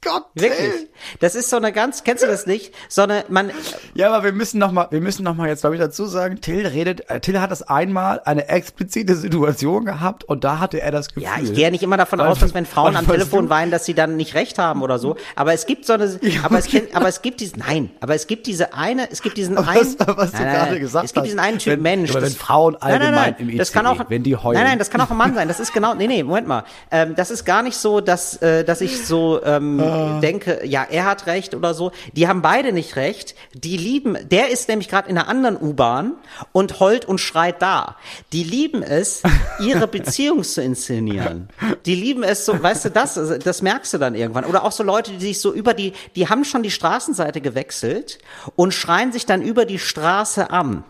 Gott. 0.03 0.25
Wirklich. 0.33 0.87
Das 1.19 1.35
ist 1.35 1.49
so 1.49 1.57
eine 1.57 1.71
ganz, 1.71 2.03
kennst 2.03 2.23
du 2.23 2.27
das 2.27 2.47
nicht? 2.47 2.73
So 2.89 3.03
eine, 3.03 3.23
man. 3.29 3.51
Ja, 3.93 4.11
aber 4.11 4.23
wir 4.23 4.31
müssen 4.31 4.57
noch 4.57 4.71
mal, 4.71 4.87
wir 4.89 5.01
müssen 5.01 5.23
noch 5.23 5.35
mal 5.35 5.47
jetzt 5.47 5.61
glaube 5.61 5.75
ich 5.75 5.81
dazu 5.81 6.05
sagen, 6.05 6.41
Till 6.41 6.65
redet, 6.65 7.09
äh, 7.09 7.19
Till 7.19 7.39
hat 7.39 7.51
das 7.51 7.61
einmal 7.61 8.21
eine 8.25 8.47
explizite 8.47 9.15
Situation 9.15 9.85
gehabt 9.85 10.23
und 10.23 10.43
da 10.43 10.59
hatte 10.59 10.81
er 10.81 10.91
das 10.91 11.09
Gefühl. 11.09 11.23
Ja, 11.23 11.35
ich 11.41 11.53
gehe 11.53 11.63
ja 11.65 11.69
nicht 11.69 11.83
immer 11.83 11.97
davon 11.97 12.19
aus, 12.19 12.39
dass 12.39 12.55
wenn 12.55 12.65
Frauen 12.65 12.95
am 12.95 13.05
Telefon 13.05 13.49
weinen, 13.49 13.69
dass 13.69 13.85
sie 13.85 13.93
dann 13.93 14.15
nicht 14.17 14.33
recht 14.33 14.57
haben 14.57 14.81
oder 14.81 14.97
so. 14.97 15.17
Aber 15.35 15.53
es 15.53 15.67
gibt 15.67 15.85
so 15.85 15.93
eine, 15.93 16.19
ja, 16.21 16.41
aber 16.43 16.57
es, 16.57 16.67
aber 16.93 17.07
es 17.07 17.21
gibt 17.21 17.39
diesen, 17.39 17.59
nein, 17.59 17.91
aber 17.99 18.15
es 18.15 18.25
gibt 18.25 18.47
diese 18.47 18.73
eine, 18.73 19.11
es 19.11 19.21
gibt 19.21 19.37
diesen 19.37 19.55
was, 19.55 19.67
einen, 19.67 19.95
was 20.17 20.31
du 20.31 20.37
nein, 20.41 20.55
gerade 20.55 20.79
gesagt 20.79 21.05
es 21.05 21.13
gibt 21.13 21.25
diesen 21.27 21.39
einen 21.39 21.59
Typ 21.59 21.73
wenn, 21.73 21.81
Mensch. 21.81 22.11
Aber 22.11 22.23
wenn 22.23 22.31
Frauen 22.31 22.75
allgemein 22.77 23.11
nein, 23.11 23.23
nein, 23.23 23.35
im 23.37 23.49
ICE, 23.49 23.57
das 23.57 23.71
kann 23.71 23.85
auch, 23.85 24.09
wenn 24.09 24.23
die 24.23 24.35
heulen. 24.35 24.57
Nein, 24.59 24.67
nein, 24.67 24.79
das 24.79 24.89
kann 24.89 25.01
auch 25.01 25.11
ein 25.11 25.17
Mann 25.17 25.35
sein. 25.35 25.47
Das 25.47 25.59
ist 25.59 25.73
genau, 25.73 25.93
nee, 25.93 26.07
nee, 26.07 26.23
Moment 26.23 26.47
mal. 26.47 26.63
Ähm, 26.89 27.13
das 27.15 27.29
ist 27.29 27.45
gar 27.45 27.61
nicht 27.61 27.77
so, 27.77 28.01
dass, 28.01 28.37
äh, 28.41 28.63
dass 28.63 28.81
ich 28.81 29.05
so 29.05 29.39
ähm, 29.57 29.79
ah. 29.79 30.19
denke, 30.19 30.61
ja, 30.65 30.85
er 30.89 31.05
hat 31.05 31.27
recht 31.27 31.55
oder 31.55 31.73
so. 31.73 31.91
Die 32.13 32.27
haben 32.27 32.41
beide 32.41 32.71
nicht 32.71 32.95
recht. 32.95 33.35
Die 33.53 33.77
lieben, 33.77 34.17
der 34.29 34.49
ist 34.49 34.69
nämlich 34.69 34.89
gerade 34.89 35.09
in 35.09 35.17
einer 35.17 35.27
anderen 35.27 35.57
U-Bahn 35.61 36.13
und 36.51 36.79
heult 36.79 37.05
und 37.05 37.19
schreit 37.19 37.61
da. 37.61 37.95
Die 38.33 38.43
lieben 38.43 38.83
es, 38.83 39.23
ihre 39.59 39.87
Beziehung 39.87 40.43
zu 40.43 40.61
inszenieren. 40.61 41.49
Die 41.85 41.95
lieben 41.95 42.23
es 42.23 42.45
so, 42.45 42.61
weißt 42.61 42.85
du, 42.85 42.89
das, 42.91 43.15
das 43.15 43.61
merkst 43.61 43.93
du 43.93 43.97
dann 43.97 44.15
irgendwann. 44.15 44.45
Oder 44.45 44.63
auch 44.63 44.71
so 44.71 44.83
Leute, 44.83 45.11
die 45.11 45.19
sich 45.19 45.39
so 45.39 45.53
über 45.53 45.73
die, 45.73 45.93
die 46.15 46.29
haben 46.29 46.45
schon 46.45 46.63
die 46.63 46.71
Straßenseite 46.71 47.41
gewechselt 47.41 48.19
und 48.55 48.73
schreien 48.73 49.11
sich 49.11 49.25
dann 49.25 49.41
über 49.41 49.65
die 49.65 49.79
Straße 49.79 50.49
an. 50.49 50.83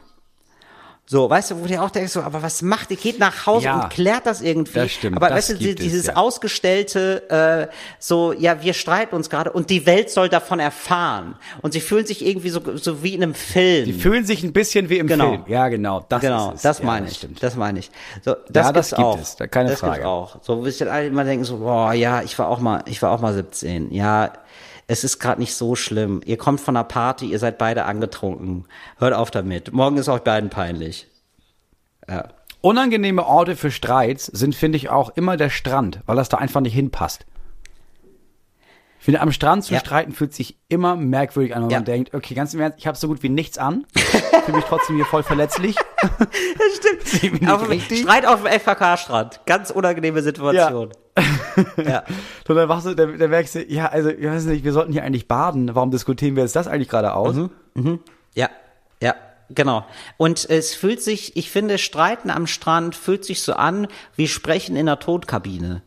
So, 1.12 1.30
weißt 1.30 1.52
du, 1.52 1.62
wo 1.62 1.66
du 1.66 1.82
auch 1.82 1.90
denkst, 1.90 2.14
so, 2.14 2.22
aber 2.22 2.42
was 2.42 2.62
macht, 2.62 2.90
ihr 2.90 2.96
geht 2.96 3.20
nach 3.20 3.46
Hause 3.46 3.66
ja, 3.66 3.82
und 3.82 3.90
klärt 3.90 4.26
das 4.26 4.42
irgendwie. 4.42 4.80
Das 4.80 4.92
stimmt, 4.94 5.18
aber 5.18 5.28
das 5.28 5.50
weißt 5.50 5.62
du, 5.62 5.76
dieses 5.76 6.06
ja. 6.06 6.16
ausgestellte, 6.16 7.30
äh, 7.70 7.76
so, 8.00 8.32
ja, 8.32 8.64
wir 8.64 8.74
streiten 8.74 9.14
uns 9.14 9.30
gerade 9.30 9.52
und 9.52 9.70
die 9.70 9.86
Welt 9.86 10.10
soll 10.10 10.30
davon 10.30 10.62
erfahren. 10.62 11.36
Und 11.62 11.74
sie 11.74 11.82
fühlen 11.82 12.06
sich 12.06 12.26
irgendwie 12.26 12.48
so, 12.48 12.62
so 12.78 13.04
wie 13.04 13.14
in 13.14 13.24
einem 13.24 13.34
Film. 13.34 13.84
Die 13.84 13.92
fühlen 13.92 14.24
sich 14.24 14.42
ein 14.42 14.54
bisschen 14.54 14.88
wie 14.88 15.00
im 15.00 15.08
genau. 15.08 15.32
Film. 15.32 15.44
Ja, 15.48 15.68
genau. 15.68 16.06
Das 16.08 16.22
genau, 16.22 16.52
ist 16.52 16.56
es. 16.56 16.62
das 16.62 16.82
meine 16.82 17.08
ja, 17.08 17.12
ich. 17.12 17.28
Das 17.42 17.58
meine 17.58 17.80
ich. 17.80 17.92
So, 18.24 18.36
das, 18.48 18.68
ja, 18.68 18.72
das 18.72 18.90
gibt 18.92 19.02
auch. 19.02 19.20
es, 19.20 19.36
keine 19.52 19.72
das 19.72 19.82
Frage. 19.82 19.96
Gibt's 19.96 20.08
auch. 20.08 20.38
So, 20.44 20.60
wo 20.60 20.64
sich 20.64 20.78
dann 20.78 20.88
alle 20.88 21.08
immer 21.08 21.26
denken, 21.26 21.44
so, 21.44 21.58
boah, 21.58 21.92
ja, 21.92 22.22
ich 22.22 22.40
war 22.40 22.48
auch 22.48 22.60
mal, 22.60 22.84
ich 22.86 23.02
war 23.02 23.12
auch 23.12 23.20
mal 23.20 23.34
17. 23.34 23.92
Ja, 23.94 24.32
es 24.92 25.06
ist 25.06 25.20
gerade 25.20 25.40
nicht 25.40 25.56
so 25.56 25.78
schlimm. 25.78 26.20
Ihr 26.26 26.36
kommt 26.36 26.60
von 26.60 26.76
einer 26.76 26.84
Party, 26.84 27.28
ihr 27.28 27.40
seid 27.40 27.58
beide 27.58 27.86
angetrunken. 27.86 28.66
Hört 28.98 29.14
auf 29.14 29.32
damit. 29.32 29.72
Morgen 29.72 29.96
ist 29.96 30.10
euch 30.10 30.20
beiden 30.20 30.50
peinlich. 30.50 31.08
Ja. 32.10 32.28
Unangenehme 32.60 33.26
Orte 33.26 33.56
für 33.56 33.72
Streits 33.72 34.26
sind, 34.26 34.54
finde 34.54 34.76
ich, 34.76 34.90
auch 34.90 35.12
immer 35.16 35.38
der 35.38 35.50
Strand, 35.50 36.02
weil 36.08 36.18
das 36.18 36.28
da 36.28 36.40
einfach 36.40 36.60
nicht 36.60 36.74
hinpasst. 36.74 37.26
Ich 39.02 39.06
finde, 39.06 39.22
am 39.22 39.32
Strand 39.32 39.64
zu 39.64 39.74
ja. 39.74 39.80
streiten 39.80 40.12
fühlt 40.12 40.32
sich 40.32 40.58
immer 40.70 40.96
merkwürdig 40.96 41.56
an, 41.56 41.64
wenn 41.64 41.72
ja. 41.72 41.80
man 41.80 41.86
denkt, 41.86 42.14
okay, 42.14 42.36
ganz 42.36 42.54
im 42.54 42.60
Ernst, 42.60 42.78
ich 42.78 42.86
habe 42.86 42.96
so 42.96 43.08
gut 43.08 43.24
wie 43.24 43.30
nichts 43.30 43.58
an, 43.58 43.84
fühle 44.46 44.58
mich 44.58 44.66
trotzdem 44.66 44.96
hier 44.96 45.06
voll 45.06 45.24
verletzlich. 45.24 45.76
das 46.02 47.10
stimmt. 47.10 47.50
auf, 47.50 47.64
Streit 47.64 48.28
auf 48.28 48.44
dem 48.44 48.60
FKK-Strand. 48.60 49.40
Ganz 49.48 49.72
unangenehme 49.72 50.22
Situation. 50.22 50.92
Ja. 51.18 51.84
ja. 51.84 52.04
Und 52.48 52.56
dann, 52.56 52.70
wachst 52.70 52.86
du, 52.86 52.94
dann, 52.94 53.18
dann 53.18 53.32
merkst 53.32 53.56
du, 53.56 53.64
ja, 53.64 53.88
also, 53.88 54.12
ich 54.12 54.24
weiß 54.24 54.46
nicht, 54.46 54.64
wir 54.64 54.72
sollten 54.72 54.94
hier 54.94 55.04
eigentlich 55.04 55.28
baden. 55.28 55.74
Warum 55.74 55.90
diskutieren 55.90 56.36
wir 56.36 56.44
jetzt 56.44 56.56
das 56.56 56.68
eigentlich 56.68 56.90
gerade 56.90 57.16
aus? 57.16 57.34
Mhm. 57.34 57.50
Mhm. 57.74 58.00
Ja, 58.36 58.52
ja. 59.02 59.16
Genau. 59.50 59.84
Und 60.18 60.48
es 60.48 60.76
fühlt 60.76 61.02
sich, 61.02 61.36
ich 61.36 61.50
finde, 61.50 61.80
Streiten 61.80 62.30
am 62.30 62.46
Strand 62.46 62.96
fühlt 62.96 63.26
sich 63.26 63.42
so 63.42 63.54
an 63.54 63.88
wie 64.16 64.28
Sprechen 64.28 64.76
in 64.76 64.86
der 64.86 65.00
Todkabine. 65.00 65.82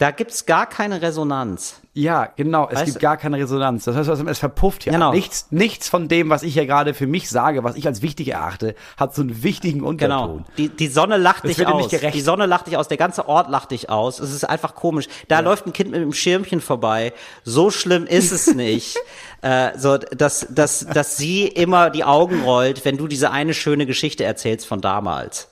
Da 0.00 0.12
gibt's 0.12 0.46
gar 0.46 0.64
keine 0.64 1.02
Resonanz. 1.02 1.78
Ja, 1.92 2.32
genau. 2.34 2.66
Es 2.70 2.76
weißt 2.76 2.86
gibt 2.86 3.00
gar 3.00 3.18
keine 3.18 3.36
Resonanz. 3.36 3.84
Das 3.84 3.96
heißt, 3.96 4.08
es 4.08 4.38
verpufft 4.38 4.86
ja. 4.86 4.92
Genau. 4.92 5.12
Nichts, 5.12 5.48
nichts 5.50 5.90
von 5.90 6.08
dem, 6.08 6.30
was 6.30 6.42
ich 6.42 6.54
ja 6.54 6.64
gerade 6.64 6.94
für 6.94 7.06
mich 7.06 7.28
sage, 7.28 7.64
was 7.64 7.76
ich 7.76 7.86
als 7.86 8.00
wichtig 8.00 8.28
erachte, 8.28 8.74
hat 8.96 9.14
so 9.14 9.20
einen 9.20 9.42
wichtigen 9.42 9.82
Unterton. 9.82 10.38
Genau. 10.38 10.46
Die, 10.56 10.70
die 10.70 10.86
Sonne 10.88 11.18
lacht 11.18 11.44
das 11.44 11.56
dich 11.56 11.66
aus. 11.66 11.90
Die 11.90 12.20
Sonne 12.22 12.46
lacht 12.46 12.66
dich 12.66 12.78
aus. 12.78 12.88
Der 12.88 12.96
ganze 12.96 13.28
Ort 13.28 13.50
lacht 13.50 13.72
dich 13.72 13.90
aus. 13.90 14.20
Es 14.20 14.32
ist 14.32 14.44
einfach 14.44 14.74
komisch. 14.74 15.06
Da 15.28 15.34
ja. 15.34 15.40
läuft 15.42 15.66
ein 15.66 15.74
Kind 15.74 15.90
mit 15.90 16.00
einem 16.00 16.14
Schirmchen 16.14 16.62
vorbei. 16.62 17.12
So 17.44 17.70
schlimm 17.70 18.06
ist 18.06 18.32
es 18.32 18.54
nicht. 18.54 18.96
äh, 19.42 19.76
so, 19.76 19.98
dass, 19.98 20.46
dass, 20.48 20.86
dass 20.86 21.18
sie 21.18 21.46
immer 21.46 21.90
die 21.90 22.04
Augen 22.04 22.42
rollt, 22.44 22.86
wenn 22.86 22.96
du 22.96 23.06
diese 23.06 23.32
eine 23.32 23.52
schöne 23.52 23.84
Geschichte 23.84 24.24
erzählst 24.24 24.66
von 24.66 24.80
damals. 24.80 25.50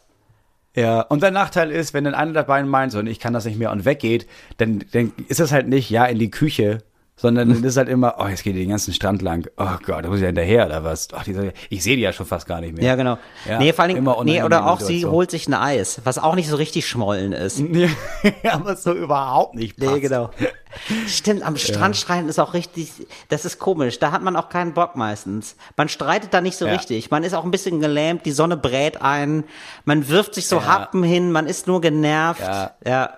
Ja, 0.78 1.00
und 1.00 1.24
der 1.24 1.32
Nachteil 1.32 1.72
ist, 1.72 1.92
wenn 1.92 2.04
dann 2.04 2.14
einer 2.14 2.32
der 2.32 2.44
beiden 2.44 2.70
meint, 2.70 2.92
so, 2.92 3.00
ich 3.00 3.18
kann 3.18 3.32
das 3.32 3.44
nicht 3.44 3.58
mehr 3.58 3.72
und 3.72 3.84
weggeht, 3.84 4.28
dann, 4.58 4.84
dann 4.92 5.12
ist 5.26 5.40
das 5.40 5.50
halt 5.50 5.66
nicht, 5.66 5.90
ja, 5.90 6.04
in 6.04 6.20
die 6.20 6.30
Küche, 6.30 6.78
sondern 7.18 7.48
dann 7.48 7.64
ist 7.64 7.76
halt 7.76 7.88
immer, 7.88 8.14
oh, 8.18 8.26
jetzt 8.26 8.44
geht 8.44 8.56
den 8.56 8.70
ganzen 8.70 8.94
Strand 8.94 9.22
lang. 9.22 9.48
Oh 9.56 9.76
Gott, 9.84 10.04
da 10.04 10.08
muss 10.08 10.18
ich 10.18 10.22
ja 10.22 10.28
hinterher 10.28 10.66
oder 10.66 10.84
was? 10.84 11.08
Ach, 11.12 11.24
die, 11.24 11.50
ich 11.68 11.82
sehe 11.82 11.96
die 11.96 12.02
ja 12.02 12.12
schon 12.12 12.26
fast 12.26 12.46
gar 12.46 12.60
nicht 12.60 12.76
mehr. 12.76 12.84
Ja, 12.84 12.94
genau. 12.94 13.18
Ja, 13.46 13.58
nee, 13.58 13.72
vor 13.72 13.84
allem, 13.84 14.08
nee, 14.24 14.42
oder 14.42 14.70
auch 14.70 14.80
sie 14.80 15.04
holt 15.04 15.30
sich 15.30 15.48
ein 15.48 15.54
Eis, 15.54 16.00
was 16.04 16.18
auch 16.18 16.36
nicht 16.36 16.48
so 16.48 16.56
richtig 16.56 16.86
schmollen 16.86 17.32
ist. 17.32 17.58
ja, 18.42 18.52
aber 18.52 18.76
so 18.76 18.92
überhaupt 18.92 19.56
nicht 19.56 19.76
passt. 19.76 19.92
Nee, 19.92 20.00
genau. 20.00 20.30
Stimmt, 21.08 21.42
am 21.42 21.56
Strand 21.56 21.96
ja. 21.96 22.00
streiten 22.00 22.28
ist 22.28 22.38
auch 22.38 22.54
richtig, 22.54 22.92
das 23.30 23.44
ist 23.44 23.58
komisch. 23.58 23.98
Da 23.98 24.12
hat 24.12 24.22
man 24.22 24.36
auch 24.36 24.48
keinen 24.48 24.74
Bock 24.74 24.96
meistens. 24.96 25.56
Man 25.76 25.88
streitet 25.88 26.32
da 26.32 26.40
nicht 26.40 26.56
so 26.56 26.66
ja. 26.66 26.72
richtig. 26.72 27.10
Man 27.10 27.24
ist 27.24 27.34
auch 27.34 27.44
ein 27.44 27.50
bisschen 27.50 27.80
gelähmt, 27.80 28.26
die 28.26 28.32
Sonne 28.32 28.56
brät 28.56 29.02
ein, 29.02 29.44
man 29.84 30.08
wirft 30.08 30.34
sich 30.34 30.46
so. 30.46 30.58
Happen 30.68 31.02
hin, 31.02 31.32
man 31.32 31.46
ist 31.46 31.66
nur 31.66 31.80
genervt. 31.80 32.42
Ja. 32.84 33.10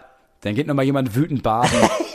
Dann 0.42 0.54
geht 0.54 0.66
nochmal 0.66 0.86
jemand 0.86 1.14
wütend 1.14 1.42
baden, 1.42 1.70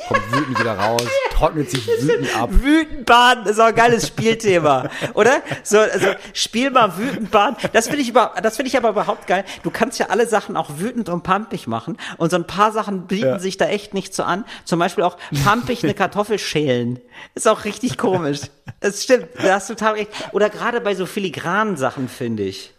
kommt 0.07 0.31
wütend 0.31 0.59
wieder 0.59 0.75
raus, 0.75 1.03
trocknet 1.31 1.69
sich 1.69 1.85
wütend 1.87 2.35
ab. 2.35 2.49
Wütend 2.51 3.05
baden 3.05 3.45
ist 3.45 3.59
auch 3.59 3.65
ein 3.65 3.75
geiles 3.75 4.07
Spielthema, 4.07 4.89
oder? 5.13 5.43
So, 5.61 5.77
also 5.77 6.07
spiel 6.33 6.71
mal 6.71 6.97
wütend 6.97 7.29
baden. 7.29 7.55
Das 7.73 7.85
finde 7.85 8.01
ich 8.01 8.09
über, 8.09 8.33
das 8.41 8.55
finde 8.55 8.69
ich 8.69 8.77
aber 8.77 8.89
überhaupt 8.89 9.27
geil. 9.27 9.45
Du 9.61 9.69
kannst 9.69 9.99
ja 9.99 10.07
alle 10.07 10.25
Sachen 10.25 10.57
auch 10.57 10.79
wütend 10.79 11.07
und 11.09 11.21
pumpig 11.21 11.67
machen 11.67 11.97
und 12.17 12.31
so 12.31 12.37
ein 12.37 12.47
paar 12.47 12.71
Sachen 12.71 13.05
bieten 13.05 13.25
ja. 13.27 13.39
sich 13.39 13.57
da 13.57 13.67
echt 13.67 13.93
nicht 13.93 14.15
so 14.15 14.23
an. 14.23 14.43
Zum 14.63 14.79
Beispiel 14.79 15.03
auch 15.03 15.17
pumpig 15.43 15.83
eine 15.83 15.93
Kartoffel 15.93 16.39
schälen. 16.39 16.99
Ist 17.35 17.47
auch 17.47 17.63
richtig 17.65 17.97
komisch. 17.97 18.41
Das 18.81 19.03
stimmt, 19.03 19.29
da 19.41 19.55
hast 19.55 19.69
du 19.69 19.73
total 19.73 19.93
recht. 19.93 20.11
Oder 20.31 20.49
gerade 20.49 20.81
bei 20.81 20.93
so 20.95 21.05
filigranen 21.05 21.77
Sachen, 21.77 22.09
finde 22.09 22.43
ich. 22.43 22.74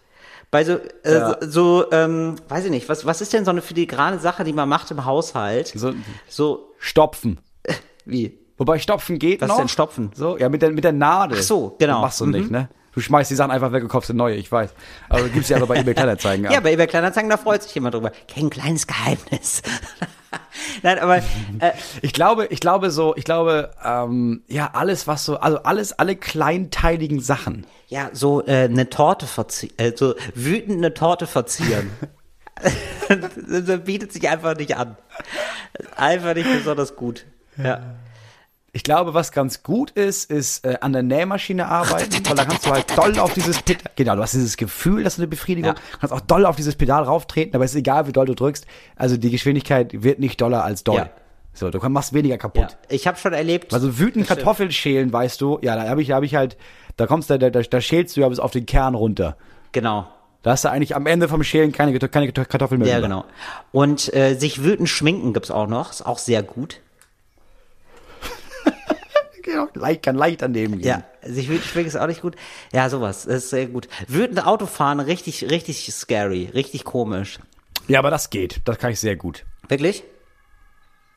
Bei 0.56 0.64
so, 0.64 0.78
äh, 1.04 1.12
ja. 1.12 1.36
so, 1.42 1.84
ähm, 1.92 2.36
weiß 2.48 2.64
ich 2.64 2.70
nicht, 2.70 2.88
was, 2.88 3.04
was 3.04 3.20
ist 3.20 3.30
denn 3.34 3.44
so 3.44 3.50
eine 3.50 3.60
filigrane 3.60 4.18
Sache, 4.18 4.42
die 4.42 4.54
man 4.54 4.66
macht 4.66 4.90
im 4.90 5.04
Haushalt? 5.04 5.68
So, 5.76 5.92
so 6.28 6.72
Stopfen. 6.78 7.40
Wie? 8.06 8.38
Wobei 8.56 8.78
Stopfen 8.78 9.18
geht 9.18 9.42
was 9.42 9.48
noch. 9.48 9.56
Was 9.56 9.60
denn 9.60 9.68
Stopfen? 9.68 10.12
So, 10.14 10.38
ja, 10.38 10.48
mit 10.48 10.62
der, 10.62 10.70
mit 10.70 10.82
der 10.82 10.92
Nadel. 10.92 11.36
Ach 11.38 11.42
so, 11.42 11.76
genau. 11.78 11.96
Das 11.96 12.00
machst 12.00 12.20
du 12.22 12.24
mhm. 12.24 12.30
nicht, 12.30 12.50
ne? 12.50 12.70
Du 12.94 13.02
schmeißt 13.02 13.30
die 13.30 13.34
Sachen 13.34 13.50
einfach 13.50 13.70
weg 13.70 13.82
und 13.82 13.90
kaufst 13.90 14.08
eine 14.08 14.16
neue, 14.16 14.36
ich 14.36 14.50
weiß. 14.50 14.70
Aber 15.10 15.18
also, 15.18 15.28
gibt's 15.28 15.50
ja 15.50 15.58
aber 15.58 15.66
bei 15.66 15.76
eBay 15.76 15.92
Kleinanzeigen. 15.92 16.46
ja, 16.50 16.60
bei 16.60 16.72
eBay 16.72 16.86
Kleinanzeigen, 16.86 17.28
da 17.28 17.36
freut 17.36 17.62
sich 17.62 17.74
jemand 17.74 17.94
drüber. 17.94 18.10
Kein 18.26 18.48
kleines 18.48 18.86
Geheimnis. 18.86 19.60
Nein, 20.82 20.98
aber 20.98 21.18
äh, 21.18 21.72
ich 22.02 22.12
glaube, 22.12 22.46
ich 22.46 22.60
glaube 22.60 22.90
so, 22.90 23.14
ich 23.16 23.24
glaube, 23.24 23.70
ähm, 23.84 24.42
ja, 24.48 24.70
alles 24.72 25.06
was 25.06 25.24
so, 25.24 25.38
also 25.38 25.62
alles, 25.62 25.92
alle 25.92 26.16
kleinteiligen 26.16 27.20
Sachen. 27.20 27.66
Ja, 27.88 28.10
so 28.12 28.44
äh, 28.46 28.64
eine 28.64 28.88
Torte 28.90 29.26
verziehen, 29.26 29.72
äh, 29.76 29.92
so 29.94 30.14
wütend 30.34 30.78
eine 30.78 30.94
Torte 30.94 31.26
verzieren. 31.26 31.90
das 33.08 33.84
bietet 33.84 34.12
sich 34.12 34.28
einfach 34.28 34.56
nicht 34.56 34.76
an. 34.76 34.96
Einfach 35.96 36.34
nicht 36.34 36.50
besonders 36.50 36.96
gut. 36.96 37.26
Ja. 37.56 37.96
Ich 38.76 38.82
glaube, 38.82 39.14
was 39.14 39.32
ganz 39.32 39.62
gut 39.62 39.92
ist, 39.92 40.30
ist 40.30 40.66
äh, 40.66 40.76
an 40.82 40.92
der 40.92 41.02
Nähmaschine 41.02 41.66
arbeiten, 41.66 42.12
weil 42.28 42.36
da 42.36 42.44
kannst 42.44 42.66
du 42.66 42.70
halt 42.70 42.84
doll 42.94 43.18
auf 43.20 43.32
dieses 43.32 43.62
Pedal, 43.62 43.90
genau, 43.96 44.16
du 44.16 44.20
hast 44.20 44.34
dieses 44.34 44.58
Gefühl, 44.58 45.02
dass 45.02 45.16
du 45.16 45.22
eine 45.22 45.28
Befriedigung, 45.28 45.72
ja. 45.72 45.80
kannst 45.98 46.12
auch 46.12 46.20
doll 46.20 46.44
auf 46.44 46.56
dieses 46.56 46.74
Pedal 46.74 47.04
rauftreten, 47.04 47.54
aber 47.54 47.64
es 47.64 47.70
ist 47.70 47.78
egal, 47.78 48.06
wie 48.06 48.12
doll 48.12 48.26
du 48.26 48.34
drückst, 48.34 48.66
also 48.94 49.16
die 49.16 49.30
Geschwindigkeit 49.30 50.02
wird 50.02 50.18
nicht 50.18 50.38
doller 50.42 50.62
als 50.62 50.84
doll. 50.84 50.96
Ja. 50.96 51.10
So, 51.54 51.70
du 51.70 51.78
machst 51.88 52.12
weniger 52.12 52.36
kaputt. 52.36 52.72
Ja. 52.72 52.76
Ich 52.90 53.06
habe 53.06 53.16
schon 53.16 53.32
erlebt. 53.32 53.72
Also 53.72 53.98
wütend 53.98 54.26
Kartoffeln 54.26 54.70
schälen, 54.70 55.10
weißt 55.10 55.40
du, 55.40 55.58
ja, 55.62 55.74
da 55.74 55.88
habe 55.88 56.02
ich, 56.02 56.08
da 56.08 56.16
hab 56.16 56.22
ich 56.22 56.34
halt, 56.34 56.58
da 56.98 57.06
kommst 57.06 57.30
du, 57.30 57.38
da, 57.38 57.48
da, 57.48 57.62
da 57.62 57.80
schälst 57.80 58.14
du 58.18 58.20
ja 58.20 58.28
bis 58.28 58.38
auf 58.38 58.50
den 58.50 58.66
Kern 58.66 58.94
runter. 58.94 59.38
Genau. 59.72 60.06
Da 60.42 60.50
hast 60.50 60.66
du 60.66 60.70
eigentlich 60.70 60.94
am 60.94 61.06
Ende 61.06 61.28
vom 61.28 61.42
Schälen 61.42 61.72
keine, 61.72 61.98
keine 61.98 62.30
Kartoffeln 62.30 62.82
mehr. 62.82 62.92
Ja, 62.92 63.00
genau. 63.00 63.24
Und 63.72 64.12
äh, 64.12 64.34
sich 64.34 64.62
wütend 64.62 64.90
schminken 64.90 65.32
gibt's 65.32 65.50
auch 65.50 65.66
noch, 65.66 65.92
ist 65.92 66.04
auch 66.04 66.18
sehr 66.18 66.42
gut 66.42 66.82
leicht, 69.74 70.02
kann 70.02 70.16
leicht 70.16 70.42
daneben 70.42 70.78
gehen. 70.78 70.86
Ja, 70.86 71.02
sich 71.22 71.48
wütend 71.48 71.64
schmecken 71.64 71.88
ist 71.88 71.96
auch 71.96 72.06
nicht 72.06 72.22
gut. 72.22 72.36
Ja, 72.72 72.88
sowas, 72.88 73.24
das 73.24 73.44
ist 73.44 73.50
sehr 73.50 73.66
gut. 73.66 73.88
Wütend 74.08 74.46
Autofahren, 74.46 75.00
richtig, 75.00 75.50
richtig 75.50 75.92
scary, 75.92 76.50
richtig 76.54 76.84
komisch. 76.84 77.38
Ja, 77.88 78.00
aber 78.00 78.10
das 78.10 78.30
geht, 78.30 78.60
das 78.64 78.78
kann 78.78 78.90
ich 78.90 79.00
sehr 79.00 79.16
gut. 79.16 79.44
Wirklich? 79.68 80.04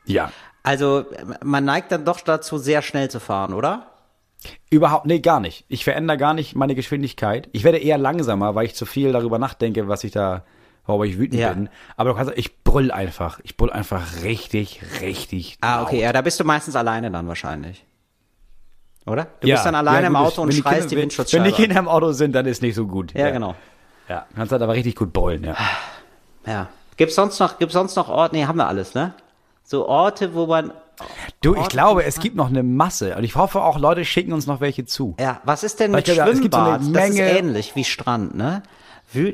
Ja. 0.05 0.31
Also, 0.63 1.05
man 1.43 1.65
neigt 1.65 1.91
dann 1.91 2.05
doch 2.05 2.21
dazu, 2.21 2.57
sehr 2.57 2.81
schnell 2.81 3.09
zu 3.09 3.19
fahren, 3.19 3.53
oder? 3.53 3.91
Überhaupt, 4.69 5.05
nee, 5.05 5.19
gar 5.19 5.39
nicht. 5.39 5.65
Ich 5.67 5.83
verändere 5.83 6.17
gar 6.17 6.33
nicht 6.33 6.55
meine 6.55 6.75
Geschwindigkeit. 6.75 7.49
Ich 7.51 7.63
werde 7.63 7.77
eher 7.77 7.97
langsamer, 7.97 8.55
weil 8.55 8.65
ich 8.65 8.75
zu 8.75 8.85
viel 8.85 9.11
darüber 9.11 9.39
nachdenke, 9.39 9.87
was 9.87 10.03
ich 10.03 10.11
da, 10.11 10.43
worüber 10.85 11.05
ich 11.05 11.17
wütend 11.17 11.41
ja. 11.41 11.53
bin. 11.53 11.69
Aber 11.97 12.11
du 12.11 12.15
kannst, 12.15 12.33
ich 12.37 12.63
brüll 12.63 12.91
einfach. 12.91 13.39
Ich 13.43 13.57
brüll 13.57 13.71
einfach 13.71 14.23
richtig, 14.23 14.81
richtig. 15.01 15.57
Ah, 15.61 15.83
okay, 15.83 16.01
ja, 16.01 16.13
da 16.13 16.21
bist 16.21 16.39
du 16.39 16.43
meistens 16.43 16.75
alleine 16.75 17.11
dann 17.11 17.27
wahrscheinlich. 17.27 17.85
Oder? 19.09 19.27
Du 19.39 19.47
ja, 19.47 19.55
bist 19.55 19.65
dann 19.65 19.75
alleine 19.75 20.01
ja, 20.01 20.07
im 20.07 20.15
Auto 20.15 20.41
und 20.41 20.53
schreist 20.53 20.81
Kinder, 20.81 20.87
die 20.87 20.97
Windschutzscheibe. 20.97 21.43
Wenn 21.43 21.51
die 21.51 21.55
Kinder 21.55 21.79
im 21.79 21.87
Auto 21.87 22.11
sind, 22.11 22.33
dann 22.33 22.45
ist 22.45 22.61
nicht 22.61 22.75
so 22.75 22.87
gut. 22.87 23.13
Ja, 23.13 23.27
ja. 23.27 23.31
genau. 23.31 23.55
Ja, 24.07 24.25
kannst 24.35 24.51
halt 24.51 24.61
aber 24.61 24.73
richtig 24.73 24.95
gut 24.95 25.13
beulen, 25.13 25.43
ja. 25.43 25.55
Ja. 26.45 26.69
Gibt's 26.97 27.15
sonst 27.15 27.39
noch, 27.39 27.59
gibt's 27.59 27.73
sonst 27.73 27.95
noch 27.95 28.09
Orte? 28.09 28.35
Nee, 28.35 28.45
haben 28.45 28.57
wir 28.57 28.67
alles, 28.67 28.93
ne? 28.93 29.13
So 29.63 29.87
Orte, 29.87 30.33
wo 30.33 30.47
man. 30.47 30.73
Du, 31.41 31.55
ich 31.55 31.69
glaube, 31.69 32.03
es 32.03 32.19
gibt 32.19 32.35
noch 32.35 32.49
eine 32.49 32.63
Masse 32.63 33.15
und 33.15 33.23
ich 33.23 33.35
hoffe 33.35 33.61
auch, 33.61 33.79
Leute 33.79 34.03
schicken 34.03 34.33
uns 34.33 34.47
noch 34.47 34.59
welche 34.59 34.85
zu. 34.85 35.15
Ja, 35.19 35.39
was 35.45 35.63
ist 35.63 35.79
denn 35.79 35.91
mit 35.91 36.05
glaube, 36.05 36.35
Schwimmbad? 36.35 36.83
So 36.83 36.91
das 36.91 37.09
ist 37.09 37.19
ähnlich 37.19 37.75
wie 37.75 37.85
Strand, 37.85 38.35
ne? 38.35 38.63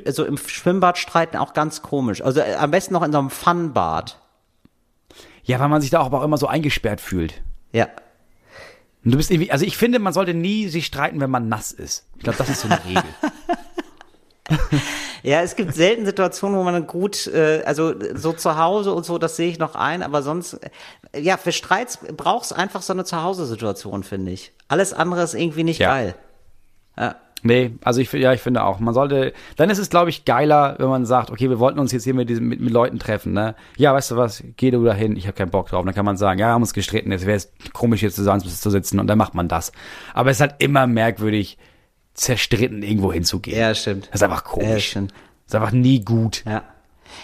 Also 0.05 0.25
im 0.25 0.37
Schwimmbad 0.37 0.97
streiten 0.97 1.37
auch 1.37 1.53
ganz 1.53 1.81
komisch. 1.81 2.21
Also 2.21 2.39
äh, 2.39 2.55
am 2.55 2.71
besten 2.71 2.93
noch 2.93 3.01
in 3.01 3.11
so 3.11 3.17
einem 3.17 3.29
Funbad. 3.29 4.19
Ja, 5.43 5.59
weil 5.59 5.69
man 5.69 5.81
sich 5.81 5.89
da 5.89 6.01
auch, 6.01 6.11
auch 6.11 6.23
immer 6.23 6.37
so 6.37 6.47
eingesperrt 6.47 7.01
fühlt. 7.01 7.41
Ja, 7.71 7.87
und 9.05 9.11
du 9.11 9.17
bist 9.17 9.31
irgendwie, 9.31 9.51
also 9.51 9.65
ich 9.65 9.77
finde, 9.77 9.99
man 9.99 10.13
sollte 10.13 10.33
nie 10.33 10.67
sich 10.67 10.87
streiten, 10.87 11.21
wenn 11.21 11.29
man 11.29 11.47
nass 11.47 11.71
ist. 11.71 12.07
Ich 12.17 12.23
glaube, 12.23 12.37
das 12.37 12.49
ist 12.49 12.61
so 12.61 12.67
eine 12.67 12.83
Regel. 12.83 13.03
ja, 15.23 15.41
es 15.41 15.55
gibt 15.55 15.73
selten 15.73 16.05
Situationen, 16.05 16.57
wo 16.57 16.63
man 16.63 16.85
gut, 16.85 17.27
äh, 17.27 17.63
also 17.65 17.93
so 18.13 18.33
zu 18.33 18.57
Hause 18.57 18.93
und 18.93 19.05
so, 19.05 19.17
das 19.17 19.35
sehe 19.35 19.49
ich 19.49 19.59
noch 19.59 19.75
ein, 19.75 20.03
aber 20.03 20.21
sonst, 20.21 20.59
äh, 21.13 21.19
ja, 21.19 21.37
für 21.37 21.51
Streits 21.51 21.99
brauchst 22.15 22.53
einfach 22.53 22.81
so 22.81 22.93
eine 22.93 23.05
Zuhause-Situation, 23.05 24.03
finde 24.03 24.31
ich. 24.31 24.53
Alles 24.67 24.93
andere 24.93 25.23
ist 25.23 25.33
irgendwie 25.33 25.63
nicht 25.63 25.79
ja. 25.79 25.89
geil. 25.89 26.15
Ja. 26.97 27.15
Nee, 27.45 27.75
also 27.83 28.01
ich, 28.01 28.11
ja, 28.11 28.33
ich 28.33 28.41
finde 28.41 28.63
auch, 28.63 28.79
man 28.79 28.95
sollte, 28.95 29.31
dann 29.55 29.69
ist 29.69 29.77
es, 29.77 29.91
glaube 29.91 30.09
ich, 30.09 30.25
geiler, 30.25 30.77
wenn 30.79 30.89
man 30.89 31.05
sagt, 31.05 31.29
okay, 31.29 31.47
wir 31.47 31.59
wollten 31.59 31.77
uns 31.77 31.91
jetzt 31.91 32.03
hier 32.03 32.15
mit, 32.15 32.27
diesen, 32.27 32.47
mit, 32.47 32.59
mit 32.59 32.73
Leuten 32.73 32.97
treffen, 32.97 33.33
ne? 33.33 33.53
Ja, 33.77 33.93
weißt 33.93 34.09
du 34.09 34.17
was, 34.17 34.43
geh 34.57 34.71
du 34.71 34.83
dahin, 34.83 35.15
ich 35.15 35.27
habe 35.27 35.37
keinen 35.37 35.51
Bock 35.51 35.69
drauf. 35.69 35.85
dann 35.85 35.93
kann 35.93 36.05
man 36.05 36.17
sagen, 36.17 36.39
ja, 36.39 36.47
haben 36.47 36.63
uns 36.63 36.73
gestritten, 36.73 37.11
jetzt 37.11 37.27
wäre 37.27 37.37
es 37.37 37.53
komisch, 37.71 37.99
hier 37.99 38.09
zusammen 38.09 38.41
zu 38.41 38.69
sitzen 38.71 38.99
und 38.99 39.05
dann 39.05 39.19
macht 39.19 39.35
man 39.35 39.47
das. 39.47 39.71
Aber 40.15 40.31
es 40.31 40.37
ist 40.37 40.41
halt 40.41 40.55
immer 40.57 40.87
merkwürdig, 40.87 41.59
zerstritten 42.15 42.81
irgendwo 42.81 43.13
hinzugehen. 43.13 43.59
Ja, 43.59 43.75
stimmt. 43.75 44.07
Das 44.07 44.15
ist 44.15 44.23
einfach 44.23 44.43
komisch. 44.43 44.69
Ja, 44.69 44.79
stimmt. 44.79 45.11
Das 45.11 45.53
ist 45.53 45.55
einfach 45.55 45.71
nie 45.71 46.03
gut. 46.03 46.43
Ja. 46.47 46.63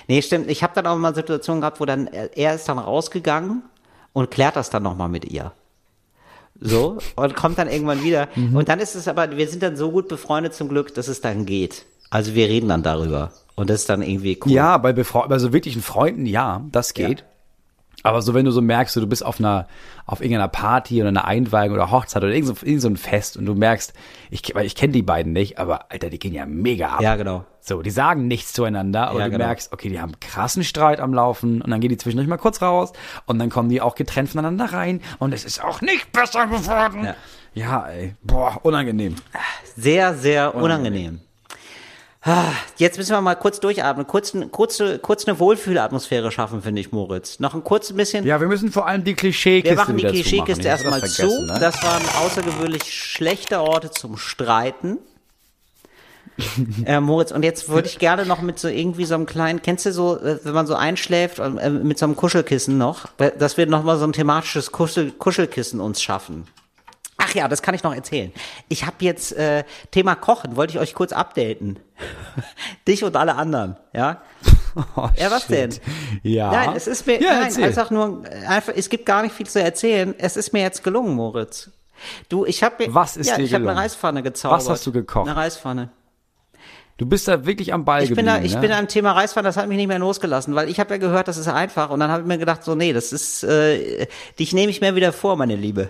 Nee, 0.08 0.22
stimmt. 0.22 0.52
Ich 0.52 0.62
habe 0.62 0.74
dann 0.76 0.86
auch 0.86 0.98
mal 0.98 1.16
Situationen 1.16 1.62
gehabt, 1.62 1.80
wo 1.80 1.86
dann 1.86 2.06
er 2.06 2.54
ist 2.54 2.70
dann 2.70 2.78
rausgegangen 2.78 3.64
und 4.14 4.30
klärt 4.30 4.56
das 4.56 4.70
dann 4.70 4.84
nochmal 4.84 5.10
mit 5.10 5.26
ihr. 5.26 5.52
So, 6.64 7.00
und 7.16 7.36
kommt 7.36 7.58
dann 7.58 7.68
irgendwann 7.68 8.04
wieder. 8.04 8.30
Mhm. 8.36 8.56
Und 8.56 8.70
dann 8.70 8.80
ist 8.80 8.94
es 8.96 9.08
aber, 9.08 9.36
wir 9.36 9.48
sind 9.48 9.64
dann 9.64 9.76
so 9.76 9.92
gut 9.92 10.08
befreundet 10.08 10.54
zum 10.54 10.70
Glück, 10.70 10.94
dass 10.94 11.08
es 11.08 11.20
dann 11.20 11.48
geht. 11.48 11.86
Also 12.12 12.36
wir 12.36 12.48
reden 12.48 12.70
dann 12.70 12.84
darüber. 12.84 13.32
Und 13.56 13.70
das 13.70 13.82
ist 13.82 13.90
dann 13.90 14.04
irgendwie 14.04 14.40
cool. 14.46 14.52
Ja, 14.52 14.78
bei, 14.78 14.94
Befre 14.94 15.28
bei 15.28 15.40
so 15.40 15.54
wirklichen 15.54 15.82
Freunden, 15.82 16.26
ja, 16.26 16.64
das 16.72 16.94
geht. 16.94 17.22
Ja. 17.22 17.26
Aber 18.04 18.22
so, 18.22 18.34
wenn 18.34 18.46
du 18.46 18.52
so 18.52 18.62
merkst, 18.62 18.96
du 18.96 19.08
bist 19.08 19.26
auf 19.26 19.40
einer, 19.40 19.68
auf 20.06 20.22
irgendeiner 20.22 20.48
Party 20.48 21.00
oder 21.02 21.10
einer 21.10 21.26
Einweihung 21.26 21.74
oder 21.74 21.92
Hochzeit 21.92 22.24
oder 22.24 22.34
irgend 22.34 22.48
so, 22.48 22.66
irgend 22.66 22.82
so 22.82 22.88
ein 22.90 22.98
Fest 22.98 23.38
und 23.38 23.46
du 23.46 23.56
merkst, 23.56 23.94
ich, 24.30 24.56
weil 24.56 24.66
ich 24.66 24.76
kenne 24.76 24.94
die 24.94 25.02
beiden 25.02 25.34
nicht, 25.34 25.60
aber 25.60 25.92
Alter, 25.92 26.10
die 26.10 26.20
gehen 26.20 26.34
ja 26.34 26.46
mega 26.46 26.90
ab. 26.90 27.02
Ja, 27.02 27.16
genau. 27.16 27.46
So, 27.60 27.82
die 27.82 27.92
sagen 27.92 28.28
nichts 28.28 28.54
zueinander, 28.54 29.08
aber 29.10 29.20
ja, 29.20 29.26
du 29.26 29.32
genau. 29.32 29.46
merkst, 29.46 29.72
okay, 29.72 29.90
die 29.90 30.02
haben 30.02 30.20
krassen 30.20 30.64
Streit 30.64 31.00
am 31.00 31.14
Laufen 31.14 31.62
und 31.62 31.70
dann 31.70 31.80
gehen 31.80 31.90
die 31.90 31.98
zwischendurch 31.98 32.28
mal 32.28 32.38
kurz 32.38 32.62
raus 32.62 32.92
und 33.28 33.38
dann 33.38 33.50
kommen 33.50 33.70
die 33.70 33.82
auch 33.82 33.96
getrennt 33.96 34.30
voneinander 34.30 34.74
rein 34.74 35.02
und 35.20 35.34
es 35.34 35.46
ist 35.46 35.64
auch 35.64 35.82
nicht 35.82 36.12
besser 36.12 36.48
geworden. 36.48 37.04
Ja, 37.04 37.16
ja 37.54 37.88
ey, 37.88 38.16
boah, 38.24 38.60
unangenehm. 38.64 39.16
Sehr, 39.76 40.16
sehr 40.16 40.56
unangenehm. 40.56 40.64
unangenehm. 40.64 41.31
Ah, 42.24 42.52
jetzt 42.78 43.00
müssen 43.00 43.14
wir 43.14 43.22
mal 43.22 43.34
kurz 43.34 43.60
durchatmen, 43.60 44.06
kurz, 44.06 44.34
kurz, 44.52 44.82
kurz 45.02 45.28
eine 45.28 45.40
Wohlfühlatmosphäre 45.40 46.32
schaffen, 46.32 46.62
finde 46.62 46.80
ich, 46.80 46.92
Moritz. 46.92 47.40
Noch 47.40 47.56
ein 47.56 47.64
kurz 47.64 47.92
bisschen. 47.94 48.26
Ja, 48.28 48.40
wir 48.40 48.48
müssen 48.48 48.72
vor 48.72 48.86
allem 48.86 49.04
die 49.04 49.16
Klischeekiste 49.16 49.76
Wir 49.76 49.76
machen 49.76 49.98
die 49.98 50.06
Klischeekiste 50.06 50.68
erstmal 50.68 51.02
zu. 51.04 51.28
Ne? 51.46 51.58
Das 51.60 51.82
waren 51.82 52.04
außergewöhnlich 52.24 52.84
schlechte 52.94 53.60
Orte 53.60 53.90
zum 53.90 54.18
Streiten. 54.18 55.00
äh, 56.86 57.00
Moritz, 57.00 57.32
und 57.32 57.44
jetzt 57.44 57.70
würde 57.70 57.88
ich 57.88 57.98
gerne 57.98 58.28
noch 58.28 58.42
mit 58.42 58.60
so 58.60 58.68
irgendwie 58.68 59.06
so 59.06 59.16
einem 59.16 59.26
kleinen, 59.26 59.64
kennst 59.64 59.88
du 59.88 59.92
so, 59.92 60.20
äh, 60.20 60.40
wenn 60.44 60.54
man 60.54 60.68
so 60.68 60.76
einschläft, 60.76 61.40
äh, 61.40 61.70
mit 61.70 61.98
so 61.98 62.06
einem 62.06 62.16
Kuschelkissen 62.16 62.78
noch, 62.78 63.08
dass 63.18 63.58
wir 63.58 63.66
noch 63.66 63.84
mal 63.84 63.98
so 63.98 64.06
ein 64.06 64.14
thematisches 64.14 64.72
Kuschel, 64.72 65.12
Kuschelkissen 65.12 65.80
uns 65.80 66.02
schaffen. 66.02 66.48
Ach 67.32 67.36
ja, 67.36 67.48
das 67.48 67.62
kann 67.62 67.74
ich 67.74 67.84
noch 67.84 67.96
erzählen. 67.96 68.32
Ich 68.68 68.86
habe 68.86 68.98
jetzt 69.00 69.34
äh, 69.34 69.64
Thema 69.92 70.16
Kochen, 70.16 70.56
wollte 70.56 70.74
ich 70.74 70.80
euch 70.80 70.94
kurz 70.94 71.14
updaten. 71.14 71.80
Dich 72.88 73.04
und 73.04 73.16
alle 73.16 73.36
anderen, 73.36 73.78
ja? 73.94 74.22
Oh, 74.96 75.10
ja, 75.18 75.30
was 75.30 75.48
shit. 75.48 75.50
denn? 75.52 75.76
Ja. 76.24 76.50
Nein, 76.50 76.72
es 76.78 76.88
ist 76.88 77.06
mir, 77.06 77.22
ja, 77.22 77.34
nein, 77.34 77.44
erzähl. 77.44 77.66
einfach 77.66 77.92
nur, 77.92 78.24
einfach, 78.48 78.72
es 78.74 78.90
gibt 78.90 79.06
gar 79.06 79.22
nicht 79.22 79.36
viel 79.36 79.46
zu 79.46 79.62
erzählen. 79.62 80.16
Es 80.18 80.38
ist 80.38 80.54
mir 80.54 80.62
jetzt 80.62 80.82
gelungen, 80.82 81.14
Moritz. 81.14 81.70
Du, 82.30 82.46
ich 82.46 82.64
habe 82.64 82.86
Was 82.88 83.18
ist 83.18 83.28
ja, 83.28 83.36
dir 83.36 83.44
ich 83.44 83.54
habe 83.54 83.70
eine 83.70 83.78
Reispfanne 83.78 84.24
gezaubert. 84.24 84.62
Was 84.62 84.70
hast 84.70 84.88
du 84.88 84.94
gekocht? 84.94 85.28
Eine 85.28 85.36
Reispfanne. 85.36 85.90
Du 86.96 87.06
bist 87.06 87.28
da 87.28 87.46
wirklich 87.46 87.74
am 87.74 87.84
Ball 87.84 88.04
ich 88.04 88.10
geblieben. 88.10 88.28
Bin 88.28 88.42
da, 88.42 88.46
ich 88.46 88.56
ne? 88.56 88.62
bin 88.62 88.72
am 88.72 88.88
Thema 88.88 89.12
Reispfanne, 89.12 89.50
das 89.50 89.58
hat 89.58 89.68
mich 89.68 89.76
nicht 89.76 89.88
mehr 89.88 90.00
losgelassen, 90.00 90.56
weil 90.56 90.70
ich 90.70 90.80
habe 90.80 90.94
ja 90.94 90.98
gehört, 91.00 91.28
das 91.28 91.36
ist 91.36 91.50
einfach. 91.50 91.90
Und 91.90 92.00
dann 92.00 92.10
habe 92.10 92.22
ich 92.22 92.28
mir 92.30 92.38
gedacht, 92.38 92.64
so, 92.64 92.74
nee, 92.76 92.94
das 92.94 93.12
ist, 93.12 93.44
äh, 93.44 94.08
dich 94.40 94.54
nehme 94.54 94.70
ich 94.70 94.80
mir 94.80 94.96
wieder 94.96 95.12
vor, 95.12 95.36
meine 95.36 95.58
Liebe. 95.58 95.90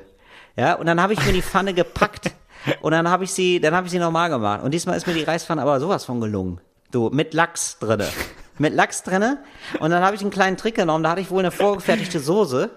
Ja, 0.56 0.74
und 0.74 0.86
dann 0.86 1.02
habe 1.02 1.14
ich 1.14 1.26
mir 1.26 1.34
die 1.34 1.42
Pfanne 1.42 1.74
gepackt 1.74 2.32
und 2.82 2.92
dann 2.92 3.10
habe 3.10 3.24
ich 3.24 3.32
sie, 3.32 3.60
dann 3.60 3.74
habe 3.74 3.88
ich 3.88 3.92
sie 3.92 4.00
normal 4.00 4.30
gemacht. 4.30 4.64
Und 4.64 4.74
diesmal 4.74 4.98
ist 4.98 5.08
mir 5.08 5.14
die 5.14 5.24
Reispfanne 5.24 5.62
aber 5.62 5.80
sowas 5.80 6.06
von 6.06 6.22
gelungen. 6.22 6.62
Du, 6.92 7.10
mit 7.10 7.34
Lachs 7.34 7.80
drinne. 7.80 8.08
Mit 8.58 8.74
Lachs 8.74 9.04
drinne. 9.04 9.40
Und 9.80 9.92
dann 9.92 10.04
habe 10.04 10.16
ich 10.16 10.22
einen 10.22 10.32
kleinen 10.32 10.58
Trick 10.58 10.76
genommen, 10.76 11.04
da 11.04 11.12
hatte 11.12 11.22
ich 11.22 11.32
wohl 11.32 11.40
eine 11.40 11.52
vorgefertigte 11.52 12.20
Soße. 12.20 12.70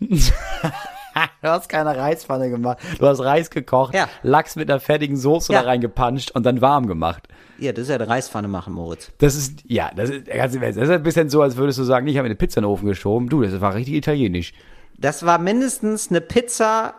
du 0.00 1.48
hast 1.48 1.68
keine 1.68 1.96
Reispfanne 1.96 2.50
gemacht. 2.50 2.78
Du 2.98 3.06
hast 3.06 3.20
Reis 3.20 3.50
gekocht, 3.50 3.94
ja. 3.94 4.08
Lachs 4.22 4.56
mit 4.56 4.70
einer 4.70 4.80
fertigen 4.80 5.16
Soße 5.16 5.52
ja. 5.52 5.62
da 5.62 5.68
reingepanscht 5.68 6.32
und 6.32 6.44
dann 6.44 6.60
warm 6.60 6.86
gemacht. 6.86 7.28
Ja, 7.58 7.72
das 7.72 7.84
ist 7.84 7.88
ja 7.88 7.94
eine 7.94 8.08
Reispfanne 8.08 8.48
machen, 8.48 8.74
Moritz. 8.74 9.10
Das 9.18 9.34
ist, 9.34 9.62
ja, 9.66 9.90
das 9.94 10.10
ist, 10.10 10.28
das 10.28 10.52
ist 10.54 10.90
ein 10.90 11.02
bisschen 11.02 11.30
so, 11.30 11.40
als 11.42 11.56
würdest 11.56 11.78
du 11.78 11.84
sagen, 11.84 12.06
ich 12.06 12.18
habe 12.18 12.26
eine 12.26 12.34
Pizza 12.34 12.58
in 12.58 12.64
den 12.64 12.70
Ofen 12.70 12.86
geschoben. 12.86 13.28
Du, 13.28 13.42
das 13.42 13.60
war 13.60 13.74
richtig 13.74 13.94
italienisch. 13.94 14.52
Das 14.98 15.26
war 15.26 15.38
mindestens 15.38 16.10
eine 16.10 16.20
Pizza, 16.20 16.94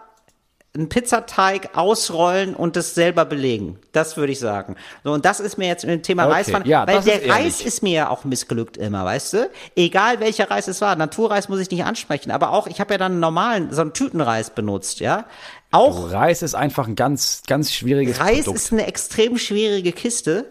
ein 0.75 0.89
Pizzateig 0.89 1.71
ausrollen 1.75 2.53
und 2.53 2.75
das 2.75 2.93
selber 2.93 3.25
belegen. 3.25 3.79
Das 3.91 4.17
würde 4.17 4.31
ich 4.31 4.39
sagen. 4.39 4.75
So, 5.03 5.11
und 5.11 5.25
das 5.25 5.39
ist 5.39 5.57
mir 5.57 5.67
jetzt 5.67 5.83
ein 5.85 6.03
Thema 6.03 6.25
okay. 6.25 6.33
Reispfanne, 6.33 6.67
ja, 6.67 6.85
weil 6.85 7.01
der 7.01 7.23
ist 7.23 7.29
Reis 7.31 7.61
ist 7.61 7.81
mir 7.81 7.93
ja 7.93 8.09
auch 8.09 8.23
missglückt 8.25 8.77
immer, 8.77 9.03
weißt 9.03 9.33
du? 9.33 9.49
Egal 9.75 10.19
welcher 10.19 10.51
Reis 10.51 10.67
es 10.67 10.79
war. 10.81 10.95
Naturreis 10.95 11.49
muss 11.49 11.59
ich 11.59 11.71
nicht 11.71 11.83
ansprechen, 11.83 12.29
aber 12.29 12.51
auch, 12.51 12.67
ich 12.67 12.79
habe 12.79 12.93
ja 12.93 12.97
dann 12.99 13.13
einen 13.13 13.21
normalen, 13.21 13.73
so 13.73 13.81
einen 13.81 13.93
Tütenreis 13.93 14.51
benutzt, 14.51 14.99
ja? 14.99 15.25
Auch 15.71 16.11
Reis 16.11 16.43
ist 16.43 16.55
einfach 16.55 16.87
ein 16.87 16.95
ganz, 16.95 17.41
ganz 17.45 17.73
schwieriges 17.73 18.19
Reis 18.19 18.45
Produkt. 18.45 18.57
ist 18.57 18.71
eine 18.71 18.87
extrem 18.87 19.37
schwierige 19.37 19.91
Kiste. 19.91 20.45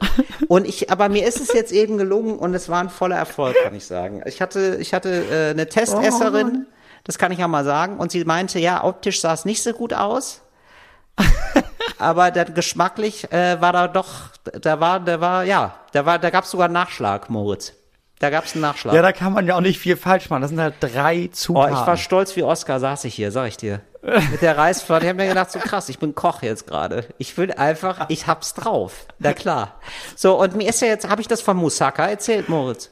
und 0.48 0.66
ich, 0.66 0.90
aber 0.90 1.08
mir 1.08 1.26
ist 1.26 1.40
es 1.40 1.52
jetzt 1.54 1.72
eben 1.72 1.96
gelungen 1.96 2.38
und 2.38 2.52
es 2.54 2.68
war 2.68 2.80
ein 2.80 2.90
voller 2.90 3.16
Erfolg, 3.16 3.56
kann 3.62 3.74
ich 3.74 3.86
sagen. 3.86 4.22
Ich 4.26 4.42
hatte, 4.42 4.76
ich 4.80 4.92
hatte 4.92 5.24
äh, 5.30 5.50
eine 5.50 5.68
Testesserin. 5.68 6.66
Oh 6.68 6.75
das 7.06 7.18
kann 7.18 7.30
ich 7.32 7.38
ja 7.38 7.48
mal 7.48 7.64
sagen. 7.64 7.98
Und 7.98 8.10
sie 8.10 8.24
meinte, 8.24 8.58
ja, 8.58 8.82
optisch 8.82 9.20
sah 9.20 9.32
es 9.32 9.44
nicht 9.44 9.62
so 9.62 9.72
gut 9.72 9.94
aus. 9.94 10.42
aber 11.98 12.30
der 12.30 12.46
geschmacklich 12.46 13.32
äh, 13.32 13.60
war 13.60 13.72
da 13.72 13.88
doch, 13.88 14.30
da 14.60 14.80
war, 14.80 15.00
der 15.00 15.20
war, 15.20 15.44
ja, 15.44 15.76
da 15.92 16.04
war, 16.04 16.18
da 16.18 16.30
gab 16.30 16.44
es 16.44 16.50
sogar 16.50 16.66
einen 16.66 16.74
Nachschlag, 16.74 17.30
Moritz. 17.30 17.72
Da 18.18 18.30
gab 18.30 18.44
es 18.44 18.54
einen 18.54 18.62
Nachschlag. 18.62 18.94
Ja, 18.94 19.02
da 19.02 19.12
kann 19.12 19.32
man 19.34 19.46
ja 19.46 19.56
auch 19.56 19.60
nicht 19.60 19.78
viel 19.78 19.96
falsch 19.96 20.30
machen. 20.30 20.40
Das 20.40 20.50
sind 20.50 20.60
halt 20.60 20.76
drei 20.80 21.28
Zutaten. 21.32 21.74
Oh, 21.74 21.80
ich 21.80 21.86
war 21.86 21.96
stolz 21.96 22.34
wie 22.34 22.42
Oscar, 22.42 22.80
saß 22.80 23.04
ich 23.04 23.14
hier, 23.14 23.30
sag 23.30 23.48
ich 23.48 23.56
dir. 23.56 23.82
Mit 24.30 24.40
der 24.40 24.56
Reispfanne. 24.56 25.04
Ich 25.04 25.08
habe 25.08 25.22
mir 25.22 25.28
gedacht, 25.28 25.52
so 25.52 25.58
krass, 25.58 25.88
ich 25.88 25.98
bin 25.98 26.14
Koch 26.14 26.42
jetzt 26.42 26.66
gerade. 26.66 27.06
Ich 27.18 27.36
will 27.36 27.52
einfach, 27.52 28.08
ich 28.08 28.26
hab's 28.26 28.54
drauf. 28.54 29.06
Na 29.18 29.32
klar. 29.34 29.80
So, 30.14 30.40
und 30.40 30.56
mir 30.56 30.68
ist 30.68 30.80
ja 30.80 30.88
jetzt, 30.88 31.08
habe 31.08 31.20
ich 31.20 31.28
das 31.28 31.42
von 31.42 31.56
Musaka 31.56 32.06
erzählt, 32.06 32.48
Moritz? 32.48 32.90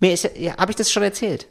Mir 0.00 0.12
ist 0.12 0.28
ja, 0.36 0.56
habe 0.58 0.70
ich 0.70 0.76
das 0.76 0.92
schon 0.92 1.02
erzählt? 1.02 1.48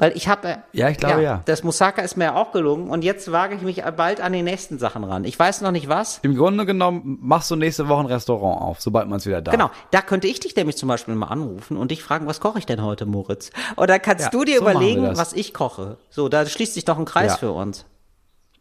Weil 0.00 0.16
ich 0.16 0.28
habe. 0.28 0.62
Ja, 0.72 0.88
ich 0.88 0.96
glaube 0.96 1.22
ja, 1.22 1.34
ja. 1.34 1.42
Das 1.44 1.62
Musaka 1.62 2.00
ist 2.00 2.16
mir 2.16 2.24
ja 2.24 2.34
auch 2.34 2.52
gelungen 2.52 2.88
und 2.88 3.04
jetzt 3.04 3.30
wage 3.30 3.54
ich 3.54 3.60
mich 3.60 3.84
bald 3.96 4.22
an 4.22 4.32
die 4.32 4.42
nächsten 4.42 4.78
Sachen 4.78 5.04
ran. 5.04 5.24
Ich 5.24 5.38
weiß 5.38 5.60
noch 5.60 5.72
nicht 5.72 5.88
was. 5.88 6.20
Im 6.22 6.34
Grunde 6.34 6.64
genommen 6.64 7.18
machst 7.20 7.50
du 7.50 7.56
nächste 7.56 7.86
Woche 7.86 8.00
ein 8.00 8.06
Restaurant 8.06 8.62
auf, 8.62 8.80
sobald 8.80 9.08
man 9.08 9.18
es 9.18 9.26
wieder 9.26 9.42
da 9.42 9.52
Genau, 9.52 9.70
da 9.90 10.00
könnte 10.00 10.26
ich 10.26 10.40
dich 10.40 10.56
nämlich 10.56 10.78
zum 10.78 10.88
Beispiel 10.88 11.14
mal 11.14 11.26
anrufen 11.26 11.76
und 11.76 11.90
dich 11.90 12.02
fragen, 12.02 12.26
was 12.26 12.40
koche 12.40 12.58
ich 12.58 12.64
denn 12.64 12.82
heute, 12.82 13.04
Moritz? 13.04 13.50
Oder 13.76 13.98
kannst 13.98 14.24
ja, 14.24 14.30
du 14.30 14.44
dir 14.44 14.56
so 14.56 14.62
überlegen, 14.62 15.16
was 15.16 15.34
ich 15.34 15.52
koche? 15.52 15.98
So, 16.08 16.30
da 16.30 16.46
schließt 16.46 16.72
sich 16.72 16.86
doch 16.86 16.98
ein 16.98 17.04
Kreis 17.04 17.36
für 17.36 17.52
uns. 17.52 17.84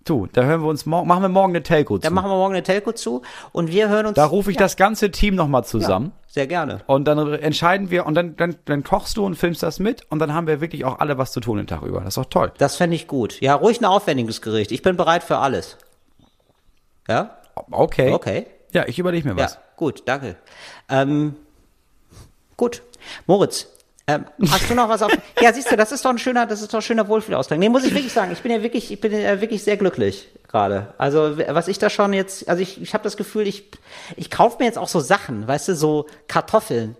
Du, 0.09 0.25
da 0.25 0.41
hören 0.41 0.61
wir 0.61 0.67
uns 0.67 0.87
morgen, 0.87 1.07
machen 1.07 1.21
wir 1.21 1.29
morgen 1.29 1.51
eine 1.51 1.61
Telco 1.61 1.99
zu. 1.99 2.01
Da 2.01 2.09
machen 2.09 2.31
wir 2.31 2.35
morgen 2.35 2.55
eine 2.55 2.63
Telco 2.63 2.93
zu 2.93 3.21
und 3.51 3.71
wir 3.71 3.89
hören 3.89 4.07
uns. 4.07 4.15
Da 4.15 4.25
rufe 4.25 4.49
ich 4.49 4.55
ja. 4.55 4.61
das 4.61 4.75
ganze 4.75 5.11
Team 5.11 5.35
nochmal 5.35 5.63
zusammen. 5.65 6.13
Ja, 6.15 6.33
sehr 6.33 6.47
gerne. 6.47 6.81
Und 6.87 7.05
dann 7.05 7.31
entscheiden 7.35 7.91
wir 7.91 8.07
und 8.07 8.15
dann, 8.15 8.35
dann, 8.35 8.55
dann 8.65 8.83
kochst 8.83 9.17
du 9.17 9.25
und 9.25 9.35
filmst 9.35 9.61
das 9.61 9.77
mit 9.77 10.01
und 10.09 10.17
dann 10.17 10.33
haben 10.33 10.47
wir 10.47 10.61
wirklich 10.61 10.83
auch 10.83 10.97
alle 10.97 11.19
was 11.19 11.31
zu 11.31 11.41
tun 11.41 11.57
den 11.57 11.67
Tag 11.67 11.83
über. 11.83 11.99
Das 11.99 12.07
ist 12.07 12.17
doch 12.17 12.25
toll. 12.25 12.51
Das 12.57 12.75
fände 12.75 12.95
ich 12.95 13.07
gut. 13.07 13.39
Ja, 13.39 13.53
ruhig 13.53 13.81
ein 13.81 13.85
aufwendiges 13.85 14.41
Gericht. 14.41 14.71
Ich 14.71 14.81
bin 14.81 14.97
bereit 14.97 15.23
für 15.23 15.37
alles. 15.37 15.77
Ja? 17.07 17.37
Okay. 17.69 18.11
Okay. 18.11 18.47
Ja, 18.73 18.87
ich 18.87 18.97
überlege 18.97 19.27
mir 19.27 19.37
was. 19.37 19.53
Ja, 19.53 19.59
gut, 19.75 20.01
danke. 20.05 20.37
Ähm, 20.89 21.35
gut. 22.57 22.81
Moritz, 23.27 23.67
ähm, 24.15 24.25
hast 24.49 24.69
du 24.69 24.75
noch 24.75 24.89
was 24.89 25.01
auf? 25.01 25.11
ja, 25.41 25.53
siehst 25.53 25.71
du, 25.71 25.75
das 25.75 25.91
ist 25.91 26.03
doch 26.03 26.09
ein 26.09 26.17
schöner, 26.17 26.45
das 26.45 26.61
ist 26.61 26.73
doch 26.73 26.79
ein 26.79 26.83
schöner 26.83 27.07
Wohlfühlausgang. 27.07 27.59
Nee, 27.59 27.69
muss 27.69 27.83
ich 27.83 27.93
wirklich 27.93 28.13
sagen, 28.13 28.31
ich 28.31 28.41
bin 28.41 28.51
ja 28.51 28.61
wirklich, 28.63 28.91
ich 28.91 28.99
bin 28.99 29.11
ja 29.11 29.39
wirklich 29.41 29.63
sehr 29.63 29.77
glücklich 29.77 30.29
gerade. 30.47 30.93
Also 30.97 31.37
was 31.37 31.67
ich 31.67 31.79
da 31.79 31.89
schon 31.89 32.13
jetzt, 32.13 32.49
also 32.49 32.61
ich, 32.61 32.81
ich 32.81 32.93
habe 32.93 33.03
das 33.03 33.17
Gefühl, 33.17 33.47
ich, 33.47 33.65
ich 34.17 34.31
kaufe 34.31 34.57
mir 34.59 34.65
jetzt 34.65 34.77
auch 34.77 34.87
so 34.87 34.99
Sachen, 34.99 35.47
weißt 35.47 35.69
du, 35.69 35.75
so 35.75 36.07
Kartoffeln. 36.27 36.95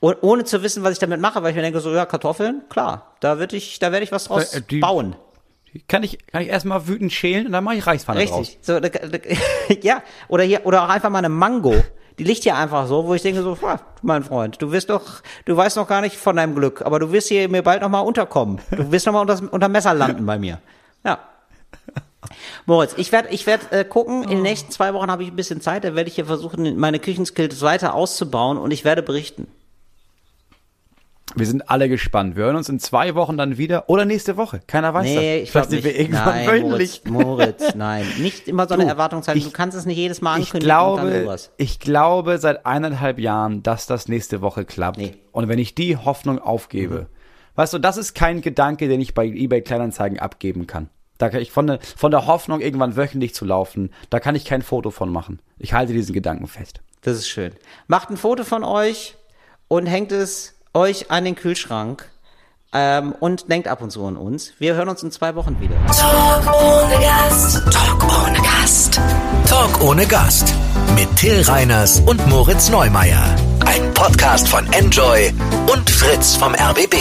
Und 0.00 0.18
ohne 0.22 0.44
zu 0.44 0.62
wissen, 0.62 0.82
was 0.82 0.92
ich 0.92 0.98
damit 0.98 1.20
mache, 1.20 1.42
weil 1.42 1.50
ich 1.50 1.56
mir 1.56 1.62
denke, 1.62 1.80
so, 1.80 1.94
ja, 1.94 2.04
Kartoffeln, 2.04 2.62
klar, 2.68 3.14
da 3.20 3.38
würde 3.38 3.56
ich, 3.56 3.78
da 3.78 3.92
werde 3.92 4.04
ich 4.04 4.12
was 4.12 4.24
draus 4.24 4.54
äh, 4.54 4.62
die, 4.62 4.80
bauen. 4.80 5.16
Kann 5.88 6.02
ich, 6.02 6.26
kann 6.26 6.42
ich 6.42 6.48
erstmal 6.48 6.86
wütend 6.86 7.12
schälen 7.12 7.46
und 7.46 7.52
dann 7.52 7.64
mache 7.64 7.76
ich 7.76 7.86
Reispfanne 7.86 8.20
Richtig. 8.20 8.58
draus. 8.66 8.82
So, 8.82 9.74
ja, 9.82 10.02
oder 10.28 10.44
hier, 10.44 10.66
oder 10.66 10.84
auch 10.84 10.88
einfach 10.88 11.08
mal 11.08 11.18
eine 11.18 11.30
Mango. 11.30 11.74
Die 12.18 12.24
liegt 12.24 12.42
hier 12.42 12.56
einfach 12.56 12.86
so, 12.86 13.06
wo 13.06 13.14
ich 13.14 13.22
denke 13.22 13.42
so, 13.42 13.56
ah, 13.62 13.80
mein 14.02 14.22
Freund, 14.22 14.60
du 14.60 14.70
wirst 14.72 14.90
doch, 14.90 15.22
du 15.44 15.56
weißt 15.56 15.76
noch 15.76 15.88
gar 15.88 16.00
nicht 16.00 16.16
von 16.16 16.36
deinem 16.36 16.54
Glück, 16.54 16.82
aber 16.82 16.98
du 16.98 17.12
wirst 17.12 17.28
hier 17.28 17.48
mir 17.48 17.62
bald 17.62 17.82
noch 17.82 17.88
mal 17.88 18.00
unterkommen. 18.00 18.60
Du 18.70 18.90
wirst 18.92 19.06
noch 19.06 19.12
mal 19.12 19.20
unter, 19.20 19.40
unter 19.52 19.68
Messer 19.68 19.94
landen 19.94 20.26
bei 20.26 20.38
mir. 20.38 20.58
Ja. 21.04 21.18
Moritz, 22.66 22.94
ich 22.96 23.12
werde 23.12 23.28
ich 23.30 23.46
werd, 23.46 23.72
äh, 23.72 23.84
gucken, 23.84 24.22
in 24.22 24.30
den 24.30 24.42
nächsten 24.42 24.70
zwei 24.70 24.94
Wochen 24.94 25.10
habe 25.10 25.22
ich 25.22 25.30
ein 25.30 25.36
bisschen 25.36 25.60
Zeit, 25.60 25.84
da 25.84 25.94
werde 25.94 26.08
ich 26.08 26.14
hier 26.14 26.26
versuchen, 26.26 26.78
meine 26.78 26.98
Küchenskills 26.98 27.62
weiter 27.62 27.94
auszubauen 27.94 28.58
und 28.58 28.70
ich 28.70 28.84
werde 28.84 29.02
berichten. 29.02 29.48
Wir 31.34 31.46
sind 31.46 31.70
alle 31.70 31.88
gespannt. 31.88 32.36
Wir 32.36 32.44
hören 32.44 32.56
uns 32.56 32.68
in 32.68 32.78
zwei 32.78 33.14
Wochen 33.14 33.36
dann 33.36 33.58
wieder 33.58 33.88
oder 33.88 34.04
nächste 34.04 34.36
Woche. 34.36 34.60
Keiner 34.66 34.92
weiß 34.92 35.04
nee, 35.04 35.14
das. 35.14 35.42
Ich 35.44 35.50
Vielleicht 35.50 35.70
sind 35.70 35.84
wir 35.84 35.98
irgendwann 35.98 36.24
nein, 36.24 36.46
wöchentlich. 36.48 37.02
Moritz, 37.04 37.60
Moritz, 37.60 37.74
nein. 37.74 38.06
Nicht 38.18 38.48
immer 38.48 38.68
so 38.68 38.74
eine 38.74 38.84
du, 38.84 38.88
Erwartungshaltung. 38.90 39.44
Du 39.44 39.50
kannst 39.50 39.76
es 39.76 39.86
nicht 39.86 39.96
jedes 39.96 40.20
Mal 40.20 40.34
ankündigen. 40.34 40.58
Ich 40.58 40.64
glaube, 40.64 41.36
ich 41.56 41.80
glaube 41.80 42.38
seit 42.38 42.66
eineinhalb 42.66 43.18
Jahren, 43.18 43.62
dass 43.62 43.86
das 43.86 44.08
nächste 44.08 44.40
Woche 44.42 44.64
klappt. 44.64 44.98
Nee. 44.98 45.14
Und 45.32 45.48
wenn 45.48 45.58
ich 45.58 45.74
die 45.74 45.96
Hoffnung 45.96 46.38
aufgebe, 46.38 46.94
mhm. 46.94 47.06
weißt 47.56 47.74
du, 47.74 47.78
das 47.78 47.96
ist 47.96 48.14
kein 48.14 48.40
Gedanke, 48.40 48.88
den 48.88 49.00
ich 49.00 49.14
bei 49.14 49.26
eBay 49.26 49.62
Kleinanzeigen 49.62 50.18
abgeben 50.18 50.66
kann. 50.66 50.90
Da 51.18 51.28
kann 51.28 51.40
ich 51.40 51.52
von 51.52 51.66
der, 51.66 51.78
von 51.80 52.10
der 52.10 52.26
Hoffnung, 52.26 52.60
irgendwann 52.60 52.96
wöchentlich 52.96 53.34
zu 53.34 53.44
laufen, 53.44 53.90
da 54.10 54.18
kann 54.18 54.34
ich 54.34 54.44
kein 54.44 54.60
Foto 54.60 54.90
von 54.90 55.10
machen. 55.10 55.40
Ich 55.58 55.72
halte 55.72 55.92
diesen 55.92 56.12
Gedanken 56.14 56.48
fest. 56.48 56.80
Das 57.02 57.16
ist 57.16 57.28
schön. 57.28 57.52
Macht 57.86 58.10
ein 58.10 58.16
Foto 58.16 58.44
von 58.44 58.64
euch 58.64 59.16
und 59.68 59.86
hängt 59.86 60.12
es 60.12 60.58
euch 60.74 61.10
an 61.10 61.24
den 61.24 61.34
Kühlschrank 61.34 62.10
ähm, 62.72 63.12
und 63.20 63.50
denkt 63.50 63.68
ab 63.68 63.82
und 63.82 63.90
zu 63.90 64.04
an 64.06 64.16
uns. 64.16 64.52
Wir 64.58 64.74
hören 64.74 64.88
uns 64.88 65.02
in 65.02 65.10
zwei 65.10 65.34
Wochen 65.34 65.60
wieder. 65.60 65.76
Talk 65.86 66.54
ohne 66.54 66.98
Gast. 67.00 67.62
Talk 67.72 68.04
ohne 68.04 68.38
Gast. 68.38 69.00
Talk 69.46 69.82
ohne 69.82 70.06
Gast. 70.06 70.54
Mit 70.94 71.14
Till 71.16 71.42
Reiners 71.42 72.00
und 72.00 72.26
Moritz 72.28 72.70
Neumeier. 72.70 73.22
Ein 73.66 73.92
Podcast 73.94 74.48
von 74.48 74.70
Enjoy 74.72 75.32
und 75.72 75.88
Fritz 75.90 76.36
vom 76.36 76.54
RBB. 76.54 76.96